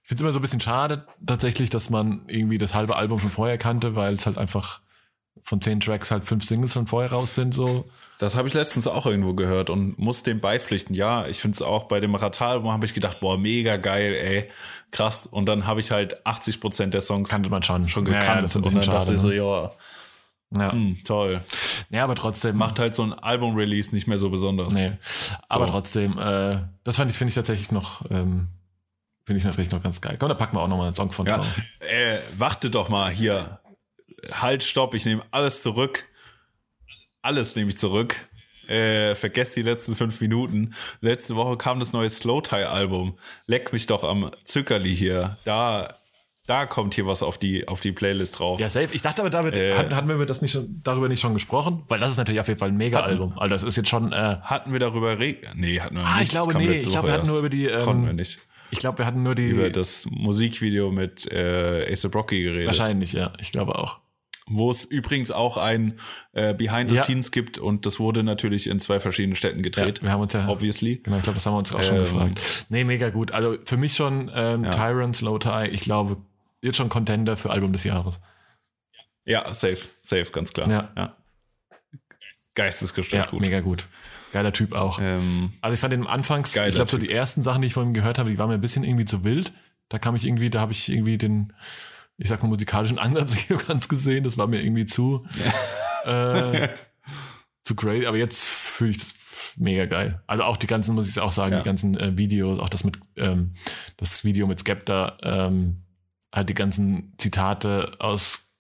ich 0.03 0.09
finde 0.09 0.21
es 0.21 0.23
immer 0.23 0.33
so 0.33 0.39
ein 0.39 0.43
bisschen 0.43 0.61
schade 0.61 1.05
tatsächlich, 1.27 1.69
dass 1.69 1.91
man 1.91 2.23
irgendwie 2.29 2.59
das 2.59 2.75
halbe 2.75 2.95
Album 2.95 3.19
schon 3.19 3.31
vorher 3.31 3.59
kannte, 3.59 3.97
weil 3.97 4.15
es 4.15 4.25
halt 4.25 4.39
einfach 4.39 4.81
von 5.47 5.61
zehn 5.61 5.79
Tracks 5.79 6.11
halt 6.11 6.25
fünf 6.25 6.45
Singles 6.45 6.73
schon 6.73 6.89
vorher 6.89 7.13
raus 7.13 7.37
sind. 7.37 7.55
So. 7.55 7.89
Das 8.19 8.35
habe 8.35 8.49
ich 8.49 8.55
letztens 8.55 8.89
auch 8.89 9.07
irgendwo 9.07 9.33
gehört 9.35 9.71
und 9.71 9.97
muss 9.97 10.25
dem 10.25 10.41
beipflichten. 10.41 10.95
Ja, 10.95 11.27
ich 11.29 11.41
finde 11.41 11.55
es 11.55 11.63
auch 11.63 11.85
bei 11.85 12.01
dem 12.01 12.17
Ratal-Album 12.17 12.73
habe 12.73 12.85
ich 12.85 12.95
gedacht, 12.95 13.21
boah, 13.21 13.39
mega 13.39 13.77
geil, 13.77 14.15
ey, 14.15 14.51
krass. 14.91 15.25
Und 15.27 15.47
dann 15.47 15.67
habe 15.67 15.79
ich 15.79 15.93
halt 15.93 16.27
80 16.27 16.61
Prozent 16.61 16.95
der 16.95 17.01
Songs 17.01 17.31
kannte 17.31 17.49
man 17.49 17.63
schon, 17.63 17.89
schon 17.89 18.05
gekannt. 18.05 18.25
Ja, 18.25 18.35
ja, 18.35 18.43
das 18.43 18.51
ist 18.51 18.57
ein 18.57 18.63
bisschen 18.63 18.81
und 18.81 18.87
dann 18.87 18.95
schade, 18.95 19.07
dachte 19.07 19.15
ich 19.15 19.21
so, 19.21 19.29
ne? 19.29 19.37
ja, 19.37 19.71
ja. 20.65 20.73
Hm, 20.73 20.99
toll. 21.05 21.41
Ja, 21.91 22.03
aber 22.03 22.17
trotzdem. 22.17 22.57
Macht 22.57 22.81
halt 22.81 22.97
so 22.97 23.05
ein 23.05 23.13
Album-Release 23.13 23.95
nicht 23.95 24.09
mehr 24.09 24.19
so 24.19 24.31
besonders. 24.31 24.75
Nee. 24.75 24.93
Aber 25.49 25.69
trotzdem, 25.69 26.19
äh, 26.19 26.59
das 26.83 26.97
fand 26.97 27.11
ich, 27.11 27.19
finde 27.19 27.29
ich 27.29 27.35
tatsächlich 27.37 27.71
noch 27.71 28.03
ähm, 28.11 28.49
Finde 29.27 29.41
ich 29.41 29.45
natürlich 29.45 29.73
noch 29.73 29.83
ganz 29.83 30.01
geil. 30.01 30.17
Komm, 30.21 30.29
da 30.29 30.37
packen 30.37 30.57
wir 30.57 30.61
auch 30.61 30.69
nochmal 30.69 30.87
einen 30.87 30.95
Song 30.95 31.11
von 31.11 31.27
ja. 31.27 31.37
drauf. 31.37 31.61
Äh, 31.81 32.19
warte 32.39 32.71
doch 32.71 32.89
mal 32.89 33.11
hier. 33.11 33.59
Halt, 34.33 34.63
stopp, 34.63 34.95
ich 34.95 35.05
nehme 35.05 35.23
alles 35.31 35.63
zurück. 35.63 36.05
Alles 37.23 37.57
nehme 37.57 37.69
ich 37.69 37.79
zurück. 37.79 38.29
Äh, 38.69 39.15
vergesst 39.15 39.57
die 39.57 39.63
letzten 39.63 39.95
fünf 39.95 40.21
Minuten. 40.21 40.75
Letzte 41.01 41.37
Woche 41.37 41.57
kam 41.57 41.79
das 41.81 41.93
neue 41.93 42.11
Slow 42.11 42.41
Tie 42.43 42.65
Album. 42.65 43.19
Leck 43.47 43.73
mich 43.73 43.87
doch 43.87 44.03
am 44.05 44.31
Zückerli 44.45 44.95
hier. 44.95 45.39
Da, 45.45 45.99
da 46.47 46.67
kommt 46.67 46.95
hier 46.95 47.07
was 47.07 47.23
auf 47.23 47.39
die, 47.39 47.69
auf 47.69 47.81
die 47.81 47.93
Playlist 47.93 48.39
drauf. 48.39 48.59
Ja, 48.59 48.69
safe. 48.69 48.89
Ich 48.93 49.03
dachte 49.03 49.23
aber, 49.23 49.31
damit 49.31 49.57
äh, 49.57 49.77
hatten, 49.77 49.95
hatten 49.95 50.09
wir 50.09 50.27
das 50.27 50.43
nicht 50.43 50.53
schon, 50.53 50.81
darüber 50.83 51.09
nicht 51.09 51.21
schon 51.21 51.35
gesprochen, 51.35 51.85
weil 51.89 52.01
das 52.01 52.11
ist 52.11 52.17
natürlich 52.17 52.41
auf 52.41 52.49
jeden 52.49 52.59
Fall 52.59 52.71
ein 52.71 52.77
Mega-Album. 52.77 53.39
Also 53.39 53.55
das 53.55 53.63
ist 53.63 53.77
jetzt 53.77 53.89
schon. 53.89 54.13
Äh, 54.13 54.39
hatten 54.43 54.73
wir 54.73 54.81
darüber 54.81 55.19
re 55.19 55.37
Nee, 55.55 55.81
hatten 55.81 55.97
wir 55.97 56.05
ah, 56.05 56.15
nicht. 56.19 56.25
Ich 56.25 56.31
glaube, 56.31 56.57
nee. 56.57 56.73
Ich 56.73 56.89
glaube, 56.89 57.09
wir 57.09 57.15
hatten 57.15 57.29
nur 57.29 57.39
über 57.39 57.49
die. 57.49 57.67
Ähm, 57.67 57.83
Konnten 57.83 58.07
wir 58.07 58.15
nicht. 58.15 58.41
Ich 58.73 58.81
glaube, 58.81 58.99
wir 58.99 59.07
hatten 59.07 59.23
nur 59.23 59.37
die. 59.37 59.49
Über 59.49 59.71
das 59.71 60.07
Musikvideo 60.11 60.91
mit 60.91 61.31
äh, 61.31 61.87
Ace 61.91 62.09
Rocky 62.13 62.43
geredet. 62.43 62.67
Wahrscheinlich, 62.67 63.13
ja. 63.13 63.33
Ich 63.39 63.53
glaube 63.53 63.77
auch. 63.77 64.01
Wo 64.49 64.71
es 64.71 64.85
übrigens 64.85 65.33
auch 65.33 65.57
ein 65.57 65.99
äh, 66.33 66.55
Behind 66.55 66.89
the 66.89 66.97
ja. 66.97 67.03
Scenes 67.03 67.33
gibt 67.33 67.59
und 67.59 67.85
das 67.85 67.99
wurde 67.99 68.23
natürlich 68.23 68.69
in 68.69 68.79
zwei 68.79 69.01
verschiedenen 69.01 69.35
Städten 69.35 69.63
gedreht. 69.63 69.99
Ja, 69.99 70.05
wir 70.05 70.13
haben 70.13 70.21
uns 70.21 70.35
ja. 70.35 70.49
Obviously. 70.49 70.99
Genau, 71.03 71.17
ich 71.17 71.25
glaube, 71.25 71.35
das 71.35 71.47
haben 71.47 71.55
wir 71.55 71.59
uns 71.59 71.75
auch 71.75 71.83
schon 71.83 71.97
ähm, 71.97 72.03
gefragt. 72.03 72.41
Nee, 72.69 72.85
mega 72.85 73.11
gut. 73.11 73.33
Also 73.33 73.57
für 73.65 73.77
mich 73.77 73.95
schon 73.95 74.31
ähm, 74.33 74.65
ja. 74.65 74.71
Tyrant, 74.71 75.17
Slow 75.17 75.41
Tie, 75.41 75.69
ich 75.73 75.81
glaube, 75.81 76.19
jetzt 76.63 76.77
schon 76.77 76.89
Contender 76.89 77.37
für 77.37 77.51
Album 77.51 77.73
des 77.73 77.83
Jahres. 77.83 78.21
Ja, 79.25 79.53
safe, 79.53 79.81
safe, 80.03 80.27
ganz 80.31 80.53
klar. 80.53 80.71
Ja. 80.71 80.93
ja. 80.97 81.17
Geistesgestört 82.55 83.27
ja, 83.27 83.31
gut. 83.31 83.41
Mega 83.41 83.61
gut. 83.61 83.89
Geiler 84.33 84.53
Typ 84.53 84.73
auch. 84.73 85.01
Ähm, 85.01 85.55
also 85.61 85.75
ich 85.75 85.81
fand 85.81 85.93
den 85.93 86.07
Anfangs, 86.07 86.55
ich 86.55 86.75
glaube 86.75 86.91
so 86.91 86.99
die 86.99 87.11
ersten 87.11 87.43
Sachen, 87.43 87.63
die 87.63 87.69
ich 87.69 87.75
von 87.75 87.89
ihm 87.89 87.95
gehört 87.95 88.19
habe, 88.19 88.31
die 88.31 88.39
waren 88.39 88.49
mir 88.49 88.55
ein 88.55 88.61
bisschen 88.61 88.85
irgendwie 88.85 89.05
zu 89.05 89.25
wild. 89.25 89.53
Da 89.89 89.99
kam 89.99 90.15
ich 90.15 90.27
irgendwie, 90.27 90.51
da 90.51 90.61
habe 90.61 90.73
ich 90.73 90.89
irgendwie 90.89 91.19
den, 91.19 91.53
ich 92.19 92.29
sag 92.29 92.43
mal, 92.43 92.49
musikalischen 92.49 92.99
Ansatz 92.99 93.35
hier 93.47 93.57
ganz 93.57 93.89
gesehen. 93.89 94.25
Das 94.25 94.39
war 94.39 94.47
mir 94.47 94.63
irgendwie 94.63 94.87
zu, 94.87 95.27
äh, 96.05 96.69
zu 97.65 97.77
crazy. 97.77 98.07
Aber 98.07 98.17
jetzt 98.17 98.45
fühle 98.45 98.91
ich 98.91 98.99
das 98.99 99.15
mega 99.57 99.87
geil. 99.87 100.23
Also 100.27 100.45
auch 100.45 100.57
die 100.57 100.67
ganzen, 100.67 100.95
muss 100.95 101.09
ich 101.09 101.19
auch 101.21 101.33
sagen, 101.33 101.53
ja. 101.53 101.59
die 101.59 101.65
ganzen 101.65 101.97
äh, 101.99 102.17
Videos, 102.17 102.59
auch 102.59 102.69
das 102.69 102.85
mit, 102.85 102.99
ähm, 103.17 103.55
das 103.97 104.25
Video 104.25 104.47
mit 104.47 104.61
Skepta, 104.61 105.19
ähm, 105.23 105.83
halt 106.33 106.49
die 106.49 106.55
ganzen 106.55 107.15
Zitate 107.19 107.97
aus 107.99 108.55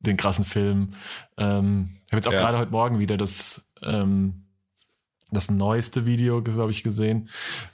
den 0.00 0.16
krassen 0.16 0.44
Filmen. 0.44 0.96
Ähm, 1.38 1.96
ich 2.06 2.12
habe 2.12 2.16
jetzt 2.16 2.28
auch 2.28 2.32
ja. 2.32 2.40
gerade 2.40 2.58
heute 2.58 2.72
Morgen 2.72 2.98
wieder 2.98 3.16
das 3.16 3.70
ähm, 3.82 4.44
das 5.34 5.50
neueste 5.50 6.06
Video, 6.06 6.42
glaube 6.42 6.70
ich, 6.70 6.82
gesehen, 6.82 7.28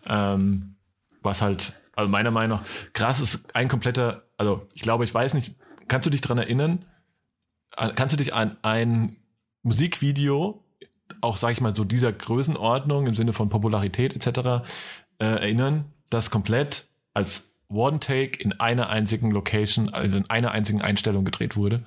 ähm, 0.06 0.76
was 1.22 1.42
halt, 1.42 1.79
also 2.00 2.10
meiner 2.10 2.30
Meinung 2.30 2.58
nach, 2.58 2.66
krass 2.92 3.20
ist 3.20 3.54
ein 3.54 3.68
kompletter, 3.68 4.24
also 4.36 4.66
ich 4.74 4.82
glaube, 4.82 5.04
ich 5.04 5.14
weiß 5.14 5.34
nicht, 5.34 5.56
kannst 5.88 6.06
du 6.06 6.10
dich 6.10 6.20
dran 6.20 6.38
erinnern, 6.38 6.84
kannst 7.94 8.12
du 8.12 8.16
dich 8.16 8.34
an 8.34 8.56
ein 8.62 9.16
Musikvideo, 9.62 10.64
auch 11.20 11.36
sage 11.36 11.52
ich 11.52 11.60
mal 11.60 11.74
so 11.74 11.84
dieser 11.84 12.12
Größenordnung 12.12 13.06
im 13.06 13.14
Sinne 13.14 13.32
von 13.32 13.48
Popularität 13.48 14.14
etc. 14.14 14.64
Äh, 15.18 15.26
erinnern, 15.26 15.92
das 16.08 16.30
komplett 16.30 16.86
als 17.14 17.56
One 17.68 18.00
Take 18.00 18.40
in 18.42 18.52
einer 18.54 18.88
einzigen 18.88 19.30
Location, 19.30 19.90
also 19.90 20.18
in 20.18 20.28
einer 20.28 20.50
einzigen 20.50 20.82
Einstellung 20.82 21.24
gedreht 21.24 21.56
wurde? 21.56 21.86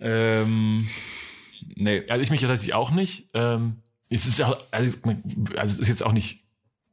Ähm, 0.00 0.88
nee. 1.76 2.08
Also 2.08 2.22
ich 2.22 2.30
mich 2.30 2.40
tatsächlich 2.40 2.74
auch 2.74 2.90
nicht. 2.90 3.30
Ähm, 3.34 3.82
es 4.12 4.26
ist 4.26 4.42
auch, 4.42 4.58
also, 4.70 4.98
also 5.56 5.74
es 5.74 5.78
ist 5.78 5.88
jetzt 5.88 6.04
auch 6.04 6.12
nicht, 6.12 6.44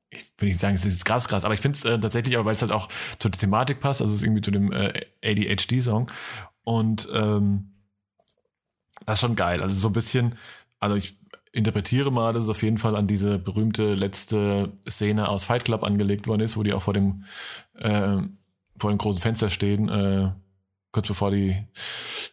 ich 0.10 0.26
will 0.38 0.50
nicht 0.50 0.60
sagen, 0.60 0.76
es 0.76 0.86
ist 0.86 0.94
jetzt 0.94 1.06
krass 1.06 1.28
krass, 1.28 1.46
aber 1.46 1.54
ich 1.54 1.60
finde 1.60 1.78
es 1.78 1.86
äh, 1.86 2.00
tatsächlich, 2.00 2.36
aber 2.36 2.46
weil 2.46 2.56
es 2.56 2.62
halt 2.62 2.72
auch 2.72 2.90
zur 3.20 3.32
Thematik 3.32 3.80
passt, 3.80 4.02
also 4.02 4.14
es 4.14 4.20
ist 4.20 4.26
irgendwie 4.26 4.42
zu 4.42 4.52
dem 4.52 4.72
äh, 4.72 5.06
ADHD-Song. 5.24 6.10
Und 6.64 7.08
ähm, 7.14 7.72
das 9.06 9.18
ist 9.18 9.22
schon 9.22 9.36
geil. 9.36 9.62
Also 9.62 9.76
so 9.76 9.90
ein 9.90 9.94
bisschen, 9.94 10.36
also 10.80 10.96
ich 10.96 11.18
interpretiere 11.52 12.12
mal, 12.12 12.34
dass 12.34 12.44
es 12.44 12.50
auf 12.50 12.64
jeden 12.64 12.78
Fall 12.78 12.96
an 12.96 13.08
diese 13.08 13.40
berühmte 13.40 13.96
letzte 13.96 14.72
Szene 14.88 15.28
aus 15.30 15.46
Fight 15.46 15.66
Club 15.66 15.84
angelegt 15.84 16.28
worden 16.28 16.42
ist, 16.42 16.58
wo 16.58 16.64
die 16.64 16.74
auch 16.74 16.84
vor 16.84 16.94
dem, 16.94 17.26
äh, 17.76 18.18
vor 18.78 18.92
dem 18.92 18.98
großen 18.98 19.22
Fenster 19.22 19.50
stehen. 19.50 19.90
Äh, 19.90 20.32
kurz 20.92 21.08
bevor 21.08 21.32
die, 21.32 21.58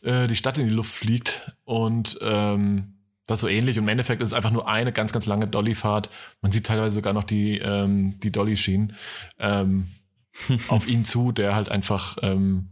äh, 0.03 0.27
die 0.27 0.37
Stadt 0.37 0.59
in 0.59 0.69
die 0.69 0.75
Luft 0.75 0.93
fliegt. 0.93 1.57
Und 1.65 2.19
ähm, 2.21 2.96
das 3.27 3.39
ist 3.39 3.43
so 3.43 3.49
ähnlich. 3.49 3.79
Und 3.79 3.85
im 3.85 3.89
Endeffekt 3.89 4.23
ist 4.23 4.31
es 4.31 4.35
einfach 4.35 4.51
nur 4.51 4.69
eine 4.69 4.93
ganz, 4.93 5.13
ganz 5.13 5.27
lange 5.27 5.47
Dolly-Fahrt. 5.49 6.11
Man 6.43 6.53
sieht 6.53 6.67
teilweise 6.67 6.95
sogar 6.95 7.13
noch 7.13 7.25
die, 7.25 7.59
ähm, 7.59 8.19
die 8.21 8.31
Dolly-Schienen 8.31 8.95
ähm, 9.39 9.89
auf 10.69 10.87
ihn 10.87 11.05
zu, 11.05 11.33
der 11.33 11.55
halt 11.55 11.69
einfach, 11.69 12.17
ähm, 12.23 12.69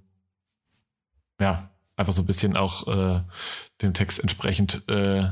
ja, 1.40 1.70
einfach 1.96 2.12
so 2.12 2.22
ein 2.22 2.26
bisschen 2.26 2.56
auch 2.56 2.86
äh, 2.88 3.22
dem 3.82 3.94
Text 3.94 4.20
entsprechend 4.20 4.88
äh, 4.88 5.28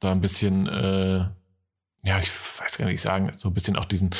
da 0.00 0.12
ein 0.12 0.20
bisschen, 0.20 0.66
äh, 0.66 1.18
ja, 2.04 2.18
ich 2.18 2.30
weiß 2.60 2.78
gar 2.78 2.84
nicht, 2.86 2.92
wie 2.92 2.94
ich 2.96 3.02
sagen, 3.02 3.32
so 3.36 3.48
ein 3.48 3.54
bisschen 3.54 3.76
auch 3.76 3.84
diesen 3.84 4.10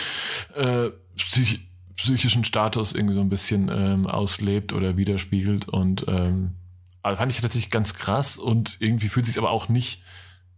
äh, 0.54 0.90
psych 1.16 1.60
psychischen 1.98 2.44
Status 2.44 2.94
irgendwie 2.94 3.14
so 3.14 3.20
ein 3.20 3.28
bisschen 3.28 3.68
ähm, 3.68 4.06
auslebt 4.06 4.72
oder 4.72 4.96
widerspiegelt 4.96 5.68
und 5.68 6.04
ähm, 6.06 6.54
also 7.02 7.18
fand 7.18 7.32
ich 7.32 7.40
tatsächlich 7.40 7.70
ganz 7.70 7.94
krass 7.94 8.38
und 8.38 8.76
irgendwie 8.80 9.08
fühlt 9.08 9.26
sich 9.26 9.38
aber 9.38 9.50
auch 9.50 9.68
nicht, 9.68 10.02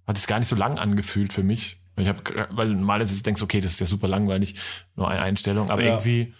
hat 0.06 0.16
es 0.16 0.26
gar 0.26 0.38
nicht 0.38 0.48
so 0.48 0.56
lang 0.56 0.78
angefühlt 0.78 1.32
für 1.32 1.42
mich. 1.42 1.78
Ich 1.96 2.08
habe, 2.08 2.48
weil 2.50 2.68
normal 2.68 3.02
ist 3.02 3.12
es 3.12 3.22
denkst, 3.22 3.42
okay, 3.42 3.60
das 3.60 3.72
ist 3.72 3.80
ja 3.80 3.86
super 3.86 4.08
langweilig, 4.08 4.54
nur 4.96 5.08
eine 5.08 5.20
Einstellung, 5.20 5.70
aber 5.70 5.82
ja. 5.82 5.90
irgendwie 5.90 6.34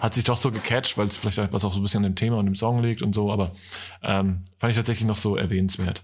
hat 0.00 0.14
sich 0.14 0.24
doch 0.24 0.38
so 0.38 0.50
gecatcht, 0.50 0.96
weil 0.96 1.06
es 1.06 1.18
vielleicht 1.18 1.52
was 1.52 1.64
auch 1.64 1.72
so 1.72 1.80
ein 1.80 1.82
bisschen 1.82 1.98
an 1.98 2.12
dem 2.12 2.16
Thema 2.16 2.38
und 2.38 2.46
dem 2.46 2.56
Song 2.56 2.82
liegt 2.82 3.02
und 3.02 3.14
so, 3.14 3.30
aber 3.30 3.54
ähm, 4.02 4.42
fand 4.58 4.70
ich 4.70 4.76
tatsächlich 4.76 5.06
noch 5.06 5.16
so 5.16 5.36
erwähnenswert. 5.36 6.02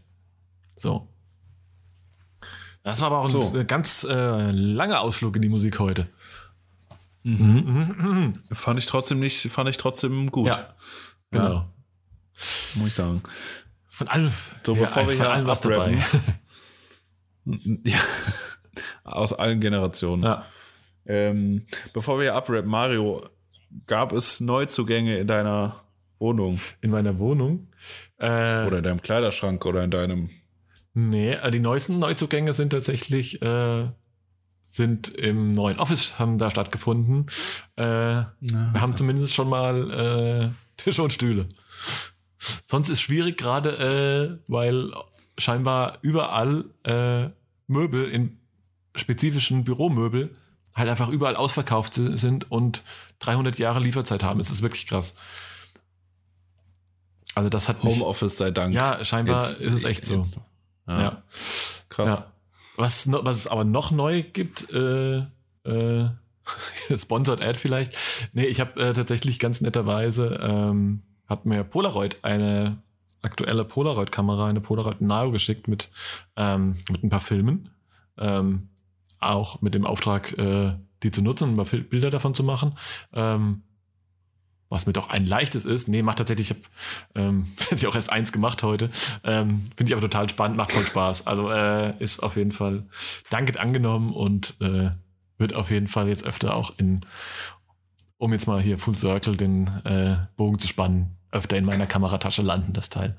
So. 0.77 1.09
Das 2.83 3.01
war 3.01 3.09
aber 3.09 3.21
auch 3.21 3.27
so. 3.27 3.53
ein 3.55 3.67
ganz 3.67 4.05
äh, 4.05 4.51
langer 4.51 5.01
Ausflug 5.01 5.37
in 5.37 5.43
die 5.43 5.49
Musik 5.49 5.79
heute. 5.79 6.07
Mhm. 7.23 7.37
Mhm. 7.47 7.97
Mhm. 7.99 8.55
Fand 8.55 8.79
ich 8.79 8.87
trotzdem 8.87 9.21
nicht, 9.21 9.51
fand 9.51 9.69
ich 9.69 9.77
trotzdem 9.77 10.31
gut. 10.31 10.49
Ja, 10.49 10.75
genau. 11.31 11.53
Ja. 11.53 11.65
Muss 12.75 12.89
ich 12.89 12.95
sagen. 12.95 13.23
Von 13.89 14.09
allem, 14.09 14.33
so, 14.63 14.75
bevor 14.75 15.03
ja, 15.03 15.09
wir 15.09 15.17
von 15.17 15.27
allem 15.27 15.47
was 15.47 15.61
dabei. 15.61 15.99
ja, 17.85 17.99
aus 19.05 19.33
allen 19.33 19.61
Generationen. 19.61 20.23
Ja. 20.23 20.47
Ähm, 21.07 21.67
bevor 21.93 22.21
wir 22.21 22.35
abrappen, 22.35 22.71
Mario, 22.71 23.29
gab 23.87 24.13
es 24.13 24.41
Neuzugänge 24.41 25.19
in 25.19 25.27
deiner 25.27 25.83
Wohnung? 26.19 26.61
In 26.81 26.91
meiner 26.91 27.19
Wohnung? 27.19 27.69
Äh, 28.19 28.67
oder 28.67 28.79
in 28.79 28.85
deinem 28.85 29.03
Kleiderschrank 29.03 29.65
oder 29.67 29.83
in 29.83 29.91
deinem. 29.91 30.31
Nee, 30.95 31.33
äh, 31.33 31.51
die 31.51 31.61
neuesten 31.61 31.99
Neuzugänge 31.99 32.55
sind 32.55 32.71
tatsächlich 32.71 33.41
äh, 33.43 33.89
sind 34.63 35.09
im 35.09 35.55
neuen 35.55 35.79
Office, 35.79 36.19
haben 36.19 36.39
da 36.39 36.51
stattgefunden. 36.51 37.27
Äh, 37.77 37.83
ja. 37.83 38.29
Wir 38.41 38.81
haben 38.81 38.97
zumindest 38.97 39.35
schon 39.35 39.49
mal 39.49 39.91
äh, 39.91 40.51
Tische 40.77 41.03
und 41.03 41.13
Stühle. 41.13 41.49
Sonst 42.67 42.89
ist 42.89 43.01
schwierig 43.01 43.37
gerade, 43.37 44.39
äh, 44.47 44.51
weil 44.51 44.93
scheinbar 45.37 45.99
überall 46.03 46.65
äh, 46.85 47.31
Möbel 47.67 48.11
in 48.11 48.39
spezifischen 48.95 49.65
Büromöbel 49.65 50.33
halt 50.75 50.89
einfach 50.89 51.09
überall 51.09 51.37
ausverkauft 51.37 51.95
sind 51.95 52.51
und 52.51 52.83
300 53.21 53.59
Jahre 53.59 53.81
Lieferzeit 53.81 54.23
haben. 54.23 54.41
Es 54.41 54.51
ist 54.51 54.63
wirklich 54.63 54.87
krass. 54.87 55.17
Also 57.35 57.49
das 57.49 57.69
hat 57.69 57.83
Homeoffice 57.83 58.37
sei 58.37 58.51
Dank. 58.51 58.75
Ja, 58.75 59.05
scheinbar 59.05 59.47
jetzt, 59.47 59.63
ist 59.63 59.75
es 59.75 59.85
echt 59.85 60.07
so. 60.07 60.25
Ja. 60.87 61.01
ja. 61.01 61.23
Krass. 61.89 62.21
Ja. 62.21 62.33
Was, 62.77 63.11
was 63.11 63.37
es 63.37 63.47
aber 63.49 63.65
noch 63.65 63.91
neu 63.91 64.23
gibt, 64.23 64.73
äh, 64.73 65.19
äh, 65.65 66.09
Sponsored 66.99 67.43
Ad 67.43 67.59
vielleicht. 67.59 67.97
Nee, 68.33 68.47
ich 68.47 68.61
habe 68.61 68.81
äh, 68.81 68.93
tatsächlich 68.93 69.39
ganz 69.39 69.61
netterweise, 69.61 70.39
ähm, 70.43 71.03
hat 71.29 71.47
mir 71.47 71.63
Polaroid 71.65 72.19
eine 72.23 72.79
aktuelle 73.23 73.65
Polaroid-Kamera, 73.65 74.49
eine 74.49 74.61
Polaroid 74.61 75.01
Neo 75.01 75.31
geschickt 75.31 75.69
mit, 75.69 75.91
ähm, 76.37 76.77
mit 76.91 77.05
ein 77.05 77.11
paar 77.11 77.21
Filmen. 77.21 77.71
Ähm, 78.17 78.69
auch 79.21 79.61
mit 79.63 79.75
dem 79.75 79.87
Auftrag, 79.87 80.37
äh, 80.39 80.75
die 81.03 81.11
zu 81.11 81.23
nutzen 81.23 81.51
und 81.51 81.57
mal 81.57 81.65
Bilder 81.65 82.11
davon 82.11 82.35
zu 82.35 82.45
machen. 82.45 82.77
Ähm, 83.13 83.63
was 84.69 84.87
mir 84.87 84.93
doch 84.93 85.09
ein 85.09 85.27
leichtes 85.27 85.65
ist. 85.65 85.89
Nee, 85.89 86.03
macht 86.03 86.19
tatsächlich, 86.19 86.51
ich 86.51 86.57
habe 86.57 86.67
ähm, 87.15 87.47
auch 87.87 87.95
erst 87.95 88.13
eins 88.13 88.33
gemacht 88.33 88.63
heute. 88.63 88.91
Ähm, 89.25 89.65
Finde 89.77 89.91
ich 89.91 89.93
aber 89.93 90.03
total 90.03 90.29
spannend, 90.29 90.57
macht 90.57 90.73
voll 90.73 90.85
Spaß. 90.85 91.27
Also 91.27 91.51
äh, 91.51 91.95
ist 92.03 92.23
auf 92.23 92.37
jeden 92.37 92.53
Fall 92.53 92.85
dankend 93.31 93.59
angenommen 93.59 94.13
und 94.13 94.57
äh, 94.61 94.91
wird 95.39 95.55
auf 95.55 95.71
jeden 95.71 95.89
Fall 95.89 96.09
jetzt 96.09 96.25
öfter 96.25 96.55
auch 96.55 96.75
in, 96.77 97.01
um 98.19 98.33
jetzt 98.33 98.47
mal 98.47 98.61
hier 98.61 98.79
Full 98.79 98.95
Circle 98.95 99.37
den 99.37 99.69
äh, 99.85 100.17
Bogen 100.37 100.59
zu 100.59 100.67
spannen, 100.67 101.17
öfter 101.31 101.57
in 101.57 101.65
meiner 101.65 101.87
Kameratasche 101.87 102.43
landen, 102.43 102.73
das 102.73 102.91
Teil. 102.91 103.17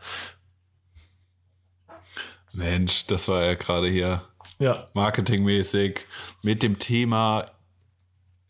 Mensch, 2.51 3.05
das 3.07 3.27
war 3.27 3.43
ja 3.43 3.53
gerade 3.53 3.89
hier 3.89 4.23
ja. 4.59 4.87
marketingmäßig 4.93 6.05
mit 6.43 6.63
dem 6.63 6.79
Thema 6.79 7.45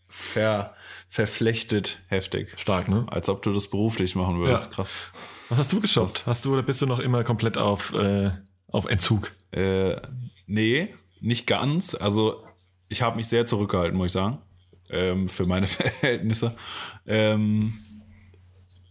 ver 0.07 0.73
verflechtet 1.10 1.99
heftig. 2.07 2.53
Stark, 2.57 2.88
ne? 2.88 3.06
Als 3.10 3.30
ob 3.30 3.41
du 3.41 3.52
das 3.52 3.68
beruflich 3.68 4.15
machen 4.15 4.38
würdest. 4.40 4.68
Ja. 4.68 4.72
Krass. 4.72 5.11
Was 5.49 5.57
hast 5.57 5.73
du 5.73 5.81
geshoppt? 5.81 6.27
Hast 6.27 6.45
du 6.45 6.53
oder 6.53 6.61
bist 6.61 6.81
du 6.81 6.86
noch 6.86 6.99
immer 6.99 7.23
komplett 7.23 7.57
auf, 7.57 7.94
äh, 7.94 8.30
auf 8.68 8.86
Entzug? 8.86 9.31
Äh, 9.52 9.95
nee, 10.45 10.94
nicht 11.19 11.48
ganz. 11.48 11.95
Also 11.95 12.44
ich 12.90 13.02
habe 13.02 13.15
mich 13.15 13.27
sehr 13.27 13.45
zurückgehalten, 13.45 13.98
muss 13.98 14.07
ich 14.07 14.11
sagen. 14.14 14.38
Ähm, 14.91 15.27
für 15.27 15.48
meine 15.48 15.65
Verhältnisse. 15.68 16.56
Ähm, 17.07 17.73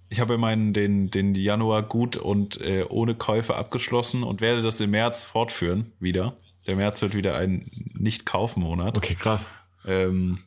ich 0.08 0.20
habe 0.20 0.38
meinen 0.38 0.72
den, 0.72 1.10
den 1.10 1.34
Januar 1.34 1.82
gut 1.82 2.16
und 2.16 2.60
äh, 2.60 2.84
ohne 2.88 3.14
Käufe 3.14 3.56
abgeschlossen 3.56 4.22
und 4.22 4.40
werde 4.40 4.62
das 4.62 4.80
im 4.80 4.90
März 4.90 5.24
fortführen 5.24 5.92
wieder. 6.00 6.34
Der 6.66 6.76
März 6.76 7.02
wird 7.02 7.14
wieder 7.14 7.36
ein 7.36 7.64
Nicht-Kaufen-Monat. 7.94 8.96
Okay, 8.96 9.14
krass. 9.14 9.50
Ähm, 9.86 10.40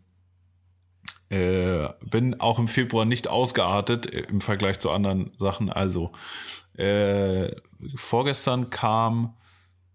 äh, 1.29 1.87
bin 2.09 2.39
auch 2.39 2.59
im 2.59 2.67
Februar 2.67 3.05
nicht 3.05 3.27
ausgeartet 3.27 4.05
im 4.05 4.41
Vergleich 4.41 4.79
zu 4.79 4.91
anderen 4.91 5.31
Sachen. 5.37 5.71
Also, 5.71 6.11
äh, 6.77 7.51
vorgestern 7.95 8.69
kam, 8.69 9.35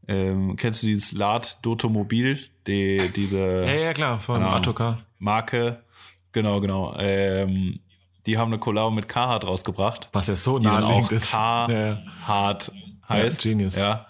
ähm, 0.09 0.57
kennst 0.57 0.83
du 0.83 0.87
dieses 0.87 1.13
Lad 1.13 1.65
Dotomobil, 1.65 2.39
die, 2.67 3.11
diese. 3.15 3.65
Ja, 3.67 3.75
ja, 3.75 3.93
klar, 3.93 4.19
von 4.19 4.43
Atoka. 4.43 5.01
Marke. 5.19 5.83
Genau, 6.33 6.61
genau. 6.61 6.95
Ähm, 6.99 7.81
die 8.27 8.39
haben 8.39 8.53
eine 8.53 8.59
Collabo 8.59 8.91
mit 8.91 9.09
Carhartt 9.09 9.47
rausgebracht. 9.47 10.09
Was 10.13 10.27
ja 10.27 10.37
so 10.37 10.59
naheliegend 10.59 11.13
ist. 11.13 11.31
Carhartt 11.31 12.73
ja. 12.75 13.09
heißt. 13.09 13.45
Ja, 13.45 13.51
Genius. 13.51 13.77
Ja. 13.77 14.07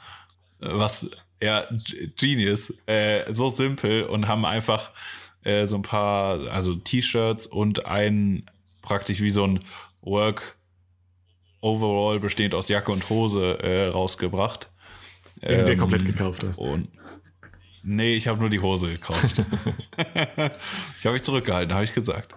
Was, 0.60 1.10
ja, 1.42 1.66
Genius. 2.16 2.72
Äh, 2.86 3.30
so 3.32 3.48
simpel 3.50 4.04
und 4.04 4.26
haben 4.26 4.44
einfach 4.46 4.90
äh, 5.44 5.66
so 5.66 5.76
ein 5.76 5.82
paar, 5.82 6.48
also 6.48 6.74
T-Shirts 6.74 7.46
und 7.46 7.86
ein 7.86 8.46
praktisch 8.80 9.20
wie 9.20 9.30
so 9.30 9.46
ein 9.46 9.60
Work 10.00 10.56
Overall 11.60 12.20
bestehend 12.20 12.54
aus 12.54 12.68
Jacke 12.68 12.92
und 12.92 13.08
Hose 13.10 13.58
äh, 13.58 13.88
rausgebracht. 13.88 14.70
Den 15.42 15.60
ähm, 15.60 15.66
du 15.66 15.76
komplett 15.76 16.06
gekauft 16.06 16.44
hast. 16.44 16.58
Und 16.58 16.88
nee, 17.82 18.14
ich 18.14 18.28
habe 18.28 18.40
nur 18.40 18.48
die 18.48 18.60
Hose 18.60 18.92
gekauft. 18.92 19.38
ich 20.98 21.04
habe 21.04 21.14
mich 21.14 21.22
zurückgehalten, 21.22 21.74
habe 21.74 21.84
ich 21.84 21.92
gesagt. 21.92 22.34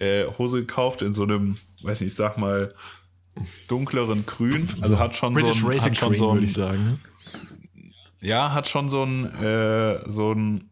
Äh, 0.00 0.26
Hose 0.38 0.60
gekauft 0.60 1.02
in 1.02 1.12
so 1.12 1.22
einem, 1.22 1.56
weiß 1.82 2.00
nicht, 2.00 2.10
ich 2.10 2.16
sag 2.16 2.38
mal 2.38 2.74
dunkleren 3.68 4.26
Grün. 4.26 4.68
Also 4.80 4.98
hat 4.98 5.14
schon 5.14 5.34
British 5.34 5.60
so 5.60 5.66
ein, 5.66 5.72
Racing 5.72 5.90
hat 5.92 5.98
schon 5.98 6.08
Green, 6.08 6.18
so 6.18 6.30
ein, 6.30 6.34
würde 6.34 6.46
ich 6.46 6.52
sagen. 6.52 6.84
Ne? 6.84 6.98
Ja, 8.20 8.52
hat 8.52 8.66
schon 8.66 8.88
so 8.88 9.04
ein 9.04 9.26
äh, 9.42 10.10
so 10.10 10.32
ein 10.32 10.70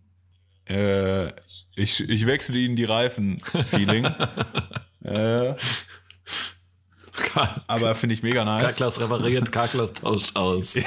äh, 0.67 1.29
ich, 1.75 2.09
ich 2.09 2.27
wechsle 2.27 2.59
ihnen 2.59 2.77
die 2.77 2.85
Reifen-Feeling. 2.85 4.05
äh, 5.05 5.55
aber 7.67 7.95
finde 7.95 8.15
ich 8.15 8.23
mega 8.23 8.45
nice. 8.45 8.63
Karklas 8.63 9.01
repariert, 9.01 9.53
Karklas 9.53 9.93
tauscht 9.93 10.37
aus. 10.37 10.77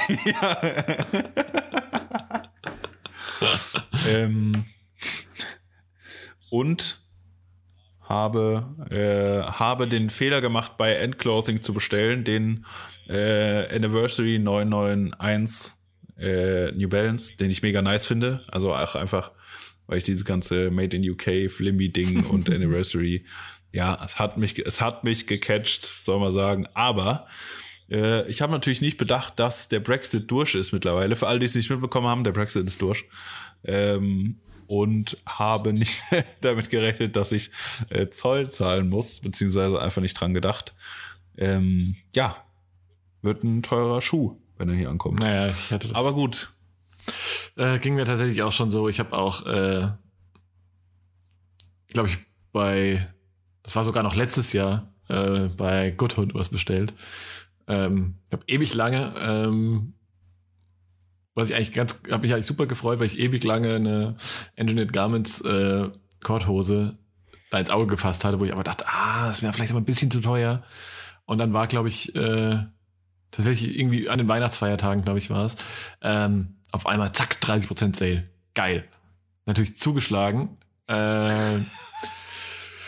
ähm, 4.08 4.66
und 6.50 7.01
habe, 8.12 8.66
äh, 8.90 9.42
habe 9.50 9.88
den 9.88 10.10
Fehler 10.10 10.40
gemacht, 10.40 10.76
bei 10.76 10.94
Endclothing 10.94 11.62
zu 11.62 11.74
bestellen, 11.74 12.24
den 12.24 12.64
äh, 13.08 13.74
Anniversary 13.74 14.38
991 14.38 15.72
äh, 16.18 16.70
New 16.72 16.88
Balance, 16.88 17.36
den 17.36 17.50
ich 17.50 17.62
mega 17.62 17.82
nice 17.82 18.06
finde. 18.06 18.44
Also 18.48 18.74
auch 18.74 18.94
einfach 18.94 19.32
weil 19.86 19.98
ich 19.98 20.04
dieses 20.04 20.24
ganze 20.24 20.70
Made 20.70 20.96
in 20.96 21.10
UK, 21.10 21.50
Flimby-Ding 21.50 22.24
und 22.30 22.48
Anniversary, 22.48 23.26
ja, 23.72 24.02
es 24.04 24.18
hat 24.18 24.36
mich, 24.38 24.58
es 24.58 24.80
hat 24.80 25.04
mich 25.04 25.26
gecatcht, 25.26 25.82
soll 25.82 26.18
man 26.18 26.32
sagen. 26.32 26.66
Aber 26.74 27.26
äh, 27.90 28.28
ich 28.30 28.42
habe 28.42 28.52
natürlich 28.52 28.80
nicht 28.80 28.96
bedacht, 28.96 29.38
dass 29.38 29.68
der 29.68 29.80
Brexit 29.80 30.30
durch 30.30 30.54
ist 30.54 30.72
mittlerweile. 30.72 31.16
Für 31.16 31.26
alle, 31.26 31.38
die 31.38 31.46
es 31.46 31.54
nicht 31.54 31.70
mitbekommen 31.70 32.06
haben, 32.06 32.24
der 32.24 32.32
Brexit 32.32 32.66
ist 32.66 32.80
durch. 32.82 33.04
Ähm, 33.64 34.40
und 34.72 35.18
habe 35.26 35.74
nicht 35.74 36.02
damit 36.40 36.70
gerechnet, 36.70 37.14
dass 37.14 37.30
ich 37.30 37.50
äh, 37.90 38.08
Zoll 38.08 38.50
zahlen 38.50 38.88
muss, 38.88 39.20
beziehungsweise 39.20 39.78
einfach 39.78 40.00
nicht 40.00 40.18
dran 40.18 40.32
gedacht. 40.32 40.74
ähm, 41.36 41.96
ja, 42.14 42.36
wird 43.20 43.44
ein 43.44 43.62
teurer 43.62 44.00
Schuh, 44.00 44.40
wenn 44.56 44.70
er 44.70 44.74
hier 44.74 44.88
ankommt. 44.88 45.20
Naja, 45.20 45.48
ich 45.48 45.70
hatte 45.70 45.88
das. 45.88 45.96
Aber 45.96 46.14
gut. 46.14 46.54
Äh, 47.56 47.80
ging 47.80 47.96
mir 47.96 48.06
tatsächlich 48.06 48.42
auch 48.42 48.52
schon 48.52 48.70
so. 48.70 48.88
Ich 48.88 48.98
habe 48.98 49.12
auch, 49.16 49.44
äh, 49.44 49.88
glaube 51.88 52.08
ich, 52.08 52.18
bei, 52.52 53.06
das 53.62 53.76
war 53.76 53.84
sogar 53.84 54.02
noch 54.02 54.14
letztes 54.14 54.54
Jahr, 54.54 54.90
äh, 55.08 55.48
bei 55.48 55.90
Goodhood 55.90 56.32
was 56.32 56.48
bestellt. 56.48 56.94
Ähm, 57.68 58.14
ich 58.26 58.32
habe 58.32 58.44
ewig 58.46 58.72
lange, 58.72 59.14
ähm, 59.18 59.92
was 61.34 61.50
ich 61.50 61.56
eigentlich 61.56 61.72
ganz, 61.72 62.02
habe 62.10 62.22
mich 62.22 62.32
eigentlich 62.32 62.46
super 62.46 62.66
gefreut, 62.66 62.98
weil 62.98 63.06
ich 63.06 63.18
ewig 63.18 63.42
lange 63.44 63.76
eine 63.76 64.16
Engineered 64.56 64.92
Garments 64.92 65.40
äh, 65.42 65.88
Korthose 66.22 66.98
da 67.50 67.58
ins 67.58 67.70
Auge 67.70 67.86
gefasst 67.86 68.24
hatte, 68.24 68.40
wo 68.40 68.44
ich 68.44 68.52
aber 68.52 68.64
dachte, 68.64 68.86
ah, 68.88 69.26
das 69.26 69.42
wäre 69.42 69.52
vielleicht 69.52 69.72
aber 69.72 69.80
ein 69.80 69.84
bisschen 69.86 70.10
zu 70.10 70.20
teuer. 70.20 70.62
Und 71.26 71.38
dann 71.38 71.52
war, 71.52 71.66
glaube 71.66 71.88
ich, 71.88 72.14
äh, 72.14 72.58
tatsächlich 73.30 73.78
irgendwie 73.78 74.08
an 74.08 74.18
den 74.18 74.28
Weihnachtsfeiertagen, 74.28 75.04
glaube 75.04 75.18
ich, 75.18 75.30
war 75.30 75.44
es, 75.44 75.56
ähm, 76.00 76.56
auf 76.70 76.86
einmal, 76.86 77.12
zack, 77.12 77.38
30% 77.42 77.96
Sale. 77.96 78.28
Geil. 78.54 78.84
Natürlich 79.44 79.78
zugeschlagen. 79.78 80.56
Äh, 80.86 81.58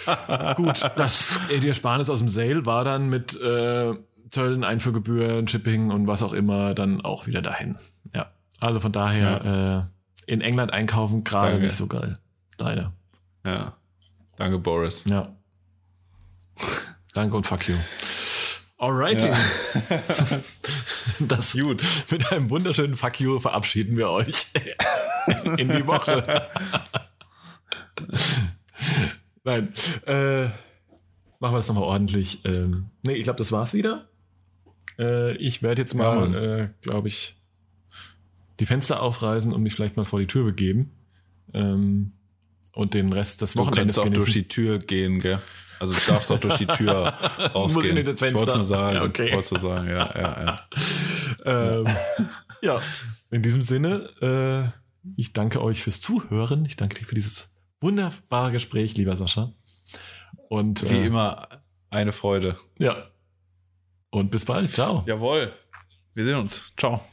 gut, 0.56 0.90
das, 0.96 1.40
die 1.50 1.68
Ersparnis 1.68 2.08
aus 2.10 2.18
dem 2.18 2.28
Sale 2.28 2.64
war 2.66 2.84
dann 2.84 3.08
mit 3.08 3.38
äh, 3.40 3.94
Zöllen, 4.30 4.64
Einfuhrgebühren, 4.64 5.48
Shipping 5.48 5.90
und 5.90 6.06
was 6.06 6.22
auch 6.22 6.32
immer 6.32 6.74
dann 6.74 7.02
auch 7.02 7.26
wieder 7.26 7.42
dahin. 7.42 7.76
Ja, 8.14 8.30
also 8.60 8.80
von 8.80 8.92
daher 8.92 9.40
ja. 9.44 9.78
äh, 9.78 9.84
in 10.26 10.40
England 10.40 10.72
einkaufen 10.72 11.24
gerade 11.24 11.58
nicht 11.58 11.76
so 11.76 11.86
geil. 11.86 12.18
Leider. 12.58 12.92
Ja. 13.44 13.76
Danke, 14.36 14.58
Boris. 14.58 15.04
Ja. 15.06 15.34
Danke 17.12 17.36
und 17.36 17.46
fuck 17.46 17.68
you. 17.68 17.76
Alrighty. 18.78 19.26
Ja. 19.26 19.36
Das 21.20 21.52
gut. 21.52 21.84
Mit 22.10 22.32
einem 22.32 22.50
wunderschönen 22.50 22.96
Fuck 22.96 23.20
you 23.20 23.38
verabschieden 23.38 23.96
wir 23.96 24.10
euch 24.10 24.46
in 25.58 25.68
die 25.68 25.86
Woche. 25.86 26.48
Nein. 29.44 29.72
Äh, 30.06 30.44
machen 31.38 31.52
wir 31.54 31.58
das 31.58 31.68
nochmal 31.68 31.84
ordentlich. 31.84 32.44
Ähm, 32.44 32.90
nee, 33.02 33.14
ich 33.14 33.24
glaube, 33.24 33.38
das 33.38 33.52
war's 33.52 33.74
wieder. 33.74 34.08
Äh, 34.98 35.36
ich 35.36 35.62
werde 35.62 35.82
jetzt 35.82 35.94
mal, 35.94 36.32
ja, 36.32 36.40
äh, 36.40 36.68
glaube 36.82 37.08
ich, 37.08 37.36
die 38.60 38.66
Fenster 38.66 39.02
aufreißen 39.02 39.52
und 39.52 39.62
mich 39.62 39.74
vielleicht 39.74 39.96
mal 39.96 40.04
vor 40.04 40.20
die 40.20 40.26
Tür 40.26 40.44
begeben. 40.44 40.90
Ähm, 41.52 42.12
und 42.72 42.94
den 42.94 43.12
Rest 43.12 43.42
des 43.42 43.56
Wochenendes 43.56 43.96
du 43.96 44.00
auch 44.02 44.04
genießen. 44.04 44.24
durch 44.24 44.32
die 44.32 44.48
Tür 44.48 44.78
gehen, 44.78 45.20
gell? 45.20 45.40
Also 45.78 45.94
du 45.94 46.00
darfst 46.12 46.30
auch 46.32 46.40
durch 46.40 46.56
die 46.56 46.66
Tür 46.66 47.08
rausgehen. 47.54 47.94
Muss 47.94 47.98
in 47.98 48.04
das 48.04 48.18
Fenster. 48.18 48.26
Ich 48.28 48.34
wollte 48.34 48.56
nur 48.56 48.64
sagen, 48.64 48.96
ja, 48.96 49.02
okay. 49.04 49.32
wollte 49.32 49.58
sagen, 49.60 49.88
ja, 49.88 50.18
ja, 50.18 50.56
ja. 51.44 51.80
ähm, 51.80 51.86
ja, 52.62 52.80
in 53.30 53.42
diesem 53.42 53.62
Sinne, 53.62 54.10
äh, 54.22 55.10
ich 55.16 55.32
danke 55.32 55.62
euch 55.62 55.82
fürs 55.82 56.00
Zuhören. 56.00 56.64
Ich 56.64 56.76
danke 56.76 56.98
dir 56.98 57.04
für 57.04 57.14
dieses 57.14 57.52
wunderbare 57.80 58.52
Gespräch, 58.52 58.96
lieber 58.96 59.16
Sascha. 59.16 59.52
Und 60.48 60.88
wie 60.90 60.96
äh, 60.96 61.06
immer 61.06 61.48
eine 61.90 62.12
Freude. 62.12 62.56
Ja. 62.78 63.06
Und 64.10 64.30
bis 64.30 64.44
bald. 64.44 64.72
Ciao. 64.72 65.04
Jawohl. 65.06 65.52
Wir 66.14 66.24
sehen 66.24 66.36
uns. 66.36 66.72
Ciao. 66.76 67.04